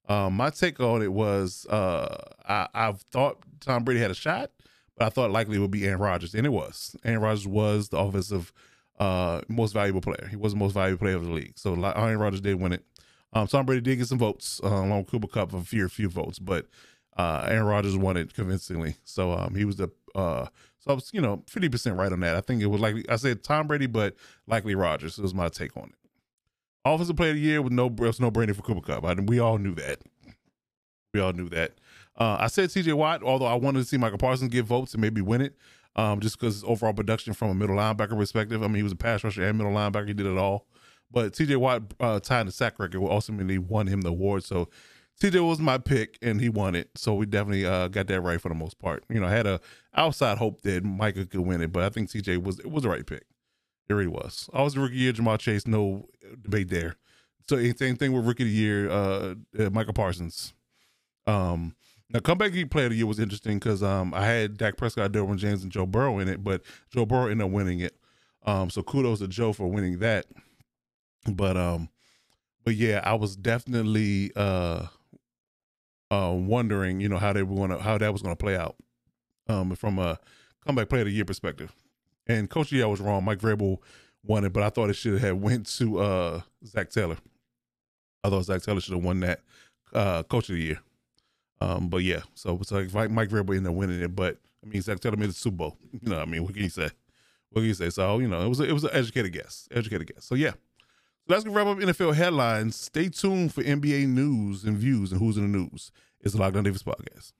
um, 0.09 0.33
my 0.33 0.49
take 0.49 0.79
on 0.79 1.03
it 1.03 1.13
was 1.13 1.67
uh, 1.67 2.17
I, 2.47 2.67
I 2.73 2.93
thought 3.11 3.37
Tom 3.59 3.83
Brady 3.83 3.99
had 3.99 4.09
a 4.09 4.15
shot, 4.15 4.49
but 4.97 5.05
I 5.05 5.09
thought 5.09 5.29
likely 5.29 5.57
it 5.57 5.59
would 5.59 5.71
be 5.71 5.85
Aaron 5.85 5.99
Rodgers, 5.99 6.33
and 6.33 6.47
it 6.47 6.51
was. 6.51 6.95
Aaron 7.05 7.21
Rodgers 7.21 7.47
was 7.47 7.89
the 7.89 7.97
offensive 7.97 8.51
uh, 8.99 9.41
most 9.47 9.73
valuable 9.73 10.01
player. 10.01 10.27
He 10.31 10.35
was 10.35 10.53
the 10.53 10.59
most 10.59 10.73
valuable 10.73 10.99
player 10.99 11.15
of 11.15 11.25
the 11.25 11.31
league. 11.31 11.53
So 11.57 11.73
Aaron 11.85 12.17
Rodgers 12.17 12.41
did 12.41 12.59
win 12.59 12.73
it. 12.73 12.83
Um, 13.33 13.47
Tom 13.47 13.65
Brady 13.65 13.81
did 13.81 13.97
get 13.97 14.07
some 14.07 14.19
votes 14.19 14.61
uh, 14.63 14.67
along 14.67 14.99
with 14.99 15.07
Cooper 15.07 15.27
Kupp, 15.27 15.53
a 15.53 15.61
few, 15.61 15.87
few 15.89 16.09
votes, 16.09 16.39
but 16.39 16.67
uh, 17.17 17.45
Aaron 17.47 17.65
Rodgers 17.65 17.97
won 17.97 18.17
it 18.17 18.33
convincingly. 18.33 18.95
So 19.03 19.31
um, 19.31 19.55
he 19.55 19.65
was 19.65 19.77
the 19.77 19.89
uh, 20.15 20.47
so 20.79 20.91
I 20.91 20.93
was 20.93 21.09
you 21.13 21.21
know 21.21 21.43
fifty 21.47 21.69
percent 21.69 21.97
right 21.97 22.11
on 22.11 22.19
that. 22.21 22.35
I 22.35 22.41
think 22.41 22.61
it 22.61 22.67
was 22.67 22.81
likely 22.81 23.07
I 23.09 23.15
said 23.15 23.43
Tom 23.43 23.67
Brady, 23.67 23.87
but 23.87 24.15
likely 24.47 24.75
Rodgers. 24.75 25.17
Was 25.17 25.33
my 25.33 25.49
take 25.49 25.75
on 25.77 25.85
it. 25.85 25.95
Offensive 26.85 27.15
player 27.15 27.31
of 27.31 27.35
the 27.37 27.41
year 27.41 27.61
with 27.61 27.73
no 27.73 27.87
was 27.87 28.19
no 28.19 28.29
brainer 28.29 28.55
for 28.55 28.61
Cooper 28.61 28.81
Kupp. 28.81 29.05
I, 29.05 29.13
we 29.13 29.39
all 29.39 29.57
knew 29.57 29.75
that. 29.75 30.01
We 31.13 31.19
all 31.19 31.33
knew 31.33 31.49
that. 31.49 31.73
Uh, 32.17 32.37
I 32.39 32.47
said 32.47 32.69
T.J. 32.69 32.93
Watt, 32.93 33.23
although 33.23 33.45
I 33.45 33.55
wanted 33.55 33.79
to 33.79 33.85
see 33.85 33.97
Micah 33.97 34.17
Parsons 34.17 34.51
get 34.51 34.65
votes 34.65 34.93
and 34.93 35.01
maybe 35.01 35.21
win 35.21 35.41
it, 35.41 35.55
um, 35.95 36.19
just 36.19 36.39
because 36.39 36.63
overall 36.63 36.93
production 36.93 37.33
from 37.33 37.49
a 37.49 37.53
middle 37.53 37.75
linebacker 37.75 38.17
perspective. 38.17 38.61
I 38.61 38.67
mean, 38.67 38.75
he 38.75 38.83
was 38.83 38.91
a 38.91 38.97
pass 38.97 39.23
rusher 39.23 39.43
and 39.43 39.57
middle 39.57 39.73
linebacker. 39.73 40.07
He 40.07 40.13
did 40.13 40.25
it 40.25 40.37
all. 40.37 40.67
But 41.13 41.33
T.J. 41.33 41.55
Watt 41.55 41.93
uh, 41.99 42.19
tying 42.19 42.47
the 42.47 42.51
sack 42.51 42.79
record 42.79 43.01
ultimately 43.01 43.59
won 43.59 43.87
him 43.87 44.01
the 44.01 44.09
award. 44.09 44.43
So 44.43 44.67
T.J. 45.21 45.39
was 45.39 45.59
my 45.59 45.77
pick, 45.77 46.17
and 46.21 46.41
he 46.41 46.49
won 46.49 46.75
it. 46.75 46.89
So 46.95 47.13
we 47.13 47.27
definitely 47.27 47.65
uh, 47.65 47.87
got 47.87 48.07
that 48.07 48.21
right 48.21 48.41
for 48.41 48.49
the 48.49 48.55
most 48.55 48.79
part. 48.79 49.03
You 49.09 49.19
know, 49.19 49.27
I 49.27 49.31
had 49.31 49.45
a 49.45 49.61
outside 49.95 50.39
hope 50.39 50.63
that 50.63 50.83
Micah 50.83 51.27
could 51.27 51.41
win 51.41 51.61
it, 51.61 51.71
but 51.71 51.83
I 51.83 51.89
think 51.89 52.09
T.J. 52.09 52.37
was 52.37 52.59
it 52.59 52.71
was 52.71 52.83
the 52.83 52.89
right 52.89 53.05
pick. 53.05 53.23
It 53.87 53.93
really 53.93 54.07
was. 54.07 54.49
I 54.53 54.63
was 54.63 54.73
the 54.73 54.79
rookie 54.79 54.95
year, 54.95 55.13
Ja'Marr 55.13 55.39
Chase, 55.39 55.67
no 55.67 56.07
debate 56.41 56.69
there. 56.69 56.95
So 57.47 57.57
same 57.73 57.95
thing 57.95 58.13
with 58.13 58.25
rookie 58.25 58.43
of 58.43 58.49
the 58.49 58.55
year, 58.55 58.89
uh, 58.89 59.35
uh 59.59 59.69
Michael 59.69 59.93
Parsons. 59.93 60.53
Um, 61.27 61.75
now 62.09 62.19
comeback 62.19 62.53
player 62.69 62.85
of 62.85 62.91
the 62.91 62.97
year 62.97 63.05
was 63.05 63.19
interesting 63.19 63.59
because 63.59 63.83
um, 63.83 64.13
I 64.13 64.25
had 64.25 64.57
Dak 64.57 64.77
Prescott, 64.77 65.11
Derwin 65.11 65.37
James, 65.37 65.63
and 65.63 65.71
Joe 65.71 65.85
Burrow 65.85 66.19
in 66.19 66.27
it, 66.27 66.43
but 66.43 66.61
Joe 66.91 67.05
Burrow 67.05 67.27
ended 67.27 67.45
up 67.45 67.51
winning 67.51 67.79
it. 67.79 67.95
Um, 68.45 68.69
so 68.69 68.81
kudos 68.83 69.19
to 69.19 69.27
Joe 69.27 69.53
for 69.53 69.67
winning 69.67 69.99
that. 69.99 70.25
But 71.31 71.57
um, 71.57 71.89
but 72.63 72.75
yeah, 72.75 73.01
I 73.03 73.13
was 73.13 73.35
definitely 73.35 74.31
uh, 74.35 74.87
uh, 76.11 76.33
wondering, 76.35 76.99
you 76.99 77.09
know, 77.09 77.17
how 77.17 77.33
they 77.33 77.43
were 77.43 77.55
gonna 77.55 77.81
how 77.81 77.97
that 77.97 78.11
was 78.11 78.21
gonna 78.21 78.35
play 78.35 78.55
out, 78.55 78.75
um, 79.47 79.75
from 79.75 79.99
a 79.99 80.19
comeback 80.65 80.89
player 80.89 81.01
of 81.01 81.07
the 81.07 81.13
year 81.13 81.25
perspective. 81.25 81.73
And 82.27 82.49
Coach 82.49 82.71
yeah, 82.71 82.85
was 82.85 83.01
wrong. 83.01 83.25
Mike 83.25 83.39
Vrabel 83.39 83.77
won 84.23 84.45
it, 84.45 84.53
but 84.53 84.63
I 84.63 84.69
thought 84.69 84.89
it 84.89 84.95
should 84.95 85.19
have 85.19 85.37
went 85.37 85.67
to 85.77 85.99
uh, 85.99 86.41
Zac 86.65 86.89
Taylor. 86.89 87.17
I 88.23 88.29
thought 88.29 88.45
Zac 88.45 88.61
Taylor 88.61 88.79
should 88.79 88.93
have 88.93 89.03
won 89.03 89.19
that 89.21 89.41
uh, 89.93 90.23
Coach 90.23 90.49
of 90.49 90.55
the 90.55 90.61
Year. 90.61 90.79
Um, 91.59 91.89
but 91.89 91.97
yeah, 91.97 92.21
so 92.33 92.57
it's 92.61 92.71
like 92.71 92.93
Mike, 92.93 93.11
Mike 93.11 93.29
Vrabel 93.29 93.55
ended 93.55 93.67
up 93.67 93.75
winning 93.75 94.01
it, 94.01 94.15
but 94.15 94.37
I 94.63 94.69
mean 94.69 94.81
Zac 94.81 94.99
Taylor 94.99 95.17
made 95.17 95.29
the 95.29 95.33
Super 95.33 95.57
Bowl. 95.57 95.77
You 95.91 96.09
know, 96.09 96.17
what 96.17 96.27
I 96.27 96.31
mean, 96.31 96.43
what 96.43 96.53
can 96.53 96.63
you 96.63 96.69
say? 96.69 96.89
What 97.49 97.61
can 97.61 97.65
you 97.65 97.73
say? 97.73 97.89
So 97.89 98.19
you 98.19 98.27
know, 98.27 98.41
it 98.41 98.47
was 98.47 98.59
a, 98.59 98.63
it 98.63 98.73
was 98.73 98.83
an 98.83 98.89
educated 98.93 99.31
guess, 99.33 99.67
educated 99.71 100.07
guess. 100.07 100.25
So 100.25 100.35
yeah, 100.35 100.53
so 101.25 101.33
that's 101.33 101.45
gonna 101.45 101.55
wrap 101.55 101.67
up 101.67 101.77
NFL 101.77 102.15
headlines. 102.15 102.75
Stay 102.75 103.07
tuned 103.07 103.53
for 103.53 103.63
NBA 103.63 104.07
news 104.07 104.65
and 104.65 104.77
views 104.77 105.11
and 105.11 105.21
who's 105.21 105.37
in 105.37 105.49
the 105.49 105.57
news. 105.57 105.89
It's 106.19 106.33
the 106.33 106.39
Lockdown 106.39 106.65
Davis 106.65 106.83
podcast. 106.83 107.31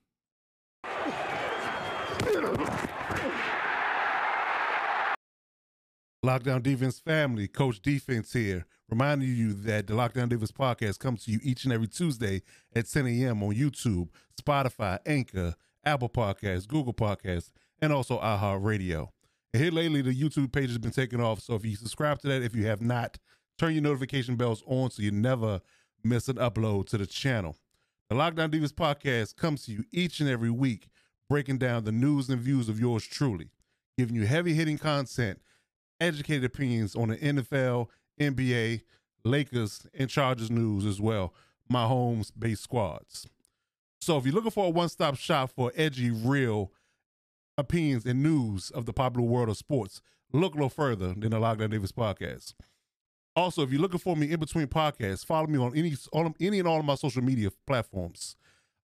Lockdown 6.26 6.64
Defense 6.64 7.00
family, 7.00 7.50
Coach 7.50 7.82
Defense 7.82 8.32
here, 8.32 8.66
reminding 8.90 9.28
you 9.28 9.52
that 9.52 9.88
the 9.88 9.94
Lockdown 9.94 10.30
Defense 10.30 10.54
podcast 10.54 11.00
comes 11.00 11.26
to 11.26 11.32
you 11.32 11.40
each 11.44 11.66
and 11.66 11.74
every 11.74 11.88
Tuesday 11.88 12.42
at 12.74 12.90
10 12.90 13.06
a.m. 13.08 13.44
on 13.44 13.54
YouTube, 13.54 14.08
Spotify, 14.42 15.00
Anchor, 15.06 15.56
Apple 15.84 16.08
Podcasts, 16.08 16.66
Google 16.66 16.94
Podcasts, 16.94 17.52
and 17.82 17.92
also 17.92 18.18
iHeartRadio. 18.22 19.10
And 19.54 19.62
here 19.62 19.74
lately, 19.74 20.02
the 20.02 20.16
YouTube 20.18 20.54
page 20.54 20.70
has 20.70 20.78
been 20.78 20.92
taken 20.92 21.20
off. 21.20 21.42
So 21.42 21.56
if 21.56 21.66
you 21.66 21.76
subscribe 21.76 22.22
to 22.22 22.30
that, 22.30 22.42
if 22.42 22.56
you 22.56 22.66
have 22.68 22.82
not, 22.82 23.18
turn 23.64 23.74
your 23.74 23.82
notification 23.82 24.36
bells 24.36 24.62
on 24.68 24.92
so 24.92 25.02
you 25.02 25.10
never 25.10 25.62
miss 26.04 26.28
an 26.28 26.36
upload 26.36 26.86
to 26.86 26.98
the 26.98 27.06
channel. 27.06 27.56
The 28.10 28.16
Lockdown 28.16 28.50
Divas 28.50 28.74
podcast 28.74 29.38
comes 29.38 29.64
to 29.64 29.72
you 29.72 29.86
each 29.90 30.20
and 30.20 30.28
every 30.28 30.50
week, 30.50 30.90
breaking 31.30 31.60
down 31.60 31.86
the 31.86 31.92
news 31.94 32.28
and 32.28 32.42
views 32.42 32.68
of 32.68 32.78
yours 32.78 33.08
truly, 33.08 33.52
giving 33.98 34.18
you 34.18 34.26
heavy 34.26 34.54
hitting 34.54 34.78
content 34.78 35.40
educated 36.02 36.44
opinions 36.44 36.94
on 36.94 37.08
the 37.08 37.16
NFL, 37.16 37.88
NBA, 38.20 38.82
Lakers, 39.24 39.88
and 39.94 40.10
Chargers 40.10 40.52
news 40.52 40.86
as 40.86 41.00
well, 41.00 41.34
my 41.70 41.86
home's 41.86 42.32
base 42.32 42.60
squads. 42.60 43.30
So 44.02 44.18
if 44.18 44.26
you're 44.26 44.36
looking 44.36 44.52
for 44.52 44.66
a 44.66 44.72
one-stop 44.72 45.16
shop 45.16 45.52
for 45.56 45.72
edgy, 45.74 46.12
real 46.12 46.74
opinions 47.58 48.06
and 48.06 48.22
news 48.22 48.72
of 48.72 48.86
the 48.86 48.92
popular 48.92 49.26
world 49.26 49.48
of 49.48 49.56
sports, 49.56 50.02
look 50.34 50.54
no 50.54 50.68
further 50.68 51.14
than 51.14 51.30
the 51.30 51.40
Lockdown 51.40 51.72
Davis 51.72 51.94
podcast. 51.94 52.56
Also, 53.36 53.64
if 53.64 53.72
you're 53.72 53.82
looking 53.82 54.00
for 54.00 54.16
me 54.16 54.32
in 54.32 54.40
between 54.40 54.68
podcasts, 54.68 55.26
follow 55.26 55.48
me 55.48 55.58
on 55.58 55.76
any 55.76 55.96
on 56.12 56.34
any 56.40 56.60
and 56.60 56.68
all 56.68 56.80
of 56.80 56.86
my 56.86 56.96
social 56.96 57.24
media 57.24 57.50
platforms. 57.66 58.36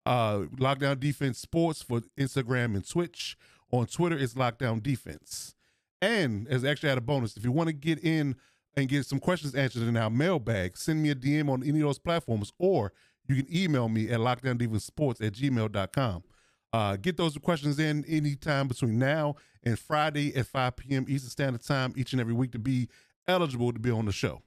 Uh, 0.06 0.46
Lockdown 0.58 1.00
Defense 1.00 1.38
Sports 1.38 1.82
for 1.84 2.02
Instagram 2.18 2.76
and 2.76 2.88
Twitch. 2.88 3.38
On 3.72 3.86
Twitter, 3.86 4.18
it's 4.18 4.34
Lockdown 4.34 4.82
Defense. 4.82 5.54
And 6.02 6.48
as 6.48 6.66
actually 6.66 6.90
had 6.90 6.98
a 6.98 7.02
bonus, 7.02 7.38
if 7.38 7.44
you 7.44 7.52
want 7.52 7.68
to 7.68 7.74
get 7.74 8.04
in 8.04 8.36
and 8.76 8.90
get 8.90 9.06
some 9.06 9.20
questions 9.20 9.54
answered 9.54 9.84
in 9.84 9.98
our 9.98 10.10
mailbag, 10.10 10.78
send 10.78 11.04
me 11.04 11.12
a 11.12 11.16
DM 11.16 11.50
on 11.50 11.62
any 11.62 11.82
of 11.82 11.88
those 11.88 12.00
platforms, 12.00 12.52
or 12.58 12.94
you 13.28 13.36
can 13.36 13.56
email 13.56 13.90
me 13.90 14.10
at 14.10 14.20
lockdowndivasports 14.20 15.26
at 15.26 15.34
gmail.com. 15.34 16.24
Uh, 16.72 16.96
get 16.96 17.18
those 17.18 17.38
questions 17.38 17.80
in 17.80 18.06
anytime 18.06 18.68
between 18.68 18.98
now 18.98 19.36
and 19.64 19.78
Friday 19.78 20.36
at 20.36 20.48
5 20.48 20.76
p.m. 20.76 21.06
Eastern 21.08 21.30
Standard 21.30 21.64
Time 21.64 21.94
each 21.96 22.14
and 22.14 22.22
every 22.22 22.34
week 22.34 22.52
to 22.52 22.60
be 22.60 22.88
eligible 23.28 23.74
to 23.74 23.80
be 23.80 23.92
on 23.92 24.06
the 24.06 24.12
show. 24.12 24.42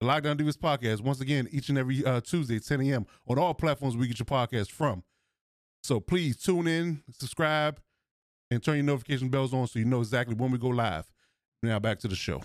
The 0.00 0.06
Lockdown 0.06 0.38
Divas 0.38 0.56
podcast, 0.56 1.02
once 1.02 1.20
again, 1.20 1.48
each 1.52 1.68
and 1.68 1.76
every 1.76 2.04
uh, 2.04 2.20
Tuesday 2.20 2.56
at 2.56 2.64
10 2.64 2.80
a.m. 2.82 3.06
on 3.28 3.38
all 3.38 3.52
platforms 3.52 3.96
we 3.96 4.06
get 4.08 4.18
your 4.18 4.26
podcast 4.26 4.70
from. 4.70 5.02
So 5.82 6.00
please 6.00 6.36
tune 6.38 6.66
in, 6.66 7.02
subscribe, 7.10 7.80
and 8.50 8.62
turn 8.62 8.76
your 8.76 8.84
notification 8.84 9.28
bells 9.28 9.52
on 9.52 9.66
so 9.66 9.78
you 9.78 9.84
know 9.84 10.00
exactly 10.00 10.34
when 10.34 10.50
we 10.50 10.58
go 10.58 10.68
live. 10.68 11.06
Now 11.62 11.78
back 11.78 11.98
to 12.00 12.08
the 12.08 12.16
show. 12.16 12.42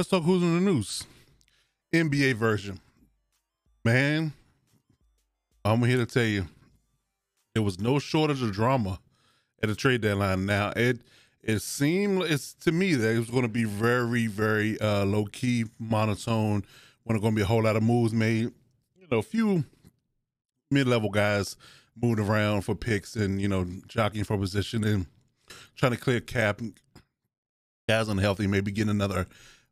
Let's 0.00 0.08
talk 0.08 0.22
who's 0.22 0.42
in 0.42 0.54
the 0.54 0.72
news. 0.72 1.04
NBA 1.92 2.32
version. 2.32 2.80
Man, 3.84 4.32
I'm 5.62 5.82
here 5.82 5.98
to 5.98 6.06
tell 6.06 6.24
you, 6.24 6.46
there 7.52 7.62
was 7.62 7.78
no 7.78 7.98
shortage 7.98 8.40
of 8.40 8.50
drama 8.50 8.98
at 9.62 9.68
the 9.68 9.74
trade 9.74 10.00
deadline. 10.00 10.46
Now 10.46 10.72
it 10.74 11.00
it 11.42 11.58
seemed 11.60 12.22
it's 12.22 12.54
to 12.60 12.72
me 12.72 12.94
that 12.94 13.14
it 13.14 13.18
was 13.18 13.28
going 13.28 13.42
to 13.42 13.48
be 13.48 13.64
very 13.64 14.26
very 14.26 14.80
uh, 14.80 15.04
low 15.04 15.26
key, 15.26 15.66
monotone. 15.78 16.64
When 17.02 17.20
going 17.20 17.34
to 17.34 17.36
be 17.36 17.42
a 17.42 17.46
whole 17.46 17.64
lot 17.64 17.76
of 17.76 17.82
moves 17.82 18.14
made. 18.14 18.52
You 18.98 19.06
know, 19.10 19.18
a 19.18 19.22
few 19.22 19.64
mid 20.70 20.86
level 20.88 21.10
guys 21.10 21.58
moving 22.00 22.24
around 22.24 22.62
for 22.62 22.74
picks 22.74 23.16
and 23.16 23.38
you 23.38 23.48
know 23.48 23.66
jockeying 23.86 24.24
for 24.24 24.38
position 24.38 24.82
and 24.82 25.04
trying 25.76 25.92
to 25.92 25.98
clear 25.98 26.20
cap. 26.20 26.62
Guys 27.86 28.08
unhealthy, 28.08 28.46
maybe 28.46 28.72
getting 28.72 28.88
another 28.88 29.26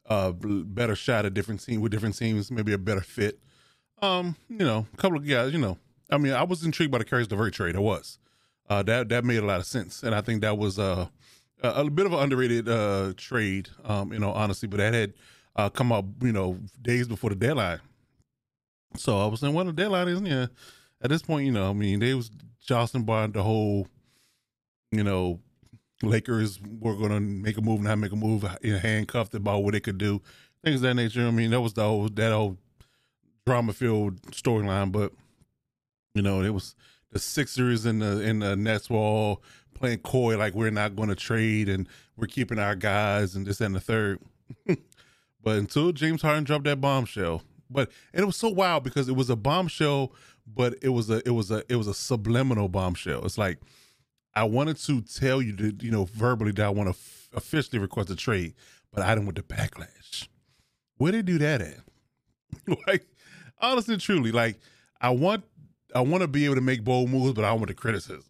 uh, 0.08 0.32
better 0.32 0.96
shot 0.96 1.26
at 1.26 1.34
different 1.34 1.64
team 1.64 1.80
with 1.80 1.92
different 1.92 2.16
teams, 2.16 2.50
maybe 2.50 2.72
a 2.72 2.78
better 2.78 3.00
fit. 3.00 3.38
Um, 4.00 4.36
you 4.48 4.58
know, 4.58 4.86
a 4.92 4.96
couple 4.96 5.18
of 5.18 5.28
guys, 5.28 5.52
you 5.52 5.58
know, 5.58 5.78
I 6.10 6.18
mean, 6.18 6.32
I 6.32 6.42
was 6.44 6.64
intrigued 6.64 6.92
by 6.92 6.98
the 6.98 7.04
Caris 7.04 7.30
LeVert 7.30 7.52
trade. 7.52 7.76
I 7.76 7.80
was. 7.80 8.18
Uh, 8.68 8.82
that 8.82 9.08
that 9.08 9.24
made 9.24 9.38
a 9.38 9.46
lot 9.46 9.60
of 9.60 9.66
sense, 9.66 10.02
and 10.02 10.14
I 10.14 10.20
think 10.20 10.42
that 10.42 10.58
was 10.58 10.78
uh, 10.78 11.06
a, 11.62 11.68
a 11.68 11.90
bit 11.90 12.04
of 12.04 12.12
an 12.12 12.18
underrated 12.18 12.68
uh, 12.68 13.14
trade. 13.16 13.68
Um, 13.84 14.12
you 14.12 14.18
know, 14.18 14.30
honestly, 14.32 14.68
but 14.68 14.76
that 14.76 14.92
had 14.92 15.14
uh, 15.56 15.70
come 15.70 15.90
up, 15.90 16.04
you 16.22 16.32
know, 16.32 16.58
days 16.80 17.08
before 17.08 17.30
the 17.30 17.36
deadline. 17.36 17.80
So 18.96 19.18
I 19.18 19.26
was 19.26 19.40
saying, 19.40 19.54
well, 19.54 19.64
the 19.64 19.72
deadline 19.72 20.08
isn't 20.08 20.26
yeah. 20.26 20.46
At 21.00 21.10
this 21.10 21.22
point, 21.22 21.46
you 21.46 21.52
know, 21.52 21.70
I 21.70 21.72
mean, 21.72 22.00
they 22.00 22.14
was 22.14 22.30
jostling 22.60 23.04
by 23.04 23.26
the 23.28 23.42
whole, 23.42 23.86
you 24.90 25.04
know, 25.04 25.40
Lakers 26.02 26.60
were 26.80 26.94
going 26.94 27.10
to 27.10 27.20
make 27.20 27.58
a 27.58 27.60
move, 27.60 27.80
not 27.80 27.98
make 27.98 28.12
a 28.12 28.16
move, 28.16 28.44
handcuffed 28.62 29.34
about 29.34 29.64
what 29.64 29.72
they 29.72 29.80
could 29.80 29.98
do, 29.98 30.22
things 30.64 30.76
of 30.76 30.82
that 30.82 30.94
nature. 30.94 31.26
I 31.26 31.30
mean, 31.30 31.50
that 31.50 31.60
was 31.60 31.74
the 31.74 31.84
whole 31.84 32.08
that 32.08 32.32
whole 32.32 32.56
drama 33.46 33.72
filled 33.72 34.22
storyline. 34.30 34.92
But 34.92 35.12
you 36.14 36.22
know, 36.22 36.42
it 36.42 36.50
was 36.50 36.76
the 37.10 37.18
Sixers 37.18 37.84
and 37.84 38.00
the 38.00 38.20
in 38.20 38.40
the 38.40 38.56
Nets 38.56 38.88
were 38.88 38.96
all 38.96 39.42
playing 39.74 39.98
coy, 39.98 40.36
like 40.36 40.54
we're 40.54 40.70
not 40.70 40.96
going 40.96 41.08
to 41.08 41.14
trade 41.14 41.68
and 41.68 41.88
we're 42.16 42.26
keeping 42.26 42.58
our 42.58 42.74
guys 42.74 43.34
and 43.34 43.46
this 43.46 43.60
and 43.60 43.74
the 43.74 43.80
third. 43.80 44.20
but 44.66 45.56
until 45.56 45.92
James 45.92 46.22
Harden 46.22 46.44
dropped 46.44 46.64
that 46.64 46.80
bombshell, 46.80 47.42
but 47.70 47.90
and 48.12 48.22
it 48.22 48.26
was 48.26 48.36
so 48.36 48.48
wild 48.48 48.84
because 48.84 49.08
it 49.08 49.16
was 49.16 49.30
a 49.30 49.36
bombshell, 49.36 50.12
but 50.46 50.74
it 50.82 50.90
was 50.90 51.10
a 51.10 51.22
it 51.26 51.30
was 51.30 51.50
a 51.50 51.62
it 51.68 51.76
was 51.76 51.86
a 51.86 51.94
subliminal 51.94 52.68
bombshell. 52.68 53.24
It's 53.24 53.38
like 53.38 53.58
I 54.38 54.44
wanted 54.44 54.76
to 54.76 55.00
tell 55.00 55.42
you 55.42 55.50
that 55.56 55.82
you 55.82 55.90
know 55.90 56.04
verbally 56.04 56.52
that 56.52 56.64
I 56.64 56.70
want 56.70 56.86
to 56.86 56.90
f- 56.90 57.28
officially 57.34 57.80
request 57.80 58.08
a 58.08 58.14
trade, 58.14 58.54
but 58.92 59.02
I 59.02 59.12
didn't 59.12 59.26
want 59.26 59.34
the 59.34 59.42
backlash. 59.42 60.28
Where 60.96 61.10
they 61.10 61.22
do 61.22 61.38
that 61.38 61.60
at? 61.60 61.78
like 62.86 63.04
honestly, 63.60 63.96
truly, 63.96 64.30
like 64.30 64.60
I 65.00 65.10
want 65.10 65.42
I 65.92 66.02
want 66.02 66.22
to 66.22 66.28
be 66.28 66.44
able 66.44 66.54
to 66.54 66.60
make 66.60 66.84
bold 66.84 67.10
moves, 67.10 67.34
but 67.34 67.44
I 67.44 67.52
want 67.52 67.66
the 67.66 67.74
criticism. 67.74 68.22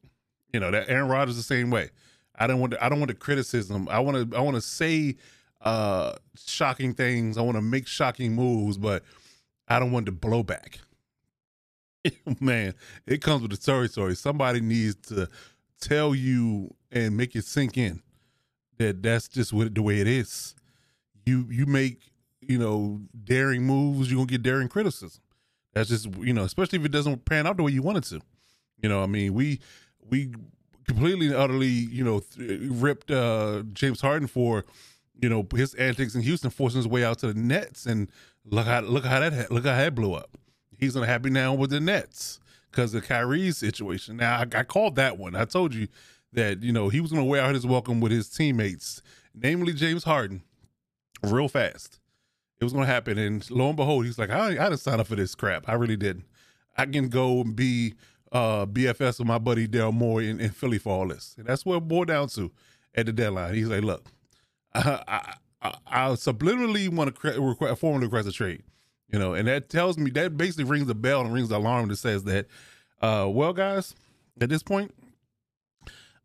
You 0.50 0.60
know 0.60 0.70
that 0.70 0.88
Aaron 0.88 1.10
Rodgers 1.10 1.36
the 1.36 1.42
same 1.42 1.70
way. 1.70 1.90
I 2.34 2.46
don't 2.46 2.58
want 2.58 2.72
the, 2.72 2.82
I 2.82 2.88
don't 2.88 3.00
want 3.00 3.10
the 3.10 3.14
criticism. 3.14 3.86
I 3.90 4.00
want 4.00 4.30
to 4.30 4.36
I 4.36 4.40
want 4.40 4.54
to 4.54 4.62
say 4.62 5.16
uh 5.60 6.14
shocking 6.38 6.94
things. 6.94 7.36
I 7.36 7.42
want 7.42 7.58
to 7.58 7.62
make 7.62 7.86
shocking 7.86 8.34
moves, 8.34 8.78
but 8.78 9.02
I 9.68 9.78
don't 9.78 9.92
want 9.92 10.06
the 10.06 10.12
blowback. 10.12 10.78
Man, 12.40 12.72
it 13.06 13.20
comes 13.20 13.42
with 13.42 13.50
the. 13.50 13.88
Story. 13.88 14.16
Somebody 14.16 14.62
needs 14.62 14.94
to 15.08 15.28
tell 15.80 16.14
you 16.14 16.74
and 16.90 17.16
make 17.16 17.36
it 17.36 17.44
sink 17.44 17.76
in 17.76 18.02
that 18.78 19.02
that's 19.02 19.28
just 19.28 19.52
what 19.52 19.74
the 19.74 19.82
way 19.82 20.00
it 20.00 20.06
is. 20.06 20.54
You 21.26 21.46
you 21.50 21.66
make 21.66 22.10
you 22.40 22.58
know 22.58 23.00
daring 23.24 23.64
moves, 23.64 24.10
you're 24.10 24.18
gonna 24.18 24.26
get 24.26 24.42
daring 24.42 24.68
criticism. 24.68 25.20
That's 25.74 25.90
just 25.90 26.08
you 26.18 26.32
know, 26.32 26.44
especially 26.44 26.78
if 26.78 26.84
it 26.84 26.92
doesn't 26.92 27.24
pan 27.24 27.46
out 27.46 27.56
the 27.56 27.62
way 27.62 27.72
you 27.72 27.82
want 27.82 27.98
it 27.98 28.04
to. 28.04 28.20
You 28.82 28.88
know, 28.88 29.02
I 29.02 29.06
mean, 29.06 29.34
we 29.34 29.60
we 30.08 30.32
completely 30.86 31.26
and 31.26 31.36
utterly 31.36 31.66
you 31.66 32.04
know 32.04 32.20
th- 32.20 32.60
ripped 32.62 33.10
uh 33.10 33.62
James 33.72 34.00
Harden 34.00 34.28
for 34.28 34.64
you 35.20 35.28
know 35.28 35.46
his 35.54 35.74
antics 35.74 36.14
in 36.14 36.22
Houston, 36.22 36.50
forcing 36.50 36.78
his 36.78 36.88
way 36.88 37.04
out 37.04 37.18
to 37.18 37.32
the 37.32 37.38
Nets, 37.38 37.84
and 37.84 38.08
look 38.44 38.66
how 38.66 38.80
look 38.80 39.04
how 39.04 39.20
that 39.20 39.50
look 39.50 39.64
how 39.64 39.76
that 39.76 39.94
blew 39.94 40.14
up. 40.14 40.38
He's 40.78 40.94
unhappy 40.96 41.30
now 41.30 41.54
with 41.54 41.70
the 41.70 41.80
Nets 41.80 42.38
because 42.70 42.94
of 42.94 43.04
Kyrie's 43.04 43.56
situation. 43.56 44.16
Now 44.16 44.38
I, 44.38 44.58
I, 44.58 44.62
called 44.62 44.96
that 44.96 45.18
one. 45.18 45.34
I 45.34 45.44
told 45.44 45.74
you 45.74 45.88
that 46.32 46.62
you 46.62 46.72
know 46.72 46.88
he 46.88 47.00
was 47.00 47.10
going 47.10 47.22
to 47.22 47.28
wear 47.28 47.42
out 47.42 47.54
his 47.54 47.66
welcome 47.66 48.00
with 48.00 48.12
his 48.12 48.28
teammates, 48.28 49.02
namely 49.34 49.72
James 49.72 50.04
Harden, 50.04 50.42
real 51.22 51.48
fast. 51.48 52.00
It 52.60 52.64
was 52.64 52.72
going 52.72 52.86
to 52.86 52.92
happen, 52.92 53.18
and 53.18 53.48
lo 53.50 53.68
and 53.68 53.76
behold, 53.76 54.04
he's 54.04 54.18
like, 54.18 54.30
I, 54.30 54.48
I 54.48 54.68
didn't 54.68 54.78
sign 54.78 54.98
up 54.98 55.06
for 55.06 55.14
this 55.14 55.34
crap. 55.34 55.68
I 55.68 55.74
really 55.74 55.96
didn't. 55.96 56.24
I 56.76 56.86
can 56.86 57.08
go 57.08 57.40
and 57.40 57.54
be 57.54 57.94
uh, 58.32 58.66
BFS 58.66 59.18
with 59.18 59.28
my 59.28 59.38
buddy 59.38 59.68
Daryl 59.68 59.92
Morey 59.92 60.28
in, 60.28 60.40
in, 60.40 60.50
Philly 60.50 60.78
for 60.78 60.92
all 60.92 61.08
this. 61.08 61.34
And 61.38 61.46
that's 61.46 61.64
what 61.64 61.76
it 61.76 61.88
boiled 61.88 62.08
down 62.08 62.28
to 62.30 62.50
at 62.94 63.06
the 63.06 63.12
deadline. 63.12 63.54
He's 63.54 63.68
like, 63.68 63.82
look, 63.82 64.06
I, 64.74 65.02
I, 65.06 65.34
I, 65.62 65.74
I 65.86 66.08
subliminally 66.10 66.88
want 66.88 67.14
to 67.14 67.20
cre- 67.20 67.40
request, 67.40 67.80
formally 67.80 68.06
request 68.06 68.28
a 68.28 68.32
trade 68.32 68.62
you 69.10 69.18
know, 69.18 69.34
and 69.34 69.48
that 69.48 69.68
tells 69.70 69.96
me 69.96 70.10
that 70.12 70.36
basically 70.36 70.64
rings 70.64 70.88
a 70.90 70.94
bell 70.94 71.22
and 71.22 71.32
rings 71.32 71.48
the 71.48 71.56
alarm 71.56 71.88
that 71.88 71.96
says 71.96 72.24
that, 72.24 72.46
uh, 73.00 73.26
well, 73.28 73.52
guys, 73.52 73.94
at 74.40 74.48
this 74.48 74.62
point, 74.62 74.94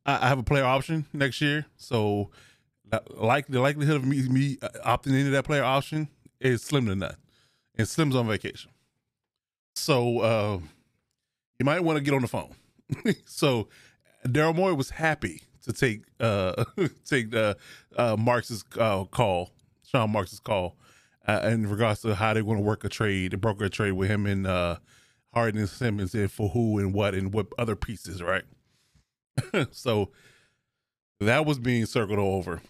I, 0.05 0.25
I 0.25 0.27
have 0.27 0.39
a 0.39 0.43
player 0.43 0.65
option 0.65 1.05
next 1.13 1.39
year, 1.41 1.65
so 1.77 2.29
like 3.15 3.47
the 3.47 3.59
likelihood 3.59 3.95
of 3.95 4.05
me, 4.05 4.27
me 4.27 4.57
uh, 4.61 4.69
opting 4.85 5.17
into 5.17 5.31
that 5.31 5.45
player 5.45 5.63
option 5.63 6.09
is 6.39 6.61
slim 6.61 6.85
to 6.87 6.95
none, 6.95 7.15
and 7.77 7.87
Slim's 7.87 8.15
on 8.15 8.27
vacation, 8.27 8.69
so 9.75 10.19
uh, 10.19 10.59
you 11.59 11.65
might 11.65 11.83
want 11.83 11.97
to 11.97 12.03
get 12.03 12.13
on 12.13 12.21
the 12.21 12.27
phone. 12.27 12.53
so 13.25 13.69
Daryl 14.27 14.55
Morey 14.55 14.73
was 14.73 14.89
happy 14.89 15.41
to 15.63 15.71
take 15.71 16.03
uh 16.19 16.65
take 17.05 17.33
uh, 17.33 17.55
uh 17.95 18.17
Marks's 18.17 18.65
uh, 18.77 19.05
call, 19.05 19.51
Sean 19.87 20.11
Marks's 20.11 20.39
call 20.39 20.75
uh, 21.27 21.41
in 21.43 21.69
regards 21.69 22.01
to 22.01 22.15
how 22.15 22.33
they 22.33 22.41
want 22.41 22.59
to 22.59 22.63
work 22.63 22.83
a 22.83 22.89
trade, 22.89 23.39
broker 23.39 23.65
a 23.65 23.69
trade 23.69 23.93
with 23.93 24.09
him 24.09 24.25
and 24.25 24.45
uh, 24.45 24.77
Harden 25.33 25.59
and 25.59 25.69
Simmons, 25.69 26.13
and 26.13 26.31
for 26.31 26.49
who 26.49 26.79
and 26.79 26.93
what 26.93 27.15
and 27.15 27.33
what 27.33 27.47
other 27.57 27.75
pieces, 27.75 28.21
right? 28.21 28.43
so 29.71 30.11
that 31.19 31.45
was 31.45 31.59
being 31.59 31.85
circled 31.85 32.19
over. 32.19 32.61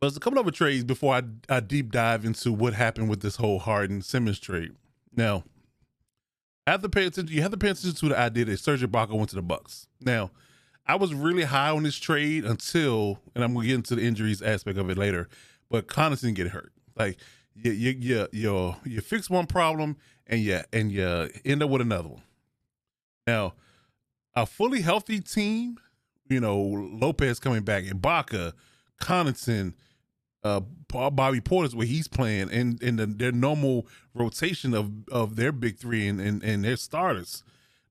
But 0.00 0.06
there's 0.06 0.16
a 0.16 0.20
couple 0.20 0.38
other 0.38 0.50
trades 0.50 0.84
before 0.84 1.14
I, 1.14 1.22
I 1.48 1.60
deep 1.60 1.90
dive 1.90 2.24
into 2.24 2.52
what 2.52 2.74
happened 2.74 3.08
with 3.10 3.20
this 3.20 3.36
whole 3.36 3.58
Harden 3.58 4.00
Simmons 4.02 4.38
trade. 4.38 4.72
Now, 5.14 5.44
I 6.66 6.70
have 6.70 6.82
to 6.82 6.88
pay 6.88 7.06
attention. 7.06 7.34
You 7.34 7.42
have 7.42 7.50
to 7.50 7.56
pay 7.56 7.70
attention 7.70 7.94
to 7.94 8.08
the 8.10 8.18
idea 8.18 8.44
that 8.46 8.60
Serge 8.60 8.82
Ibaka 8.82 9.12
went 9.12 9.30
to 9.30 9.36
the 9.36 9.42
Bucks. 9.42 9.88
Now, 10.00 10.30
I 10.86 10.94
was 10.94 11.12
really 11.12 11.44
high 11.44 11.70
on 11.70 11.82
this 11.82 11.96
trade 11.96 12.44
until, 12.44 13.18
and 13.34 13.42
I'm 13.42 13.54
gonna 13.54 13.66
get 13.66 13.74
into 13.74 13.96
the 13.96 14.02
injuries 14.02 14.40
aspect 14.40 14.78
of 14.78 14.88
it 14.88 14.96
later. 14.96 15.28
But 15.68 15.86
Connaughton 15.86 16.34
get 16.34 16.48
hurt. 16.48 16.72
Like 16.96 17.18
you 17.62 17.72
you 17.72 17.96
you 17.98 18.28
you, 18.32 18.76
you 18.84 19.00
fix 19.00 19.28
one 19.28 19.46
problem 19.46 19.96
and 20.26 20.40
you 20.40 20.60
and 20.72 20.92
you 20.92 21.30
end 21.44 21.62
up 21.62 21.70
with 21.70 21.80
another 21.80 22.08
one. 22.08 22.22
Now, 23.26 23.54
a 24.34 24.46
fully 24.46 24.80
healthy 24.80 25.20
team, 25.20 25.78
you 26.28 26.40
know, 26.40 26.58
Lopez 26.58 27.38
coming 27.38 27.62
back, 27.62 27.84
Ibaka, 27.84 28.52
Connaughton, 29.00 29.74
uh, 30.44 30.60
Bobby 30.88 31.40
Portis 31.40 31.74
where 31.74 31.86
he's 31.86 32.08
playing, 32.08 32.50
and 32.50 32.82
and 32.82 32.98
the, 32.98 33.06
their 33.06 33.32
normal 33.32 33.86
rotation 34.14 34.74
of 34.74 34.90
of 35.10 35.36
their 35.36 35.52
big 35.52 35.78
three 35.78 36.06
and, 36.06 36.20
and 36.20 36.42
and 36.42 36.64
their 36.64 36.76
starters. 36.76 37.42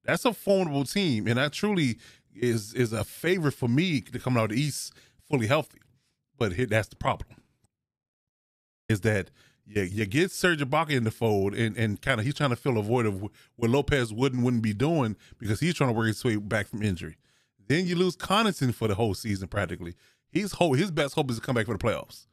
That's 0.03 0.25
a 0.25 0.33
formidable 0.33 0.85
team, 0.85 1.27
and 1.27 1.37
that 1.37 1.53
truly 1.53 1.97
is 2.33 2.73
is 2.73 2.93
a 2.93 3.03
favorite 3.03 3.53
for 3.53 3.67
me 3.67 4.01
to 4.01 4.19
come 4.19 4.37
out 4.37 4.51
of 4.51 4.55
the 4.55 4.61
East 4.61 4.93
fully 5.29 5.47
healthy. 5.47 5.79
But 6.37 6.53
that's 6.69 6.87
the 6.87 6.95
problem. 6.95 7.41
Is 8.87 9.01
that 9.01 9.31
you, 9.67 9.81
you 9.83 10.05
get 10.05 10.31
Serge 10.31 10.59
Ibaka 10.59 10.91
in 10.91 11.03
the 11.03 11.11
fold, 11.11 11.53
and, 11.53 11.75
and 11.77 12.01
kind 12.01 12.19
of 12.19 12.25
he's 12.25 12.35
trying 12.35 12.51
to 12.51 12.55
fill 12.55 12.77
a 12.77 12.81
void 12.81 13.05
of 13.05 13.21
what 13.21 13.69
Lopez 13.69 14.13
wouldn't 14.13 14.43
wouldn't 14.43 14.63
be 14.63 14.73
doing 14.73 15.15
because 15.37 15.59
he's 15.59 15.73
trying 15.73 15.89
to 15.89 15.93
work 15.93 16.07
his 16.07 16.23
way 16.23 16.37
back 16.37 16.67
from 16.67 16.81
injury. 16.81 17.17
Then 17.67 17.85
you 17.85 17.95
lose 17.95 18.15
Connaughton 18.15 18.73
for 18.73 18.87
the 18.87 18.95
whole 18.95 19.13
season 19.13 19.47
practically. 19.47 19.95
He's 20.29 20.53
hope 20.53 20.77
his 20.77 20.91
best 20.91 21.15
hope 21.15 21.29
is 21.29 21.37
to 21.37 21.41
come 21.41 21.55
back 21.55 21.65
for 21.65 21.73
the 21.73 21.83
playoffs. 21.83 22.27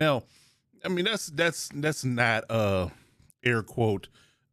Now, 0.00 0.22
I 0.84 0.88
mean 0.88 1.04
that's 1.04 1.26
that's 1.26 1.68
that's 1.74 2.04
not 2.04 2.44
a 2.48 2.90
air 3.44 3.62
quote 3.62 4.08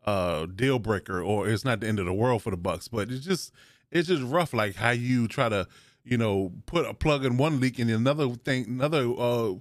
uh 0.05 0.45
deal 0.45 0.77
breaker 0.77 1.21
or 1.21 1.47
it's 1.47 1.65
not 1.65 1.79
the 1.79 1.87
end 1.87 1.99
of 1.99 2.05
the 2.05 2.13
world 2.13 2.41
for 2.41 2.51
the 2.51 2.57
Bucks, 2.57 2.87
but 2.87 3.09
it's 3.09 3.25
just 3.25 3.51
it's 3.91 4.07
just 4.07 4.23
rough 4.23 4.53
like 4.53 4.75
how 4.75 4.91
you 4.91 5.27
try 5.27 5.47
to 5.49 5.67
you 6.03 6.17
know 6.17 6.51
put 6.65 6.85
a 6.85 6.93
plug 6.93 7.25
in 7.25 7.37
one 7.37 7.59
leak 7.59 7.79
and 7.79 7.89
another 7.89 8.29
thing 8.29 8.65
another 8.67 9.11
uh 9.17 9.53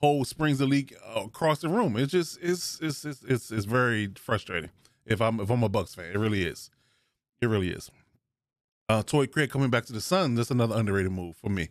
hole 0.00 0.24
springs 0.24 0.60
leak 0.60 0.94
across 1.14 1.60
the 1.60 1.68
room. 1.68 1.96
It's 1.96 2.12
just 2.12 2.38
it's 2.42 2.78
it's 2.80 3.04
it's 3.04 3.22
it's, 3.22 3.50
it's 3.50 3.64
very 3.66 4.10
frustrating. 4.16 4.70
If 5.06 5.20
I'm 5.20 5.40
if 5.40 5.50
I'm 5.50 5.62
a 5.62 5.68
Bucks 5.68 5.94
fan, 5.94 6.06
it 6.12 6.18
really 6.18 6.44
is. 6.44 6.70
It 7.40 7.46
really 7.46 7.70
is. 7.70 7.90
Uh, 8.88 9.02
Torrey 9.02 9.28
Craig 9.28 9.50
coming 9.50 9.70
back 9.70 9.84
to 9.86 9.92
the 9.92 10.00
Sun. 10.00 10.34
That's 10.34 10.50
another 10.50 10.76
underrated 10.76 11.12
move 11.12 11.36
for 11.36 11.48
me. 11.48 11.68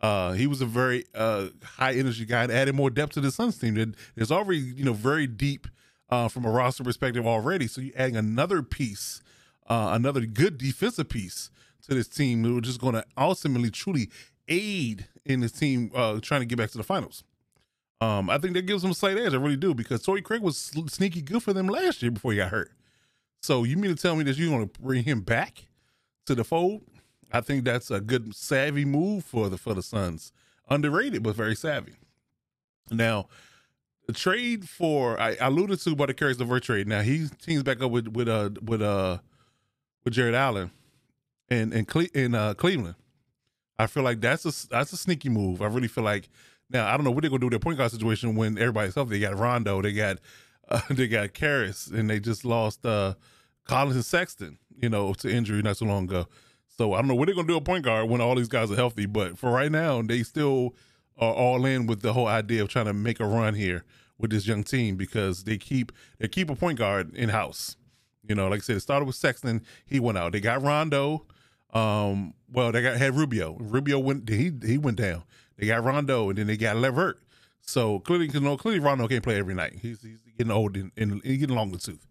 Uh, 0.00 0.32
he 0.32 0.46
was 0.46 0.60
a 0.60 0.66
very 0.66 1.04
uh, 1.14 1.48
high 1.64 1.94
energy 1.94 2.24
guy 2.24 2.44
and 2.44 2.52
added 2.52 2.74
more 2.74 2.90
depth 2.90 3.14
to 3.14 3.20
the 3.20 3.30
Suns 3.30 3.58
team. 3.58 3.94
There's 4.14 4.30
already 4.30 4.60
you 4.60 4.84
know 4.84 4.92
very 4.92 5.26
deep 5.26 5.66
uh, 6.10 6.28
from 6.28 6.44
a 6.44 6.50
roster 6.50 6.84
perspective 6.84 7.26
already. 7.26 7.66
So 7.66 7.80
you're 7.80 7.94
adding 7.96 8.16
another 8.16 8.62
piece, 8.62 9.22
uh, 9.66 9.90
another 9.92 10.26
good 10.26 10.58
defensive 10.58 11.08
piece 11.08 11.50
to 11.88 11.94
this 11.94 12.08
team, 12.08 12.42
which 12.54 12.68
is 12.68 12.78
going 12.78 12.94
to 12.94 13.04
ultimately 13.16 13.70
truly 13.70 14.10
aid 14.48 15.06
in 15.24 15.40
this 15.40 15.52
team 15.52 15.90
uh, 15.94 16.18
trying 16.20 16.40
to 16.40 16.46
get 16.46 16.58
back 16.58 16.70
to 16.70 16.78
the 16.78 16.84
finals. 16.84 17.24
Um, 18.00 18.30
I 18.30 18.38
think 18.38 18.54
that 18.54 18.66
gives 18.66 18.82
them 18.82 18.92
a 18.92 18.94
slight 18.94 19.18
edge. 19.18 19.34
I 19.34 19.38
really 19.38 19.56
do 19.56 19.74
because 19.74 20.02
Torrey 20.02 20.22
Craig 20.22 20.40
was 20.40 20.56
sneaky 20.56 21.20
good 21.20 21.42
for 21.42 21.52
them 21.52 21.66
last 21.66 22.02
year 22.02 22.10
before 22.10 22.32
he 22.32 22.38
got 22.38 22.50
hurt. 22.50 22.70
So 23.42 23.64
you 23.64 23.76
mean 23.76 23.94
to 23.94 24.00
tell 24.00 24.14
me 24.16 24.24
that 24.24 24.36
you're 24.36 24.50
going 24.50 24.68
to 24.68 24.80
bring 24.80 25.04
him 25.04 25.20
back 25.20 25.66
to 26.26 26.34
the 26.34 26.44
fold? 26.44 26.82
I 27.32 27.40
think 27.40 27.64
that's 27.64 27.90
a 27.90 28.00
good 28.00 28.34
savvy 28.34 28.84
move 28.84 29.24
for 29.24 29.48
the 29.48 29.58
for 29.58 29.74
the 29.74 29.82
Suns. 29.82 30.32
Underrated, 30.68 31.22
but 31.22 31.34
very 31.34 31.56
savvy. 31.56 31.94
Now, 32.90 33.28
the 34.06 34.12
trade 34.12 34.68
for 34.68 35.20
I, 35.20 35.36
alluded 35.40 35.80
to 35.80 35.90
about 35.90 36.08
the 36.08 36.14
Caris 36.14 36.38
LeVert 36.38 36.62
trade. 36.62 36.88
Now 36.88 37.02
he 37.02 37.26
teams 37.42 37.62
back 37.62 37.82
up 37.82 37.90
with 37.90 38.08
with 38.08 38.28
uh 38.28 38.50
with 38.62 38.80
uh 38.82 39.18
with 40.04 40.14
Jarrett 40.14 40.34
Allen 40.34 40.70
and 41.50 41.72
and 41.72 41.86
Cle- 41.86 42.08
in 42.14 42.34
uh, 42.34 42.54
Cleveland. 42.54 42.96
I 43.78 43.86
feel 43.86 44.02
like 44.02 44.20
that's 44.20 44.44
a 44.44 44.68
that's 44.68 44.92
a 44.92 44.96
sneaky 44.96 45.28
move. 45.28 45.60
I 45.62 45.66
really 45.66 45.88
feel 45.88 46.04
like 46.04 46.28
now 46.70 46.86
I 46.86 46.96
don't 46.96 47.04
know 47.04 47.10
what 47.10 47.22
they're 47.22 47.30
gonna 47.30 47.40
do 47.40 47.46
with 47.46 47.52
their 47.52 47.60
point 47.60 47.78
guard 47.78 47.90
situation 47.90 48.34
when 48.34 48.58
everybody's 48.58 48.94
healthy. 48.94 49.18
They 49.18 49.20
got 49.20 49.38
Rondo, 49.38 49.82
they 49.82 49.92
got 49.92 50.18
uh, 50.68 50.80
they 50.90 51.08
got 51.08 51.32
Caris, 51.32 51.86
and 51.86 52.08
they 52.10 52.20
just 52.20 52.44
lost 52.44 52.84
uh 52.84 53.14
Collins 53.64 53.96
and 53.96 54.04
Sexton, 54.04 54.58
you 54.80 54.88
know, 54.88 55.12
to 55.14 55.30
injury 55.30 55.62
not 55.62 55.76
so 55.76 55.86
long 55.86 56.04
ago. 56.04 56.26
So 56.66 56.94
I 56.94 56.98
don't 56.98 57.08
know 57.08 57.14
what 57.14 57.26
they're 57.26 57.34
gonna 57.34 57.48
do 57.48 57.56
a 57.56 57.60
point 57.60 57.84
guard 57.84 58.08
when 58.08 58.20
all 58.20 58.34
these 58.34 58.48
guys 58.48 58.70
are 58.70 58.76
healthy. 58.76 59.06
But 59.06 59.38
for 59.38 59.50
right 59.50 59.70
now, 59.70 60.02
they 60.02 60.22
still 60.22 60.74
are 61.18 61.32
all 61.32 61.64
in 61.66 61.86
with 61.86 62.02
the 62.02 62.12
whole 62.12 62.28
idea 62.28 62.62
of 62.62 62.68
trying 62.68 62.86
to 62.86 62.92
make 62.92 63.20
a 63.20 63.26
run 63.26 63.54
here 63.54 63.84
with 64.18 64.30
this 64.30 64.46
young 64.46 64.64
team 64.64 64.96
because 64.96 65.44
they 65.44 65.56
keep 65.58 65.92
they 66.18 66.28
keep 66.28 66.50
a 66.50 66.56
point 66.56 66.78
guard 66.78 67.14
in 67.14 67.30
house. 67.30 67.76
You 68.28 68.34
know, 68.34 68.48
like 68.48 68.58
I 68.58 68.62
said, 68.62 68.76
it 68.76 68.80
started 68.80 69.06
with 69.06 69.16
Sexton. 69.16 69.62
He 69.86 70.00
went 70.00 70.18
out. 70.18 70.32
They 70.32 70.40
got 70.40 70.62
Rondo. 70.62 71.26
Um, 71.72 72.34
well, 72.50 72.72
they 72.72 72.82
got 72.82 72.96
had 72.96 73.16
Rubio. 73.16 73.56
Rubio 73.58 73.98
went 73.98 74.28
he 74.28 74.52
he 74.64 74.78
went 74.78 74.98
down. 74.98 75.22
They 75.58 75.66
got 75.66 75.84
Rondo, 75.84 76.28
and 76.30 76.38
then 76.38 76.46
they 76.46 76.56
got 76.56 76.76
LeVert. 76.76 77.20
So 77.60 77.98
clearly, 77.98 78.30
you 78.32 78.40
know, 78.40 78.56
clearly 78.56 78.80
Rondo 78.80 79.06
can't 79.08 79.22
play 79.22 79.36
every 79.36 79.54
night. 79.54 79.74
He's, 79.82 80.00
he's 80.00 80.20
getting 80.38 80.52
old 80.52 80.76
and, 80.76 80.90
and 80.96 81.20
he's 81.22 81.38
getting 81.38 81.56
long 81.56 81.70
the 81.70 81.78
tooth, 81.78 82.06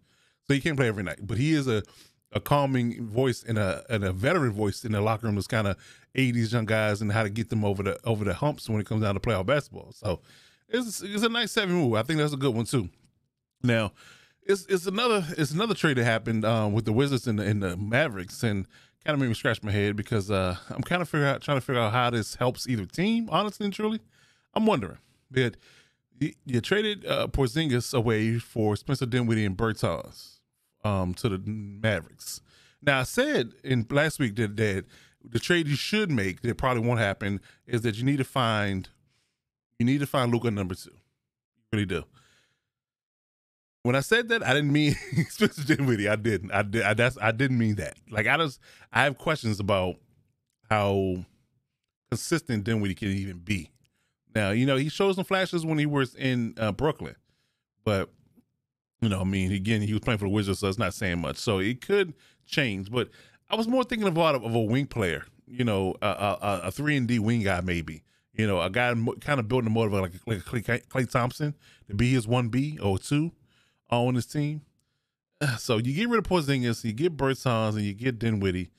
so 0.46 0.54
he 0.54 0.60
can't 0.60 0.76
play 0.76 0.86
every 0.86 1.02
night. 1.02 1.18
But 1.22 1.38
he 1.38 1.52
is 1.52 1.66
a 1.66 1.82
a 2.30 2.40
calming 2.40 3.06
voice 3.06 3.42
and 3.42 3.58
a 3.58 3.84
and 3.88 4.04
a 4.04 4.12
veteran 4.12 4.52
voice 4.52 4.84
in 4.84 4.92
the 4.92 5.00
locker 5.00 5.26
room 5.26 5.34
that's 5.34 5.46
kind 5.46 5.66
of 5.66 5.76
aid 6.14 6.34
these 6.34 6.52
young 6.52 6.66
guys 6.66 7.00
and 7.00 7.10
how 7.10 7.22
to 7.22 7.30
get 7.30 7.48
them 7.48 7.64
over 7.64 7.82
the 7.82 7.98
over 8.04 8.24
the 8.24 8.34
humps 8.34 8.68
when 8.68 8.80
it 8.80 8.86
comes 8.86 9.02
down 9.02 9.14
to 9.14 9.20
playoff 9.20 9.46
basketball. 9.46 9.92
So 9.92 10.20
it's 10.68 11.00
it's 11.02 11.22
a 11.22 11.28
nice 11.28 11.52
seven 11.52 11.74
move. 11.74 11.94
I 11.94 12.02
think 12.02 12.18
that's 12.18 12.34
a 12.34 12.36
good 12.36 12.54
one 12.54 12.66
too. 12.66 12.90
Now, 13.62 13.92
it's 14.42 14.66
it's 14.66 14.86
another 14.86 15.24
it's 15.36 15.50
another 15.50 15.74
trade 15.74 15.96
that 15.96 16.04
happened 16.04 16.44
um, 16.44 16.72
with 16.72 16.84
the 16.84 16.92
Wizards 16.92 17.26
and 17.26 17.38
the, 17.38 17.44
and 17.44 17.62
the 17.62 17.76
Mavericks 17.76 18.42
and 18.42 18.66
kind 19.04 19.14
of 19.14 19.20
made 19.20 19.28
me 19.28 19.34
scratch 19.34 19.62
my 19.62 19.70
head 19.70 19.96
because 19.96 20.30
uh, 20.30 20.56
I'm 20.70 20.82
kind 20.82 21.02
of 21.02 21.08
figure 21.08 21.26
out 21.26 21.42
trying 21.42 21.56
to 21.56 21.60
figure 21.60 21.80
out 21.80 21.92
how 21.92 22.10
this 22.10 22.34
helps 22.36 22.68
either 22.68 22.84
team. 22.84 23.28
Honestly 23.30 23.64
and 23.64 23.72
truly, 23.72 24.00
I'm 24.54 24.66
wondering. 24.66 24.98
But 25.30 25.56
you, 26.18 26.32
you 26.44 26.60
traded 26.60 27.06
uh, 27.06 27.28
Porzingis 27.28 27.94
away 27.94 28.38
for 28.38 28.76
Spencer 28.76 29.06
Dinwiddie 29.06 29.44
and 29.44 29.56
Bertans 29.56 30.38
um, 30.84 31.14
to 31.14 31.28
the 31.28 31.38
Mavericks. 31.38 32.40
Now 32.82 33.00
I 33.00 33.04
said 33.04 33.52
in 33.64 33.86
last 33.90 34.18
week 34.18 34.36
that, 34.36 34.56
that 34.56 34.84
the 35.24 35.38
trade 35.38 35.66
you 35.66 35.76
should 35.76 36.10
make 36.10 36.42
that 36.42 36.56
probably 36.56 36.86
won't 36.86 37.00
happen 37.00 37.40
is 37.66 37.82
that 37.82 37.96
you 37.96 38.04
need 38.04 38.18
to 38.18 38.24
find 38.24 38.88
you 39.78 39.86
need 39.86 40.00
to 40.00 40.06
find 40.06 40.32
Luka 40.32 40.50
number 40.50 40.74
two. 40.74 40.90
You 40.90 41.66
really 41.72 41.86
do. 41.86 42.04
When 43.82 43.94
I 43.94 44.00
said 44.00 44.28
that, 44.28 44.42
I 44.42 44.54
didn't 44.54 44.72
mean 44.72 44.94
Spencer 45.28 45.62
Dinwiddie. 45.64 46.08
I 46.08 46.16
didn't. 46.16 46.50
I 46.52 46.62
did. 46.62 46.82
I, 46.82 46.94
that's. 46.94 47.16
I 47.20 47.30
didn't 47.30 47.58
mean 47.58 47.76
that. 47.76 47.96
Like 48.10 48.26
I 48.26 48.36
just. 48.36 48.60
I 48.92 49.04
have 49.04 49.18
questions 49.18 49.60
about 49.60 49.96
how 50.68 51.24
consistent 52.10 52.64
Dinwiddie 52.64 52.94
can 52.94 53.08
even 53.08 53.38
be. 53.38 53.70
Now, 54.34 54.50
you 54.50 54.66
know, 54.66 54.76
he 54.76 54.88
shows 54.88 55.16
some 55.16 55.24
flashes 55.24 55.64
when 55.64 55.78
he 55.78 55.86
was 55.86 56.14
in 56.14 56.54
uh, 56.58 56.72
Brooklyn, 56.72 57.16
but 57.84 58.10
you 59.00 59.08
know, 59.08 59.20
I 59.20 59.24
mean, 59.24 59.52
again, 59.52 59.80
he 59.80 59.92
was 59.92 60.00
playing 60.00 60.18
for 60.18 60.24
the 60.24 60.30
Wizards, 60.30 60.58
so 60.58 60.68
it's 60.68 60.78
not 60.78 60.94
saying 60.94 61.20
much. 61.20 61.36
So 61.36 61.58
it 61.58 61.80
could 61.80 62.14
change. 62.46 62.90
But 62.90 63.08
I 63.48 63.56
was 63.56 63.68
more 63.68 63.84
thinking 63.84 64.08
about 64.08 64.34
of, 64.34 64.44
of 64.44 64.54
a 64.54 64.60
wing 64.60 64.86
player, 64.86 65.24
you 65.46 65.64
know, 65.64 65.94
a, 66.02 66.06
a, 66.06 66.60
a 66.64 66.70
three 66.70 66.96
and 66.96 67.06
D 67.06 67.18
wing 67.18 67.42
guy, 67.42 67.60
maybe. 67.60 68.02
You 68.34 68.46
know, 68.46 68.60
a 68.60 68.70
guy 68.70 68.94
kind 69.20 69.40
of 69.40 69.48
building 69.48 69.68
a 69.68 69.70
motive 69.70 69.92
like 69.94 70.12
like 70.26 70.44
Clay, 70.44 70.60
Klay 70.62 71.10
Thompson 71.10 71.54
to 71.88 71.94
be 71.94 72.10
his 72.12 72.28
one 72.28 72.48
B 72.48 72.78
or 72.80 72.98
two 72.98 73.32
on 73.90 74.14
his 74.14 74.26
team. 74.26 74.62
So 75.58 75.76
you 75.76 75.94
get 75.94 76.08
rid 76.08 76.18
of 76.18 76.24
Porzingis, 76.24 76.84
you 76.84 76.92
get 76.92 77.16
Bertans, 77.16 77.76
and 77.76 77.82
you 77.82 77.94
get 77.94 78.18
Dinwiddie 78.18 78.70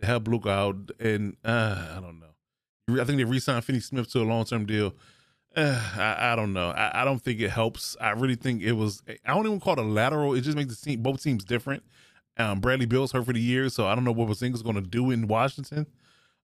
to 0.00 0.06
help 0.06 0.26
Luka 0.26 0.50
out. 0.50 0.90
And 0.98 1.36
uh, 1.44 1.94
I 1.96 2.00
don't 2.00 2.18
know. 2.18 3.00
I 3.00 3.04
think 3.04 3.18
they 3.18 3.24
re-signed 3.24 3.64
Finney 3.64 3.80
Smith 3.80 4.10
to 4.12 4.22
a 4.22 4.24
long-term 4.24 4.66
deal. 4.66 4.94
Uh, 5.54 5.80
I, 5.96 6.32
I, 6.32 6.36
don't 6.36 6.52
know. 6.52 6.70
I, 6.70 7.02
I, 7.02 7.04
don't 7.04 7.20
think 7.20 7.40
it 7.40 7.50
helps. 7.50 7.96
I 8.00 8.10
really 8.10 8.34
think 8.34 8.62
it 8.62 8.72
was. 8.72 9.02
I 9.24 9.34
don't 9.34 9.46
even 9.46 9.60
call 9.60 9.74
it 9.74 9.78
a 9.78 9.82
lateral. 9.82 10.34
It 10.34 10.40
just 10.42 10.56
makes 10.56 10.76
the 10.76 10.90
team 10.90 11.02
both 11.02 11.22
teams 11.22 11.44
different. 11.44 11.82
Um, 12.36 12.60
Bradley 12.60 12.86
Beal's 12.86 13.12
hurt 13.12 13.26
for 13.26 13.32
the 13.32 13.40
year, 13.40 13.68
so 13.68 13.86
I 13.86 13.94
don't 13.94 14.04
know 14.04 14.12
what 14.12 14.28
Porzingis 14.28 14.62
going 14.62 14.76
to 14.76 14.80
do 14.80 15.10
in 15.10 15.26
Washington. 15.26 15.86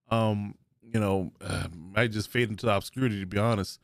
Um, 0.09 0.55
you 0.81 0.99
know, 0.99 1.31
uh, 1.41 1.67
might 1.73 2.11
just 2.11 2.29
fade 2.29 2.49
into 2.49 2.73
obscurity 2.73 3.19
to 3.19 3.25
be 3.25 3.37
honest. 3.37 3.79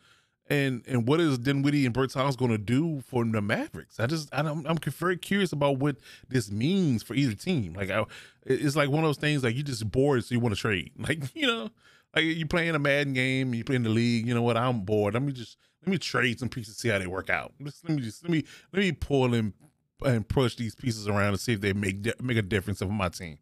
And 0.52 0.84
and 0.86 1.08
what 1.08 1.22
is 1.22 1.38
Dinwiddie 1.38 1.86
and 1.86 1.96
Bertans 1.96 2.36
going 2.36 2.52
to 2.52 2.58
do 2.58 3.00
for 3.08 3.24
the 3.24 3.42
Mavericks? 3.42 4.02
I 4.02 4.06
just 4.06 4.28
I 4.34 4.42
am 4.42 4.66
I'm 4.68 4.78
very 4.80 5.16
curious 5.16 5.54
about 5.54 5.80
what 5.80 5.96
this 6.28 6.52
means 6.52 7.04
for 7.04 7.14
either 7.14 7.36
team. 7.36 7.72
Like 7.74 7.90
I, 7.90 8.04
it's 8.46 8.76
like 8.76 8.90
one 8.90 9.02
of 9.02 9.08
those 9.08 9.18
things 9.18 9.46
like 9.46 9.56
you 9.56 9.64
just 9.64 9.90
bored, 9.90 10.26
so 10.26 10.36
you 10.36 10.42
want 10.42 10.54
to 10.54 10.60
trade. 10.60 10.92
Like 11.00 11.34
you 11.34 11.48
know, 11.48 11.70
like 12.14 12.26
you 12.26 12.46
playing 12.46 12.76
a 12.76 12.80
Madden 12.80 13.14
game, 13.14 13.54
you 13.54 13.64
playing 13.64 13.84
the 13.84 13.90
league. 13.90 14.28
You 14.28 14.34
know 14.34 14.42
what? 14.42 14.58
I'm 14.58 14.82
bored. 14.82 15.14
Let 15.14 15.24
me 15.24 15.32
just 15.32 15.56
let 15.86 15.90
me 15.90 15.98
trade 15.98 16.38
some 16.42 16.50
pieces, 16.50 16.76
see 16.76 16.90
how 16.90 17.00
they 17.00 17.08
work 17.08 17.30
out. 17.30 17.54
Just, 17.64 17.88
let 17.88 17.96
me 17.96 18.04
just 18.04 18.22
let 18.22 18.32
me 18.32 18.44
let 18.74 18.82
me 18.82 18.92
pull 18.92 19.34
and 19.34 19.54
and 20.04 20.28
push 20.28 20.58
these 20.58 20.76
pieces 20.76 21.08
around 21.08 21.30
and 21.30 21.40
see 21.40 21.54
if 21.54 21.62
they 21.62 21.72
make 21.72 22.22
make 22.22 22.36
a 22.36 22.42
difference 22.42 22.80
for 22.80 22.88
my 22.88 23.08
team. 23.08 23.38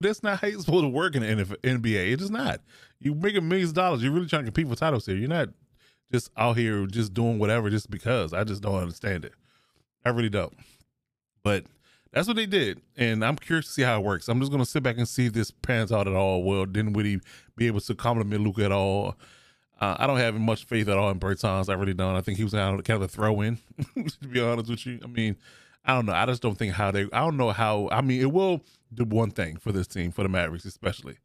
That's 0.00 0.24
not 0.24 0.40
how 0.40 0.48
it's 0.48 0.64
supposed 0.64 0.84
to 0.84 0.88
work 0.88 1.14
in 1.14 1.22
the 1.22 1.44
NBA. 1.62 2.12
It 2.12 2.20
is 2.20 2.30
not. 2.30 2.60
You 2.98 3.14
make 3.14 3.36
a 3.36 3.40
millions 3.40 3.70
of 3.70 3.76
dollars. 3.76 4.02
You're 4.02 4.12
really 4.12 4.26
trying 4.26 4.42
to 4.42 4.50
compete 4.50 4.68
for 4.68 4.74
titles 4.74 5.06
here. 5.06 5.14
You're 5.14 5.28
not 5.28 5.50
just 6.12 6.30
out 6.36 6.56
here 6.56 6.86
just 6.86 7.14
doing 7.14 7.38
whatever 7.38 7.70
just 7.70 7.90
because. 7.90 8.32
I 8.32 8.44
just 8.44 8.62
don't 8.62 8.80
understand 8.80 9.24
it. 9.24 9.32
I 10.04 10.10
really 10.10 10.30
don't. 10.30 10.54
But 11.42 11.64
that's 12.12 12.26
what 12.26 12.36
they 12.36 12.46
did, 12.46 12.80
and 12.96 13.24
I'm 13.24 13.36
curious 13.36 13.66
to 13.66 13.72
see 13.72 13.82
how 13.82 13.98
it 14.00 14.04
works. 14.04 14.28
I'm 14.28 14.40
just 14.40 14.50
gonna 14.50 14.64
sit 14.64 14.82
back 14.82 14.96
and 14.96 15.06
see 15.06 15.26
if 15.26 15.34
this 15.34 15.50
pans 15.50 15.92
out 15.92 16.08
at 16.08 16.14
all. 16.14 16.42
Would 16.42 16.74
he 16.74 17.20
be 17.56 17.66
able 17.66 17.80
to 17.80 17.94
compliment 17.94 18.42
Luka 18.42 18.64
at 18.64 18.72
all? 18.72 19.16
Uh, 19.80 19.96
I 19.98 20.06
don't 20.06 20.16
have 20.16 20.34
much 20.34 20.64
faith 20.64 20.88
at 20.88 20.96
all 20.96 21.10
in 21.10 21.20
Bertans. 21.20 21.68
I 21.68 21.74
really 21.74 21.94
don't. 21.94 22.16
I 22.16 22.20
think 22.20 22.38
he 22.38 22.44
was 22.44 22.52
kind 22.52 22.80
of, 22.88 23.02
a 23.02 23.08
throw 23.08 23.40
in, 23.42 23.58
to 23.94 24.28
be 24.28 24.40
honest 24.40 24.70
with 24.70 24.84
you. 24.86 24.98
I 25.04 25.06
mean, 25.06 25.36
I 25.84 25.94
don't 25.94 26.06
know. 26.06 26.14
I 26.14 26.26
just 26.26 26.42
don't 26.42 26.56
think 26.56 26.72
how 26.72 26.90
they. 26.90 27.02
I 27.12 27.20
don't 27.20 27.36
know 27.36 27.50
how. 27.50 27.88
I 27.92 28.00
mean, 28.00 28.20
it 28.20 28.32
will 28.32 28.62
do 28.92 29.04
one 29.04 29.30
thing 29.30 29.56
for 29.58 29.70
this 29.70 29.86
team, 29.86 30.10
for 30.10 30.22
the 30.22 30.28
Mavericks 30.28 30.64
especially. 30.64 31.18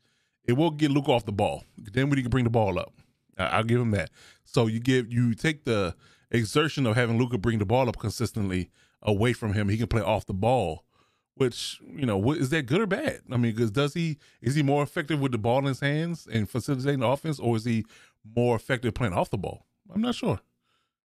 It 0.45 0.53
will 0.53 0.71
get 0.71 0.91
Luka 0.91 1.11
off 1.11 1.25
the 1.25 1.31
ball. 1.31 1.63
Then 1.77 2.09
we 2.09 2.21
can 2.21 2.29
bring 2.29 2.43
the 2.43 2.49
ball 2.49 2.77
up. 2.77 2.93
I'll 3.37 3.63
give 3.63 3.81
him 3.81 3.91
that. 3.91 4.09
So 4.43 4.67
you 4.67 4.79
give 4.79 5.11
you 5.11 5.33
take 5.33 5.65
the 5.65 5.95
exertion 6.31 6.85
of 6.85 6.95
having 6.95 7.17
Luka 7.17 7.37
bring 7.37 7.59
the 7.59 7.65
ball 7.65 7.87
up 7.87 7.97
consistently 7.97 8.69
away 9.01 9.33
from 9.33 9.53
him. 9.53 9.69
He 9.69 9.77
can 9.77 9.87
play 9.87 10.01
off 10.01 10.25
the 10.25 10.33
ball, 10.33 10.83
which 11.35 11.79
you 11.85 12.05
know 12.05 12.31
is 12.33 12.49
that 12.49 12.65
good 12.65 12.81
or 12.81 12.87
bad? 12.87 13.21
I 13.31 13.37
mean, 13.37 13.53
because 13.53 13.71
does 13.71 13.93
he 13.93 14.17
is 14.41 14.55
he 14.55 14.63
more 14.63 14.83
effective 14.83 15.19
with 15.19 15.31
the 15.31 15.37
ball 15.37 15.59
in 15.59 15.65
his 15.65 15.79
hands 15.79 16.27
and 16.31 16.49
facilitating 16.49 16.99
the 17.01 17.07
offense, 17.07 17.39
or 17.39 17.55
is 17.55 17.65
he 17.65 17.85
more 18.35 18.55
effective 18.55 18.93
playing 18.93 19.13
off 19.13 19.29
the 19.29 19.37
ball? 19.37 19.65
I'm 19.93 20.01
not 20.01 20.15
sure. 20.15 20.39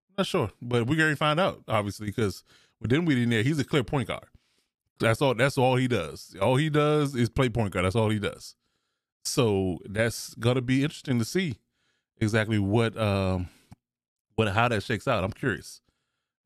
I'm 0.08 0.14
not 0.18 0.26
sure, 0.26 0.50
but 0.60 0.86
we're 0.86 0.96
going 0.96 1.12
to 1.12 1.16
find 1.16 1.38
out 1.38 1.62
obviously 1.68 2.06
because 2.06 2.42
with 2.80 2.90
Dinwiddie 2.90 3.24
in 3.24 3.30
there, 3.30 3.42
he's 3.42 3.58
a 3.58 3.64
clear 3.64 3.84
point 3.84 4.08
guard. 4.08 4.26
That's 5.00 5.22
all. 5.22 5.34
That's 5.34 5.58
all 5.58 5.76
he 5.76 5.88
does. 5.88 6.34
All 6.40 6.56
he 6.56 6.70
does 6.70 7.14
is 7.14 7.28
play 7.28 7.48
point 7.48 7.72
guard. 7.72 7.84
That's 7.84 7.96
all 7.96 8.10
he 8.10 8.18
does. 8.18 8.56
So 9.24 9.78
that's 9.84 10.34
gonna 10.34 10.62
be 10.62 10.82
interesting 10.82 11.18
to 11.18 11.24
see 11.24 11.56
exactly 12.20 12.58
what 12.58 12.96
um 12.96 13.48
what 14.36 14.48
how 14.48 14.68
that 14.68 14.82
shakes 14.82 15.08
out. 15.08 15.24
I'm 15.24 15.32
curious. 15.32 15.80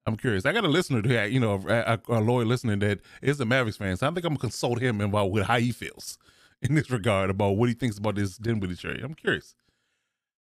I'm 0.06 0.16
curious. 0.16 0.44
I 0.46 0.52
got 0.52 0.64
a 0.64 0.68
listener 0.68 1.02
to 1.02 1.28
you 1.28 1.38
know 1.38 1.62
a, 1.68 2.00
a, 2.08 2.20
lawyer 2.20 2.44
listening 2.44 2.80
that 2.80 3.00
is 3.20 3.38
a 3.40 3.44
Mavericks 3.44 3.76
fan, 3.76 3.96
so 3.96 4.06
I 4.06 4.10
think 4.10 4.24
I'm 4.24 4.30
gonna 4.30 4.40
consult 4.40 4.80
him 4.80 5.00
about 5.00 5.30
what, 5.30 5.44
how 5.44 5.58
he 5.58 5.70
feels 5.70 6.18
in 6.62 6.74
this 6.74 6.90
regard 6.90 7.30
about 7.30 7.52
what 7.52 7.68
he 7.68 7.74
thinks 7.74 7.98
about 7.98 8.16
this 8.16 8.36
Dinwiddie 8.36 8.76
trade. 8.76 9.02
I'm 9.02 9.14
curious. 9.14 9.54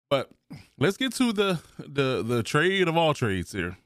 But 0.09 0.31
let's 0.79 0.97
get 0.97 1.13
to 1.15 1.33
the 1.33 1.59
the 1.77 2.23
the 2.23 2.43
trade 2.43 2.87
of 2.87 2.97
all 2.97 3.13
trades 3.13 3.51
here. 3.51 3.77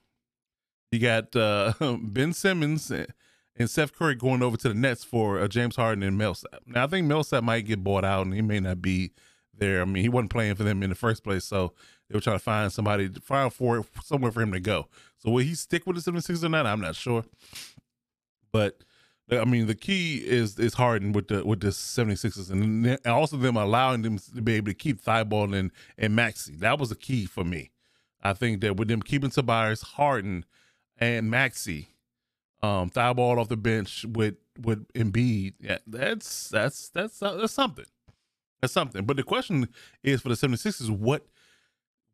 You 0.92 1.00
got 1.00 1.36
uh, 1.36 1.74
Ben 2.02 2.32
Simmons 2.34 2.92
and 2.92 3.70
Seth 3.70 3.94
Curry 3.94 4.16
going 4.16 4.42
over 4.42 4.56
to 4.58 4.70
the 4.70 4.76
Nets 4.76 5.04
for 5.04 5.40
uh, 5.40 5.48
James 5.48 5.76
Harden 5.76 6.04
and 6.04 6.18
Millsap. 6.18 6.62
Now 6.66 6.86
I 6.86 6.88
think 6.88 7.08
Millsap 7.08 7.44
might 7.44 7.66
get 7.66 7.84
bought 7.84 8.06
out, 8.06 8.26
and 8.26 8.36
he 8.36 8.42
may 8.42 8.60
not 8.60 8.82
be 8.82 9.12
there. 9.58 9.82
I 9.82 9.86
mean, 9.86 10.04
he 10.04 10.10
wasn't 10.10 10.32
playing 10.32 10.56
for 10.56 10.64
them 10.64 10.84
in 10.84 10.90
the 10.90 10.96
first 10.96 11.24
place, 11.24 11.46
so 11.46 11.74
they 12.10 12.16
were 12.16 12.22
trying 12.22 12.38
to 12.38 12.44
find 12.44 12.72
somebody, 12.72 13.10
to 13.10 13.20
find 13.20 13.52
for 13.54 13.86
somewhere 14.04 14.32
for 14.32 14.42
him 14.42 14.52
to 14.52 14.60
go. 14.60 14.88
So 15.18 15.32
will 15.32 15.44
he 15.44 15.56
stick 15.56 15.86
with 15.86 16.04
the 16.04 16.12
76ers 16.12 16.44
or 16.44 16.50
not? 16.50 16.66
I'm 16.66 16.82
not 16.82 16.96
sure. 16.96 17.26
But 18.52 18.84
I 19.30 19.44
mean, 19.44 19.68
the 19.68 19.76
key 19.76 20.18
is 20.26 20.58
is 20.58 20.76
Harden 20.76 21.12
with 21.12 21.28
the 21.28 21.46
with 21.46 21.60
the 21.60 21.70
76ers 21.70 22.50
and 22.50 22.98
also 23.06 23.36
them 23.36 23.58
allowing 23.58 24.02
them 24.02 24.20
to 24.20 24.42
be 24.42 24.54
able 24.54 24.68
to 24.68 24.74
keep 24.74 25.04
Thybulle 25.04 25.58
and 25.58 25.72
and 25.98 26.16
Maxey. 26.16 26.56
That 26.56 26.80
was 26.80 26.90
the 26.90 26.96
key 26.96 27.26
for 27.26 27.44
me. 27.44 27.72
I 28.22 28.34
think 28.34 28.62
that 28.62 28.78
with 28.78 28.88
them 28.88 29.02
keeping 29.02 29.30
Tobias 29.30 29.82
Harden 29.82 30.46
and 30.98 31.30
Maxey, 31.30 31.90
um, 32.62 32.90
Thybulle 32.90 33.38
off 33.38 33.50
the 33.50 33.58
bench 33.58 34.06
with 34.08 34.36
with 34.60 34.88
Embiid, 34.94 35.56
yeah, 35.60 35.80
that's 35.86 36.50
that's 36.50 36.90
that's 36.90 37.20
that's 37.20 37.54
something. 37.54 37.86
That's 38.62 38.74
something. 38.74 39.06
But 39.06 39.18
the 39.18 39.24
question 39.24 39.70
is 40.04 40.22
for 40.22 40.30
the 40.30 40.36
76ers, 40.36 40.90
what 40.90 41.26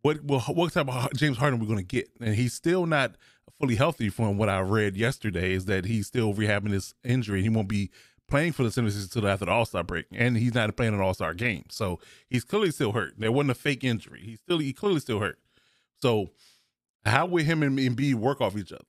what 0.01 0.17
what 0.23 0.73
type 0.73 0.89
of 0.89 1.13
James 1.13 1.37
Harden 1.37 1.59
we're 1.59 1.65
going 1.67 1.77
to 1.77 1.83
get? 1.83 2.09
And 2.19 2.35
he's 2.35 2.53
still 2.53 2.85
not 2.85 3.15
fully 3.59 3.75
healthy 3.75 4.09
from 4.09 4.37
what 4.37 4.49
I 4.49 4.59
read 4.59 4.97
yesterday. 4.97 5.53
Is 5.53 5.65
that 5.65 5.85
he's 5.85 6.07
still 6.07 6.33
rehabbing 6.33 6.71
his 6.71 6.93
injury? 7.03 7.41
He 7.41 7.49
won't 7.49 7.69
be 7.69 7.89
playing 8.27 8.51
for 8.51 8.63
the 8.63 8.69
76ers 8.69 9.03
until 9.03 9.29
after 9.29 9.45
the 9.45 9.51
All 9.51 9.65
Star 9.65 9.83
break, 9.83 10.05
and 10.11 10.37
he's 10.37 10.53
not 10.53 10.75
playing 10.75 10.93
an 10.93 10.99
All 10.99 11.13
Star 11.13 11.33
game, 11.33 11.63
so 11.69 11.99
he's 12.29 12.43
clearly 12.43 12.71
still 12.71 12.91
hurt. 12.91 13.13
There 13.17 13.31
wasn't 13.31 13.51
a 13.51 13.55
fake 13.55 13.83
injury. 13.83 14.21
He's 14.23 14.39
still 14.39 14.59
he 14.59 14.73
clearly 14.73 14.99
still 14.99 15.19
hurt. 15.19 15.39
So 16.01 16.31
how 17.05 17.25
will 17.25 17.43
him 17.43 17.63
and 17.63 17.79
Embiid 17.79 18.15
work 18.15 18.41
off 18.41 18.57
each 18.57 18.73
other? 18.73 18.83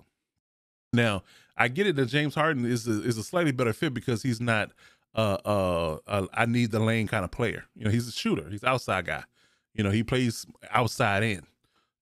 Now 0.92 1.22
I 1.56 1.68
get 1.68 1.86
it 1.86 1.96
that 1.96 2.06
James 2.06 2.34
Harden 2.34 2.64
is 2.64 2.88
a, 2.88 3.02
is 3.02 3.18
a 3.18 3.22
slightly 3.22 3.52
better 3.52 3.72
fit 3.72 3.94
because 3.94 4.22
he's 4.22 4.40
not 4.40 4.72
uh, 5.14 5.38
uh, 5.44 5.98
uh, 6.06 6.26
I 6.32 6.46
need 6.46 6.70
the 6.70 6.80
lane 6.80 7.06
kind 7.06 7.24
of 7.24 7.30
player. 7.30 7.64
You 7.76 7.84
know, 7.84 7.90
he's 7.90 8.08
a 8.08 8.12
shooter. 8.12 8.48
He's 8.50 8.64
outside 8.64 9.06
guy. 9.06 9.24
You 9.74 9.84
know, 9.84 9.90
he 9.90 10.02
plays 10.02 10.46
outside 10.70 11.22
in. 11.22 11.46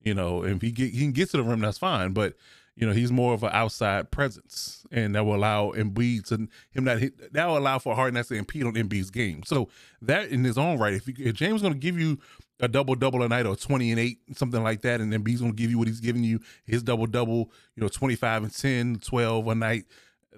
You 0.02 0.14
know, 0.14 0.44
if 0.44 0.60
he 0.62 0.72
get 0.72 0.92
he 0.92 1.00
can 1.00 1.12
get 1.12 1.30
to 1.30 1.36
the 1.36 1.42
rim, 1.42 1.60
that's 1.60 1.78
fine. 1.78 2.12
But 2.12 2.34
you 2.74 2.86
know, 2.86 2.92
he's 2.92 3.12
more 3.12 3.34
of 3.34 3.42
an 3.42 3.50
outside 3.52 4.10
presence, 4.10 4.84
and 4.90 5.14
that 5.14 5.24
will 5.24 5.34
allow 5.34 5.72
Embiid 5.72 6.26
to 6.28 6.48
him 6.70 6.84
not 6.84 6.98
hit, 6.98 7.32
that 7.32 7.46
will 7.46 7.58
allow 7.58 7.78
for 7.78 7.94
Harden 7.94 8.14
not 8.14 8.26
to 8.26 8.34
impede 8.34 8.64
on 8.64 8.74
Embiid's 8.74 9.10
game. 9.10 9.42
So 9.44 9.68
that 10.00 10.30
in 10.30 10.42
his 10.42 10.56
own 10.56 10.78
right, 10.78 10.94
if, 10.94 11.06
you, 11.06 11.14
if 11.18 11.34
James 11.34 11.60
going 11.60 11.74
to 11.74 11.78
give 11.78 11.98
you 11.98 12.18
a 12.60 12.68
double 12.68 12.94
double 12.94 13.22
a 13.22 13.28
night 13.28 13.46
or 13.46 13.56
twenty 13.56 13.90
and 13.90 14.00
eight, 14.00 14.18
something 14.34 14.62
like 14.62 14.80
that, 14.82 15.00
and 15.00 15.12
Embiid's 15.12 15.40
going 15.40 15.52
to 15.52 15.56
give 15.56 15.70
you 15.70 15.78
what 15.78 15.86
he's 15.86 16.00
giving 16.00 16.24
you, 16.24 16.40
his 16.64 16.82
double 16.82 17.06
double, 17.06 17.50
you 17.76 17.82
know, 17.82 17.88
twenty 17.88 18.16
five 18.16 18.42
and 18.42 18.56
10, 18.56 19.00
12 19.04 19.48
a 19.48 19.54
night, 19.54 19.84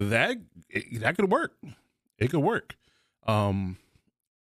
that 0.01 0.37
that 0.99 1.17
could 1.17 1.31
work. 1.31 1.53
It 2.19 2.31
could 2.31 2.41
work. 2.41 2.77
Um, 3.27 3.79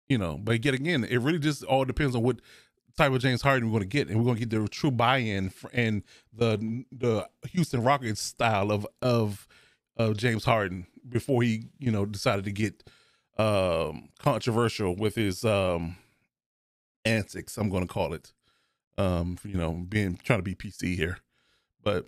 you 0.09 0.18
know, 0.18 0.39
but 0.39 0.64
yet 0.64 0.75
again, 0.75 1.05
it 1.05 1.18
really 1.18 1.39
just 1.39 1.64
all 1.64 1.85
depends 1.85 2.14
on 2.14 2.22
what 2.22 2.41
type 2.97 3.12
of 3.12 3.20
James 3.20 3.43
Harden 3.43 3.68
we're 3.68 3.81
going 3.81 3.89
to 3.91 3.97
get, 3.97 4.09
and 4.09 4.18
we're 4.18 4.25
going 4.25 4.37
to 4.37 4.47
get 4.47 4.51
the 4.51 4.68
true 4.68 4.91
buy-in 4.91 5.53
and 5.72 6.03
the 6.33 6.85
the 6.93 7.29
Houston 7.51 7.83
Rockets 7.83 8.20
style 8.20 8.70
of 8.70 8.87
of 9.03 9.49
of 9.97 10.16
James 10.16 10.45
Harden 10.45 10.87
before 11.09 11.43
he 11.43 11.68
you 11.79 11.91
know 11.91 12.05
decided 12.05 12.45
to 12.45 12.53
get 12.53 12.85
um 13.39 14.11
controversial 14.18 14.95
with 14.95 15.14
his 15.14 15.45
um 15.45 15.97
antics. 17.05 17.57
I'm 17.57 17.70
going 17.70 17.87
to 17.87 17.93
call 17.93 18.12
it, 18.14 18.33
um, 18.99 19.39
you 19.45 19.57
know, 19.57 19.72
being 19.72 20.18
trying 20.22 20.39
to 20.39 20.45
be 20.45 20.55
PC 20.55 20.97
here, 20.97 21.18
but 21.83 22.07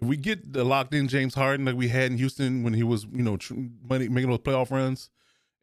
we 0.00 0.16
get 0.16 0.52
the 0.52 0.64
locked 0.64 0.94
in 0.94 1.08
James 1.08 1.34
Harden 1.34 1.66
like 1.66 1.76
we 1.76 1.88
had 1.88 2.10
in 2.10 2.18
Houston 2.18 2.62
when 2.62 2.74
he 2.74 2.82
was, 2.82 3.04
you 3.12 3.22
know, 3.22 3.36
tr- 3.36 3.54
making 3.88 4.28
those 4.28 4.38
playoff 4.38 4.70
runs, 4.70 5.10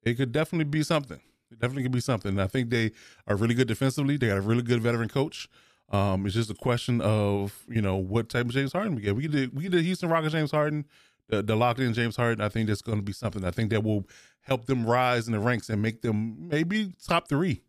it 0.04 0.16
could 0.16 0.32
definitely 0.32 0.66
be 0.66 0.84
something. 0.84 1.20
It 1.52 1.60
definitely 1.60 1.84
could 1.84 1.92
be 1.92 2.02
something. 2.02 2.32
And 2.32 2.42
I 2.42 2.48
think 2.48 2.70
they 2.70 2.92
are 3.28 3.36
really 3.36 3.56
good 3.56 3.68
defensively. 3.68 4.18
They 4.18 4.28
got 4.28 4.38
a 4.38 4.42
really 4.42 4.62
good 4.62 4.82
veteran 4.82 5.10
coach. 5.10 5.48
Um, 5.90 6.26
it's 6.26 6.36
just 6.36 6.50
a 6.50 6.56
question 6.56 7.00
of 7.02 7.64
you 7.70 7.82
know 7.82 7.96
what 7.96 8.30
type 8.30 8.48
of 8.48 8.52
James 8.52 8.74
Harden 8.74 8.96
we 8.96 9.02
get. 9.02 9.16
We 9.16 9.28
the, 9.28 9.48
we 9.54 9.68
the 9.68 9.82
Houston 9.82 10.10
Rockets 10.10 10.34
James 10.34 10.52
Harden, 10.52 10.86
the, 11.30 11.44
the 11.44 11.56
locked 11.56 11.80
in 11.80 11.94
James 11.94 12.16
Harden. 12.16 12.44
I 12.44 12.50
think 12.50 12.68
that's 12.68 12.82
going 12.82 12.98
to 12.98 13.04
be 13.04 13.14
something. 13.14 13.46
I 13.46 13.52
think 13.52 13.70
that 13.70 13.84
will 13.84 14.08
help 14.42 14.66
them 14.66 14.86
rise 14.86 15.28
in 15.28 15.34
the 15.34 15.40
ranks 15.40 15.70
and 15.70 15.82
make 15.82 16.02
them 16.02 16.50
maybe 16.50 16.92
top 17.06 17.30
three. 17.30 17.62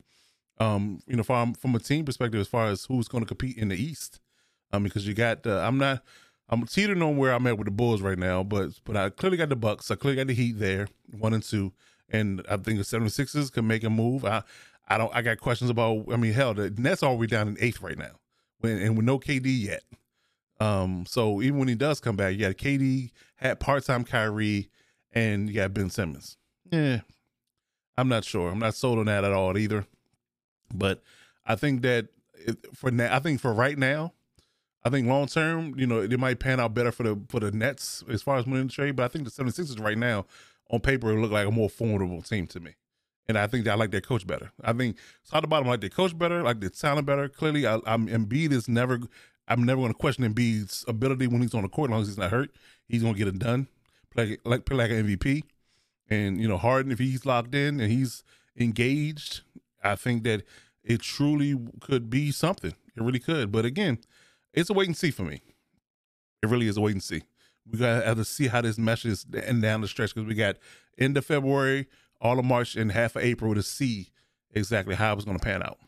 Um, 0.59 1.01
you 1.07 1.17
know, 1.17 1.23
from 1.23 1.53
from 1.53 1.75
a 1.75 1.79
team 1.79 2.07
perspective, 2.07 2.41
as 2.41 2.49
far 2.49 2.67
as 2.67 2.87
who's 2.87 3.09
going 3.09 3.23
to 3.23 3.29
compete 3.29 3.59
in 3.59 3.69
the 3.69 3.77
East. 3.77 4.21
Um, 4.73 4.83
because 4.83 5.07
you 5.07 5.15
got 5.15 5.47
uh, 5.47 5.59
I'm 5.59 5.79
not 5.79 6.03
I'm 6.49 6.65
teetering 6.67 7.03
on 7.03 7.17
where 7.17 7.33
I'm 7.33 7.47
at 7.47 7.59
with 7.59 7.67
the 7.67 7.73
Bulls 7.73 8.03
right 8.03 8.19
now, 8.19 8.43
but 8.43 8.81
but 8.85 8.97
I 8.97 9.11
clearly 9.11 9.37
got 9.37 9.49
the 9.49 9.57
Bucks. 9.57 9.91
I 9.91 9.97
clearly 9.97 10.17
got 10.17 10.29
the 10.29 10.35
Heat 10.35 10.59
there, 10.59 10.89
one 11.19 11.35
and 11.35 11.43
two, 11.43 11.73
and 12.09 12.45
I 12.49 12.57
think 12.57 12.79
the 12.79 12.85
76ers 12.85 13.53
can 13.53 13.67
make 13.67 13.83
a 13.85 13.91
move. 13.91 14.25
I 14.25 14.43
I 14.89 14.99
don't 14.99 15.15
I 15.15 15.23
got 15.23 15.41
questions 15.41 15.71
about. 15.71 16.07
I 16.13 16.17
mean, 16.17 16.33
hell, 16.33 16.55
the 16.55 16.71
Nets 16.71 17.03
are 17.03 17.11
already 17.11 17.31
down 17.31 17.49
in 17.49 17.57
eighth 17.61 17.83
right 17.83 17.99
now, 17.99 18.21
when 18.61 18.79
and 18.79 18.97
with 18.97 19.07
no 19.07 19.19
KD 19.19 19.45
yet. 19.47 19.83
Um, 20.59 21.05
so 21.07 21.43
even 21.43 21.59
when 21.59 21.69
he 21.69 21.75
does 21.75 22.01
come 22.01 22.17
back, 22.17 22.33
you 22.35 22.41
got 22.41 22.57
KD, 22.57 23.11
had 23.37 23.61
part 23.61 23.85
time 23.85 24.05
Kyrie, 24.05 24.71
and 25.13 25.49
you 25.49 25.57
got 25.57 25.75
Ben 25.75 25.91
Simmons. 25.91 26.37
Yeah, 26.71 27.01
I'm 27.99 28.09
not 28.09 28.25
sure. 28.25 28.51
I'm 28.51 28.61
not 28.61 28.75
sold 28.75 28.99
on 28.99 29.07
that 29.07 29.25
at 29.25 29.33
all 29.33 29.59
either. 29.59 29.87
But 30.73 31.03
I 31.45 31.57
think 31.57 31.83
that 31.83 32.09
for 32.75 32.91
now, 32.91 33.15
I 33.15 33.19
think 33.19 33.41
for 33.41 33.53
right 33.53 33.77
now, 33.77 34.13
I 34.87 34.89
think 34.89 35.09
long 35.09 35.27
term, 35.27 35.75
you 35.77 35.85
know, 35.85 36.01
it 36.01 36.17
might 36.21 36.39
pan 36.39 36.61
out 36.61 36.73
better 36.73 36.93
for 36.93 37.03
the 37.03 37.21
for 37.29 37.41
the 37.41 37.51
Nets 37.51 38.05
as 38.09 38.23
far 38.23 38.37
as 38.37 38.47
winning 38.47 38.69
the 38.69 38.73
trade. 38.73 38.95
But 38.95 39.07
I 39.07 39.09
think 39.09 39.25
the 39.25 39.33
76ers 39.33 39.83
right 39.83 39.99
now, 39.99 40.27
on 40.71 40.79
paper, 40.79 41.13
look 41.13 41.33
like 41.33 41.49
a 41.49 41.51
more 41.51 41.69
formidable 41.69 42.23
team 42.23 42.47
to 42.47 42.61
me. 42.61 42.77
And 43.29 43.37
I 43.37 43.49
think 43.49 43.65
that 43.65 43.73
I 43.73 43.75
like 43.75 43.91
their 43.91 44.01
coach 44.01 44.25
better. 44.29 44.53
I 44.63 44.73
think 44.73 44.97
top 45.29 45.43
to 45.43 45.49
bottom, 45.49 45.67
I 45.67 45.73
like 45.73 45.81
their 45.81 45.91
coach 45.91 46.17
better, 46.17 46.41
like 46.45 46.61
their 46.61 46.71
talent 46.71 47.05
better. 47.05 47.29
Clearly, 47.29 47.67
I, 47.67 47.81
I'm 47.85 48.07
Embiid 48.07 48.53
is 48.53 48.69
never. 48.69 49.01
I'm 49.49 49.65
never 49.65 49.81
going 49.81 49.93
to 49.93 49.99
question 49.99 50.23
Embiid's 50.25 50.85
ability 50.87 51.27
when 51.27 51.43
he's 51.43 51.55
on 51.55 51.63
the 51.63 51.69
court, 51.69 51.91
as 51.91 51.93
long 51.93 52.03
as 52.03 52.09
he's 52.09 52.19
not 52.19 52.31
hurt. 52.31 52.51
He's 52.87 53.03
going 53.03 53.15
to 53.15 53.19
get 53.19 53.27
it 53.27 53.41
done. 53.41 53.67
Play 54.13 54.39
like 54.45 54.67
play 54.67 54.77
like 54.77 54.93
an 54.93 55.05
MVP. 55.05 55.43
And 56.09 56.41
you 56.41 56.47
know, 56.47 56.59
Harden, 56.59 56.93
if 56.93 57.01
he's 57.01 57.27
locked 57.27 57.57
in 57.57 57.81
and 57.81 57.91
he's 57.91 58.23
engaged, 58.57 59.41
I 59.83 59.97
think 59.97 60.23
that 60.23 60.45
it 60.85 61.01
truly 61.01 61.59
could 61.81 62.09
be 62.09 62.31
something. 62.31 62.75
It 62.97 63.03
really 63.03 63.19
could. 63.19 63.51
But 63.51 63.65
again, 63.65 63.99
it's 64.57 64.71
a 64.71 64.73
wait 64.73 64.89
and 64.89 64.97
see 64.97 65.11
for 65.11 65.23
me. 65.23 65.43
It 66.43 66.49
really 66.49 66.67
is 66.67 66.77
a 66.77 66.81
wait 66.81 66.95
and 66.95 67.03
see. 67.03 67.23
We 67.71 67.79
gotta 67.79 68.05
have 68.05 68.17
to 68.17 68.25
see 68.25 68.49
how 68.49 68.63
this 68.63 68.79
meshes 68.79 69.27
and 69.45 69.61
down 69.61 69.83
the 69.83 69.89
stretch 69.89 70.15
because 70.15 70.27
we 70.27 70.35
got 70.35 70.57
end 70.99 71.17
of 71.17 71.27
February, 71.27 71.87
all 72.21 72.39
of 72.39 72.45
March, 72.45 72.77
and 72.77 72.91
half 72.93 73.17
of 73.17 73.23
April 73.23 73.55
to 73.55 73.63
see 73.63 74.09
exactly 74.53 74.95
how 74.95 75.13
it's 75.15 75.25
to 75.25 75.39
pan 75.39 75.63
out. 75.63 75.79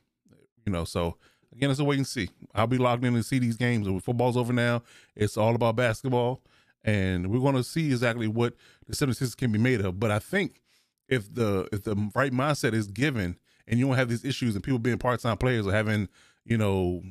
You 0.66 0.73
know, 0.73 0.85
so 0.85 1.16
again, 1.53 1.70
it's 1.70 1.81
a 1.81 1.85
wait 1.85 1.99
and 1.99 2.07
see. 2.07 2.31
I'll 2.55 2.66
be 2.66 2.78
logged 2.78 3.05
in 3.05 3.15
to 3.15 3.23
see 3.23 3.39
these 3.39 3.57
games. 3.57 3.86
Football's 4.05 4.36
over 4.36 4.53
now. 4.53 4.82
It's 5.16 5.36
all 5.36 5.55
about 5.55 5.77
basketball, 5.77 6.43
and 6.85 7.31
we're 7.31 7.53
to 7.53 7.65
see 7.65 7.86
exactly 7.86 8.28
what 8.28 8.55
the 8.86 8.95
76ers 8.95 9.36
can 9.36 9.53
be 9.53 9.59
made 9.59 9.81
of. 9.81 9.99
But 9.99 10.11
I 10.11 10.19
think 10.19 10.61
if 11.09 11.32
the 11.32 11.69
if 11.73 11.85
the 11.85 12.11
right 12.15 12.32
mindset 12.32 12.74
is 12.74 12.89
given, 12.89 13.36
and 13.66 13.78
you 13.78 13.86
don't 13.86 13.97
have 13.97 14.09
these 14.09 14.24
issues 14.24 14.55
and 14.55 14.65
people 14.65 14.78
being 14.78 14.99
part 14.99 15.20
time 15.20 15.39
players 15.39 15.66
or 15.66 15.73
having 15.73 16.09
you 16.45 16.59
know 16.59 17.03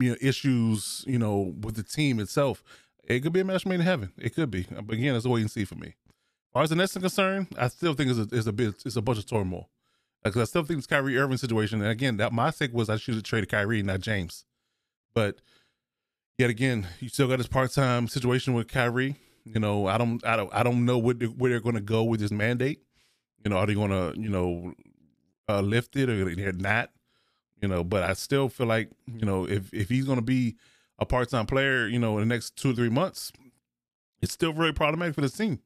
you 0.00 0.10
know 0.10 0.16
issues 0.20 1.04
you 1.06 1.18
know 1.18 1.54
with 1.60 1.76
the 1.76 1.82
team 1.82 2.20
itself 2.20 2.62
it 3.06 3.20
could 3.20 3.32
be 3.32 3.40
a 3.40 3.44
match 3.44 3.66
made 3.66 3.76
in 3.76 3.80
heaven. 3.82 4.12
It 4.16 4.34
could 4.34 4.50
be. 4.50 4.66
But 4.70 4.94
again 4.94 5.14
it's 5.14 5.26
a 5.26 5.28
wait 5.28 5.42
and 5.42 5.50
see 5.50 5.64
for 5.64 5.74
me. 5.74 5.88
As 5.88 6.52
far 6.52 6.62
as 6.62 6.70
the 6.70 7.00
concerned 7.00 7.48
I 7.58 7.68
still 7.68 7.94
think 7.94 8.10
it's 8.10 8.18
a, 8.18 8.36
it's 8.36 8.46
a 8.46 8.52
bit 8.52 8.74
it's 8.84 8.96
a 8.96 9.02
bunch 9.02 9.18
of 9.18 9.26
turmoil. 9.26 9.68
Because 10.22 10.40
I 10.40 10.44
still 10.44 10.64
think 10.64 10.78
it's 10.78 10.86
Kyrie 10.86 11.18
Irving 11.18 11.36
situation 11.36 11.82
and 11.82 11.90
again 11.90 12.16
that 12.18 12.32
my 12.32 12.50
take 12.50 12.72
was 12.72 12.88
I 12.88 12.96
should 12.96 13.14
have 13.14 13.24
traded 13.24 13.50
Kyrie 13.50 13.82
not 13.82 14.00
James. 14.00 14.44
But 15.14 15.40
yet 16.38 16.50
again 16.50 16.88
you 17.00 17.08
still 17.08 17.28
got 17.28 17.38
this 17.38 17.46
part-time 17.46 18.08
situation 18.08 18.54
with 18.54 18.68
Kyrie. 18.68 19.16
You 19.44 19.60
know 19.60 19.86
I 19.86 19.98
don't 19.98 20.24
I 20.24 20.36
don't 20.36 20.54
I 20.54 20.62
don't 20.62 20.84
know 20.84 20.98
where, 20.98 21.14
where 21.14 21.50
they're 21.50 21.60
going 21.60 21.74
to 21.74 21.80
go 21.80 22.04
with 22.04 22.20
this 22.20 22.30
mandate. 22.30 22.80
You 23.44 23.50
know 23.50 23.58
are 23.58 23.66
they 23.66 23.74
going 23.74 23.90
to 23.90 24.18
you 24.18 24.30
know 24.30 24.72
uh, 25.48 25.60
lift 25.60 25.96
it 25.96 26.08
or 26.08 26.34
they're 26.34 26.52
not 26.52 26.90
you 27.64 27.68
know. 27.68 27.82
But 27.82 28.02
I 28.02 28.12
still 28.12 28.50
feel 28.50 28.66
like 28.66 28.90
you 29.06 29.24
know 29.24 29.48
if 29.48 29.72
if 29.72 29.88
he's 29.88 30.04
going 30.04 30.18
to 30.18 30.22
be 30.22 30.56
a 30.98 31.06
part 31.06 31.30
time 31.30 31.46
player, 31.46 31.86
you 31.86 31.98
know, 31.98 32.18
in 32.18 32.28
the 32.28 32.34
next 32.34 32.56
two 32.56 32.70
or 32.70 32.74
three 32.74 32.90
months, 32.90 33.32
it's 34.20 34.32
still 34.32 34.52
very 34.52 34.74
problematic 34.74 35.14
for 35.14 35.22
the 35.22 35.30
team, 35.30 35.60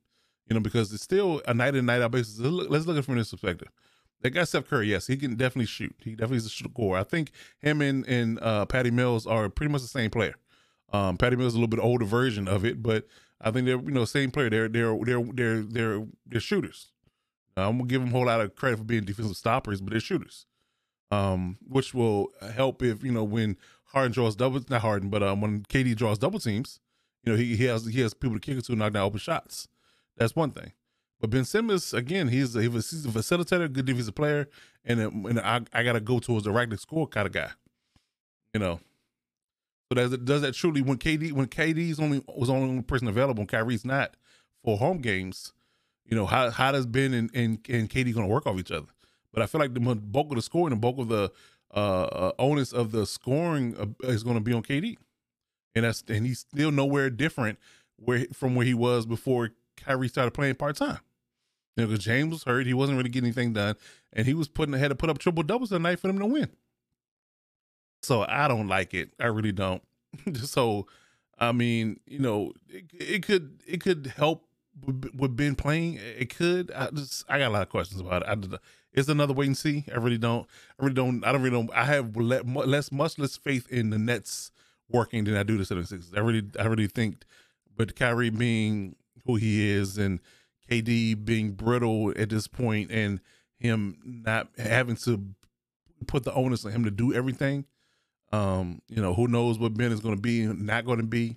you 0.47 0.55
know, 0.55 0.61
because 0.61 0.93
it's 0.93 1.03
still 1.03 1.43
a 1.49 1.53
night 1.53 1.75
and 1.75 1.87
night 1.89 2.01
out 2.01 2.13
basis. 2.13 2.39
Let's 2.39 2.87
look, 2.87 2.97
at 2.97 3.01
it 3.01 3.05
from 3.05 3.19
this 3.19 3.33
perspective. 3.33 3.69
That 4.21 4.31
guy 4.31 4.45
Steph 4.45 4.69
Curry, 4.69 4.91
yes, 4.91 5.09
he 5.09 5.17
can 5.17 5.35
definitely 5.35 5.67
shoot. 5.67 5.95
He 6.03 6.13
definitely 6.13 6.39
is 6.39 6.47
a 6.47 6.51
score. 6.51 6.97
I 6.97 7.03
think 7.03 7.33
him 7.59 7.83
and 7.83 8.07
and 8.07 8.39
uh, 8.41 8.65
Patty 8.67 8.93
Mills 8.93 9.27
are 9.27 9.49
pretty 9.49 9.73
much 9.73 9.83
the 9.83 9.89
same 9.89 10.11
player. 10.11 10.37
Um, 10.93 11.17
Patty 11.17 11.35
Mills 11.35 11.53
is 11.53 11.55
a 11.55 11.59
little 11.59 11.69
bit 11.69 11.81
older 11.81 12.05
version 12.05 12.47
of 12.47 12.65
it, 12.65 12.81
but 12.81 13.07
I 13.41 13.51
think 13.51 13.67
they're 13.67 13.81
you 13.81 13.91
know 13.91 14.05
same 14.05 14.31
player. 14.31 14.51
They're 14.51 14.69
they're 14.69 14.97
they're 15.05 15.23
they're 15.23 15.63
they're 15.63 16.07
they're 16.27 16.41
shooters. 16.41 16.93
I'm 17.57 17.79
gonna 17.79 17.89
give 17.89 18.01
them 18.01 18.11
a 18.11 18.13
whole 18.13 18.27
lot 18.27 18.41
of 18.41 18.55
credit 18.55 18.79
for 18.79 18.85
being 18.85 19.05
defensive 19.05 19.37
stoppers, 19.37 19.81
but 19.81 19.91
they're 19.91 19.99
shooters 19.99 20.47
um, 21.11 21.59
which 21.67 21.95
will 21.95 22.31
help 22.55 22.83
if 22.83 23.03
you 23.03 23.13
know 23.13 23.25
when 23.25 23.57
Harden 23.87 24.13
draws 24.13 24.37
double, 24.37 24.61
not 24.69 24.83
Harden, 24.83 25.09
but 25.09 25.23
um, 25.23 25.41
when 25.41 25.63
KD 25.65 25.97
draws 25.97 26.19
double 26.19 26.39
teams, 26.39 26.81
you 27.25 27.33
know 27.33 27.39
he, 27.39 27.57
he 27.57 27.65
has 27.65 27.87
he 27.87 28.01
has 28.01 28.15
people 28.15 28.37
to 28.37 28.41
kick 28.41 28.59
it 28.59 28.65
to 28.67 28.77
knock 28.77 28.93
down 28.93 29.05
open 29.05 29.19
shots. 29.19 29.69
That's 30.17 30.37
one 30.37 30.51
thing. 30.51 30.73
But 31.21 31.31
Ben 31.31 31.45
Simmons, 31.45 31.93
again, 31.93 32.29
he's 32.29 32.55
a, 32.55 32.63
he's 32.63 33.05
a 33.05 33.09
facilitator, 33.09 33.73
good 33.73 33.87
defensive 33.87 34.15
player, 34.15 34.49
and 34.85 35.01
and 35.01 35.41
I, 35.41 35.63
I 35.73 35.83
got 35.83 35.95
to 35.95 36.01
go 36.01 36.19
towards 36.19 36.45
the 36.45 36.53
right 36.53 36.69
to 36.71 36.77
score 36.77 37.07
kind 37.07 37.27
of 37.27 37.33
guy. 37.33 37.51
You 38.55 38.61
know, 38.61 38.81
so 39.91 39.95
does 39.95 40.13
it 40.13 40.25
does 40.25 40.43
that 40.43 40.53
truly 40.53 40.83
when 40.83 40.99
KD 40.99 41.33
when 41.33 41.47
KD's 41.47 41.99
only 41.99 42.23
was 42.29 42.51
only 42.51 42.83
person 42.83 43.09
available 43.09 43.41
and 43.41 43.49
Kyrie's 43.49 43.85
not 43.85 44.15
for 44.63 44.77
home 44.77 44.99
games? 44.99 45.53
You 46.05 46.17
know 46.17 46.27
how 46.27 46.51
how 46.51 46.73
does 46.73 46.87
Ben 46.87 47.15
and 47.15 47.31
and, 47.35 47.59
and 47.69 47.91
KD 47.91 48.15
to 48.15 48.27
work 48.27 48.47
off 48.47 48.59
each 48.59 48.71
other? 48.71 48.87
But 49.33 49.43
I 49.43 49.47
feel 49.47 49.61
like 49.61 49.75
the 49.75 49.81
bulk 49.81 50.31
of 50.31 50.37
the 50.37 50.43
scoring, 50.43 50.71
the 50.71 50.81
bulk 50.81 50.99
of 50.99 51.09
the 51.09 51.31
uh, 51.75 52.05
uh 52.05 52.33
onus 52.39 52.73
of 52.73 52.93
the 52.93 53.05
scoring 53.05 53.77
uh, 53.79 54.09
is 54.09 54.23
going 54.23 54.37
to 54.37 54.43
be 54.43 54.53
on 54.53 54.63
KD, 54.63 54.97
and 55.75 55.85
that's 55.85 56.03
and 56.09 56.27
he's 56.27 56.41
still 56.41 56.71
nowhere 56.71 57.11
different 57.11 57.59
where 57.97 58.27
from 58.33 58.55
where 58.55 58.67
he 58.67 58.75
was 58.75 59.07
before 59.07 59.51
Kyrie 59.77 60.09
started 60.09 60.33
playing 60.33 60.55
part 60.55 60.77
time. 60.77 61.01
You 61.77 61.85
know, 61.85 61.89
because 61.89 62.05
James 62.05 62.33
was 62.33 62.45
hurt, 62.45 62.67
he 62.67 62.75
wasn't 62.75 62.99
really 62.99 63.11
getting 63.11 63.29
anything 63.29 63.53
done, 63.53 63.77
and 64.13 64.27
he 64.27 64.35
was 64.35 64.49
putting 64.49 64.75
ahead 64.75 64.91
to 64.91 64.95
put 64.95 65.11
up 65.11 65.19
triple 65.19 65.43
doubles 65.43 65.69
tonight 65.69 66.01
for 66.01 66.09
them 66.09 66.19
to 66.19 66.27
win. 66.27 66.49
So 68.03 68.25
I 68.29 68.49
don't 68.49 68.69
like 68.69 68.95
it. 68.95 69.11
I 69.21 69.27
really 69.27 69.53
don't. 69.53 69.83
so, 70.35 70.87
I 71.39 71.53
mean, 71.53 72.01
you 72.07 72.19
know, 72.19 72.53
it, 72.69 72.87
it 72.93 73.23
could 73.23 73.63
it 73.67 73.81
could 73.81 74.13
help 74.17 74.48
with 74.87 75.37
Ben 75.37 75.55
playing. 75.55 75.99
It 76.01 76.35
could. 76.35 76.71
I 76.73 76.91
just 76.91 77.25
I 77.29 77.39
got 77.39 77.49
a 77.49 77.55
lot 77.55 77.63
of 77.63 77.69
questions 77.69 78.01
about 78.01 78.23
it. 78.23 78.29
I, 78.29 78.59
it's 78.93 79.09
another 79.09 79.35
wait 79.35 79.47
and 79.47 79.57
see. 79.57 79.85
I 79.93 79.97
really 79.97 80.19
don't. 80.19 80.47
I 80.79 80.85
really 80.85 80.95
don't. 80.95 81.25
I 81.25 81.33
don't 81.33 81.43
really 81.43 81.57
don't. 81.57 81.71
I 81.75 81.85
have 81.85 82.17
less, 82.17 82.91
much 82.91 83.19
less 83.19 83.37
faith 83.37 83.69
in 83.71 83.91
the 83.91 83.99
Nets 83.99 84.51
working 84.91 85.25
than 85.25 85.37
I 85.37 85.43
do 85.43 85.59
the 85.59 85.65
76ers. 85.65 86.17
I 86.17 86.21
really, 86.21 86.43
I 86.59 86.65
really 86.67 86.87
think. 86.87 87.25
But 87.77 87.95
Kyrie 87.95 88.31
being 88.31 88.97
who 89.25 89.37
he 89.37 89.71
is 89.71 89.99
and 89.99 90.21
KD 90.71 91.25
being 91.25 91.53
brittle 91.53 92.13
at 92.17 92.31
this 92.31 92.47
point 92.47 92.91
and 92.91 93.21
him 93.59 93.99
not 94.05 94.49
having 94.57 94.97
to 94.97 95.23
put 96.07 96.25
the 96.25 96.33
onus 96.33 96.65
on 96.65 96.73
him 96.73 96.85
to 96.85 96.91
do 96.91 97.13
everything. 97.13 97.67
Um, 98.33 98.83
you 98.89 99.01
know, 99.01 99.15
who 99.15 99.29
knows 99.29 99.59
what 99.59 99.75
Ben 99.75 99.93
is 99.93 100.01
going 100.01 100.17
to 100.17 100.21
be 100.21 100.47
not 100.47 100.85
going 100.85 100.99
to 100.99 101.07
be. 101.07 101.37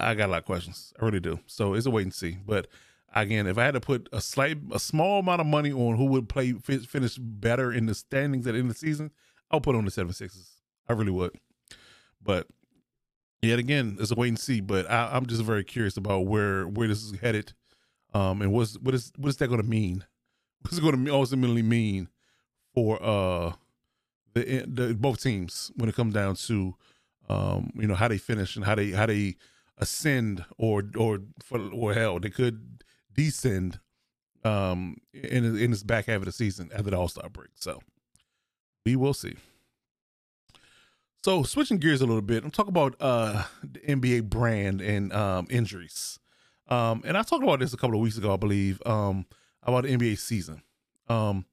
I, 0.00 0.14
got 0.14 0.28
a 0.28 0.32
lot 0.32 0.38
of 0.38 0.44
questions. 0.44 0.92
I 1.00 1.04
really 1.04 1.20
do. 1.20 1.40
So 1.46 1.74
it's 1.74 1.86
a 1.86 1.90
wait 1.90 2.02
and 2.02 2.14
see. 2.14 2.38
But 2.46 2.68
again, 3.14 3.46
if 3.46 3.58
I 3.58 3.64
had 3.64 3.74
to 3.74 3.80
put 3.80 4.08
a 4.12 4.20
slight, 4.20 4.58
a 4.72 4.78
small 4.78 5.20
amount 5.20 5.40
of 5.40 5.46
money 5.46 5.72
on 5.72 5.96
who 5.96 6.06
would 6.06 6.28
play 6.28 6.52
finish 6.52 7.16
better 7.18 7.72
in 7.72 7.86
the 7.86 7.94
standings 7.94 8.46
at 8.46 8.52
the 8.52 8.58
end 8.58 8.70
of 8.70 8.74
the 8.74 8.78
season, 8.78 9.10
I'll 9.50 9.60
put 9.60 9.74
on 9.74 9.84
the 9.84 9.90
76ers. 9.90 10.60
I 10.88 10.92
really 10.92 11.10
would. 11.10 11.32
But 12.22 12.46
yet 13.42 13.58
again, 13.58 13.96
it's 14.00 14.10
a 14.10 14.14
wait 14.14 14.28
and 14.28 14.38
see. 14.38 14.60
But 14.60 14.90
I, 14.90 15.16
am 15.16 15.26
just 15.26 15.42
very 15.42 15.64
curious 15.64 15.96
about 15.96 16.20
where 16.26 16.66
where 16.66 16.88
this 16.88 17.02
is 17.02 17.18
headed, 17.20 17.52
um, 18.12 18.42
and 18.42 18.52
what's 18.52 18.78
what 18.78 18.94
is 18.94 19.12
what 19.16 19.28
is 19.28 19.36
that 19.38 19.48
going 19.48 19.62
to 19.62 19.68
mean? 19.68 20.04
What's 20.62 20.76
it 20.76 20.82
going 20.82 21.06
to 21.06 21.10
ultimately 21.10 21.62
mean 21.62 22.08
for 22.74 23.02
uh 23.02 23.54
the, 24.34 24.64
the 24.66 24.94
both 24.94 25.22
teams 25.22 25.72
when 25.76 25.88
it 25.88 25.96
comes 25.96 26.12
down 26.12 26.34
to 26.34 26.74
um 27.30 27.70
you 27.76 27.86
know 27.86 27.94
how 27.94 28.08
they 28.08 28.18
finish 28.18 28.56
and 28.56 28.64
how 28.66 28.74
they 28.74 28.90
how 28.90 29.06
they 29.06 29.36
ascend 29.80 30.44
or 30.58 30.84
or 30.96 31.20
or 31.50 31.94
hell 31.94 32.20
they 32.20 32.30
could 32.30 32.84
descend 33.14 33.80
um 34.44 34.96
in 35.12 35.44
in 35.56 35.70
this 35.70 35.82
back 35.82 36.06
half 36.06 36.18
of 36.18 36.26
the 36.26 36.32
season 36.32 36.70
after 36.74 36.90
the 36.90 36.96
All 36.96 37.08
Star 37.08 37.28
break. 37.28 37.50
So 37.54 37.80
we 38.84 38.96
will 38.96 39.14
see. 39.14 39.36
So 41.22 41.42
switching 41.42 41.78
gears 41.78 42.00
a 42.00 42.06
little 42.06 42.22
bit, 42.22 42.44
I'm 42.44 42.50
talking 42.50 42.70
about 42.70 42.94
uh 43.00 43.44
the 43.62 43.80
NBA 43.80 44.24
brand 44.24 44.80
and 44.80 45.12
um 45.12 45.46
injuries. 45.50 46.18
Um 46.68 47.02
and 47.04 47.16
I 47.16 47.22
talked 47.22 47.42
about 47.42 47.60
this 47.60 47.72
a 47.72 47.76
couple 47.76 47.96
of 47.96 48.02
weeks 48.02 48.16
ago, 48.16 48.32
I 48.32 48.36
believe, 48.36 48.80
um 48.86 49.26
about 49.62 49.84
the 49.84 49.96
NBA 49.96 50.18
season. 50.18 50.62
Um 51.08 51.46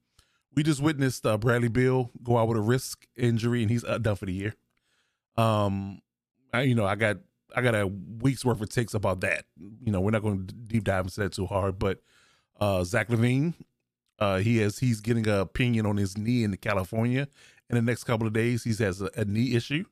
we 0.54 0.62
just 0.62 0.82
witnessed 0.82 1.24
uh, 1.24 1.38
Bradley 1.38 1.68
Beal 1.68 2.10
go 2.22 2.36
out 2.36 2.48
with 2.48 2.56
a 2.56 2.60
wrist 2.60 2.96
injury 3.16 3.62
and 3.62 3.70
he's 3.70 3.84
uh, 3.84 3.98
done 3.98 4.16
for 4.16 4.26
the 4.26 4.32
year. 4.32 4.54
Um 5.36 6.00
I, 6.52 6.62
you 6.62 6.74
know, 6.74 6.86
I 6.86 6.94
got 6.94 7.18
I 7.56 7.62
got 7.62 7.74
a 7.74 7.86
week's 7.86 8.44
worth 8.44 8.60
of 8.60 8.68
takes 8.68 8.94
about 8.94 9.20
that. 9.20 9.44
You 9.82 9.92
know, 9.92 10.00
we're 10.00 10.10
not 10.10 10.22
going 10.22 10.46
to 10.46 10.54
deep 10.54 10.84
dive 10.84 11.06
into 11.06 11.20
that 11.20 11.32
too 11.32 11.46
hard, 11.46 11.78
but 11.78 12.00
uh 12.60 12.84
Zach 12.84 13.08
LaVine, 13.08 13.54
uh 14.18 14.38
he 14.38 14.58
has 14.58 14.78
he's 14.78 15.00
getting 15.00 15.26
an 15.28 15.40
opinion 15.40 15.86
on 15.86 15.96
his 15.96 16.18
knee 16.18 16.44
in 16.44 16.56
California 16.56 17.28
in 17.70 17.76
the 17.76 17.82
next 17.82 18.04
couple 18.04 18.26
of 18.26 18.32
days. 18.32 18.64
He 18.64 18.74
has 18.82 19.00
a, 19.00 19.10
a 19.16 19.24
knee 19.24 19.54
issue. 19.54 19.84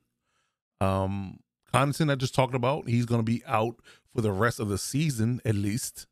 Um, 0.81 1.41
Connaughton, 1.73 2.11
I 2.11 2.15
just 2.15 2.35
talked 2.35 2.55
about, 2.55 2.89
he's 2.89 3.07
going 3.07 3.21
to 3.21 3.25
be 3.25 3.43
out 3.47 3.77
for 4.15 4.21
the 4.21 4.33
rest 4.33 4.61
of 4.61 4.69
the 4.69 4.79
season 4.79 5.41
at 5.45 5.55
least, 5.55 6.07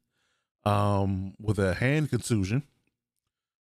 um, 0.65 1.35
with 1.41 1.59
a 1.59 1.75
hand 1.75 2.11
contusion. 2.11 2.65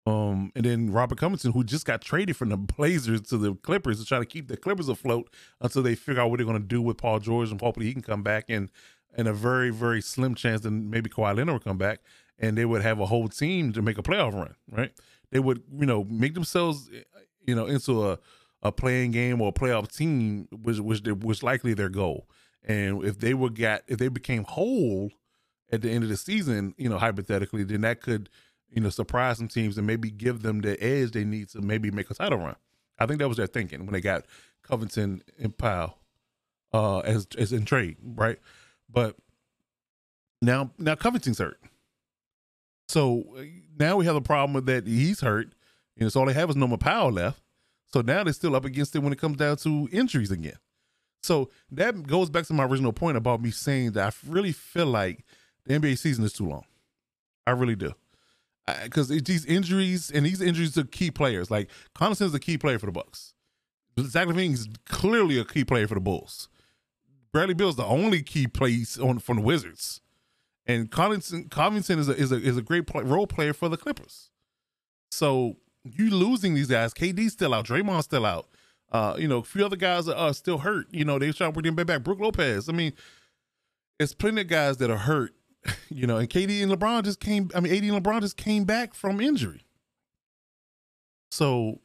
Um, 0.08 0.52
and 0.54 0.64
then 0.64 0.90
Robert 0.90 1.18
Covington, 1.18 1.52
who 1.52 1.64
just 1.64 1.84
got 1.84 2.00
traded 2.00 2.36
from 2.36 2.48
the 2.48 2.56
Blazers 2.56 3.22
to 3.22 3.38
the 3.38 3.54
Clippers 3.54 4.00
to 4.00 4.06
try 4.06 4.18
to 4.18 4.26
keep 4.26 4.48
the 4.48 4.56
Clippers 4.56 4.88
afloat 4.88 5.28
until 5.60 5.82
they 5.82 5.94
figure 5.94 6.22
out 6.22 6.30
what 6.30 6.38
they're 6.38 6.46
going 6.46 6.60
to 6.60 6.66
do 6.66 6.80
with 6.80 6.96
Paul 6.96 7.18
George 7.18 7.50
and 7.50 7.60
hopefully 7.60 7.86
he 7.86 7.92
can 7.92 8.02
come 8.02 8.22
back 8.22 8.46
and 8.48 8.70
and 9.16 9.26
a 9.26 9.32
very 9.32 9.70
very 9.70 10.00
slim 10.00 10.34
chance 10.34 10.60
that 10.60 10.70
maybe 10.70 11.10
Kawhi 11.10 11.36
Leonard 11.36 11.54
will 11.54 11.60
come 11.60 11.78
back 11.78 12.00
and 12.38 12.56
they 12.56 12.64
would 12.64 12.82
have 12.82 13.00
a 13.00 13.06
whole 13.06 13.28
team 13.28 13.72
to 13.72 13.82
make 13.82 13.98
a 13.98 14.02
playoff 14.02 14.34
run. 14.34 14.54
Right? 14.70 14.92
They 15.30 15.40
would 15.40 15.62
you 15.78 15.86
know 15.86 16.04
make 16.04 16.34
themselves 16.34 16.88
you 17.48 17.54
know, 17.54 17.66
into 17.66 18.06
a 18.06 18.18
a 18.62 18.70
playing 18.70 19.12
game 19.12 19.40
or 19.40 19.48
a 19.48 19.52
playoff 19.52 19.96
team, 19.96 20.48
which 20.52 20.78
which 20.78 21.02
was 21.22 21.42
likely 21.42 21.74
their 21.74 21.88
goal. 21.88 22.28
And 22.62 23.02
if 23.04 23.18
they 23.18 23.32
were 23.32 23.50
got 23.50 23.82
if 23.88 23.98
they 23.98 24.08
became 24.08 24.44
whole 24.44 25.10
at 25.72 25.80
the 25.80 25.90
end 25.90 26.04
of 26.04 26.10
the 26.10 26.16
season, 26.16 26.74
you 26.76 26.88
know, 26.88 26.98
hypothetically, 26.98 27.64
then 27.64 27.82
that 27.82 28.00
could, 28.00 28.28
you 28.70 28.80
know, 28.80 28.90
surprise 28.90 29.38
some 29.38 29.48
teams 29.48 29.78
and 29.78 29.86
maybe 29.86 30.10
give 30.10 30.42
them 30.42 30.60
the 30.60 30.82
edge 30.82 31.12
they 31.12 31.24
need 31.24 31.48
to 31.50 31.60
maybe 31.60 31.90
make 31.90 32.10
a 32.10 32.14
title 32.14 32.38
run. 32.38 32.56
I 32.98 33.06
think 33.06 33.20
that 33.20 33.28
was 33.28 33.36
their 33.36 33.46
thinking 33.46 33.80
when 33.86 33.92
they 33.92 34.00
got 34.00 34.26
Covington 34.62 35.22
and 35.38 35.56
Powell 35.56 35.98
uh 36.72 36.98
as 36.98 37.26
as 37.38 37.52
in 37.52 37.64
trade, 37.64 37.96
right? 38.02 38.38
But 38.90 39.16
now 40.42 40.70
now 40.78 40.94
Covington's 40.94 41.38
hurt. 41.38 41.60
So 42.88 43.24
now 43.78 43.96
we 43.96 44.06
have 44.06 44.16
a 44.16 44.20
problem 44.20 44.54
with 44.54 44.66
that 44.66 44.86
he's 44.86 45.20
hurt 45.20 45.52
and 45.98 46.12
so 46.12 46.20
all 46.20 46.26
they 46.26 46.32
have 46.32 46.50
is 46.50 46.56
Norman 46.56 46.78
Powell 46.78 47.12
left. 47.12 47.40
So 47.92 48.00
now 48.02 48.22
they're 48.22 48.32
still 48.32 48.54
up 48.54 48.64
against 48.64 48.94
it 48.94 49.00
when 49.00 49.12
it 49.12 49.18
comes 49.18 49.38
down 49.38 49.56
to 49.58 49.88
injuries 49.90 50.30
again. 50.30 50.58
So 51.22 51.50
that 51.72 52.06
goes 52.06 52.30
back 52.30 52.46
to 52.46 52.52
my 52.52 52.64
original 52.64 52.92
point 52.92 53.16
about 53.16 53.42
me 53.42 53.50
saying 53.50 53.92
that 53.92 54.14
I 54.14 54.30
really 54.30 54.52
feel 54.52 54.86
like 54.86 55.24
the 55.64 55.78
NBA 55.78 55.98
season 55.98 56.24
is 56.24 56.32
too 56.32 56.48
long. 56.48 56.64
I 57.46 57.52
really 57.52 57.76
do. 57.76 57.92
Because 58.82 59.08
these 59.08 59.44
injuries 59.44 60.10
and 60.10 60.24
these 60.24 60.40
injuries 60.40 60.76
are 60.76 60.84
key 60.84 61.10
players. 61.10 61.50
Like 61.50 61.70
Connaughton 61.94 62.26
is 62.26 62.34
a 62.34 62.40
key 62.40 62.58
player 62.58 62.78
for 62.78 62.86
the 62.86 62.92
Bucks. 62.92 63.34
Zach 64.00 64.28
LaVine 64.28 64.52
is 64.52 64.68
clearly 64.86 65.38
a 65.38 65.44
key 65.44 65.64
player 65.64 65.88
for 65.88 65.94
the 65.94 66.00
Bulls. 66.00 66.48
Bradley 67.32 67.54
Beal 67.54 67.68
is 67.68 67.76
the 67.76 67.84
only 67.84 68.22
key 68.22 68.46
place 68.46 68.98
on 68.98 69.18
from 69.18 69.36
the 69.36 69.42
Wizards, 69.42 70.00
and 70.66 70.90
Covington, 70.90 71.48
Covington 71.48 71.98
is 71.98 72.08
a 72.08 72.16
is 72.16 72.32
a 72.32 72.36
is 72.36 72.56
a 72.56 72.62
great 72.62 72.86
play, 72.86 73.02
role 73.02 73.26
player 73.26 73.52
for 73.52 73.68
the 73.68 73.76
Clippers. 73.76 74.30
So 75.10 75.56
you 75.84 76.10
losing 76.10 76.54
these 76.54 76.68
guys. 76.68 76.94
KD's 76.94 77.32
still 77.32 77.54
out. 77.54 77.66
Draymond's 77.66 78.04
still 78.04 78.26
out. 78.26 78.48
Uh, 78.90 79.16
you 79.18 79.28
know, 79.28 79.38
a 79.38 79.42
few 79.42 79.64
other 79.64 79.76
guys 79.76 80.08
are 80.08 80.28
uh, 80.28 80.32
still 80.32 80.58
hurt. 80.58 80.86
You 80.90 81.04
know, 81.04 81.18
they're 81.18 81.32
trying 81.32 81.52
to 81.52 81.60
bring 81.60 81.74
them 81.74 81.86
back. 81.86 82.02
Brook 82.02 82.20
Lopez. 82.20 82.68
I 82.68 82.72
mean, 82.72 82.92
it's 84.00 84.14
plenty 84.14 84.40
of 84.42 84.48
guys 84.48 84.78
that 84.78 84.90
are 84.90 84.98
hurt. 84.98 85.34
You 85.90 86.06
know, 86.06 86.18
and 86.18 86.28
KD 86.28 86.62
and 86.62 86.70
LeBron 86.70 87.02
just 87.04 87.18
came. 87.18 87.50
I 87.54 87.60
mean, 87.60 87.72
AD 87.72 87.82
and 87.82 88.04
LeBron 88.04 88.20
just 88.20 88.36
came 88.36 88.64
back 88.64 88.94
from 88.94 89.20
injury. 89.20 89.64
So 91.30 91.80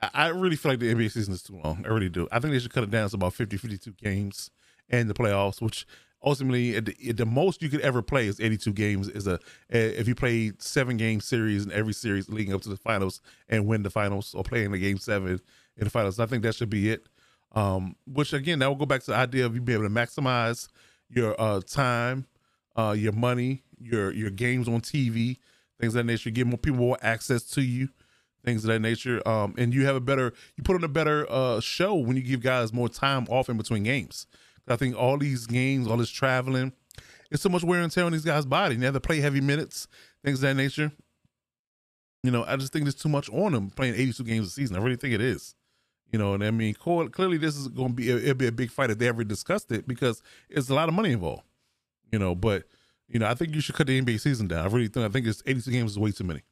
I 0.00 0.28
really 0.28 0.54
feel 0.54 0.72
like 0.72 0.80
the 0.80 0.94
NBA 0.94 1.10
season 1.10 1.34
is 1.34 1.42
too 1.42 1.58
long. 1.62 1.84
I 1.84 1.88
really 1.88 2.08
do. 2.08 2.28
I 2.30 2.38
think 2.38 2.52
they 2.52 2.58
should 2.58 2.72
cut 2.72 2.84
it 2.84 2.90
down 2.90 3.08
to 3.08 3.16
about 3.16 3.34
50, 3.34 3.56
52 3.56 3.92
games 3.92 4.50
and 4.88 5.10
the 5.10 5.14
playoffs, 5.14 5.60
which 5.60 5.86
ultimately 6.24 6.78
the, 6.80 7.12
the, 7.12 7.26
most 7.26 7.62
you 7.62 7.68
could 7.68 7.80
ever 7.80 8.02
play 8.02 8.26
is 8.26 8.40
82 8.40 8.72
games 8.72 9.08
is 9.08 9.26
a 9.26 9.38
if 9.68 10.08
you 10.08 10.14
play 10.14 10.52
seven 10.58 10.96
game 10.96 11.20
series 11.20 11.64
in 11.64 11.72
every 11.72 11.92
series 11.92 12.28
leading 12.28 12.52
up 12.52 12.60
to 12.62 12.68
the 12.68 12.76
finals 12.76 13.20
and 13.48 13.66
win 13.66 13.82
the 13.82 13.90
finals 13.90 14.34
or 14.34 14.42
playing 14.42 14.72
the 14.72 14.78
game 14.78 14.98
seven 14.98 15.40
in 15.76 15.84
the 15.84 15.90
finals 15.90 16.18
i 16.18 16.26
think 16.26 16.42
that 16.42 16.56
should 16.56 16.70
be 16.70 16.90
it 16.90 17.06
um, 17.52 17.94
which 18.06 18.32
again 18.32 18.58
that 18.58 18.66
will 18.68 18.74
go 18.74 18.84
back 18.84 19.02
to 19.04 19.12
the 19.12 19.16
idea 19.16 19.46
of 19.46 19.54
you 19.54 19.60
being 19.60 19.78
able 19.78 19.88
to 19.88 19.94
maximize 19.94 20.68
your 21.08 21.40
uh, 21.40 21.60
time 21.60 22.26
uh, 22.78 22.92
your 22.92 23.12
money 23.12 23.62
your 23.78 24.12
your 24.12 24.30
games 24.30 24.68
on 24.68 24.80
tv 24.80 25.36
things 25.80 25.94
of 25.94 25.98
that 25.98 26.04
nature 26.04 26.30
give 26.30 26.46
more 26.46 26.58
people 26.58 26.78
more 26.78 26.98
access 27.02 27.42
to 27.42 27.60
you 27.60 27.88
things 28.44 28.64
of 28.64 28.68
that 28.68 28.80
nature 28.80 29.26
um, 29.28 29.54
and 29.58 29.74
you 29.74 29.84
have 29.84 29.96
a 29.96 30.00
better 30.00 30.32
you 30.56 30.62
put 30.62 30.76
on 30.76 30.84
a 30.84 30.88
better 30.88 31.26
uh, 31.30 31.60
show 31.60 31.94
when 31.94 32.16
you 32.16 32.22
give 32.22 32.40
guys 32.40 32.72
more 32.72 32.88
time 32.88 33.26
off 33.28 33.48
in 33.48 33.56
between 33.56 33.82
games 33.82 34.26
I 34.70 34.76
think 34.76 34.96
all 34.96 35.18
these 35.18 35.46
games, 35.46 35.86
all 35.86 35.96
this 35.96 36.10
traveling, 36.10 36.72
it's 37.30 37.42
so 37.42 37.48
much 37.48 37.64
wear 37.64 37.80
and 37.80 37.92
tear 37.92 38.04
on 38.04 38.12
these 38.12 38.24
guys' 38.24 38.46
body. 38.46 38.76
They 38.76 38.84
have 38.84 38.94
to 38.94 39.00
play 39.00 39.20
heavy 39.20 39.40
minutes, 39.40 39.88
things 40.24 40.38
of 40.38 40.42
that 40.42 40.54
nature. 40.54 40.92
You 42.22 42.30
know, 42.30 42.44
I 42.46 42.56
just 42.56 42.72
think 42.72 42.84
there's 42.84 42.94
too 42.94 43.08
much 43.08 43.30
on 43.30 43.52
them 43.52 43.70
playing 43.70 43.94
82 43.94 44.24
games 44.24 44.46
a 44.48 44.50
season. 44.50 44.76
I 44.76 44.80
really 44.80 44.96
think 44.96 45.14
it 45.14 45.20
is. 45.20 45.54
You 46.12 46.18
know, 46.18 46.34
and 46.34 46.42
I 46.42 46.50
mean, 46.50 46.74
clearly 46.74 47.36
this 47.36 47.56
is 47.56 47.68
going 47.68 47.88
to 47.88 47.94
be 47.94 48.10
it'll 48.10 48.34
be 48.34 48.46
a 48.46 48.52
big 48.52 48.70
fight 48.70 48.90
if 48.90 48.98
they 48.98 49.08
ever 49.08 49.24
discussed 49.24 49.70
it 49.72 49.86
because 49.86 50.22
it's 50.48 50.70
a 50.70 50.74
lot 50.74 50.88
of 50.88 50.94
money 50.94 51.12
involved. 51.12 51.42
You 52.10 52.18
know, 52.18 52.34
but 52.34 52.64
You 53.08 53.18
know, 53.18 53.26
I 53.26 53.34
think 53.34 53.54
you 53.54 53.60
should 53.60 53.74
cut 53.74 53.86
the 53.86 54.00
NBA 54.00 54.20
season 54.20 54.48
down. 54.48 54.66
I 54.66 54.68
really 54.68 54.88
think 54.88 55.06
I 55.06 55.08
think 55.08 55.26
it's 55.26 55.42
82 55.46 55.70
games 55.70 55.92
is 55.92 55.98
way 55.98 56.12
too 56.12 56.24
many. 56.24 56.42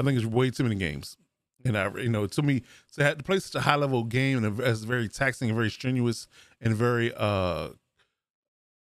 I 0.00 0.04
think 0.04 0.16
it's 0.16 0.26
way 0.26 0.50
too 0.50 0.62
many 0.64 0.76
games. 0.76 1.16
And 1.64 1.78
I, 1.78 1.90
you 1.96 2.10
know, 2.10 2.26
to 2.26 2.42
me, 2.42 2.62
to, 2.94 3.04
have, 3.04 3.18
to 3.18 3.24
play 3.24 3.38
such 3.38 3.54
a 3.54 3.60
high 3.62 3.76
level 3.76 4.04
game 4.04 4.44
and 4.44 4.60
as 4.60 4.84
very 4.84 5.08
taxing 5.08 5.48
and 5.48 5.56
very 5.56 5.70
strenuous 5.70 6.26
and 6.60 6.74
very 6.74 7.12
uh 7.14 7.70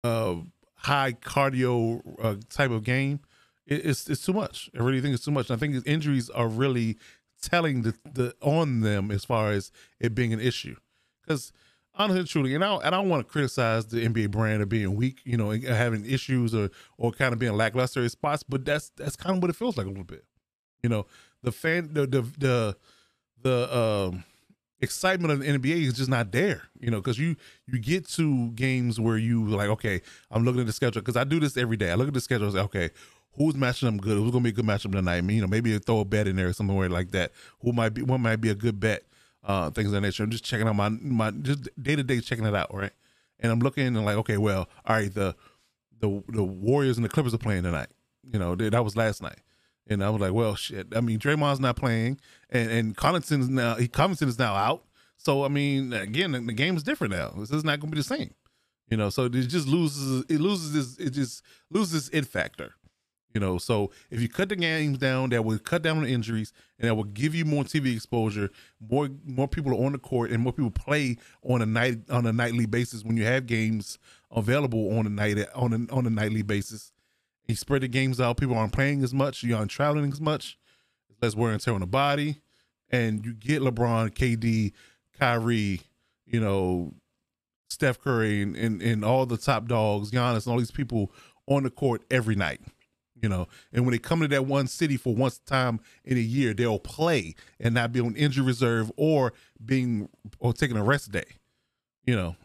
uh 0.05 0.37
high 0.77 1.13
cardio 1.13 2.01
uh, 2.23 2.37
type 2.51 2.71
of 2.71 2.85
game, 2.85 3.21
it, 3.67 3.85
it's 3.87 4.09
it's 4.09 4.25
too 4.25 4.33
much. 4.33 4.71
I 4.79 4.83
really 4.83 5.01
think 5.01 5.15
it's 5.15 5.25
too 5.25 5.31
much. 5.31 5.51
And 5.51 5.57
I 5.57 5.61
think 5.61 5.87
injuries 5.87 6.31
are 6.31 6.49
really 6.49 6.99
telling 7.43 7.83
the, 7.83 7.95
the 8.13 8.35
on 8.41 8.81
them 8.81 9.11
as 9.11 9.25
far 9.25 9.51
as 9.51 9.71
it 10.01 10.15
being 10.15 10.33
an 10.33 10.41
issue. 10.41 10.77
Because 11.23 11.53
honestly, 11.99 12.25
truly, 12.25 12.55
and 12.55 12.65
I 12.65 12.69
don't, 12.69 12.85
I 12.85 12.91
don't 12.91 13.09
want 13.09 13.27
to 13.27 13.31
criticize 13.31 13.87
the 13.87 14.07
NBA 14.07 14.31
brand 14.31 14.63
of 14.63 14.69
being 14.69 14.95
weak, 14.95 15.21
you 15.25 15.37
know, 15.37 15.51
having 15.51 16.05
issues 16.07 16.55
or 16.55 16.71
or 16.97 17.13
kind 17.13 17.33
of 17.33 17.39
being 17.39 17.53
lackluster 17.53 18.03
in 18.03 18.09
spots, 18.09 18.43
but 18.43 18.65
that's 18.65 18.91
that's 18.97 19.17
kind 19.17 19.37
of 19.37 19.43
what 19.43 19.51
it 19.51 19.57
feels 19.57 19.77
like 19.77 19.87
a 19.87 19.91
little 19.91 20.05
bit. 20.05 20.25
You 20.83 20.89
know, 20.89 21.07
the 21.43 21.53
fan, 21.53 21.91
the 21.93 22.07
the 22.07 22.23
the, 22.39 22.77
the 23.43 23.79
um, 23.79 24.25
excitement 24.81 25.33
of 25.33 25.41
the 25.41 25.47
NBA 25.47 25.87
is 25.87 25.95
just 25.95 26.11
not 26.11 26.33
there. 26.33 26.63
You 26.81 26.91
know, 26.91 26.99
because 26.99 27.19
you 27.19 27.37
you 27.67 27.79
get 27.79 28.09
to 28.11 28.51
games 28.53 29.01
where 29.01 29.19
you 29.19 29.47
like, 29.49 29.69
okay, 29.71 30.01
I'm 30.31 30.45
looking 30.45 30.61
at 30.61 30.67
the 30.67 30.73
schedule 30.73 31.03
because 31.03 31.17
I 31.17 31.25
do 31.25 31.41
this 31.41 31.57
every 31.57 31.77
day. 31.77 31.91
I 31.91 31.95
look 31.95 32.09
at 32.09 32.15
the 32.15 32.21
schedule, 32.21 32.47
and 32.47 32.55
say, 32.55 32.63
okay, 32.63 32.91
who's 33.33 33.55
matching 33.55 33.87
them 33.87 33.99
good? 33.99 34.19
Who's 34.19 34.31
gonna 34.31 34.45
be 34.45 34.51
a 34.51 34.53
good 34.53 34.65
matchup 34.67 34.93
tonight? 34.93 35.17
I 35.17 35.21
mean, 35.21 35.37
you 35.37 35.43
know, 35.43 35.49
maybe 35.49 35.77
throw 35.79 36.01
a 36.01 36.05
bet 36.05 36.29
in 36.29 36.37
there 36.37 36.49
or 36.49 36.53
somewhere 36.53 36.89
like 36.89 37.11
that. 37.13 37.33
Who 37.61 37.73
might 37.73 37.91
be 37.91 38.03
what 38.03 38.19
might 38.19 38.37
be 38.37 38.51
a 38.51 38.55
good 38.55 38.79
bet? 38.79 39.05
Uh, 39.45 39.71
things 39.71 39.87
of 39.87 39.93
that 39.93 40.01
nature. 40.01 40.25
I'm 40.25 40.31
just 40.31 40.45
checking 40.45 40.69
out 40.69 40.77
my 40.77 40.89
my 40.89 41.31
just 41.31 41.69
day 41.81 41.97
to 41.97 42.03
day 42.03 42.21
checking 42.21 42.45
it 42.45 42.55
out, 42.55 42.75
right? 42.75 42.93
And 43.41 43.53
I'm 43.53 43.61
looking 43.61 43.87
and 43.87 44.05
like, 44.05 44.17
okay, 44.17 44.37
well, 44.37 44.69
all 44.85 44.97
right, 44.97 45.13
the 45.13 45.35
the 46.01 46.23
the 46.29 46.43
Warriors 46.43 46.97
and 46.99 47.05
the 47.05 47.09
Clippers 47.09 47.35
are 47.35 47.39
playing 47.39 47.63
tonight. 47.63 47.89
You 48.31 48.39
know, 48.39 48.55
that 48.55 48.85
was 48.85 48.97
last 48.97 49.23
night. 49.23 49.39
And 49.89 50.05
I 50.05 50.11
was 50.11 50.21
like, 50.21 50.33
well, 50.33 50.55
shit. 50.55 50.89
I 50.95 51.01
mean, 51.01 51.19
Draymond's 51.19 51.61
not 51.61 51.77
playing, 51.77 52.21
and 52.51 52.71
and 52.71 52.97
Connaughton's 52.97 53.49
now. 53.49 53.77
He 53.77 53.89
Covington 53.89 54.29
is 54.29 54.39
now 54.39 54.55
out. 54.55 54.85
So 55.17 55.45
I 55.45 55.49
mean, 55.49 55.93
again, 55.93 56.33
the, 56.33 56.41
the 56.41 56.53
game 56.53 56.77
is 56.77 56.83
different 56.83 57.15
now. 57.15 57.31
This 57.39 57.51
is 57.51 57.65
not 57.65 57.81
going 57.81 57.91
to 57.91 57.97
be 57.97 58.01
the 58.01 58.05
same. 58.05 58.35
You 58.91 58.97
know, 58.97 59.11
so 59.11 59.25
it 59.27 59.31
just 59.31 59.67
loses. 59.67 60.25
It 60.29 60.41
loses. 60.41 60.73
This, 60.73 61.07
it 61.07 61.11
just 61.11 61.43
loses 61.71 62.11
it 62.11 62.27
factor. 62.27 62.75
You 63.35 63.41
know, 63.41 63.59
so 63.59 63.91
if 64.11 64.23
you 64.23 64.29
cut 64.29 64.49
the 64.49 64.57
games 64.57 64.99
down, 64.99 65.31
that 65.31 65.45
will 65.45 65.59
cut 65.59 65.83
down 65.83 65.99
on 65.99 66.07
injuries, 66.07 66.53
and 66.79 66.89
that 66.89 66.95
will 66.95 67.05
give 67.05 67.35
you 67.35 67.45
more 67.45 67.63
TV 67.63 67.95
exposure. 67.95 68.51
More 68.81 69.11
more 69.25 69.47
people 69.47 69.73
are 69.73 69.85
on 69.85 69.93
the 69.93 69.99
court, 69.99 70.31
and 70.31 70.43
more 70.43 70.53
people 70.53 70.71
play 70.71 71.17
on 71.43 71.61
a 71.61 71.67
night 71.67 71.99
on 72.11 72.27
a 72.27 72.33
nightly 72.33 72.65
basis 72.65 73.05
when 73.05 73.17
you 73.19 73.25
have 73.25 73.47
games 73.47 73.99
available 74.31 74.97
on 74.99 75.07
a 75.07 75.11
night 75.11 75.39
on 75.55 75.73
a, 75.73 75.95
on 75.95 76.07
a 76.07 76.11
nightly 76.11 76.43
basis. 76.43 76.93
You 77.47 77.55
spread 77.55 77.83
the 77.83 77.89
games 77.89 78.19
out. 78.19 78.39
People 78.39 78.57
aren't 78.57 78.73
playing 78.73 79.03
as 79.03 79.13
much. 79.13 79.43
You 79.43 79.57
aren't 79.57 79.71
traveling 79.71 80.11
as 80.11 80.21
much. 80.21 80.59
Less 81.21 81.35
wear 81.35 81.53
and 81.53 81.61
tear 81.61 81.75
on 81.75 81.81
the 81.81 81.87
body, 81.87 82.41
and 82.91 83.27
you 83.27 83.35
get 83.35 83.61
LeBron, 83.61 84.11
KD, 84.11 84.73
Kyrie, 85.19 85.81
you 86.27 86.41
know, 86.41 86.95
Steph 87.69 88.01
Curry, 88.01 88.41
and, 88.41 88.57
and, 88.57 88.81
and 88.81 89.05
all 89.05 89.27
the 89.27 89.37
top 89.37 89.67
dogs, 89.67 90.13
Giannis, 90.13 90.47
and 90.47 90.53
all 90.53 90.59
these 90.59 90.71
people 90.71 91.13
on 91.47 91.65
the 91.65 91.71
court 91.71 92.03
every 92.11 92.37
night. 92.37 92.61
You 93.21 93.29
know, 93.29 93.49
and 93.73 93.85
when 93.85 93.93
they 93.93 93.99
come 93.99 94.21
to 94.21 94.29
that 94.29 94.47
one 94.47 94.69
city 94.69 94.97
for 94.97 95.15
once 95.15 95.39
time 95.39 95.81
in 96.05 96.17
a 96.17 96.21
year, 96.21 96.55
they'll 96.55 96.79
play 96.79 97.35
and 97.59 97.75
not 97.75 97.93
be 97.93 98.01
on 98.01 98.15
injury 98.15 98.45
reserve 98.45 98.93
or 98.97 99.33
being 99.65 100.09
or 100.39 100.53
taking 100.53 100.77
a 100.77 100.85
rest 100.85 101.11
day. 101.11 101.25
You 102.05 102.15
know, 102.15 102.37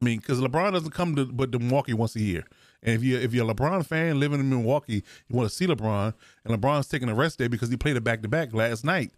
I 0.00 0.04
mean, 0.04 0.18
because 0.18 0.40
LeBron 0.40 0.72
doesn't 0.72 0.90
come 0.90 1.14
to 1.16 1.26
but 1.26 1.52
to 1.52 1.58
Milwaukee 1.58 1.92
once 1.92 2.16
a 2.16 2.20
year. 2.20 2.44
And 2.82 2.94
if 2.94 3.04
you 3.04 3.18
if 3.18 3.32
you're 3.32 3.48
a 3.48 3.54
LeBron 3.54 3.86
fan 3.86 4.18
living 4.18 4.40
in 4.40 4.48
Milwaukee, 4.48 5.04
you 5.28 5.36
want 5.36 5.48
to 5.48 5.54
see 5.54 5.66
LeBron, 5.66 6.14
and 6.44 6.60
LeBron's 6.60 6.88
taking 6.88 7.08
a 7.08 7.14
rest 7.14 7.38
day 7.38 7.46
because 7.46 7.68
he 7.68 7.76
played 7.76 7.96
a 7.96 8.00
back 8.00 8.22
to 8.22 8.28
back 8.28 8.52
last 8.52 8.84
night, 8.84 9.12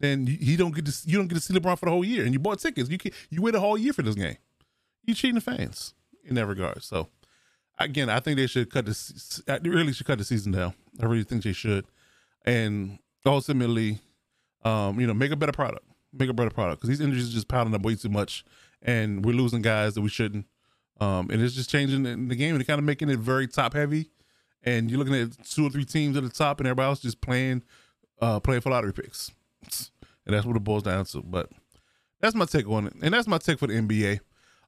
then 0.00 0.26
you, 0.26 0.56
don't 0.56 0.74
get 0.74 0.86
to 0.86 0.92
you 1.04 1.18
don't 1.18 1.28
get 1.28 1.34
to 1.34 1.40
see 1.40 1.52
LeBron 1.52 1.78
for 1.78 1.84
the 1.84 1.90
whole 1.90 2.04
year, 2.04 2.24
and 2.24 2.32
you 2.32 2.38
bought 2.38 2.58
tickets. 2.58 2.88
You 2.88 2.96
can, 2.96 3.12
you 3.28 3.42
wait 3.42 3.54
a 3.54 3.60
whole 3.60 3.76
year 3.76 3.92
for 3.92 4.02
this 4.02 4.14
game. 4.14 4.36
You 5.04 5.14
cheating 5.14 5.34
the 5.34 5.40
fans 5.42 5.94
in 6.24 6.34
that 6.36 6.46
regard. 6.46 6.82
So 6.82 7.08
again, 7.80 8.10
I 8.10 8.20
think 8.20 8.36
they 8.36 8.46
should 8.46 8.70
cut 8.70 8.86
the 8.86 9.60
really 9.64 9.92
should 9.92 10.06
cut 10.06 10.18
the 10.18 10.24
season 10.24 10.52
down. 10.52 10.74
I 11.00 11.06
really 11.06 11.24
think 11.24 11.42
they 11.42 11.52
should, 11.52 11.86
and 12.44 12.98
ultimately, 13.26 13.98
um, 14.64 15.00
you 15.00 15.06
know, 15.06 15.14
make 15.14 15.32
a 15.32 15.36
better 15.36 15.52
product, 15.52 15.84
make 16.12 16.28
a 16.28 16.34
better 16.34 16.50
product 16.50 16.80
because 16.80 16.88
these 16.88 17.04
injuries 17.04 17.28
are 17.28 17.32
just 17.32 17.48
piling 17.48 17.74
up 17.74 17.82
way 17.82 17.94
too 17.96 18.08
much, 18.08 18.44
and 18.82 19.24
we're 19.24 19.34
losing 19.34 19.62
guys 19.62 19.94
that 19.94 20.02
we 20.02 20.08
shouldn't. 20.08 20.46
Um, 21.00 21.30
and 21.30 21.40
it's 21.40 21.54
just 21.54 21.70
changing 21.70 22.02
the 22.28 22.36
game 22.36 22.54
and 22.54 22.66
kind 22.66 22.78
of 22.78 22.84
making 22.84 23.08
it 23.08 23.18
very 23.18 23.48
top 23.48 23.72
heavy. 23.72 24.10
And 24.62 24.90
you're 24.90 24.98
looking 24.98 25.14
at 25.14 25.30
two 25.48 25.66
or 25.66 25.70
three 25.70 25.86
teams 25.86 26.16
at 26.16 26.22
the 26.22 26.28
top, 26.28 26.60
and 26.60 26.66
everybody 26.66 26.86
else 26.86 27.00
just 27.00 27.22
playing, 27.22 27.62
uh, 28.20 28.38
playing 28.40 28.60
for 28.60 28.70
lottery 28.70 28.92
picks, 28.92 29.30
and 30.26 30.34
that's 30.34 30.44
what 30.44 30.56
it 30.56 30.64
boils 30.64 30.82
down 30.82 31.06
to. 31.06 31.22
But 31.22 31.48
that's 32.20 32.34
my 32.34 32.44
take 32.44 32.68
on 32.68 32.86
it, 32.86 32.92
and 33.00 33.14
that's 33.14 33.26
my 33.26 33.38
take 33.38 33.58
for 33.58 33.66
the 33.66 33.74
NBA. 33.74 34.20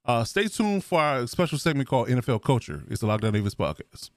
Uh, 0.05 0.25
stay 0.25 0.49
tuned 0.49 0.85
for 0.85 1.01
our 1.01 1.27
special 1.27 1.59
segment 1.59 1.89
called 1.89 2.09
NFL 2.09 2.43
Culture. 2.43 2.83
It's 2.89 3.01
the 3.01 3.07
Lockdown 3.07 3.33
Davis 3.33 3.55
podcast. 3.55 4.11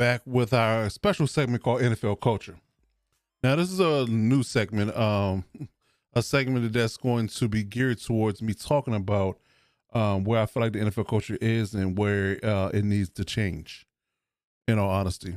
Back 0.00 0.22
with 0.24 0.54
our 0.54 0.88
special 0.88 1.26
segment 1.26 1.62
called 1.62 1.82
NFL 1.82 2.22
Culture. 2.22 2.56
Now, 3.42 3.54
this 3.56 3.70
is 3.70 3.80
a 3.80 4.06
new 4.06 4.42
segment, 4.42 4.96
um, 4.96 5.44
a 6.14 6.22
segment 6.22 6.72
that's 6.72 6.96
going 6.96 7.28
to 7.28 7.48
be 7.48 7.62
geared 7.64 8.00
towards 8.00 8.40
me 8.40 8.54
talking 8.54 8.94
about 8.94 9.38
um, 9.92 10.24
where 10.24 10.40
I 10.40 10.46
feel 10.46 10.62
like 10.62 10.72
the 10.72 10.78
NFL 10.78 11.06
culture 11.06 11.36
is 11.42 11.74
and 11.74 11.98
where 11.98 12.42
uh, 12.42 12.70
it 12.72 12.82
needs 12.82 13.10
to 13.10 13.26
change, 13.26 13.86
in 14.66 14.78
all 14.78 14.88
honesty. 14.88 15.34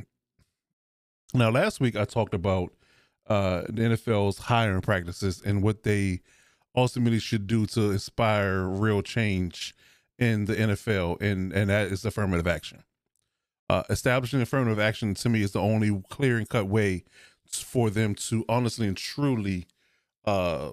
Now, 1.34 1.50
last 1.50 1.82
week 1.82 1.98
I 1.98 2.06
talked 2.06 2.34
about 2.34 2.72
uh, 3.28 3.64
the 3.68 3.82
NFL's 3.82 4.38
hiring 4.38 4.80
practices 4.80 5.42
and 5.46 5.62
what 5.62 5.84
they 5.84 6.22
ultimately 6.74 7.20
should 7.20 7.48
do 7.48 7.66
to 7.66 7.92
inspire 7.92 8.64
real 8.64 9.02
change 9.02 9.76
in 10.18 10.46
the 10.46 10.56
NFL, 10.56 11.22
and, 11.22 11.52
and 11.52 11.70
that 11.70 11.88
is 11.88 12.06
affirmative 12.06 12.48
action 12.48 12.86
uh, 13.70 13.84
establishing 13.90 14.42
affirmative 14.42 14.80
action 14.80 15.14
to 15.14 15.30
me 15.30 15.42
is 15.42 15.52
the 15.52 15.60
only 15.60 16.04
clear 16.10 16.38
and 16.38 16.50
cut 16.50 16.68
way 16.68 17.04
for 17.48 17.90
them 17.90 18.16
to 18.16 18.46
honestly 18.50 18.88
and 18.88 18.98
truly 18.98 19.68
uh, 20.26 20.72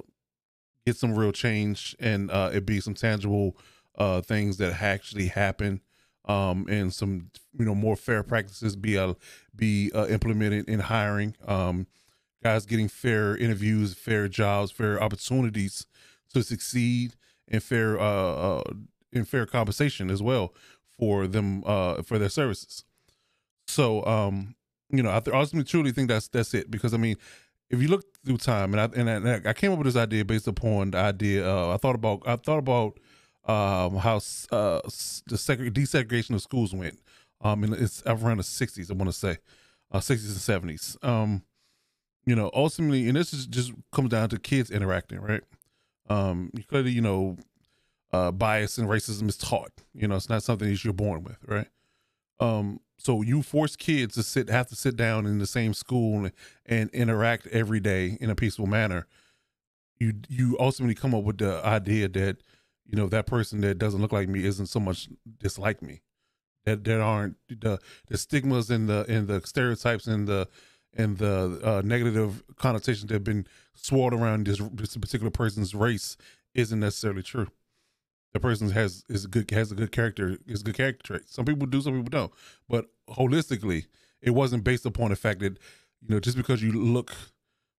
get 0.86 0.96
some 0.96 1.14
real 1.14 1.32
change 1.32 1.94
and 2.00 2.30
uh, 2.30 2.50
it 2.52 2.66
be 2.66 2.80
some 2.80 2.94
tangible 2.94 3.56
uh, 3.98 4.20
things 4.20 4.56
that 4.56 4.80
actually 4.82 5.26
happen 5.26 5.80
um, 6.26 6.66
and 6.68 6.92
some 6.92 7.30
you 7.58 7.64
know 7.64 7.74
more 7.74 7.96
fair 7.96 8.22
practices 8.22 8.76
be 8.76 8.96
uh, 8.96 9.14
be 9.54 9.90
uh, 9.94 10.06
implemented 10.06 10.68
in 10.68 10.80
hiring 10.80 11.34
um, 11.46 11.86
guys 12.42 12.66
getting 12.66 12.88
fair 12.88 13.36
interviews 13.36 13.94
fair 13.94 14.28
jobs 14.28 14.70
fair 14.70 15.02
opportunities 15.02 15.86
to 16.32 16.42
succeed 16.42 17.14
and 17.48 17.62
fair 17.62 17.98
uh, 17.98 18.04
uh 18.04 18.62
in 19.12 19.24
fair 19.24 19.44
compensation 19.44 20.08
as 20.10 20.22
well 20.22 20.54
for 21.00 21.28
them 21.28 21.64
uh 21.66 22.02
for 22.04 22.20
their 22.20 22.30
services. 22.30 22.84
So 23.68 24.04
um 24.06 24.54
you 24.90 25.02
know 25.02 25.10
I 25.10 25.20
th- 25.20 25.34
ultimately 25.34 25.64
truly 25.68 25.92
think 25.92 26.08
that's 26.08 26.28
that's 26.28 26.54
it 26.54 26.70
because 26.70 26.94
I 26.94 26.96
mean 26.98 27.16
if 27.70 27.80
you 27.80 27.88
look 27.88 28.04
through 28.24 28.38
time 28.38 28.74
and 28.74 28.80
I 28.80 29.00
and 29.00 29.10
I, 29.10 29.14
and 29.36 29.48
I 29.48 29.52
came 29.52 29.72
up 29.72 29.78
with 29.78 29.86
this 29.86 29.96
idea 29.96 30.24
based 30.24 30.48
upon 30.48 30.92
the 30.92 30.98
idea 30.98 31.48
uh, 31.48 31.74
I 31.74 31.76
thought 31.78 31.94
about 31.94 32.22
I 32.26 32.36
thought 32.36 32.58
about 32.58 32.98
um 33.46 33.96
how 33.96 34.16
uh 34.52 34.80
the 34.82 35.36
seg- 35.36 35.70
desegregation 35.72 36.34
of 36.34 36.42
schools 36.42 36.74
went. 36.74 37.00
Um 37.42 37.64
and 37.64 37.74
it's 37.74 38.02
around 38.06 38.38
the 38.38 38.44
60s 38.44 38.90
I 38.90 38.94
want 38.94 39.10
to 39.10 39.16
say 39.16 39.38
uh 39.92 40.00
60s 40.00 40.30
and 40.32 40.40
70s 40.40 40.96
um 41.02 41.42
you 42.26 42.36
know 42.36 42.50
ultimately 42.54 43.08
and 43.08 43.16
this 43.16 43.32
is 43.32 43.46
just 43.46 43.72
comes 43.92 44.10
down 44.10 44.28
to 44.30 44.38
kids 44.38 44.70
interacting 44.70 45.20
right? 45.20 45.42
Um 46.08 46.50
you 46.56 46.64
clearly 46.64 46.92
you 46.92 47.00
know 47.02 47.36
uh, 48.12 48.30
bias 48.30 48.78
and 48.78 48.88
racism 48.88 49.28
is 49.28 49.36
taught. 49.36 49.72
You 49.94 50.08
know, 50.08 50.16
it's 50.16 50.28
not 50.28 50.42
something 50.42 50.68
that 50.68 50.84
you're 50.84 50.92
born 50.92 51.22
with, 51.22 51.38
right? 51.46 51.68
Um, 52.40 52.80
so 52.98 53.22
you 53.22 53.42
force 53.42 53.76
kids 53.76 54.14
to 54.14 54.22
sit, 54.22 54.48
have 54.48 54.68
to 54.68 54.76
sit 54.76 54.96
down 54.96 55.26
in 55.26 55.38
the 55.38 55.46
same 55.46 55.74
school 55.74 56.24
and, 56.24 56.32
and 56.66 56.90
interact 56.90 57.46
every 57.48 57.80
day 57.80 58.16
in 58.20 58.30
a 58.30 58.34
peaceful 58.34 58.66
manner. 58.66 59.06
You 59.98 60.14
you 60.28 60.56
ultimately 60.58 60.94
come 60.94 61.14
up 61.14 61.24
with 61.24 61.38
the 61.38 61.64
idea 61.64 62.08
that 62.08 62.38
you 62.86 62.96
know 62.96 63.06
that 63.08 63.26
person 63.26 63.60
that 63.60 63.78
doesn't 63.78 64.00
look 64.00 64.12
like 64.12 64.28
me 64.28 64.44
isn't 64.44 64.66
so 64.66 64.80
much 64.80 65.08
dislike 65.38 65.82
me 65.82 66.00
that 66.64 66.84
that 66.84 67.00
aren't 67.00 67.36
the 67.48 67.78
the 68.08 68.18
stigmas 68.18 68.70
and 68.70 68.88
the 68.88 69.04
and 69.08 69.28
the 69.28 69.40
stereotypes 69.44 70.06
and 70.06 70.26
the 70.26 70.48
and 70.94 71.18
the 71.18 71.60
uh, 71.62 71.82
negative 71.84 72.42
connotations 72.56 73.06
that 73.06 73.14
have 73.14 73.24
been 73.24 73.46
swirled 73.74 74.12
around 74.12 74.46
this 74.46 74.58
this 74.72 74.96
particular 74.96 75.30
person's 75.30 75.74
race 75.74 76.16
isn't 76.54 76.80
necessarily 76.80 77.22
true. 77.22 77.48
The 78.32 78.40
person 78.40 78.70
has 78.70 79.04
is 79.08 79.26
good 79.26 79.50
has 79.50 79.72
a 79.72 79.74
good 79.74 79.92
character 79.92 80.38
is 80.46 80.62
good 80.62 80.76
character 80.76 81.02
trait. 81.02 81.28
Some 81.28 81.44
people 81.44 81.66
do, 81.66 81.80
some 81.80 81.94
people 81.94 82.10
don't. 82.10 82.32
But 82.68 82.86
holistically, 83.08 83.86
it 84.22 84.30
wasn't 84.30 84.64
based 84.64 84.86
upon 84.86 85.10
the 85.10 85.16
fact 85.16 85.40
that 85.40 85.58
you 86.00 86.08
know 86.08 86.20
just 86.20 86.36
because 86.36 86.62
you 86.62 86.72
look 86.72 87.12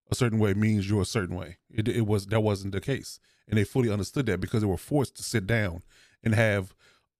a 0.10 0.16
certain 0.16 0.40
way 0.40 0.54
means 0.54 0.90
you're 0.90 1.02
a 1.02 1.06
certain 1.06 1.36
way. 1.36 1.58
It, 1.74 1.88
it 1.88 2.06
was 2.06 2.28
that 2.28 2.42
wasn't 2.42 2.74
the 2.74 2.82
case, 2.82 3.20
and 3.48 3.58
they 3.58 3.64
fully 3.64 3.90
understood 3.90 4.26
that 4.26 4.42
because 4.42 4.62
they 4.62 4.68
were 4.68 4.78
forced 4.78 5.16
to 5.18 5.24
sit 5.24 5.48
down 5.48 5.84
and 6.24 6.36
have 6.36 6.74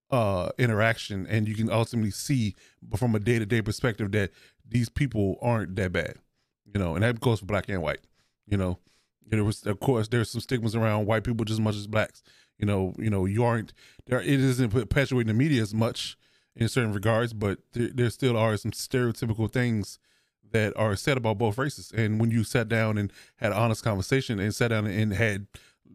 uh 0.10 0.50
interaction, 0.58 1.26
and 1.28 1.48
you 1.48 1.56
can 1.56 1.72
ultimately 1.72 2.12
see 2.12 2.56
from 2.98 3.16
a 3.16 3.20
day 3.20 3.40
to 3.40 3.46
day 3.46 3.62
perspective 3.62 4.12
that 4.12 4.32
these 4.68 4.90
people 4.90 5.38
aren't 5.42 5.76
that 5.78 5.94
bad, 5.94 6.16
you 6.66 6.80
know, 6.80 6.96
and 6.96 7.04
that 7.04 7.22
goes 7.22 7.40
for 7.40 7.46
black 7.46 7.70
and 7.70 7.82
white, 7.82 8.02
you 8.46 8.58
know. 8.58 8.78
There 9.26 9.44
was, 9.44 9.66
of 9.66 9.80
course, 9.80 10.08
there's 10.08 10.30
some 10.30 10.42
stigmas 10.42 10.76
around 10.76 11.06
white 11.06 11.24
people 11.24 11.46
just 11.46 11.60
as 11.60 11.62
much 11.62 11.76
as 11.76 11.88
blacks. 11.88 12.22
You 12.58 12.66
know, 12.66 12.94
you 12.98 13.10
know, 13.10 13.26
you 13.26 13.44
aren't 13.44 13.74
there. 14.06 14.22
It 14.22 14.40
isn't 14.40 14.70
perpetuating 14.70 15.28
the 15.28 15.34
media 15.34 15.62
as 15.62 15.74
much 15.74 16.18
in 16.56 16.68
certain 16.68 16.94
regards, 16.94 17.34
but 17.34 17.60
there, 17.74 17.90
there 17.94 18.10
still 18.10 18.38
are 18.38 18.56
some 18.58 18.72
stereotypical 18.72 19.52
things 19.52 20.00
that 20.52 20.76
are 20.78 20.96
said 20.96 21.18
about 21.18 21.38
both 21.38 21.58
races. 21.58 21.92
And 21.96 22.20
when 22.20 22.32
you 22.32 22.44
sat 22.44 22.68
down 22.68 22.98
and 22.98 23.12
had 23.38 23.52
an 23.52 23.58
honest 23.58 23.84
conversation 23.84 24.40
and 24.40 24.54
sat 24.54 24.70
down 24.70 24.86
and 24.86 25.14
had, 25.14 25.48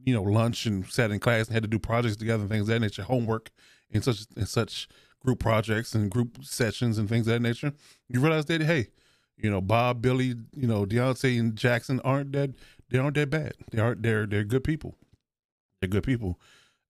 you 0.05 0.15
know, 0.15 0.23
lunch 0.23 0.67
and 0.67 0.87
sat 0.87 1.11
in 1.11 1.21
class 1.21 1.47
and 1.47 1.55
had 1.55 1.63
to 1.63 1.69
do 1.69 1.79
projects 1.79 2.17
together 2.17 2.43
and 2.43 2.51
things 2.51 2.67
that 2.67 2.81
nature, 2.81 3.03
homework 3.03 3.51
and 3.93 4.03
such 4.03 4.27
and 4.37 4.49
such 4.49 4.89
group 5.21 5.39
projects 5.39 5.95
and 5.95 6.11
group 6.11 6.39
sessions 6.43 6.99
and 6.99 7.09
things 7.09 7.27
of 7.27 7.33
that 7.35 7.43
nature, 7.43 7.73
you 8.09 8.21
realize 8.21 8.47
that 8.47 8.63
hey, 8.63 8.89
you 9.37 9.51
know, 9.51 9.61
Bob, 9.61 10.01
Billy, 10.01 10.35
you 10.55 10.67
know, 10.67 10.87
Deontay 10.87 11.39
and 11.39 11.57
Jackson 11.57 12.01
aren't 12.01 12.33
that 12.33 12.55
they 12.91 12.99
aren't 12.99 13.17
that 13.17 13.31
bad. 13.31 13.55
They 13.71 13.81
aren't 13.81 14.03
they're 14.03 14.27
they're 14.27 14.45
good 14.45 14.65
people. 14.65 14.97
They're 15.81 15.89
good 15.89 16.05
people. 16.05 16.39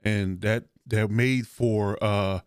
And 0.03 0.41
that 0.43 0.65
they're 0.87 1.09
made 1.09 1.47
for 1.47 2.03
uh 2.03 2.41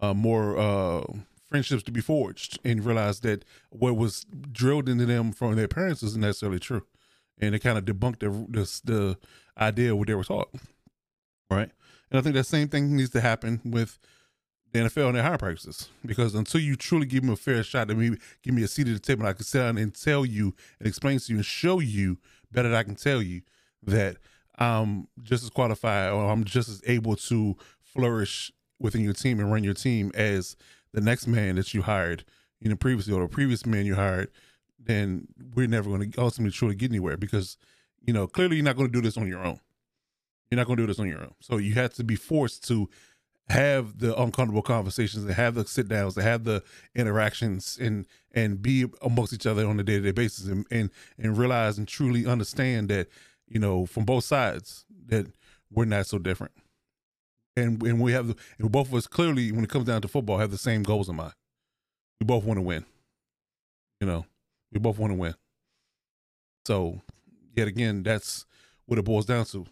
uh 0.00 0.14
more 0.14 0.56
uh 0.58 1.04
friendships 1.48 1.82
to 1.84 1.92
be 1.92 2.00
forged 2.00 2.58
and 2.64 2.84
realize 2.84 3.20
that 3.20 3.44
what 3.70 3.96
was 3.96 4.26
drilled 4.50 4.88
into 4.88 5.06
them 5.06 5.32
from 5.32 5.54
their 5.54 5.68
parents 5.68 6.02
isn't 6.02 6.20
necessarily 6.20 6.58
true. 6.58 6.82
And 7.38 7.54
it 7.54 7.60
kind 7.60 7.78
of 7.78 7.84
debunked 7.84 8.20
the, 8.20 8.30
the, 8.48 8.80
the 8.84 9.18
idea 9.56 9.94
what 9.94 10.08
they 10.08 10.14
were 10.14 10.24
taught. 10.24 10.48
Right. 11.50 11.70
And 12.10 12.18
I 12.18 12.22
think 12.22 12.34
that 12.34 12.44
same 12.44 12.68
thing 12.68 12.96
needs 12.96 13.10
to 13.10 13.20
happen 13.20 13.60
with 13.64 13.98
the 14.72 14.80
NFL 14.80 15.06
and 15.06 15.16
their 15.16 15.22
hiring 15.22 15.38
practices 15.38 15.88
because 16.04 16.34
until 16.34 16.60
you 16.60 16.74
truly 16.74 17.06
give 17.06 17.22
me 17.22 17.32
a 17.32 17.36
fair 17.36 17.62
shot 17.62 17.86
to 17.88 17.94
me, 17.94 18.16
give 18.42 18.54
me 18.54 18.64
a 18.64 18.68
seat 18.68 18.88
at 18.88 18.94
the 18.94 18.98
table, 18.98 19.24
I 19.24 19.32
can 19.32 19.44
sit 19.44 19.60
down 19.60 19.78
and 19.78 19.94
tell 19.94 20.26
you 20.26 20.54
and 20.80 20.88
explain 20.88 21.20
to 21.20 21.32
you 21.32 21.36
and 21.36 21.46
show 21.46 21.78
you 21.78 22.18
better 22.54 22.68
than 22.68 22.78
I 22.78 22.82
can 22.82 22.94
tell 22.94 23.20
you 23.20 23.42
that 23.82 24.16
I'm 24.58 25.08
just 25.22 25.44
as 25.44 25.50
qualified 25.50 26.12
or 26.12 26.30
I'm 26.30 26.44
just 26.44 26.68
as 26.68 26.80
able 26.86 27.16
to 27.16 27.56
flourish 27.82 28.52
within 28.78 29.02
your 29.02 29.12
team 29.12 29.40
and 29.40 29.50
run 29.52 29.64
your 29.64 29.74
team 29.74 30.10
as 30.14 30.56
the 30.92 31.00
next 31.00 31.26
man 31.26 31.56
that 31.56 31.74
you 31.74 31.82
hired, 31.82 32.24
you 32.60 32.70
know, 32.70 32.76
previously 32.76 33.12
or 33.12 33.22
the 33.22 33.28
previous 33.28 33.66
man 33.66 33.84
you 33.84 33.94
hired, 33.94 34.30
then 34.78 35.26
we're 35.54 35.66
never 35.66 35.90
going 35.90 36.10
to 36.10 36.20
ultimately 36.20 36.52
truly 36.52 36.74
get 36.74 36.90
anywhere 36.90 37.16
because, 37.16 37.56
you 38.00 38.12
know, 38.12 38.26
clearly 38.26 38.56
you're 38.56 38.64
not 38.64 38.76
going 38.76 38.88
to 38.88 38.92
do 38.92 39.02
this 39.02 39.16
on 39.16 39.26
your 39.26 39.44
own. 39.44 39.58
You're 40.50 40.56
not 40.56 40.66
going 40.66 40.76
to 40.76 40.82
do 40.82 40.86
this 40.86 41.00
on 41.00 41.08
your 41.08 41.20
own. 41.20 41.34
So 41.40 41.56
you 41.56 41.74
have 41.74 41.94
to 41.94 42.04
be 42.04 42.16
forced 42.16 42.66
to 42.68 42.88
have 43.48 43.98
the 43.98 44.18
uncomfortable 44.20 44.62
conversations 44.62 45.24
and 45.24 45.34
have 45.34 45.54
the 45.54 45.66
sit 45.66 45.88
downs 45.88 46.16
and 46.16 46.24
have 46.24 46.44
the 46.44 46.62
interactions 46.94 47.78
and 47.80 48.06
and 48.32 48.62
be 48.62 48.86
amongst 49.02 49.32
each 49.32 49.46
other 49.46 49.66
on 49.66 49.78
a 49.78 49.82
day 49.82 49.94
to 49.94 50.00
day 50.00 50.12
basis 50.12 50.46
and, 50.46 50.66
and 50.70 50.90
and 51.18 51.36
realize 51.36 51.76
and 51.76 51.86
truly 51.86 52.26
understand 52.26 52.88
that 52.88 53.08
you 53.46 53.60
know 53.60 53.86
from 53.86 54.04
both 54.04 54.24
sides 54.24 54.84
that 55.06 55.26
we're 55.70 55.84
not 55.84 56.06
so 56.06 56.18
different. 56.18 56.52
And 57.56 57.82
and 57.82 58.00
we 58.00 58.12
have 58.12 58.28
the, 58.28 58.36
and 58.58 58.72
both 58.72 58.88
of 58.88 58.94
us 58.94 59.06
clearly 59.06 59.52
when 59.52 59.64
it 59.64 59.70
comes 59.70 59.86
down 59.86 60.02
to 60.02 60.08
football 60.08 60.38
have 60.38 60.50
the 60.50 60.58
same 60.58 60.82
goals 60.82 61.08
in 61.08 61.16
mind. 61.16 61.34
We 62.20 62.26
both 62.26 62.44
want 62.44 62.58
to 62.58 62.62
win 62.62 62.86
you 64.04 64.06
know 64.06 64.26
we 64.72 64.78
both 64.78 64.98
want 64.98 65.12
to 65.12 65.18
win. 65.18 65.34
So 66.66 67.00
yet 67.56 67.68
again 67.68 68.02
that's 68.02 68.44
what 68.86 68.98
it 68.98 69.04
boils 69.04 69.26
down 69.26 69.46
to. 69.46 69.66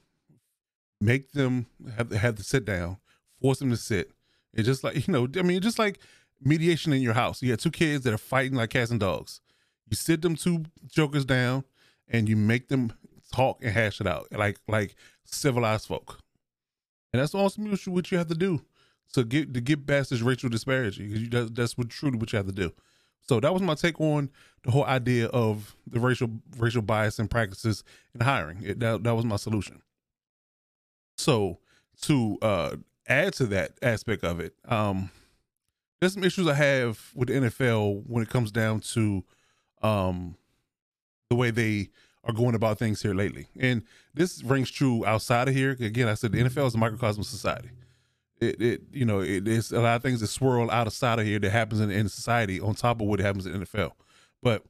Make 1.01 1.33
them 1.33 1.67
have 1.97 2.11
have 2.13 2.37
to 2.37 2.43
sit 2.43 2.65
down 2.65 2.99
force 3.43 3.59
them 3.59 3.71
to 3.71 3.77
sit. 3.77 4.11
It's 4.55 4.67
just 4.67 4.85
like, 4.85 4.95
you 5.07 5.13
know, 5.13 5.29
I 5.37 5.43
mean, 5.43 5.61
just 5.61 5.79
like 5.79 5.99
mediation 6.41 6.93
in 6.93 7.03
your 7.03 7.15
house. 7.15 7.43
You 7.43 7.51
have 7.51 7.61
two 7.61 7.71
kids 7.71 8.05
that 8.05 8.15
are 8.15 8.19
fighting 8.19 8.57
like 8.57 8.71
cats 8.71 8.91
and 8.91 9.01
dogs. 9.01 9.41
You 9.91 9.97
sit 9.97 10.23
them 10.23 10.37
two 10.37 10.65
jokers 10.87 11.25
down 11.25 11.65
and 12.09 12.29
you 12.29 12.37
make 12.37 12.69
them 12.69 12.93
talk 13.33 13.59
and 13.63 13.73
hash 13.73 14.01
it 14.01 14.07
out 14.07 14.27
like 14.33 14.59
like 14.69 14.95
civilized 15.25 15.87
folk. 15.87 16.19
And 17.13 17.21
that's 17.21 17.35
ultimately 17.35 17.93
what 17.93 18.11
you 18.11 18.19
have 18.19 18.29
to 18.29 18.35
do 18.35 18.63
to 19.13 19.25
get 19.25 19.53
to 19.55 19.61
get 19.61 19.87
past 19.87 20.11
this 20.11 20.23
racial 20.23 20.49
disparity. 20.49 21.09
Because 21.09 21.29
that's, 21.29 21.51
that's 21.51 21.79
what 21.79 21.91
truly 21.91 22.19
what 22.19 22.33
you 22.33 22.37
have 22.39 22.47
to 22.47 22.53
do. 22.53 22.73
So 23.21 23.39
that 23.41 23.53
was 23.53 23.63
my 23.63 23.75
take 23.75 24.01
on 24.01 24.31
the 24.65 24.71
whole 24.71 24.85
idea 24.85 25.27
of 25.27 25.77
the 25.87 26.01
racial 26.01 26.31
racial 26.57 26.83
bias 26.83 27.19
and 27.19 27.31
practices 27.31 27.85
in 28.15 28.21
hiring. 28.21 28.63
It, 28.63 28.81
that 28.81 29.05
that 29.05 29.15
was 29.15 29.25
my 29.25 29.37
solution. 29.37 29.83
So 31.17 31.59
to 32.03 32.39
uh 32.43 32.77
add 33.07 33.35
to 33.35 33.47
that 33.47 33.73
aspect 33.83 34.25
of 34.25 34.41
it, 34.41 34.55
um, 34.67 35.11
there's 36.01 36.15
some 36.15 36.25
issues 36.25 36.49
I 36.49 36.55
have 36.55 37.01
with 37.15 37.29
the 37.29 37.35
NFL 37.35 38.05
when 38.07 38.23
it 38.23 38.29
comes 38.29 38.51
down 38.51 38.81
to 38.81 39.25
um, 39.83 40.37
the 41.31 41.37
way 41.37 41.51
they 41.51 41.91
are 42.25 42.33
going 42.33 42.55
about 42.55 42.79
things 42.79 43.03
here 43.03 43.15
lately. 43.15 43.47
And 43.59 43.83
this 44.15 44.43
rings 44.43 44.71
true 44.71 45.05
outside 45.07 45.49
of 45.49 45.55
here. 45.55 45.71
Again, 45.71 46.09
I 46.09 46.15
said 46.15 46.33
the 46.33 46.43
NFL 46.43 46.67
is 46.67 46.75
a 46.75 46.79
microcosm 46.79 47.21
of 47.21 47.27
society. 47.27 47.71
It, 48.41 48.61
it 48.61 48.83
you 48.93 49.05
know, 49.05 49.21
it, 49.21 49.47
it's 49.47 49.71
a 49.71 49.81
lot 49.81 49.97
of 49.97 50.03
things 50.03 50.21
that 50.21 50.27
swirl 50.29 50.71
outside 50.71 51.19
of 51.19 51.25
here 51.25 51.39
that 51.39 51.51
happens 51.51 51.81
in, 51.81 51.91
in 51.91 52.09
society 52.09 52.61
on 52.61 52.75
top 52.75 53.01
of 53.01 53.07
what 53.07 53.21
happens 53.21 53.47
in 53.47 53.53
NFL. 53.53 53.93
But 54.43 54.65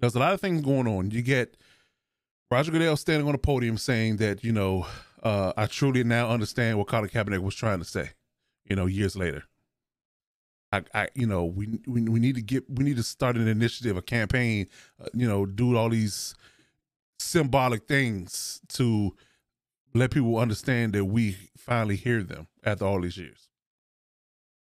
there's 0.00 0.14
a 0.14 0.18
lot 0.18 0.32
of 0.32 0.40
things 0.40 0.62
going 0.62 0.86
on. 0.86 1.10
You 1.10 1.22
get 1.22 1.56
Roger 2.50 2.72
Goodell 2.72 2.96
standing 2.96 3.28
on 3.28 3.34
a 3.34 3.38
podium 3.38 3.78
saying 3.78 4.16
that, 4.18 4.42
you 4.42 4.52
know, 4.52 4.86
uh, 5.22 5.52
I 5.56 5.66
truly 5.66 6.04
now 6.04 6.28
understand 6.30 6.78
what 6.78 6.88
Colin 6.88 7.08
Kaepernick 7.08 7.42
was 7.42 7.54
trying 7.54 7.78
to 7.78 7.84
say. 7.84 8.10
You 8.64 8.76
know, 8.76 8.86
years 8.86 9.16
later. 9.16 9.44
I, 10.72 10.82
I, 10.94 11.08
you 11.14 11.26
know, 11.26 11.44
we, 11.44 11.80
we 11.86 12.02
we 12.02 12.18
need 12.18 12.34
to 12.36 12.42
get 12.42 12.64
we 12.70 12.84
need 12.84 12.96
to 12.96 13.02
start 13.02 13.36
an 13.36 13.46
initiative, 13.46 13.96
a 13.96 14.02
campaign, 14.02 14.68
uh, 15.00 15.08
you 15.12 15.28
know, 15.28 15.44
do 15.44 15.76
all 15.76 15.90
these 15.90 16.34
symbolic 17.18 17.86
things 17.86 18.60
to 18.68 19.14
let 19.94 20.10
people 20.10 20.38
understand 20.38 20.94
that 20.94 21.04
we 21.04 21.36
finally 21.56 21.96
hear 21.96 22.22
them 22.22 22.46
after 22.64 22.86
all 22.86 23.02
these 23.02 23.18
years. 23.18 23.48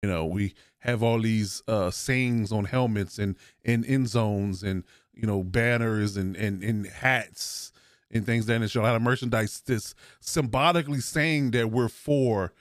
You 0.02 0.10
know, 0.10 0.26
we 0.26 0.54
have 0.80 1.04
all 1.04 1.20
these 1.20 1.62
uh 1.68 1.92
sayings 1.92 2.54
on 2.54 2.64
helmets 2.66 3.20
and 3.20 3.36
in 3.66 3.84
end 3.84 4.08
zones 4.08 4.64
and 4.64 4.86
you 5.14 5.28
know 5.28 5.44
banners 5.44 6.16
and 6.16 6.38
and, 6.38 6.64
and 6.64 6.88
hats 6.88 7.74
and 8.12 8.26
things 8.26 8.46
that 8.48 8.60
nature. 8.60 8.80
A 8.80 8.84
lot 8.84 8.96
of 8.96 9.02
merchandise 9.02 9.62
that's 9.66 9.96
symbolically 10.20 11.02
saying 11.02 11.52
that 11.52 11.72
we're 11.72 11.90
for 11.90 12.54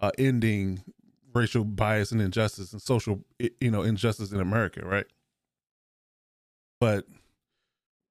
uh, 0.00 0.10
ending 0.18 0.82
racial 1.34 1.64
bias 1.64 2.12
and 2.12 2.20
injustice 2.20 2.72
and 2.72 2.82
social, 2.82 3.22
you 3.60 3.70
know, 3.70 3.82
injustice 3.82 4.32
in 4.32 4.40
America, 4.40 4.84
right? 4.84 5.06
But 6.80 7.06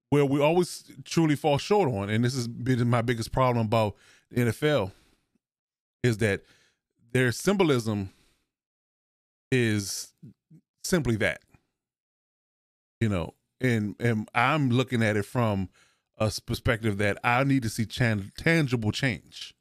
where 0.09 0.25
we 0.25 0.41
always 0.41 0.89
truly 1.03 1.35
fall 1.35 1.57
short 1.57 1.89
on, 1.89 2.09
and 2.09 2.23
this 2.23 2.35
has 2.35 2.47
been 2.47 2.89
my 2.89 3.01
biggest 3.01 3.31
problem 3.31 3.65
about 3.65 3.95
the 4.31 4.41
NFL, 4.41 4.91
is 6.03 6.17
that 6.19 6.43
their 7.11 7.31
symbolism 7.31 8.11
is 9.51 10.13
simply 10.83 11.15
that, 11.17 11.41
you 13.01 13.09
know, 13.09 13.33
and 13.59 13.95
and 13.99 14.29
I'm 14.33 14.69
looking 14.69 15.03
at 15.03 15.17
it 15.17 15.25
from 15.25 15.69
a 16.17 16.31
perspective 16.45 16.97
that 16.97 17.17
I 17.23 17.43
need 17.43 17.63
to 17.63 17.69
see 17.69 17.85
chan- 17.85 18.31
tangible 18.37 18.91
change. 18.91 19.53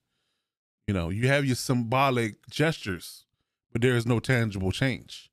You 0.86 0.94
know, 0.94 1.10
you 1.10 1.28
have 1.28 1.44
your 1.44 1.56
symbolic 1.56 2.48
gestures, 2.48 3.24
but 3.72 3.82
there 3.82 3.96
is 3.96 4.06
no 4.06 4.20
tangible 4.20 4.72
change. 4.72 5.30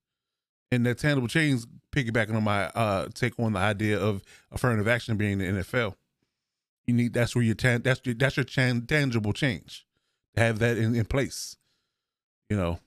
And 0.72 0.86
that 0.86 0.98
tangible 0.98 1.28
change, 1.28 1.66
piggybacking 1.92 2.36
on 2.36 2.44
my 2.44 2.66
uh, 2.70 3.08
take 3.14 3.40
on 3.40 3.54
the 3.54 3.60
idea 3.60 4.00
of 4.00 4.24
affirmative 4.52 4.88
action 4.88 5.16
being 5.18 5.38
the 5.38 5.46
NFL, 5.46 5.96
you 6.86 6.94
need 6.94 7.14
that's 7.14 7.36
where 7.36 7.44
your 7.44 7.56
tan- 7.56 7.84
that's 7.84 8.02
your 8.04 8.16
that's 8.16 8.38
your 8.38 8.44
chan- 8.44 8.88
tangible 8.88 9.34
change. 9.34 9.86
To 10.36 10.42
have 10.42 10.58
that 10.60 10.78
in, 10.78 10.96
in 10.96 11.06
place, 11.06 11.58
you 12.50 12.58
know, 12.58 12.80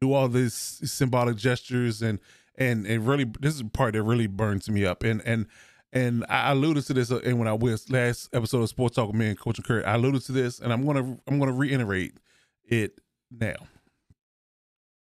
do 0.00 0.14
all 0.14 0.28
these 0.28 0.54
symbolic 0.54 1.36
gestures 1.36 2.00
and 2.00 2.18
and 2.56 2.86
it 2.86 3.00
really 3.00 3.24
this 3.40 3.54
is 3.54 3.62
the 3.62 3.68
part 3.68 3.94
that 3.94 4.02
really 4.02 4.26
burns 4.26 4.68
me 4.70 4.84
up 4.84 5.04
and 5.04 5.20
and 5.26 5.46
and 5.92 6.24
I 6.28 6.52
alluded 6.52 6.84
to 6.86 6.94
this, 6.94 7.10
uh, 7.10 7.20
and 7.24 7.38
when 7.38 7.48
I 7.48 7.54
was 7.54 7.90
last 7.90 8.28
episode 8.34 8.62
of 8.62 8.68
Sports 8.68 8.96
Talk 8.96 9.08
with 9.08 9.16
me 9.16 9.28
and 9.28 9.38
Coach 9.38 9.62
Kurt, 9.64 9.86
I 9.86 9.94
alluded 9.94 10.22
to 10.22 10.32
this, 10.32 10.60
and 10.60 10.72
I'm 10.72 10.84
gonna 10.84 11.18
I'm 11.26 11.38
gonna 11.38 11.52
reiterate 11.52 12.18
it 12.64 13.00
now. 13.30 13.56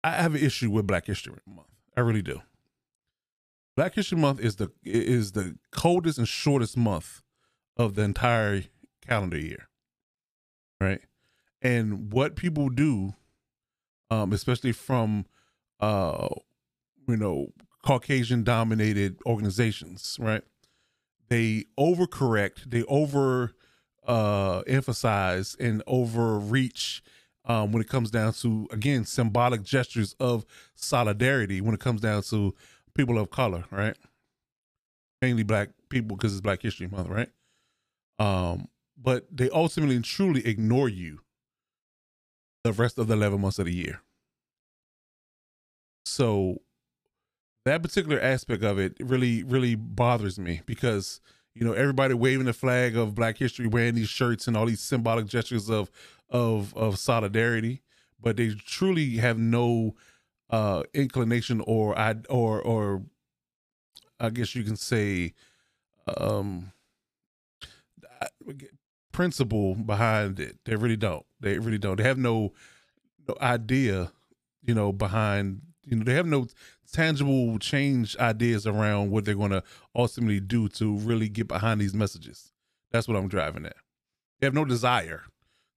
I 0.04 0.12
have 0.12 0.36
an 0.36 0.44
issue 0.44 0.72
with 0.72 0.88
Black 0.88 1.06
History 1.06 1.34
Month. 1.46 1.68
I 1.96 2.02
really 2.02 2.22
do. 2.22 2.42
Black 3.76 3.96
History 3.96 4.18
Month 4.18 4.40
is 4.40 4.56
the 4.56 4.72
is 4.84 5.34
the 5.34 5.58
coldest 5.72 6.18
and 6.18 6.28
shortest 6.28 6.78
month 6.78 7.22
of 7.78 7.96
the 7.96 8.04
entire 8.04 8.64
calendar 9.06 9.38
year. 9.38 9.68
Right? 10.80 11.02
And 11.62 12.12
what 12.12 12.36
people 12.36 12.70
do, 12.70 13.14
um, 14.10 14.34
especially 14.34 14.72
from 14.72 15.26
uh 15.80 16.30
you 17.08 17.18
know, 17.18 17.48
Caucasian 17.84 18.44
dominated 18.44 19.18
organizations, 19.26 20.18
right? 20.20 20.44
They 21.32 21.64
overcorrect, 21.80 22.70
they 22.70 22.84
over 22.84 23.54
uh 24.06 24.64
emphasize 24.68 25.56
and 25.60 25.82
overreach 25.88 27.02
um, 27.46 27.72
when 27.72 27.82
it 27.82 27.88
comes 27.88 28.12
down 28.12 28.34
to 28.34 28.68
again 28.70 29.06
symbolic 29.06 29.64
gestures 29.64 30.14
of 30.20 30.44
solidarity 30.76 31.62
when 31.62 31.74
it 31.74 31.80
comes 31.80 32.02
down 32.02 32.24
to 32.24 32.54
people 32.96 33.18
of 33.18 33.30
color, 33.30 33.64
right? 33.72 33.96
Mainly 35.22 35.44
black 35.44 35.70
people 35.88 36.18
because 36.18 36.34
it's 36.34 36.42
Black 36.42 36.62
History 36.62 36.88
Month, 36.88 37.08
right? 37.08 37.30
Um, 38.20 38.68
but 39.02 39.26
they 39.32 39.50
ultimately 39.52 39.96
and 39.96 40.04
truly 40.04 40.46
ignore 40.46 40.90
you 40.90 41.20
the 42.66 42.74
rest 42.74 42.98
of 42.98 43.08
the 43.08 43.14
11 43.14 43.40
months 43.40 43.58
of 43.58 43.68
the 43.68 43.74
year. 43.74 44.02
So 46.04 46.62
that 47.66 47.84
particular 47.84 48.20
aspect 48.20 48.64
of 48.64 48.80
it 48.80 48.98
really, 49.00 49.44
really 49.44 49.76
bothers 49.76 50.40
me 50.40 50.62
because 50.66 51.22
you 51.54 51.66
know 51.66 51.74
everybody 51.74 52.14
waving 52.14 52.46
the 52.46 52.54
flag 52.54 52.96
of 52.96 53.16
Black 53.16 53.38
History, 53.38 53.68
wearing 53.68 53.96
these 53.96 54.10
shirts 54.10 54.48
and 54.48 54.58
all 54.58 54.66
these 54.66 54.82
symbolic 54.82 55.28
gestures 55.28 55.70
of 55.70 55.92
of 56.30 56.76
of 56.76 56.98
solidarity, 56.98 57.82
but 58.20 58.38
they 58.38 58.50
truly 58.50 59.18
have 59.18 59.38
no 59.38 59.96
uh 60.50 60.84
inclination 60.94 61.62
or 61.66 61.98
I 61.98 62.16
or 62.30 62.62
or 62.62 63.04
I 64.20 64.30
guess 64.30 64.56
you 64.56 64.64
can 64.64 64.76
say 64.76 65.34
um 66.18 66.72
principle 69.12 69.76
behind 69.76 70.40
it. 70.40 70.58
They 70.66 70.76
really 70.76 70.98
don't. 70.98 71.26
They 71.40 71.60
really 71.60 71.78
don't. 71.78 71.98
They 71.98 72.04
have 72.04 72.18
no 72.18 72.54
no 73.28 73.36
idea, 73.42 74.12
you 74.64 74.74
know, 74.74 74.92
behind 74.92 75.62
you 75.84 75.98
know, 75.98 76.04
they 76.04 76.14
have 76.14 76.26
no 76.28 76.48
tangible 76.92 77.58
change 77.60 78.18
ideas 78.18 78.68
around 78.68 79.12
what 79.12 79.26
they're 79.26 79.36
going 79.36 79.52
to 79.52 79.64
ultimately 79.96 80.40
do 80.40 80.68
to 80.70 80.98
really 80.98 81.30
get 81.30 81.48
behind 81.48 81.80
these 81.82 81.94
messages. 81.94 82.52
That's 82.92 83.08
what 83.08 83.18
I'm 83.18 83.28
driving 83.28 83.66
at. 83.66 83.76
They 84.40 84.48
have 84.48 84.54
no 84.54 84.66
desire 84.66 85.24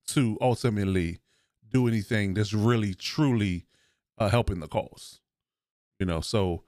to 0.07 0.37
ultimately 0.41 1.19
do 1.69 1.87
anything 1.87 2.33
that's 2.33 2.53
really 2.53 2.93
truly 2.93 3.65
uh, 4.17 4.29
helping 4.29 4.59
the 4.59 4.67
cause. 4.67 5.19
You 5.99 6.05
know, 6.05 6.21
so 6.21 6.63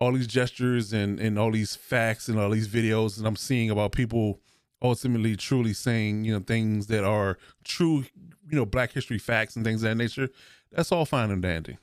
all 0.00 0.12
these 0.12 0.26
gestures 0.26 0.92
and 0.92 1.18
and 1.18 1.38
all 1.38 1.50
these 1.50 1.74
facts 1.74 2.28
and 2.28 2.38
all 2.38 2.50
these 2.50 2.68
videos 2.68 3.16
and 3.18 3.26
I'm 3.26 3.36
seeing 3.36 3.70
about 3.70 3.92
people 3.92 4.40
ultimately 4.82 5.36
truly 5.36 5.72
saying 5.72 6.24
you 6.24 6.32
know 6.32 6.40
things 6.40 6.88
that 6.88 7.04
are 7.04 7.38
true 7.64 8.04
you 8.50 8.56
know 8.56 8.66
black 8.66 8.92
history 8.92 9.18
facts 9.18 9.56
and 9.56 9.64
things 9.64 9.82
of 9.82 9.88
that 9.88 9.96
nature 9.96 10.28
that's 10.70 10.92
all 10.92 11.06
fine 11.06 11.30
and 11.30 11.40
dandy 11.40 11.78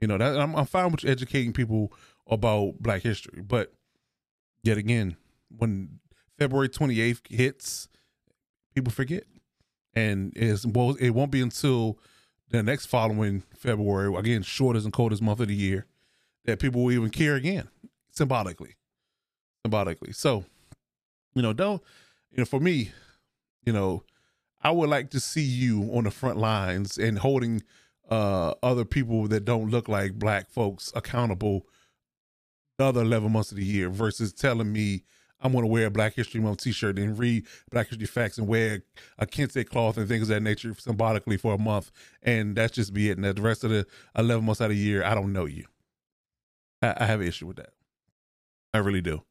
you 0.00 0.06
know 0.06 0.18
that 0.18 0.38
i'm, 0.38 0.54
I'm 0.54 0.66
fine 0.66 0.90
with 0.90 1.04
educating 1.04 1.52
people 1.52 1.92
about 2.26 2.74
black 2.80 3.02
history 3.02 3.42
but 3.42 3.72
yet 4.62 4.78
again 4.78 5.16
when 5.56 6.00
february 6.38 6.68
28th 6.68 7.30
hits 7.30 7.88
people 8.74 8.92
forget 8.92 9.24
and 9.98 10.32
it's 10.36 10.64
well, 10.66 10.96
it 11.00 11.10
won't 11.10 11.30
be 11.30 11.40
until 11.40 11.98
the 12.50 12.62
next 12.62 12.86
following 12.86 13.42
February, 13.56 14.14
again, 14.14 14.42
shortest 14.42 14.84
and 14.84 14.92
coldest 14.92 15.22
month 15.22 15.40
of 15.40 15.48
the 15.48 15.54
year, 15.54 15.86
that 16.44 16.60
people 16.60 16.84
will 16.84 16.92
even 16.92 17.10
care 17.10 17.34
again, 17.34 17.68
symbolically, 18.10 18.76
symbolically. 19.64 20.12
So, 20.12 20.44
you 21.34 21.42
know, 21.42 21.52
don't 21.52 21.82
you 22.30 22.38
know, 22.38 22.44
for 22.44 22.60
me, 22.60 22.92
you 23.64 23.72
know, 23.72 24.04
I 24.62 24.70
would 24.70 24.88
like 24.88 25.10
to 25.10 25.20
see 25.20 25.42
you 25.42 25.90
on 25.92 26.04
the 26.04 26.10
front 26.10 26.38
lines 26.38 26.96
and 26.98 27.18
holding 27.18 27.62
uh 28.08 28.54
other 28.62 28.84
people 28.84 29.28
that 29.28 29.44
don't 29.44 29.70
look 29.70 29.88
like 29.88 30.14
black 30.14 30.50
folks 30.50 30.92
accountable 30.94 31.66
the 32.78 32.84
other 32.84 33.02
11 33.02 33.30
months 33.32 33.50
of 33.50 33.58
the 33.58 33.64
year 33.64 33.88
versus 33.88 34.32
telling 34.32 34.72
me 34.72 35.02
I'm 35.40 35.52
going 35.52 35.62
to 35.62 35.68
wear 35.68 35.86
a 35.86 35.90
Black 35.90 36.14
History 36.14 36.40
Month 36.40 36.62
T-shirt 36.62 36.98
and 36.98 37.18
read 37.18 37.46
Black 37.70 37.88
History 37.88 38.06
facts 38.06 38.38
and 38.38 38.48
wear 38.48 38.82
a 39.18 39.26
kente 39.26 39.64
cloth 39.68 39.96
and 39.96 40.08
things 40.08 40.22
of 40.22 40.28
that 40.28 40.42
nature 40.42 40.74
symbolically 40.76 41.36
for 41.36 41.54
a 41.54 41.58
month, 41.58 41.92
and 42.22 42.56
that's 42.56 42.74
just 42.74 42.92
be 42.92 43.10
it. 43.10 43.18
And 43.18 43.24
the 43.24 43.40
rest 43.40 43.62
of 43.62 43.70
the 43.70 43.86
11 44.16 44.44
months 44.44 44.60
out 44.60 44.70
of 44.70 44.76
the 44.76 44.82
year, 44.82 45.04
I 45.04 45.14
don't 45.14 45.32
know 45.32 45.44
you. 45.44 45.66
I, 46.82 46.94
I 46.98 47.06
have 47.06 47.20
an 47.20 47.28
issue 47.28 47.46
with 47.46 47.56
that. 47.56 47.70
I 48.74 48.78
really 48.78 49.00
do. 49.00 49.22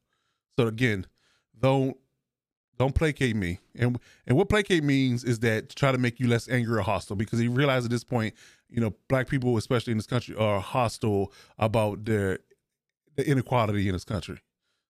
So 0.57 0.67
again, 0.67 1.05
don't 1.59 1.97
don't 2.79 2.95
placate 2.95 3.35
me. 3.35 3.59
And 3.75 3.99
and 4.25 4.37
what 4.37 4.49
placate 4.49 4.83
means 4.83 5.23
is 5.23 5.39
that 5.39 5.69
to 5.69 5.75
try 5.75 5.91
to 5.91 5.97
make 5.97 6.19
you 6.19 6.27
less 6.27 6.47
angry 6.47 6.77
or 6.77 6.81
hostile 6.81 7.15
because 7.15 7.39
he 7.39 7.47
realized 7.47 7.85
at 7.85 7.91
this 7.91 8.03
point, 8.03 8.33
you 8.69 8.81
know, 8.81 8.94
black 9.07 9.27
people, 9.27 9.57
especially 9.57 9.91
in 9.91 9.98
this 9.98 10.07
country, 10.07 10.35
are 10.35 10.60
hostile 10.60 11.31
about 11.57 12.06
their 12.06 12.39
the 13.15 13.27
inequality 13.27 13.88
in 13.88 13.94
this 13.94 14.03
country. 14.03 14.39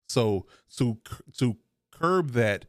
So 0.08 0.46
to 0.76 0.98
to 1.38 1.56
curb 1.92 2.30
that 2.32 2.66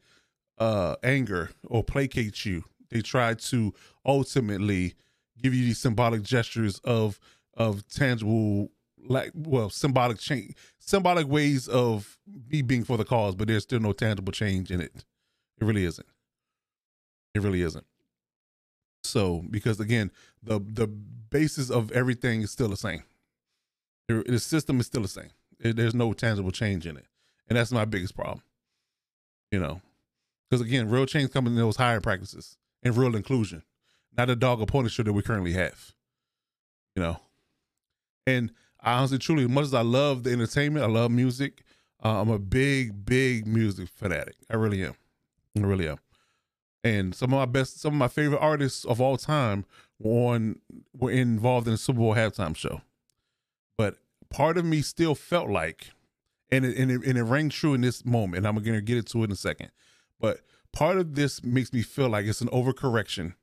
uh, 0.58 0.96
anger 1.02 1.50
or 1.66 1.84
placate 1.84 2.44
you, 2.44 2.64
they 2.90 3.00
try 3.00 3.34
to 3.34 3.74
ultimately 4.04 4.94
give 5.40 5.54
you 5.54 5.64
these 5.64 5.78
symbolic 5.78 6.22
gestures 6.22 6.78
of 6.80 7.18
of 7.54 7.86
tangible 7.88 8.70
like 9.06 9.30
well 9.34 9.70
symbolic 9.70 10.18
change 10.18 10.54
symbolic 10.80 11.28
ways 11.28 11.68
of 11.68 12.18
me 12.50 12.62
being 12.62 12.82
for 12.82 12.96
the 12.96 13.04
cause 13.04 13.36
but 13.36 13.46
there's 13.46 13.62
still 13.62 13.78
no 13.78 13.92
tangible 13.92 14.32
change 14.32 14.70
in 14.70 14.80
it. 14.80 15.04
It 15.60 15.64
really 15.64 15.84
isn't. 15.84 16.06
It 17.34 17.42
really 17.42 17.62
isn't 17.62 17.86
so 19.08 19.44
because 19.50 19.80
again 19.80 20.10
the 20.42 20.58
the 20.58 20.86
basis 20.86 21.70
of 21.70 21.90
everything 21.92 22.42
is 22.42 22.50
still 22.50 22.68
the 22.68 22.76
same 22.76 23.02
the, 24.06 24.22
the 24.26 24.38
system 24.38 24.80
is 24.80 24.86
still 24.86 25.02
the 25.02 25.08
same 25.08 25.30
it, 25.58 25.76
there's 25.76 25.94
no 25.94 26.12
tangible 26.12 26.50
change 26.50 26.86
in 26.86 26.96
it 26.96 27.06
and 27.48 27.56
that's 27.56 27.72
my 27.72 27.84
biggest 27.84 28.14
problem. 28.14 28.42
You 29.50 29.60
know, 29.60 29.80
because 30.48 30.64
again, 30.64 30.90
real 30.90 31.06
change 31.06 31.30
coming 31.30 31.54
in 31.54 31.58
those 31.58 31.76
higher 31.76 32.00
practices 32.00 32.58
and 32.82 32.96
real 32.96 33.16
inclusion, 33.16 33.62
not 34.16 34.30
a 34.30 34.36
dog 34.36 34.66
pony 34.68 34.88
show 34.88 35.02
that 35.02 35.12
we 35.12 35.22
currently 35.22 35.54
have. 35.54 35.94
You 36.94 37.02
know, 37.02 37.16
and 38.26 38.52
I 38.80 38.94
honestly, 38.94 39.18
truly, 39.18 39.44
as 39.44 39.50
much 39.50 39.64
as 39.64 39.74
I 39.74 39.80
love 39.80 40.24
the 40.24 40.32
entertainment, 40.32 40.84
I 40.84 40.88
love 40.88 41.10
music. 41.10 41.62
Uh, 42.04 42.20
I'm 42.20 42.30
a 42.30 42.38
big, 42.38 43.04
big 43.06 43.46
music 43.46 43.88
fanatic. 43.88 44.36
I 44.50 44.56
really 44.56 44.84
am. 44.84 44.94
I 45.56 45.60
really 45.60 45.88
am. 45.88 45.98
And 46.84 47.14
some 47.14 47.32
of 47.32 47.38
my 47.38 47.46
best, 47.46 47.80
some 47.80 47.94
of 47.94 47.98
my 47.98 48.08
favorite 48.08 48.40
artists 48.40 48.84
of 48.84 49.00
all 49.00 49.16
time 49.16 49.64
were 49.98 50.34
on 50.34 50.60
were 50.92 51.10
involved 51.10 51.66
in 51.66 51.72
the 51.72 51.78
Super 51.78 51.98
Bowl 51.98 52.14
halftime 52.14 52.56
show. 52.56 52.82
But 53.76 53.96
part 54.30 54.56
of 54.56 54.64
me 54.64 54.82
still 54.82 55.14
felt 55.14 55.50
like 55.50 55.90
and 56.50 56.64
it, 56.64 56.76
and 56.76 56.90
it, 56.90 57.04
and 57.04 57.18
it 57.18 57.22
rang 57.22 57.48
true 57.48 57.74
in 57.74 57.80
this 57.80 58.04
moment. 58.04 58.46
I'm 58.46 58.54
to 58.62 58.80
get 58.80 58.96
into 58.96 59.20
it 59.22 59.24
in 59.24 59.32
a 59.32 59.36
second. 59.36 59.70
But 60.20 60.40
part 60.72 60.98
of 60.98 61.14
this 61.14 61.42
makes 61.42 61.72
me 61.72 61.82
feel 61.82 62.08
like 62.08 62.26
it's 62.26 62.40
an 62.40 62.48
overcorrection 62.48 63.34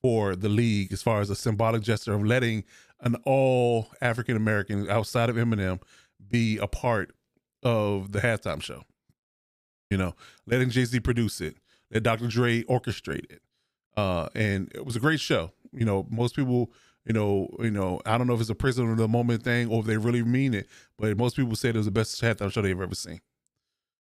for 0.00 0.34
the 0.34 0.48
league 0.48 0.92
as 0.92 1.02
far 1.02 1.20
as 1.20 1.30
a 1.30 1.36
symbolic 1.36 1.82
gesture 1.82 2.14
of 2.14 2.24
letting 2.24 2.64
an 3.00 3.16
all 3.24 3.88
African 4.00 4.36
American 4.36 4.88
outside 4.88 5.28
of 5.28 5.36
Eminem 5.36 5.80
be 6.28 6.58
a 6.58 6.66
part 6.66 7.14
of 7.62 8.12
the 8.12 8.20
halftime 8.20 8.62
show. 8.62 8.84
You 9.90 9.98
know, 9.98 10.14
letting 10.46 10.70
Jay 10.70 10.84
Z 10.84 11.00
produce 11.00 11.40
it, 11.40 11.56
let 11.92 12.02
Dr. 12.02 12.28
Dre 12.28 12.62
orchestrated. 12.64 13.40
uh, 13.96 14.28
and 14.34 14.70
it 14.74 14.84
was 14.84 14.96
a 14.96 15.00
great 15.00 15.20
show. 15.20 15.52
You 15.72 15.84
know, 15.84 16.06
most 16.10 16.34
people 16.36 16.70
you 17.06 17.14
know, 17.14 17.48
you 17.60 17.70
know, 17.70 18.00
I 18.04 18.18
don't 18.18 18.26
know 18.26 18.34
if 18.34 18.40
it's 18.40 18.50
a 18.50 18.54
prisoner 18.54 18.92
of 18.92 18.98
the 18.98 19.08
moment 19.08 19.42
thing 19.42 19.68
or 19.68 19.80
if 19.80 19.86
they 19.86 19.96
really 19.96 20.22
mean 20.22 20.52
it, 20.54 20.68
but 20.98 21.16
most 21.16 21.34
people 21.34 21.56
said 21.56 21.74
it 21.74 21.78
was 21.78 21.86
the 21.86 21.92
best 21.92 22.20
halftime 22.20 22.52
show 22.52 22.62
they've 22.62 22.78
ever 22.80 22.94
seen. 22.94 23.20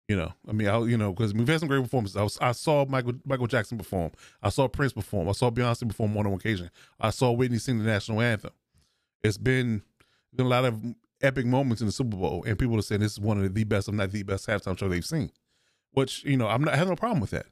You 0.08 0.18
know, 0.18 0.34
I 0.48 0.52
mean, 0.52 0.68
I 0.68 0.78
you 0.80 0.98
know, 0.98 1.14
because 1.14 1.34
we've 1.34 1.48
had 1.48 1.62
some 1.62 1.70
great 1.70 1.82
performances. 1.82 2.18
I, 2.18 2.24
was, 2.24 2.38
I 2.42 2.52
saw 2.52 2.86
Michael 2.86 3.14
Michael 3.26 3.48
Jackson 3.48 3.78
perform. 3.78 4.12
I 4.44 4.50
saw 4.50 4.68
Prince 4.68 4.92
perform. 4.92 5.30
I 5.30 5.32
saw 5.32 5.50
Beyonce 5.50 5.88
perform 5.88 6.18
on 6.18 6.26
one 6.26 6.34
occasion. 6.34 6.70
I 7.00 7.12
saw 7.12 7.32
Whitney 7.32 7.60
sing 7.60 7.78
the 7.80 7.86
national 7.86 8.20
anthem. 8.20 8.52
It's 9.24 9.38
been 9.38 9.84
been 10.36 10.48
a 10.48 10.50
lot 10.50 10.66
of 10.66 10.84
epic 11.22 11.46
moments 11.46 11.82
in 11.82 11.88
the 11.88 11.94
Super 11.94 12.18
Bowl, 12.18 12.44
and 12.46 12.60
people 12.60 12.78
are 12.78 12.82
saying 12.82 13.00
this 13.02 13.14
is 13.14 13.20
one 13.22 13.42
of 13.42 13.54
the 13.54 13.64
best, 13.64 13.88
if 13.88 13.94
not 13.94 14.12
the 14.12 14.24
best, 14.24 14.48
halftime 14.48 14.78
show 14.78 14.90
they've 14.90 15.06
seen. 15.06 15.32
Which 15.92 16.26
you 16.26 16.36
know, 16.36 16.48
I'm 16.48 16.64
not 16.64 16.76
have 16.76 16.90
no 16.90 16.96
problem 16.98 17.22
with 17.22 17.32
that, 17.32 17.46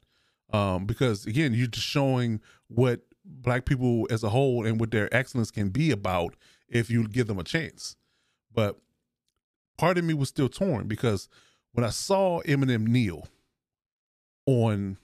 um, 0.51 0.85
because 0.85 1.25
again, 1.25 1.53
you're 1.53 1.67
just 1.67 1.87
showing 1.87 2.41
what 2.67 3.01
black 3.23 3.65
people 3.65 4.07
as 4.09 4.23
a 4.23 4.29
whole 4.29 4.65
and 4.65 4.79
what 4.79 4.91
their 4.91 5.13
excellence 5.13 5.51
can 5.51 5.69
be 5.69 5.91
about 5.91 6.35
if 6.67 6.89
you 6.89 7.07
give 7.07 7.27
them 7.27 7.39
a 7.39 7.43
chance. 7.43 7.95
But 8.53 8.77
part 9.77 9.97
of 9.97 10.03
me 10.03 10.13
was 10.13 10.29
still 10.29 10.49
torn 10.49 10.87
because 10.87 11.29
when 11.73 11.85
I 11.85 11.89
saw 11.89 12.41
Eminem 12.41 12.87
kneel 12.87 13.27
on 14.45 14.97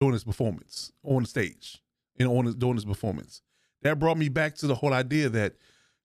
doing 0.00 0.12
his 0.12 0.24
performance 0.24 0.92
on 1.02 1.24
stage 1.24 1.80
and 2.18 2.28
on 2.28 2.46
his, 2.46 2.54
doing 2.54 2.74
his 2.74 2.84
performance, 2.84 3.42
that 3.82 3.98
brought 3.98 4.18
me 4.18 4.28
back 4.28 4.56
to 4.56 4.66
the 4.66 4.74
whole 4.74 4.92
idea 4.92 5.28
that 5.28 5.54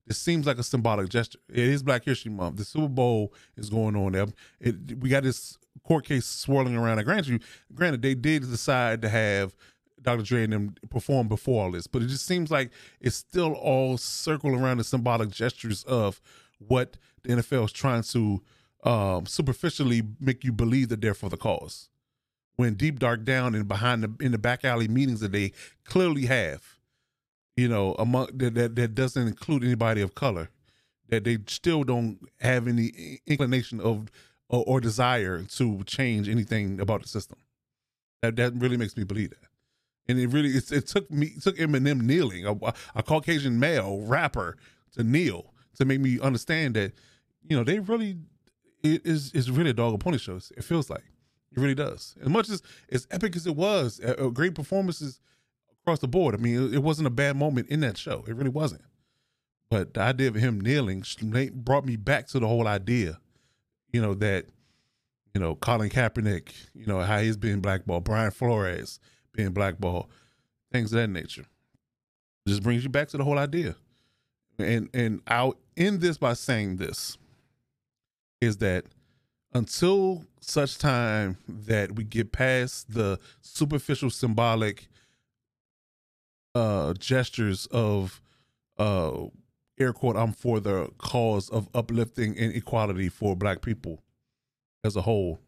it 0.06 0.14
seems 0.14 0.46
like 0.46 0.58
a 0.58 0.62
symbolic 0.62 1.08
gesture. 1.08 1.38
It 1.48 1.58
is 1.58 1.82
Black 1.82 2.04
History 2.04 2.30
Month. 2.30 2.56
The 2.56 2.64
Super 2.64 2.88
Bowl 2.88 3.32
is 3.56 3.70
going 3.70 3.96
on 3.96 4.12
there. 4.12 4.26
It, 4.60 5.00
we 5.00 5.08
got 5.08 5.22
this 5.22 5.58
court 5.82 6.06
case 6.06 6.26
swirling 6.26 6.76
around. 6.76 6.98
I 6.98 7.02
grant 7.02 7.26
you, 7.26 7.40
granted, 7.74 8.02
they 8.02 8.14
did 8.14 8.42
decide 8.42 9.02
to 9.02 9.08
have 9.08 9.54
Dr. 10.00 10.22
Dre 10.22 10.44
and 10.44 10.52
them 10.52 10.74
perform 10.90 11.28
before 11.28 11.64
all 11.64 11.70
this, 11.70 11.86
but 11.86 12.02
it 12.02 12.08
just 12.08 12.26
seems 12.26 12.50
like 12.50 12.70
it's 13.00 13.16
still 13.16 13.54
all 13.54 13.96
circling 13.96 14.60
around 14.60 14.78
the 14.78 14.84
symbolic 14.84 15.30
gestures 15.30 15.82
of 15.84 16.20
what 16.58 16.96
the 17.22 17.30
NFL 17.30 17.64
is 17.64 17.72
trying 17.72 18.02
to 18.02 18.42
um, 18.84 19.26
superficially 19.26 20.02
make 20.20 20.44
you 20.44 20.52
believe 20.52 20.90
that 20.90 21.00
they're 21.00 21.14
for 21.14 21.30
the 21.30 21.36
cause. 21.36 21.88
When 22.56 22.74
deep 22.74 23.00
dark 23.00 23.24
down 23.24 23.54
and 23.54 23.66
behind 23.66 24.04
the 24.04 24.24
in 24.24 24.30
the 24.30 24.38
back 24.38 24.64
alley 24.64 24.86
meetings 24.86 25.20
that 25.20 25.32
they 25.32 25.52
clearly 25.84 26.26
have, 26.26 26.62
you 27.56 27.66
know, 27.66 27.96
among 27.98 28.28
that 28.34 28.54
that, 28.54 28.76
that 28.76 28.94
doesn't 28.94 29.26
include 29.26 29.64
anybody 29.64 30.02
of 30.02 30.14
color, 30.14 30.50
that 31.08 31.24
they 31.24 31.38
still 31.48 31.82
don't 31.82 32.20
have 32.40 32.68
any 32.68 33.20
inclination 33.26 33.80
of 33.80 34.08
or, 34.48 34.64
or 34.66 34.80
desire 34.80 35.42
to 35.42 35.82
change 35.84 36.28
anything 36.28 36.80
about 36.80 37.02
the 37.02 37.08
system. 37.08 37.38
That 38.22 38.36
that 38.36 38.54
really 38.54 38.76
makes 38.76 38.96
me 38.96 39.04
believe 39.04 39.30
that 39.30 39.48
and 40.08 40.18
it 40.18 40.28
really 40.28 40.50
it, 40.50 40.70
it 40.70 40.86
took 40.86 41.10
me 41.10 41.26
it 41.36 41.42
took 41.42 41.56
Eminem 41.56 42.02
kneeling 42.02 42.46
a, 42.46 42.52
a, 42.94 43.02
Caucasian 43.02 43.58
male 43.58 44.00
rapper 44.00 44.56
to 44.92 45.02
kneel 45.02 45.52
to 45.76 45.84
make 45.84 46.00
me 46.00 46.20
understand 46.20 46.74
that 46.74 46.92
you 47.48 47.56
know 47.56 47.64
they 47.64 47.78
really 47.78 48.18
it 48.82 49.04
is 49.04 49.32
is 49.32 49.50
really 49.50 49.70
a 49.70 49.74
dog 49.74 49.92
and 49.92 50.00
pony 50.00 50.18
show. 50.18 50.38
It 50.56 50.64
feels 50.64 50.90
like 50.90 51.04
it 51.52 51.58
really 51.58 51.74
does. 51.74 52.14
As 52.20 52.28
much 52.28 52.48
as 52.48 52.62
as 52.90 53.06
epic 53.10 53.36
as 53.36 53.46
it 53.46 53.56
was, 53.56 54.00
uh, 54.00 54.28
great 54.28 54.54
performances 54.54 55.20
across 55.82 55.98
the 56.00 56.08
board. 56.08 56.34
I 56.34 56.38
mean, 56.38 56.68
it, 56.68 56.74
it, 56.74 56.82
wasn't 56.82 57.06
a 57.06 57.10
bad 57.10 57.36
moment 57.36 57.68
in 57.68 57.80
that 57.80 57.98
show. 57.98 58.24
It 58.26 58.34
really 58.34 58.50
wasn't. 58.50 58.82
But 59.70 59.94
the 59.94 60.00
idea 60.00 60.28
of 60.28 60.34
him 60.34 60.60
kneeling 60.60 61.04
brought 61.54 61.84
me 61.84 61.96
back 61.96 62.26
to 62.28 62.38
the 62.38 62.46
whole 62.46 62.66
idea, 62.66 63.18
you 63.94 64.02
know 64.02 64.12
that 64.12 64.46
you 65.34 65.40
know 65.40 65.54
Colin 65.54 65.88
Kaepernick, 65.88 66.52
you 66.74 66.84
know 66.84 67.00
how 67.00 67.20
he's 67.20 67.36
being 67.36 67.60
blackballed, 67.60 68.02
Brian 68.02 68.32
Flores 68.32 68.98
being 69.32 69.52
blackballed, 69.52 70.08
things 70.72 70.92
of 70.92 70.98
that 70.98 71.08
nature. 71.08 71.46
Just 72.48 72.64
brings 72.64 72.82
you 72.82 72.90
back 72.90 73.08
to 73.10 73.16
the 73.16 73.22
whole 73.22 73.38
idea. 73.38 73.76
And 74.58 74.90
and 74.92 75.20
I'll 75.28 75.54
end 75.76 76.00
this 76.00 76.18
by 76.18 76.32
saying 76.32 76.76
this 76.76 77.16
is 78.40 78.56
that 78.56 78.84
until 79.52 80.24
such 80.40 80.76
time 80.76 81.38
that 81.48 81.94
we 81.94 82.02
get 82.02 82.32
past 82.32 82.92
the 82.92 83.20
superficial 83.42 84.10
symbolic 84.10 84.88
uh 86.56 86.94
gestures 86.94 87.66
of 87.66 88.20
uh 88.76 89.12
air 89.78 89.92
quote 89.92 90.16
I'm 90.16 90.32
for 90.32 90.60
the 90.60 90.90
cause 90.98 91.48
of 91.50 91.68
uplifting 91.74 92.38
and 92.38 92.54
equality 92.54 93.08
for 93.08 93.36
black 93.36 93.60
people 93.62 94.02
as 94.84 94.96
a 94.96 95.02
whole 95.02 95.40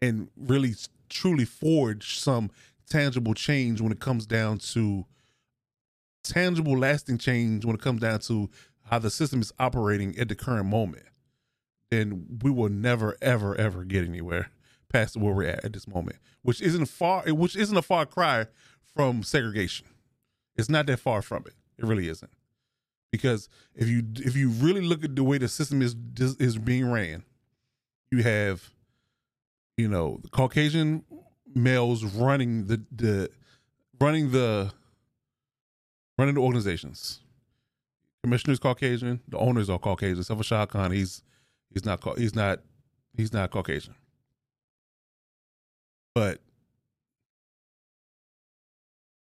and 0.00 0.28
really 0.36 0.74
truly 1.08 1.44
forge 1.44 2.18
some 2.18 2.50
tangible 2.88 3.34
change 3.34 3.80
when 3.80 3.92
it 3.92 4.00
comes 4.00 4.26
down 4.26 4.58
to 4.58 5.06
tangible 6.22 6.78
lasting 6.78 7.18
change 7.18 7.64
when 7.64 7.74
it 7.74 7.80
comes 7.80 8.00
down 8.00 8.20
to 8.20 8.48
how 8.84 8.98
the 8.98 9.10
system 9.10 9.40
is 9.40 9.52
operating 9.58 10.16
at 10.18 10.28
the 10.28 10.34
current 10.34 10.66
moment 10.66 11.04
then 11.90 12.26
we 12.42 12.50
will 12.50 12.68
never 12.68 13.16
ever 13.20 13.54
ever 13.56 13.84
get 13.84 14.04
anywhere 14.04 14.50
past 14.92 15.16
where 15.16 15.32
we're 15.32 15.48
at 15.48 15.64
at 15.64 15.72
this 15.72 15.88
moment 15.88 16.16
which 16.42 16.60
isn't 16.60 16.86
far 16.86 17.22
which 17.28 17.56
isn't 17.56 17.76
a 17.76 17.82
far 17.82 18.06
cry 18.06 18.46
from 18.94 19.22
segregation. 19.22 19.86
It's 20.56 20.68
not 20.68 20.86
that 20.86 21.00
far 21.00 21.22
from 21.22 21.44
it. 21.46 21.54
It 21.78 21.86
really 21.86 22.08
isn't 22.08 22.30
because 23.12 23.48
if 23.76 23.88
you 23.88 24.02
if 24.16 24.34
you 24.34 24.48
really 24.48 24.80
look 24.80 25.04
at 25.04 25.14
the 25.14 25.22
way 25.22 25.38
the 25.38 25.48
system 25.48 25.80
is 25.80 25.94
is 26.18 26.58
being 26.58 26.90
ran 26.90 27.22
you 28.10 28.22
have 28.22 28.70
you 29.76 29.86
know 29.86 30.18
the 30.22 30.28
caucasian 30.30 31.04
males 31.54 32.04
running 32.04 32.66
the 32.66 32.82
the 32.90 33.30
running 34.00 34.30
the 34.32 34.72
running 36.18 36.34
the 36.34 36.40
organizations. 36.40 37.20
Commissioner's 38.22 38.58
Caucasian. 38.58 39.20
The 39.28 39.38
owners 39.38 39.68
are 39.68 39.78
Caucasian. 39.78 40.18
Except 40.18 40.38
for 40.38 40.44
Shad 40.44 40.68
Khan, 40.68 40.92
he's 40.92 41.22
he's 41.72 41.84
not 41.84 42.02
he's 42.18 42.34
not 42.34 42.60
he's 43.16 43.32
not 43.32 43.50
Caucasian. 43.50 43.94
But 46.14 46.40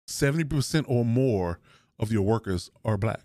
seventy 0.08 0.44
percent 0.44 0.86
or 0.90 1.06
more 1.06 1.60
of 2.00 2.12
your 2.12 2.24
workers 2.24 2.70
are 2.84 2.98
black. 2.98 3.24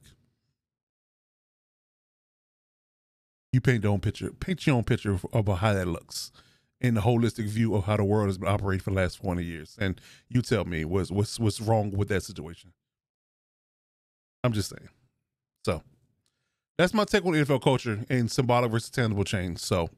You 3.53 3.61
paint 3.61 3.83
your 3.83 3.93
own 3.93 4.01
picture. 4.01 4.31
Paint 4.31 4.67
your 4.67 4.77
own 4.77 4.85
picture 4.85 5.19
about 5.33 5.59
how 5.59 5.73
that 5.73 5.89
looks 5.89 6.33
in 6.81 6.95
the 6.95 7.01
holistic 7.01 7.47
view 7.47 7.75
of 7.75 7.85
how 7.85 7.97
the 7.97 8.05
world 8.05 8.29
has 8.29 8.39
been 8.39 8.49
operating 8.49 8.81
for 8.81 8.91
the 8.91 8.97
last 8.97 9.17
20 9.17 9.43
years. 9.43 9.77
And 9.81 10.01
you 10.29 10.43
tell 10.43 10.65
me 10.65 10.85
what's 10.85 11.11
what's 11.11 11.39
what's 11.41 11.61
wrong 11.61 11.91
with 11.91 12.09
that 12.09 12.23
situation. 12.23 12.73
I'm 14.45 14.53
just 14.53 14.71
saying. 14.71 14.89
So 15.65 15.83
that's 16.77 16.95
my 16.95 17.05
take 17.05 17.25
on 17.25 17.33
NFL 17.33 17.63
culture 17.63 18.05
and 18.09 18.31
symbolic 18.31 18.71
versus 18.71 18.91
tangible 18.91 19.25
change. 19.25 19.59
So 19.59 19.91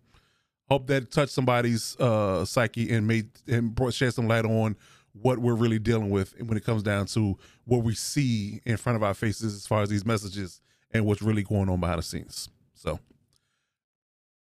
hope 0.68 0.86
that 0.86 1.10
touched 1.10 1.32
somebody's 1.32 1.97
uh, 2.01 2.44
psyche 2.44 2.90
and 2.90 3.06
made 3.06 3.28
and 3.47 3.74
brought 3.74 3.93
shed 3.93 4.14
some 4.14 4.28
light 4.28 4.44
on 4.44 4.77
what 5.12 5.39
we're 5.39 5.55
really 5.55 5.78
dealing 5.78 6.10
with 6.10 6.40
when 6.40 6.56
it 6.56 6.64
comes 6.64 6.82
down 6.82 7.05
to 7.05 7.36
what 7.64 7.82
we 7.82 7.94
see 7.94 8.60
in 8.64 8.77
front 8.77 8.97
of 8.97 9.02
our 9.02 9.12
faces 9.12 9.55
as 9.55 9.66
far 9.66 9.82
as 9.82 9.89
these 9.89 10.06
messages 10.06 10.60
and 10.93 11.05
what's 11.05 11.20
really 11.20 11.43
going 11.43 11.68
on 11.68 11.81
behind 11.81 11.98
the 11.98 12.02
scenes. 12.02 12.48
So 12.74 13.01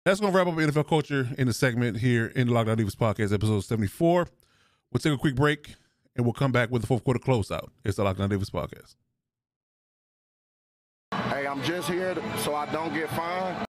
that's 0.04 0.20
going 0.20 0.32
to 0.32 0.38
wrap 0.38 0.46
up 0.46 0.54
NFL 0.54 0.88
culture 0.88 1.28
in 1.36 1.46
the 1.46 1.52
segment 1.52 1.98
here 1.98 2.26
in 2.26 2.46
the 2.48 2.52
Lockdown 2.52 2.76
Divas 2.76 2.96
podcast, 2.96 3.32
episode 3.32 3.60
74. 3.60 4.26
We'll 4.92 4.98
take 4.98 5.12
a 5.12 5.18
quick 5.18 5.34
break 5.34 5.74
and 6.16 6.24
we'll 6.24 6.32
come 6.32 6.52
back 6.52 6.70
with 6.70 6.82
the 6.82 6.86
fourth 6.88 7.04
quarter 7.04 7.20
closeout. 7.20 7.68
It's 7.84 7.96
the 7.96 8.04
Lockdown 8.04 8.30
Divas 8.30 8.50
podcast. 8.50 8.96
Hey, 11.30 11.46
I'm 11.46 11.62
just 11.62 11.88
here 11.88 12.16
so 12.38 12.54
I 12.54 12.70
don't 12.72 12.94
get 12.94 13.10
fined. 13.10 13.66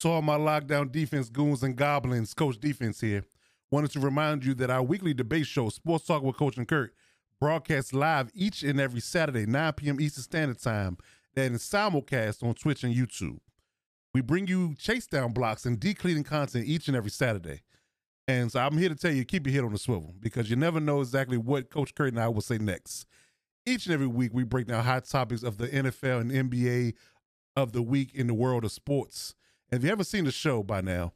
To 0.00 0.08
all 0.08 0.22
my 0.22 0.38
lockdown 0.38 0.90
defense 0.90 1.28
goons 1.28 1.62
and 1.62 1.76
goblins, 1.76 2.32
Coach 2.32 2.58
Defense 2.58 3.00
here. 3.00 3.24
Wanted 3.70 3.92
to 3.92 4.00
remind 4.00 4.44
you 4.44 4.54
that 4.54 4.70
our 4.70 4.82
weekly 4.82 5.14
debate 5.14 5.46
show, 5.46 5.68
Sports 5.68 6.06
Talk 6.06 6.22
with 6.22 6.36
Coach 6.36 6.56
and 6.56 6.66
Kurt, 6.66 6.94
broadcasts 7.38 7.92
live 7.92 8.30
each 8.34 8.62
and 8.62 8.80
every 8.80 9.00
Saturday, 9.00 9.46
9 9.46 9.72
p.m. 9.74 10.00
Eastern 10.00 10.24
Standard 10.24 10.60
Time, 10.60 10.96
and 11.36 11.56
simulcast 11.56 12.42
on 12.42 12.54
Twitch 12.54 12.82
and 12.82 12.94
YouTube. 12.94 13.38
We 14.14 14.20
bring 14.20 14.46
you 14.46 14.74
chase 14.76 15.06
down 15.06 15.32
blocks 15.32 15.64
and 15.64 15.78
decleating 15.78 16.24
content 16.24 16.66
each 16.66 16.88
and 16.88 16.96
every 16.96 17.10
Saturday. 17.10 17.62
And 18.26 18.50
so 18.50 18.60
I'm 18.60 18.78
here 18.78 18.88
to 18.88 18.94
tell 18.94 19.12
you, 19.12 19.24
keep 19.24 19.46
your 19.46 19.54
head 19.54 19.64
on 19.64 19.72
the 19.72 19.78
swivel 19.78 20.14
because 20.20 20.50
you 20.50 20.56
never 20.56 20.80
know 20.80 21.00
exactly 21.00 21.36
what 21.36 21.70
Coach 21.70 21.94
Kurt 21.94 22.12
and 22.12 22.20
I 22.20 22.28
will 22.28 22.40
say 22.40 22.58
next. 22.58 23.06
Each 23.66 23.86
and 23.86 23.94
every 23.94 24.06
week, 24.06 24.30
we 24.32 24.44
break 24.44 24.68
down 24.68 24.84
hot 24.84 25.04
topics 25.04 25.42
of 25.42 25.58
the 25.58 25.68
NFL 25.68 26.20
and 26.20 26.50
NBA 26.50 26.94
of 27.56 27.72
the 27.72 27.82
week 27.82 28.14
in 28.14 28.26
the 28.26 28.34
world 28.34 28.64
of 28.64 28.72
sports. 28.72 29.34
And 29.70 29.78
if 29.78 29.84
you 29.84 29.90
haven't 29.90 30.06
seen 30.06 30.24
the 30.24 30.32
show 30.32 30.62
by 30.62 30.80
now, 30.80 31.12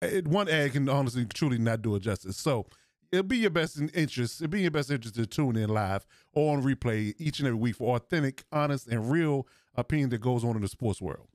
it, 0.00 0.26
one 0.26 0.48
ad 0.48 0.72
can 0.72 0.88
honestly, 0.88 1.24
truly 1.26 1.58
not 1.58 1.82
do 1.82 1.94
it 1.96 2.00
justice. 2.00 2.36
So 2.36 2.66
it'll 3.10 3.24
be 3.24 3.38
your 3.38 3.50
best 3.50 3.80
interest. 3.94 4.40
It'll 4.40 4.50
be 4.50 4.62
your 4.62 4.70
best 4.70 4.90
interest 4.90 5.14
to 5.16 5.26
tune 5.26 5.56
in 5.56 5.70
live 5.70 6.06
or 6.32 6.56
on 6.56 6.62
replay 6.62 7.14
each 7.18 7.38
and 7.38 7.48
every 7.48 7.58
week 7.58 7.76
for 7.76 7.96
authentic, 7.96 8.44
honest, 8.52 8.88
and 8.88 9.10
real 9.10 9.46
opinion 9.74 10.10
that 10.10 10.20
goes 10.20 10.44
on 10.44 10.56
in 10.56 10.62
the 10.62 10.68
sports 10.68 11.00
world. 11.00 11.28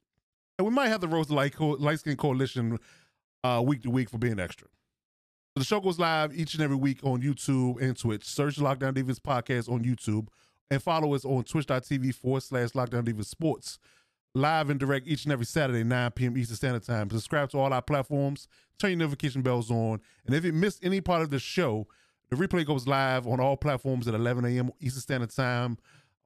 And 0.57 0.67
we 0.67 0.73
might 0.73 0.87
have 0.87 1.01
the 1.01 1.07
Rose 1.07 1.29
Light, 1.29 1.55
Co- 1.55 1.77
Light 1.79 1.99
Skin 1.99 2.17
Coalition 2.17 2.79
uh, 3.43 3.61
week 3.65 3.83
to 3.83 3.89
week 3.89 4.09
for 4.09 4.17
being 4.17 4.39
extra. 4.39 4.67
The 5.55 5.63
show 5.63 5.79
goes 5.79 5.99
live 5.99 6.35
each 6.35 6.53
and 6.53 6.63
every 6.63 6.75
week 6.75 6.99
on 7.03 7.21
YouTube 7.21 7.81
and 7.81 7.97
Twitch. 7.97 8.23
Search 8.25 8.57
Lockdown 8.57 8.93
Divas 8.93 9.19
Podcast 9.19 9.71
on 9.71 9.83
YouTube 9.83 10.27
and 10.69 10.81
follow 10.81 11.13
us 11.15 11.25
on 11.25 11.43
twitch.tv 11.43 12.13
forward 12.15 12.43
slash 12.43 12.69
Lockdown 12.69 13.03
Divas 13.03 13.25
Sports. 13.25 13.79
Live 14.35 14.69
and 14.69 14.79
direct 14.79 15.07
each 15.07 15.23
and 15.23 15.33
every 15.33 15.45
Saturday, 15.45 15.83
9 15.83 16.11
p.m. 16.11 16.37
Eastern 16.37 16.57
Standard 16.57 16.83
Time. 16.83 17.09
Subscribe 17.09 17.49
to 17.49 17.57
all 17.57 17.73
our 17.73 17.81
platforms, 17.81 18.47
turn 18.77 18.91
your 18.91 18.99
notification 18.99 19.41
bells 19.41 19.71
on. 19.71 19.99
And 20.25 20.35
if 20.35 20.45
you 20.45 20.53
missed 20.53 20.83
any 20.83 21.01
part 21.01 21.23
of 21.23 21.31
the 21.31 21.39
show, 21.39 21.87
the 22.29 22.35
replay 22.35 22.65
goes 22.65 22.87
live 22.87 23.25
on 23.25 23.39
all 23.39 23.57
platforms 23.57 24.07
at 24.07 24.13
11 24.13 24.45
a.m. 24.45 24.71
Eastern 24.79 25.01
Standard 25.01 25.31
Time 25.31 25.77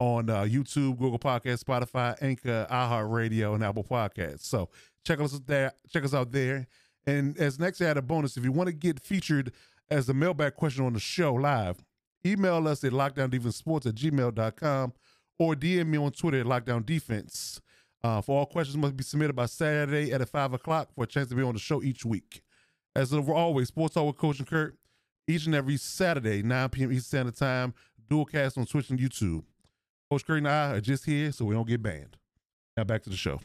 on 0.02 0.32
uh, 0.32 0.41
YouTube, 0.41 0.98
Google 0.98 1.19
Podcast, 1.19 1.64
Spotify, 1.64 2.18
Anchor, 2.23 2.65
iHeartRadio, 2.72 3.53
and 3.53 3.64
Apple 3.64 3.84
Podcasts. 3.84 4.45
So 4.45 4.69
check 5.06 5.22
us 5.22 5.40
there. 5.45 5.73
Check 5.94 6.03
us 6.03 6.15
out 6.15 6.32
there. 6.32 6.65
And 7.06 7.38
as 7.38 7.60
next, 7.60 7.82
I 7.82 7.86
had 7.86 7.98
a 7.98 8.02
bonus. 8.02 8.36
If 8.36 8.44
you 8.44 8.52
want 8.52 8.65
to 8.65 8.73
get 8.73 8.99
featured 8.99 9.52
as 9.91 10.07
the 10.07 10.15
mailbag 10.15 10.56
question 10.56 10.84
on 10.86 10.94
the 10.94 10.99
show 10.99 11.36
live, 11.36 11.86
email 12.26 12.68
us 12.68 12.84
at 12.84 12.94
lockdowndefensesports 12.94 13.86
at 13.86 13.94
gmail.com 13.94 14.94
or 15.38 15.53
DM 15.53 15.86
me 15.86 15.99
on 15.99 16.11
Twitter 16.11 16.40
at 16.40 16.48
lockdowndefense. 16.48 17.60
Uh, 18.03 18.22
for 18.22 18.40
all 18.40 18.48
questions 18.48 18.78
must 18.78 18.98
be 18.98 19.03
submitted 19.03 19.36
by 19.36 19.45
Saturday 19.45 20.11
at 20.11 20.28
5 20.28 20.53
o'clock 20.53 20.90
for 20.95 21.03
a 21.03 21.07
chance 21.07 21.30
to 21.30 21.36
be 21.36 21.44
on 21.44 21.53
the 21.53 21.60
show 21.60 21.84
each 21.84 22.03
week. 22.03 22.41
As 22.95 23.14
of 23.14 23.30
always, 23.30 23.68
Sports 23.68 23.94
Talk 23.94 24.07
with 24.07 24.18
Coach 24.18 24.40
and 24.40 24.48
Kurt, 24.48 24.76
each 25.28 25.45
and 25.45 25.53
every 25.53 25.78
Saturday, 25.78 26.41
9 26.41 26.69
p.m. 26.69 26.91
Eastern 26.91 27.03
Standard 27.03 27.36
Time, 27.36 27.76
dual 28.10 28.26
cast 28.26 28.57
on 28.57 28.65
Twitch 28.65 28.90
and 28.90 28.99
YouTube. 28.99 29.44
Coach 30.12 30.26
Kurt 30.26 30.40
and 30.40 30.48
I 30.50 30.74
are 30.74 30.82
just 30.82 31.06
here 31.06 31.32
so 31.32 31.46
we 31.46 31.56
don't 31.56 31.66
get 31.66 31.82
banned. 31.82 32.18
Now 32.76 32.84
back 32.84 33.02
to 33.04 33.10
the 33.10 33.16
show. 33.16 33.40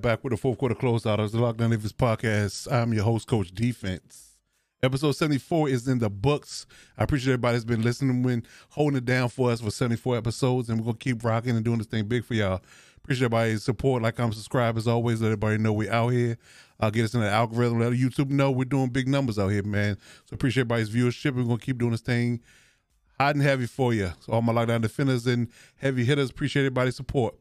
Back 0.00 0.24
with 0.24 0.30
the 0.30 0.38
fourth 0.38 0.56
quarter 0.56 0.74
closeout 0.74 1.18
of 1.18 1.30
the 1.30 1.38
Lockdown 1.38 1.70
Davis 1.70 1.92
podcast. 1.92 2.72
I'm 2.72 2.94
your 2.94 3.04
host, 3.04 3.26
Coach 3.26 3.52
Defense. 3.52 4.38
Episode 4.82 5.12
74 5.12 5.68
is 5.68 5.86
in 5.86 5.98
the 5.98 6.08
books. 6.08 6.64
I 6.96 7.04
appreciate 7.04 7.34
everybody 7.34 7.56
that's 7.56 7.66
been 7.66 7.82
listening 7.82 8.24
and 8.30 8.46
holding 8.70 8.96
it 8.96 9.04
down 9.04 9.28
for 9.28 9.50
us 9.50 9.60
for 9.60 9.70
74 9.70 10.16
episodes. 10.16 10.70
And 10.70 10.80
we're 10.82 10.92
to 10.92 10.98
keep 10.98 11.22
rocking 11.22 11.54
and 11.54 11.62
doing 11.62 11.78
this 11.78 11.86
thing 11.86 12.06
big 12.06 12.24
for 12.24 12.32
y'all. 12.32 12.62
Appreciate 12.96 13.26
everybody's 13.26 13.62
support. 13.62 14.02
Like 14.02 14.18
I'm 14.18 14.32
subscribed 14.32 14.78
as 14.78 14.88
always. 14.88 15.20
Let 15.20 15.28
everybody 15.28 15.58
know 15.58 15.74
we 15.74 15.88
out 15.90 16.08
here. 16.08 16.38
Uh, 16.78 16.88
get 16.88 17.04
us 17.04 17.12
in 17.12 17.20
the 17.20 17.28
algorithm. 17.28 17.80
Let 17.80 17.92
YouTube 17.92 18.30
know 18.30 18.50
we're 18.50 18.64
doing 18.64 18.88
big 18.88 19.06
numbers 19.06 19.38
out 19.38 19.48
here, 19.48 19.64
man. 19.64 19.98
So 20.24 20.34
appreciate 20.34 20.62
everybody's 20.62 20.88
viewership. 20.88 21.34
We're 21.34 21.44
to 21.58 21.62
keep 21.62 21.76
doing 21.76 21.92
this 21.92 22.00
thing 22.00 22.40
hot 23.20 23.34
and 23.34 23.44
heavy 23.44 23.66
for 23.66 23.92
you. 23.92 24.10
So 24.20 24.32
all 24.32 24.40
my 24.40 24.54
lockdown 24.54 24.80
defenders 24.80 25.26
and 25.26 25.48
heavy 25.76 26.06
hitters, 26.06 26.30
appreciate 26.30 26.62
everybody's 26.62 26.96
support. 26.96 27.34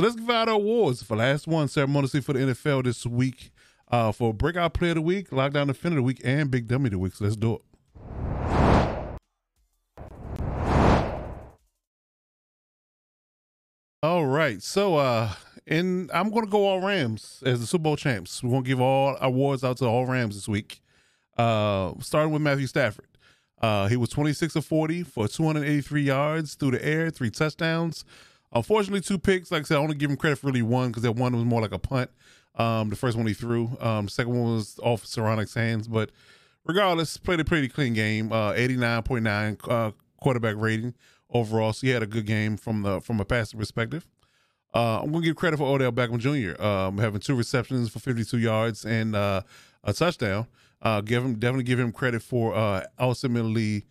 So 0.00 0.04
let's 0.06 0.16
give 0.16 0.30
out 0.30 0.48
our 0.48 0.54
awards 0.54 1.02
for 1.02 1.14
last 1.14 1.46
one 1.46 1.68
ceremoniously 1.68 2.22
for 2.22 2.32
the 2.32 2.38
NFL 2.38 2.84
this 2.84 3.04
week. 3.04 3.50
Uh, 3.86 4.12
for 4.12 4.32
Breakout 4.32 4.72
Player 4.72 4.92
of 4.92 4.94
the 4.94 5.02
Week, 5.02 5.28
Lockdown 5.28 5.66
Defender 5.66 5.98
of 5.98 6.02
the 6.02 6.06
Week, 6.06 6.22
and 6.24 6.50
Big 6.50 6.68
Dummy 6.68 6.86
of 6.86 6.92
the 6.92 6.98
Week. 6.98 7.14
So 7.14 7.24
let's 7.26 7.36
do 7.36 7.56
it. 7.56 7.60
All 14.02 14.24
right. 14.24 14.62
So 14.62 14.96
uh 14.96 15.34
and 15.66 16.10
I'm 16.14 16.30
gonna 16.30 16.46
go 16.46 16.66
all 16.66 16.80
Rams 16.80 17.42
as 17.44 17.60
the 17.60 17.66
Super 17.66 17.82
Bowl 17.82 17.96
champs. 17.96 18.42
We're 18.42 18.52
gonna 18.52 18.62
give 18.62 18.80
all 18.80 19.18
awards 19.20 19.62
out 19.62 19.76
to 19.78 19.84
all 19.84 20.06
Rams 20.06 20.34
this 20.34 20.48
week. 20.48 20.80
Uh 21.36 21.92
starting 22.00 22.32
with 22.32 22.40
Matthew 22.40 22.68
Stafford. 22.68 23.18
Uh 23.60 23.86
he 23.88 23.98
was 23.98 24.08
26 24.08 24.56
of 24.56 24.64
40 24.64 25.02
for 25.02 25.28
283 25.28 26.02
yards 26.02 26.54
through 26.54 26.70
the 26.70 26.82
air, 26.82 27.10
three 27.10 27.28
touchdowns. 27.28 28.06
Unfortunately, 28.52 29.00
two 29.00 29.18
picks. 29.18 29.50
Like 29.50 29.62
I 29.62 29.64
said, 29.64 29.76
I 29.76 29.80
only 29.80 29.94
give 29.94 30.10
him 30.10 30.16
credit 30.16 30.36
for 30.36 30.48
really 30.48 30.62
one 30.62 30.88
because 30.88 31.02
that 31.04 31.12
one 31.12 31.34
was 31.34 31.44
more 31.44 31.60
like 31.60 31.72
a 31.72 31.78
punt. 31.78 32.10
Um, 32.56 32.90
the 32.90 32.96
first 32.96 33.16
one 33.16 33.26
he 33.26 33.34
threw. 33.34 33.76
Um, 33.80 34.08
second 34.08 34.32
one 34.32 34.54
was 34.54 34.78
off 34.82 35.04
Skowronek's 35.04 35.54
hands. 35.54 35.86
But 35.86 36.10
regardless, 36.64 37.16
played 37.16 37.40
a 37.40 37.44
pretty 37.44 37.68
clean 37.68 37.94
game. 37.94 38.32
Uh, 38.32 38.52
89.9 38.52 39.58
uh, 39.68 39.92
quarterback 40.20 40.56
rating 40.56 40.94
overall. 41.30 41.72
So 41.72 41.86
he 41.86 41.92
had 41.92 42.02
a 42.02 42.06
good 42.06 42.26
game 42.26 42.56
from 42.56 42.82
the 42.82 43.00
from 43.00 43.20
a 43.20 43.24
passing 43.24 43.58
perspective. 43.58 44.06
Uh, 44.74 45.00
I'm 45.02 45.12
gonna 45.12 45.24
give 45.24 45.36
credit 45.36 45.56
for 45.56 45.72
Odell 45.72 45.92
Beckham 45.92 46.18
Jr. 46.18 46.60
Um, 46.62 46.98
having 46.98 47.20
two 47.20 47.34
receptions 47.34 47.90
for 47.90 47.98
52 47.98 48.38
yards 48.38 48.84
and 48.84 49.16
uh, 49.16 49.42
a 49.82 49.92
touchdown. 49.92 50.46
Uh, 50.82 51.00
give 51.00 51.24
him 51.24 51.34
definitely 51.34 51.64
give 51.64 51.78
him 51.78 51.92
credit 51.92 52.22
for 52.22 52.54
uh, 52.54 52.84
ultimately 52.98 53.84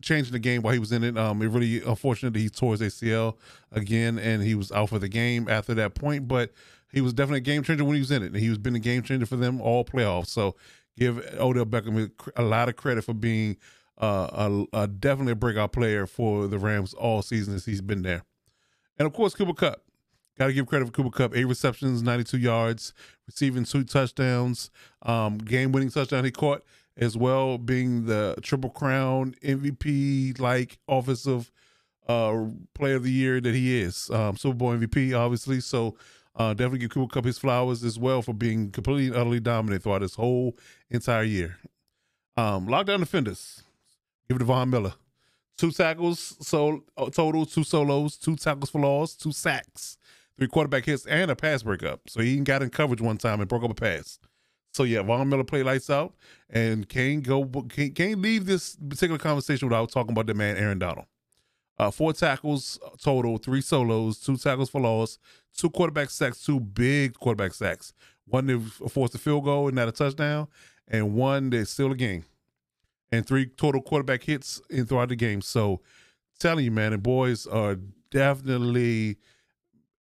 changing 0.00 0.32
the 0.32 0.38
game 0.38 0.62
while 0.62 0.72
he 0.72 0.78
was 0.78 0.92
in 0.92 1.04
it. 1.04 1.16
Um, 1.16 1.42
it 1.42 1.48
really 1.48 1.82
unfortunate 1.82 2.32
that 2.32 2.40
he 2.40 2.48
tore 2.48 2.72
his 2.72 2.80
ACL 2.80 3.36
again 3.72 4.18
and 4.18 4.42
he 4.42 4.54
was 4.54 4.72
out 4.72 4.90
for 4.90 4.98
the 4.98 5.08
game 5.08 5.48
after 5.48 5.74
that 5.74 5.94
point, 5.94 6.28
but 6.28 6.52
he 6.92 7.00
was 7.00 7.12
definitely 7.12 7.38
a 7.38 7.42
game 7.42 7.62
changer 7.62 7.84
when 7.84 7.94
he 7.94 8.00
was 8.00 8.10
in 8.10 8.22
it, 8.22 8.26
and 8.26 8.36
he 8.36 8.48
was 8.48 8.58
been 8.58 8.74
a 8.74 8.80
game 8.80 9.02
changer 9.02 9.26
for 9.26 9.36
them 9.36 9.60
all 9.60 9.84
playoffs. 9.84 10.28
So 10.28 10.56
give 10.96 11.18
Odell 11.38 11.66
Beckham 11.66 12.10
a 12.36 12.42
lot 12.42 12.68
of 12.68 12.76
credit 12.76 13.04
for 13.04 13.14
being 13.14 13.56
uh, 13.98 14.64
a, 14.72 14.82
a 14.82 14.86
definitely 14.86 15.32
a 15.32 15.36
breakout 15.36 15.72
player 15.72 16.06
for 16.06 16.46
the 16.46 16.58
Rams 16.58 16.94
all 16.94 17.22
season 17.22 17.54
as 17.54 17.64
he's 17.64 17.80
been 17.80 18.02
there. 18.02 18.24
And 18.98 19.06
of 19.06 19.12
course, 19.12 19.34
Cooper 19.34 19.54
Kupp. 19.54 19.82
Got 20.38 20.46
to 20.46 20.52
give 20.52 20.66
credit 20.66 20.86
for 20.86 20.92
Cooper 20.92 21.10
Kupp. 21.10 21.36
Eight 21.36 21.46
receptions, 21.46 22.00
92 22.00 22.38
yards, 22.38 22.94
receiving 23.26 23.64
two 23.64 23.82
touchdowns, 23.82 24.70
um, 25.02 25.38
game 25.38 25.72
winning 25.72 25.90
touchdown 25.90 26.24
he 26.24 26.30
caught 26.30 26.64
as 26.98 27.16
well, 27.16 27.58
being 27.58 28.06
the 28.06 28.34
Triple 28.42 28.70
Crown 28.70 29.34
MVP 29.42 30.38
like 30.40 30.78
offensive 30.88 31.50
uh, 32.08 32.46
player 32.74 32.96
of 32.96 33.04
the 33.04 33.12
year 33.12 33.40
that 33.40 33.54
he 33.54 33.80
is. 33.80 34.10
Um, 34.10 34.36
Super 34.36 34.56
Bowl 34.56 34.76
MVP, 34.76 35.18
obviously. 35.18 35.60
So 35.60 35.96
uh, 36.34 36.54
definitely 36.54 36.80
give 36.80 36.90
Cooper 36.90 37.12
Kupp 37.12 37.24
his 37.24 37.38
flowers 37.38 37.84
as 37.84 37.98
well 37.98 38.22
for 38.22 38.32
being 38.32 38.70
completely 38.70 39.08
and 39.08 39.16
utterly 39.16 39.40
dominant 39.40 39.82
throughout 39.82 40.00
this 40.00 40.14
whole 40.14 40.56
entire 40.90 41.24
year. 41.24 41.58
Um, 42.36 42.66
lockdown 42.66 43.00
defenders. 43.00 43.62
Give 44.28 44.36
it 44.36 44.40
to 44.40 44.44
Von 44.44 44.70
Miller. 44.70 44.94
Two 45.56 45.72
tackles 45.72 46.36
so 46.40 46.84
uh, 46.96 47.10
total, 47.10 47.44
two 47.44 47.64
solos, 47.64 48.16
two 48.16 48.36
tackles 48.36 48.70
for 48.70 48.80
loss, 48.80 49.14
two 49.14 49.32
sacks, 49.32 49.98
three 50.38 50.46
quarterback 50.46 50.84
hits, 50.84 51.04
and 51.06 51.32
a 51.32 51.36
pass 51.36 51.64
breakup. 51.64 52.08
So 52.08 52.20
he 52.20 52.38
got 52.38 52.62
in 52.62 52.70
coverage 52.70 53.00
one 53.00 53.18
time 53.18 53.40
and 53.40 53.48
broke 53.48 53.64
up 53.64 53.70
a 53.72 53.74
pass. 53.74 54.20
So 54.72 54.84
yeah, 54.84 55.02
Von 55.02 55.28
Miller 55.28 55.44
played 55.44 55.66
lights 55.66 55.90
out, 55.90 56.14
and 56.50 56.88
can't 56.88 57.22
go 57.22 57.44
can't, 57.68 57.94
can't 57.94 58.20
leave 58.20 58.46
this 58.46 58.76
particular 58.76 59.18
conversation 59.18 59.68
without 59.68 59.90
talking 59.90 60.12
about 60.12 60.26
the 60.26 60.34
man 60.34 60.56
Aaron 60.56 60.78
Donald. 60.78 61.06
Uh, 61.78 61.90
four 61.90 62.12
tackles 62.12 62.78
total, 63.00 63.38
three 63.38 63.60
solos, 63.60 64.18
two 64.18 64.36
tackles 64.36 64.68
for 64.68 64.80
loss, 64.80 65.18
two 65.56 65.70
quarterback 65.70 66.10
sacks, 66.10 66.44
two 66.44 66.58
big 66.58 67.14
quarterback 67.14 67.54
sacks. 67.54 67.92
One 68.26 68.46
that 68.46 68.60
forced 68.90 69.14
a 69.14 69.18
field 69.18 69.44
goal 69.44 69.68
and 69.68 69.76
not 69.76 69.88
a 69.88 69.92
touchdown, 69.92 70.48
and 70.86 71.14
one 71.14 71.50
that 71.50 71.66
still 71.66 71.92
a 71.92 71.96
game. 71.96 72.24
And 73.10 73.26
three 73.26 73.46
total 73.46 73.80
quarterback 73.80 74.22
hits 74.24 74.60
in 74.68 74.86
throughout 74.86 75.08
the 75.08 75.16
game. 75.16 75.40
So 75.40 75.80
telling 76.38 76.64
you, 76.64 76.70
man, 76.70 76.92
the 76.92 76.98
boys 76.98 77.46
are 77.46 77.76
definitely 78.10 79.16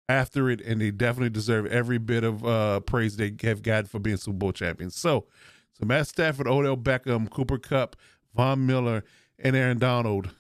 after 0.08 0.50
it, 0.50 0.60
and 0.60 0.80
they 0.80 0.90
definitely 0.90 1.30
deserve 1.30 1.66
every 1.66 1.98
bit 1.98 2.24
of 2.24 2.44
uh, 2.44 2.80
praise 2.80 3.16
they 3.16 3.34
have 3.42 3.62
got 3.62 3.88
for 3.88 3.98
being 3.98 4.16
Super 4.16 4.36
Bowl 4.36 4.52
champions. 4.52 4.96
So, 4.96 5.26
so 5.72 5.86
Matt 5.86 6.06
Stafford, 6.06 6.46
Odell 6.46 6.76
Beckham, 6.76 7.30
Cooper 7.30 7.58
Kupp, 7.58 7.96
Von 8.34 8.66
Miller, 8.66 9.04
and 9.38 9.56
Aaron 9.56 9.78
Donald 9.78 10.30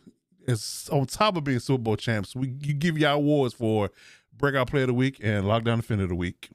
is 0.46 0.88
on 0.92 1.06
top 1.06 1.36
of 1.36 1.44
being 1.44 1.60
Super 1.60 1.82
Bowl 1.82 1.96
champs. 1.96 2.36
We 2.36 2.48
you 2.60 2.74
give 2.74 2.98
y'all 2.98 3.16
awards 3.16 3.54
for 3.54 3.90
Breakout 4.36 4.68
Player 4.68 4.84
of 4.84 4.88
the 4.88 4.94
Week 4.94 5.18
and 5.22 5.44
Lockdown 5.44 5.76
Defender 5.76 6.04
of 6.04 6.10
the 6.10 6.16
Week. 6.16 6.50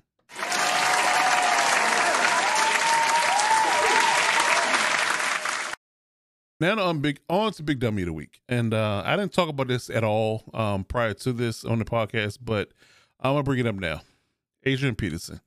Now 6.61 6.77
on 6.77 6.99
big 6.99 7.21
on 7.29 7.53
to 7.53 7.63
big 7.63 7.79
dummy 7.79 8.01
of 8.01 8.07
the 8.07 8.13
week, 8.13 8.41
and 8.49 8.73
uh, 8.73 9.01
I 9.05 9.15
didn't 9.15 9.31
talk 9.31 9.47
about 9.47 9.69
this 9.69 9.89
at 9.89 10.03
all 10.03 10.43
um, 10.53 10.83
prior 10.83 11.13
to 11.13 11.31
this 11.31 11.63
on 11.63 11.79
the 11.79 11.85
podcast, 11.85 12.39
but 12.41 12.73
I'm 13.19 13.33
gonna 13.33 13.43
bring 13.43 13.59
it 13.59 13.67
up 13.67 13.75
now. 13.75 14.01
Adrian 14.63 14.95
Peterson. 14.95 15.41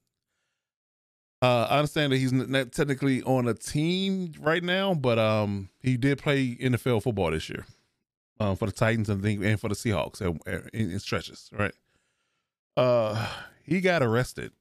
Uh, 1.41 1.67
I 1.69 1.79
understand 1.79 2.13
that 2.13 2.19
he's 2.19 2.33
not 2.33 2.71
technically 2.71 3.23
on 3.25 3.49
a 3.49 3.55
team 3.55 4.33
right 4.39 4.63
now, 4.63 4.95
but 4.95 5.19
um, 5.19 5.71
he 5.81 5.97
did 5.97 6.19
play 6.19 6.55
NFL 6.55 7.03
football 7.03 7.33
this 7.33 7.49
year 7.49 7.67
um, 8.39 8.55
for 8.55 8.67
the 8.67 8.73
Titans 8.73 9.09
and 9.09 9.21
think 9.23 9.43
and 9.43 9.61
for 9.61 9.69
the 9.69 9.75
Seahawks 9.75 10.21
in, 10.21 10.69
in 10.73 10.99
stretches, 11.01 11.51
right? 11.53 11.75
Uh, 12.77 13.29
he 13.65 13.81
got 13.81 14.03
arrested 14.03 14.53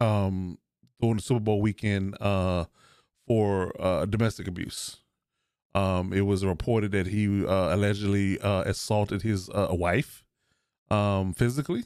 um 0.00 0.58
during 1.00 1.16
the 1.16 1.22
Super 1.22 1.40
Bowl 1.40 1.60
weekend 1.60 2.16
uh 2.20 2.64
for 3.26 3.72
uh 3.80 4.04
domestic 4.06 4.46
abuse. 4.48 4.98
Um, 5.74 6.12
it 6.12 6.22
was 6.22 6.44
reported 6.44 6.92
that 6.92 7.06
he 7.06 7.44
uh, 7.44 7.74
allegedly 7.74 8.40
uh, 8.40 8.62
assaulted 8.62 9.22
his 9.22 9.48
uh, 9.50 9.68
wife 9.70 10.24
um, 10.90 11.34
physically 11.34 11.84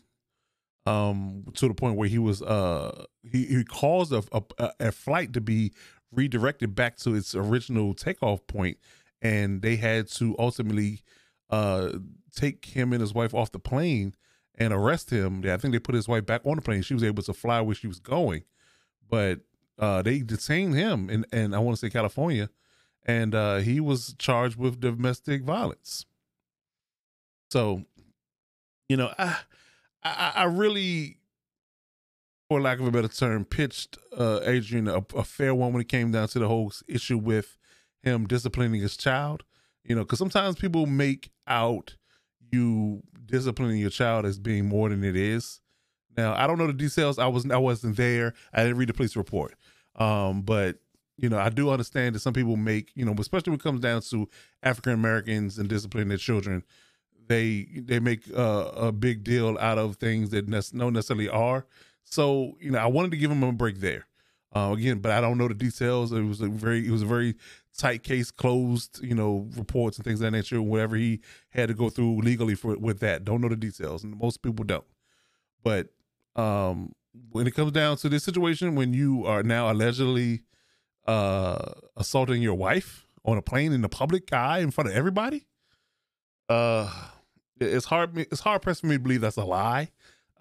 um, 0.86 1.44
to 1.54 1.68
the 1.68 1.74
point 1.74 1.96
where 1.96 2.08
he 2.08 2.18
was 2.18 2.42
uh, 2.42 3.04
he, 3.22 3.44
he 3.46 3.64
caused 3.64 4.12
a, 4.12 4.22
a, 4.32 4.72
a 4.80 4.92
flight 4.92 5.32
to 5.34 5.40
be 5.40 5.72
redirected 6.10 6.74
back 6.74 6.96
to 6.98 7.14
its 7.14 7.34
original 7.34 7.94
takeoff 7.94 8.46
point, 8.46 8.78
and 9.20 9.62
they 9.62 9.76
had 9.76 10.08
to 10.08 10.34
ultimately 10.38 11.02
uh, 11.50 11.92
take 12.34 12.64
him 12.66 12.92
and 12.92 13.00
his 13.00 13.14
wife 13.14 13.34
off 13.34 13.52
the 13.52 13.58
plane 13.58 14.14
and 14.56 14.72
arrest 14.72 15.10
him. 15.10 15.42
I 15.46 15.56
think 15.56 15.72
they 15.72 15.78
put 15.78 15.94
his 15.94 16.08
wife 16.08 16.26
back 16.26 16.42
on 16.44 16.56
the 16.56 16.62
plane. 16.62 16.82
She 16.82 16.94
was 16.94 17.04
able 17.04 17.22
to 17.22 17.32
fly 17.32 17.60
where 17.60 17.74
she 17.74 17.86
was 17.86 18.00
going, 18.00 18.44
but 19.08 19.40
uh, 19.78 20.02
they 20.02 20.20
detained 20.20 20.74
him 20.74 21.08
in, 21.08 21.24
and 21.32 21.54
I 21.54 21.58
want 21.58 21.76
to 21.76 21.80
say 21.80 21.90
California 21.90 22.48
and 23.04 23.34
uh, 23.34 23.56
he 23.56 23.80
was 23.80 24.14
charged 24.18 24.56
with 24.56 24.80
domestic 24.80 25.42
violence. 25.42 26.06
So, 27.50 27.84
you 28.88 28.96
know, 28.96 29.12
I, 29.18 29.38
I, 30.04 30.32
I 30.36 30.44
really, 30.44 31.18
for 32.48 32.60
lack 32.60 32.80
of 32.80 32.86
a 32.86 32.90
better 32.90 33.08
term, 33.08 33.44
pitched 33.44 33.98
uh, 34.16 34.40
Adrian 34.44 34.88
a, 34.88 35.04
a 35.14 35.24
fair 35.24 35.54
one 35.54 35.72
when 35.72 35.80
it 35.80 35.88
came 35.88 36.10
down 36.12 36.28
to 36.28 36.38
the 36.38 36.48
whole 36.48 36.72
issue 36.88 37.18
with 37.18 37.56
him 38.02 38.26
disciplining 38.26 38.80
his 38.80 38.96
child. 38.96 39.44
You 39.84 39.96
know, 39.96 40.02
because 40.02 40.18
sometimes 40.18 40.56
people 40.56 40.86
make 40.86 41.30
out 41.46 41.96
you 42.52 43.02
disciplining 43.26 43.78
your 43.78 43.90
child 43.90 44.24
as 44.24 44.38
being 44.38 44.66
more 44.66 44.88
than 44.88 45.02
it 45.02 45.16
is. 45.16 45.60
Now, 46.16 46.34
I 46.34 46.46
don't 46.46 46.58
know 46.58 46.66
the 46.66 46.72
details. 46.72 47.18
I 47.18 47.26
wasn't 47.26 47.52
I 47.52 47.58
wasn't 47.58 47.96
there. 47.96 48.34
I 48.52 48.62
didn't 48.62 48.76
read 48.76 48.88
the 48.88 48.94
police 48.94 49.16
report. 49.16 49.54
Um, 49.96 50.42
but 50.42 50.76
you 51.16 51.28
know, 51.28 51.38
I 51.38 51.50
do 51.50 51.70
understand 51.70 52.14
that 52.14 52.20
some 52.20 52.32
people 52.32 52.56
make, 52.56 52.90
you 52.94 53.04
know, 53.04 53.14
especially 53.18 53.50
when 53.50 53.60
it 53.60 53.62
comes 53.62 53.80
down 53.80 54.02
to 54.02 54.28
African 54.62 54.92
Americans 54.92 55.58
and 55.58 55.68
disciplining 55.68 56.08
their 56.08 56.18
children, 56.18 56.64
they 57.32 57.80
they 57.80 58.00
make 58.00 58.22
uh, 58.36 58.70
a 58.88 58.92
big 58.92 59.24
deal 59.24 59.56
out 59.58 59.78
of 59.78 59.96
things 59.96 60.30
that 60.30 60.48
ne- 60.48 60.60
no 60.72 60.90
necessarily 60.90 61.28
are. 61.28 61.66
So, 62.04 62.56
you 62.60 62.70
know, 62.70 62.78
I 62.78 62.86
wanted 62.86 63.10
to 63.12 63.16
give 63.16 63.30
him 63.30 63.42
a 63.42 63.52
break 63.52 63.80
there. 63.80 64.06
Uh, 64.54 64.74
again, 64.76 64.98
but 64.98 65.12
I 65.12 65.20
don't 65.22 65.38
know 65.38 65.48
the 65.48 65.54
details. 65.54 66.12
It 66.12 66.20
was 66.20 66.42
a 66.42 66.46
very, 66.46 66.86
it 66.86 66.90
was 66.90 67.00
a 67.00 67.06
very 67.06 67.36
tight 67.76 68.02
case, 68.02 68.30
closed, 68.30 69.02
you 69.02 69.14
know, 69.14 69.48
reports 69.56 69.96
and 69.96 70.04
things 70.04 70.20
of 70.20 70.24
that 70.24 70.32
nature. 70.32 70.60
Whatever 70.60 70.96
he 70.96 71.20
had 71.50 71.68
to 71.68 71.74
go 71.74 71.88
through 71.88 72.20
legally 72.20 72.54
for 72.54 72.76
with 72.76 73.00
that, 73.00 73.24
don't 73.24 73.40
know 73.40 73.48
the 73.48 73.56
details, 73.56 74.04
and 74.04 74.18
most 74.18 74.42
people 74.42 74.64
don't. 74.64 74.84
But 75.64 75.88
um, 76.36 76.92
when 77.30 77.46
it 77.46 77.54
comes 77.54 77.72
down 77.72 77.96
to 77.98 78.10
this 78.10 78.24
situation, 78.24 78.74
when 78.74 78.92
you 78.92 79.24
are 79.24 79.42
now 79.42 79.72
allegedly 79.72 80.42
uh, 81.06 81.72
assaulting 81.96 82.42
your 82.42 82.54
wife 82.54 83.06
on 83.24 83.38
a 83.38 83.42
plane 83.42 83.72
in 83.72 83.80
the 83.80 83.88
public 83.88 84.32
eye 84.34 84.58
in 84.58 84.70
front 84.70 84.90
of 84.90 84.96
everybody, 84.96 85.46
uh, 86.50 86.92
it's 87.62 87.86
hard. 87.86 88.16
It's 88.16 88.40
hard 88.40 88.62
pressed 88.62 88.80
for 88.82 88.86
me 88.86 88.96
to 88.96 89.00
believe 89.00 89.20
that's 89.20 89.36
a 89.36 89.44
lie. 89.44 89.90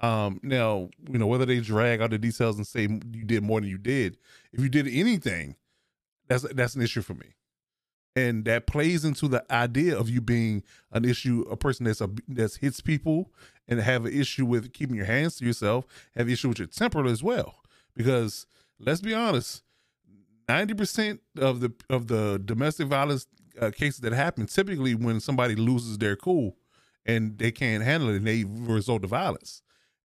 Um, 0.01 0.39
now, 0.41 0.89
you 1.09 1.19
know, 1.19 1.27
whether 1.27 1.45
they 1.45 1.59
drag 1.59 2.01
out 2.01 2.09
the 2.09 2.17
details 2.17 2.57
and 2.57 2.65
say 2.65 2.81
you 2.81 3.23
did 3.23 3.43
more 3.43 3.61
than 3.61 3.69
you 3.69 3.77
did, 3.77 4.17
if 4.51 4.59
you 4.59 4.67
did 4.69 4.87
anything, 4.87 5.55
that's 6.27 6.43
that's 6.53 6.75
an 6.75 6.81
issue 6.81 7.01
for 7.01 7.13
me. 7.13 7.35
And 8.15 8.43
that 8.45 8.67
plays 8.67 9.05
into 9.05 9.27
the 9.27 9.45
idea 9.53 9.97
of 9.97 10.09
you 10.09 10.19
being 10.19 10.63
an 10.91 11.05
issue, 11.05 11.45
a 11.49 11.55
person 11.55 11.85
that's 11.85 12.01
a 12.01 12.09
that's 12.27 12.57
hits 12.57 12.81
people 12.81 13.31
and 13.67 13.79
have 13.79 14.05
an 14.05 14.13
issue 14.13 14.45
with 14.45 14.73
keeping 14.73 14.95
your 14.95 15.05
hands 15.05 15.37
to 15.37 15.45
yourself, 15.45 15.85
have 16.15 16.27
an 16.27 16.33
issue 16.33 16.49
with 16.49 16.59
your 16.59 16.67
temper 16.67 17.05
as 17.05 17.23
well. 17.23 17.61
Because 17.95 18.47
let's 18.79 19.01
be 19.01 19.13
honest, 19.13 19.63
ninety 20.49 20.73
percent 20.73 21.21
of 21.37 21.59
the 21.59 21.71
of 21.89 22.07
the 22.07 22.41
domestic 22.43 22.87
violence 22.87 23.27
uh, 23.61 23.69
cases 23.69 23.99
that 24.01 24.13
happen 24.13 24.47
typically 24.47 24.95
when 24.95 25.19
somebody 25.19 25.55
loses 25.55 25.97
their 25.99 26.15
cool 26.15 26.57
and 27.05 27.37
they 27.37 27.51
can't 27.51 27.83
handle 27.83 28.09
it 28.09 28.17
and 28.17 28.27
they 28.27 28.43
result 28.43 29.01
to 29.01 29.07
violence. 29.07 29.61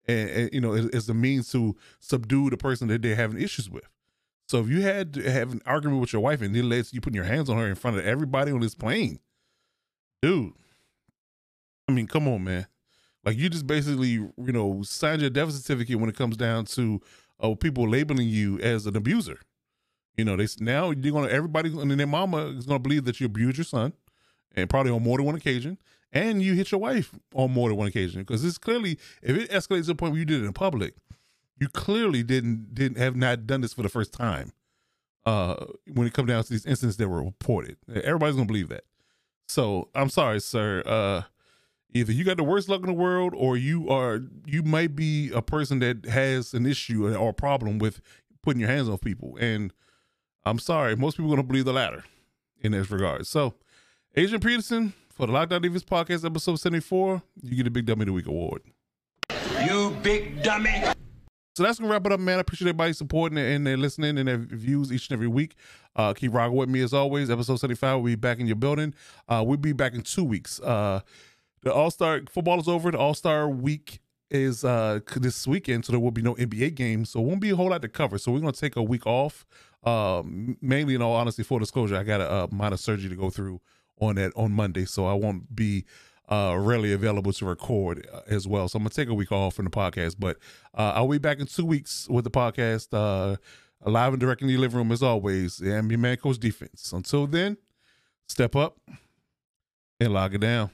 And, 0.08 0.30
and 0.30 0.50
you 0.52 0.60
know 0.60 0.72
as 0.72 1.08
a 1.08 1.14
means 1.14 1.50
to 1.52 1.76
subdue 1.98 2.50
the 2.50 2.56
person 2.56 2.88
that 2.88 3.02
they're 3.02 3.16
having 3.16 3.40
issues 3.40 3.68
with. 3.68 3.88
So 4.48 4.60
if 4.60 4.68
you 4.68 4.82
had 4.82 5.12
to 5.14 5.30
have 5.30 5.50
an 5.50 5.60
argument 5.66 6.00
with 6.00 6.12
your 6.12 6.22
wife 6.22 6.40
and 6.40 6.54
then 6.54 6.68
lets 6.68 6.94
you 6.94 7.00
putting 7.00 7.16
your 7.16 7.24
hands 7.24 7.50
on 7.50 7.58
her 7.58 7.66
in 7.66 7.74
front 7.74 7.98
of 7.98 8.06
everybody 8.06 8.52
on 8.52 8.60
this 8.60 8.74
plane 8.74 9.18
dude. 10.22 10.52
I 11.88 11.92
mean 11.92 12.06
come 12.06 12.28
on 12.28 12.44
man. 12.44 12.66
Like 13.24 13.36
you 13.36 13.48
just 13.48 13.66
basically 13.66 14.10
you 14.10 14.32
know 14.38 14.82
signed 14.82 15.20
your 15.20 15.30
death 15.30 15.50
certificate 15.50 15.98
when 15.98 16.08
it 16.08 16.16
comes 16.16 16.36
down 16.36 16.66
to 16.66 17.00
uh, 17.40 17.54
people 17.54 17.88
labeling 17.88 18.28
you 18.28 18.58
as 18.60 18.86
an 18.86 18.96
abuser. 18.96 19.40
You 20.16 20.24
know, 20.24 20.36
they 20.36 20.46
now 20.60 20.90
you're 20.90 21.12
gonna 21.12 21.28
everybody 21.28 21.70
and 21.78 21.90
their 21.90 22.06
mama 22.06 22.46
is 22.46 22.66
gonna 22.66 22.78
believe 22.78 23.04
that 23.04 23.20
you 23.20 23.26
abused 23.26 23.58
your 23.58 23.64
son, 23.64 23.92
and 24.54 24.68
probably 24.68 24.92
on 24.92 25.02
more 25.02 25.18
than 25.18 25.26
one 25.26 25.34
occasion, 25.34 25.78
and 26.12 26.42
you 26.42 26.54
hit 26.54 26.70
your 26.70 26.80
wife 26.80 27.14
on 27.34 27.50
more 27.50 27.68
than 27.68 27.78
one 27.78 27.88
occasion 27.88 28.22
because 28.22 28.44
it's 28.44 28.58
clearly 28.58 28.98
if 29.22 29.36
it 29.36 29.50
escalates 29.50 29.82
to 29.82 29.88
the 29.88 29.94
point 29.94 30.12
where 30.12 30.18
you 30.18 30.24
did 30.24 30.42
it 30.42 30.46
in 30.46 30.52
public, 30.52 30.94
you 31.58 31.68
clearly 31.68 32.22
didn't 32.22 32.74
didn't 32.74 32.98
have 32.98 33.16
not 33.16 33.46
done 33.46 33.60
this 33.60 33.72
for 33.72 33.82
the 33.82 33.88
first 33.88 34.12
time. 34.12 34.52
Uh, 35.24 35.66
when 35.92 36.06
it 36.06 36.12
comes 36.12 36.28
down 36.28 36.44
to 36.44 36.50
these 36.50 36.66
incidents 36.66 36.96
that 36.96 37.08
were 37.08 37.22
reported, 37.22 37.76
everybody's 37.88 38.36
gonna 38.36 38.46
believe 38.46 38.68
that. 38.68 38.84
So 39.48 39.88
I'm 39.94 40.10
sorry, 40.10 40.40
sir. 40.40 40.82
Uh, 40.86 41.22
either 41.92 42.12
you 42.12 42.24
got 42.24 42.36
the 42.36 42.44
worst 42.44 42.68
luck 42.68 42.80
in 42.80 42.86
the 42.86 42.92
world, 42.92 43.32
or 43.36 43.56
you 43.56 43.88
are 43.88 44.20
you 44.44 44.62
might 44.62 44.94
be 44.94 45.30
a 45.32 45.42
person 45.42 45.80
that 45.80 46.06
has 46.06 46.54
an 46.54 46.64
issue 46.66 47.14
or 47.16 47.30
a 47.30 47.34
problem 47.34 47.78
with 47.78 48.00
putting 48.42 48.60
your 48.60 48.70
hands 48.70 48.88
on 48.88 48.98
people 48.98 49.36
and 49.40 49.72
I'm 50.46 50.60
sorry, 50.60 50.94
most 50.94 51.16
people 51.16 51.34
are 51.34 51.38
to 51.38 51.42
believe 51.42 51.64
the 51.64 51.72
latter 51.72 52.04
in 52.60 52.70
this 52.70 52.88
regard. 52.88 53.26
So, 53.26 53.54
Adrian 54.14 54.40
Peterson 54.40 54.94
for 55.16 55.26
the 55.26 55.32
Lockdown 55.32 55.64
Divas 55.64 55.82
podcast, 55.82 56.26
episode 56.26 56.56
74, 56.56 57.22
you 57.42 57.56
get 57.56 57.66
a 57.66 57.70
Big 57.70 57.86
Dummy 57.86 58.02
of 58.02 58.06
the 58.08 58.12
Week 58.12 58.26
award. 58.26 58.60
You 59.64 59.96
big 60.02 60.42
dummy. 60.42 60.82
So 61.56 61.62
that's 61.62 61.78
gonna 61.78 61.90
wrap 61.90 62.04
it 62.04 62.12
up, 62.12 62.20
man. 62.20 62.36
I 62.36 62.42
appreciate 62.42 62.68
everybody 62.68 62.92
supporting 62.92 63.38
and 63.38 63.66
they're 63.66 63.78
listening 63.78 64.18
and 64.18 64.28
their 64.28 64.36
views 64.36 64.92
each 64.92 65.08
and 65.08 65.16
every 65.16 65.26
week. 65.26 65.54
Uh, 65.96 66.12
keep 66.12 66.34
rocking 66.34 66.54
with 66.54 66.68
me 66.68 66.82
as 66.82 66.92
always. 66.92 67.30
Episode 67.30 67.56
75 67.56 68.02
we'll 68.02 68.12
be 68.12 68.14
back 68.14 68.38
in 68.40 68.46
your 68.46 68.56
building. 68.56 68.92
Uh, 69.26 69.42
we'll 69.44 69.56
be 69.56 69.72
back 69.72 69.94
in 69.94 70.02
two 70.02 70.22
weeks. 70.22 70.60
Uh, 70.60 71.00
the 71.62 71.72
All 71.72 71.90
Star 71.90 72.20
football 72.28 72.60
is 72.60 72.68
over. 72.68 72.90
The 72.90 72.98
All 72.98 73.14
Star 73.14 73.48
week 73.48 74.00
is 74.30 74.64
uh 74.64 75.00
this 75.16 75.46
weekend, 75.46 75.86
so 75.86 75.92
there 75.92 76.00
will 76.00 76.10
be 76.10 76.20
no 76.20 76.34
NBA 76.34 76.74
games, 76.74 77.08
so 77.10 77.20
it 77.20 77.24
won't 77.24 77.40
be 77.40 77.50
a 77.50 77.56
whole 77.56 77.70
lot 77.70 77.80
to 77.80 77.88
cover. 77.88 78.18
So 78.18 78.32
we're 78.32 78.40
gonna 78.40 78.52
take 78.52 78.76
a 78.76 78.82
week 78.82 79.06
off. 79.06 79.46
Um, 79.82 80.58
mainly 80.60 80.94
in 80.94 81.00
all 81.00 81.14
honesty, 81.14 81.42
full 81.42 81.58
disclosure, 81.58 81.96
I 81.96 82.02
got 82.02 82.20
a, 82.20 82.44
a 82.44 82.54
minor 82.54 82.76
surgery 82.76 83.08
to 83.08 83.16
go 83.16 83.30
through 83.30 83.62
on 84.00 84.16
that 84.16 84.32
on 84.36 84.52
Monday, 84.52 84.84
so 84.84 85.06
I 85.06 85.14
won't 85.14 85.54
be 85.54 85.84
uh 86.28 86.56
rarely 86.58 86.92
available 86.92 87.32
to 87.32 87.46
record 87.46 88.06
uh, 88.12 88.20
as 88.26 88.48
well. 88.48 88.68
So 88.68 88.76
I'm 88.78 88.82
gonna 88.82 88.90
take 88.90 89.08
a 89.08 89.14
week 89.14 89.30
off 89.32 89.54
from 89.54 89.64
the 89.64 89.70
podcast, 89.70 90.16
but 90.18 90.38
uh 90.74 90.92
I'll 90.94 91.08
be 91.08 91.18
back 91.18 91.38
in 91.38 91.46
two 91.46 91.64
weeks 91.64 92.08
with 92.08 92.24
the 92.24 92.30
podcast, 92.30 92.88
uh 92.92 93.36
live 93.88 94.12
and 94.12 94.20
direct 94.20 94.42
in 94.42 94.48
the 94.48 94.56
living 94.56 94.78
room 94.78 94.92
as 94.92 95.02
always. 95.02 95.60
And 95.60 95.90
your 95.90 95.98
man 95.98 96.16
coach 96.16 96.38
defense. 96.38 96.92
Until 96.92 97.26
then, 97.26 97.56
step 98.28 98.56
up 98.56 98.78
and 100.00 100.12
lock 100.12 100.34
it 100.34 100.40
down. 100.40 100.70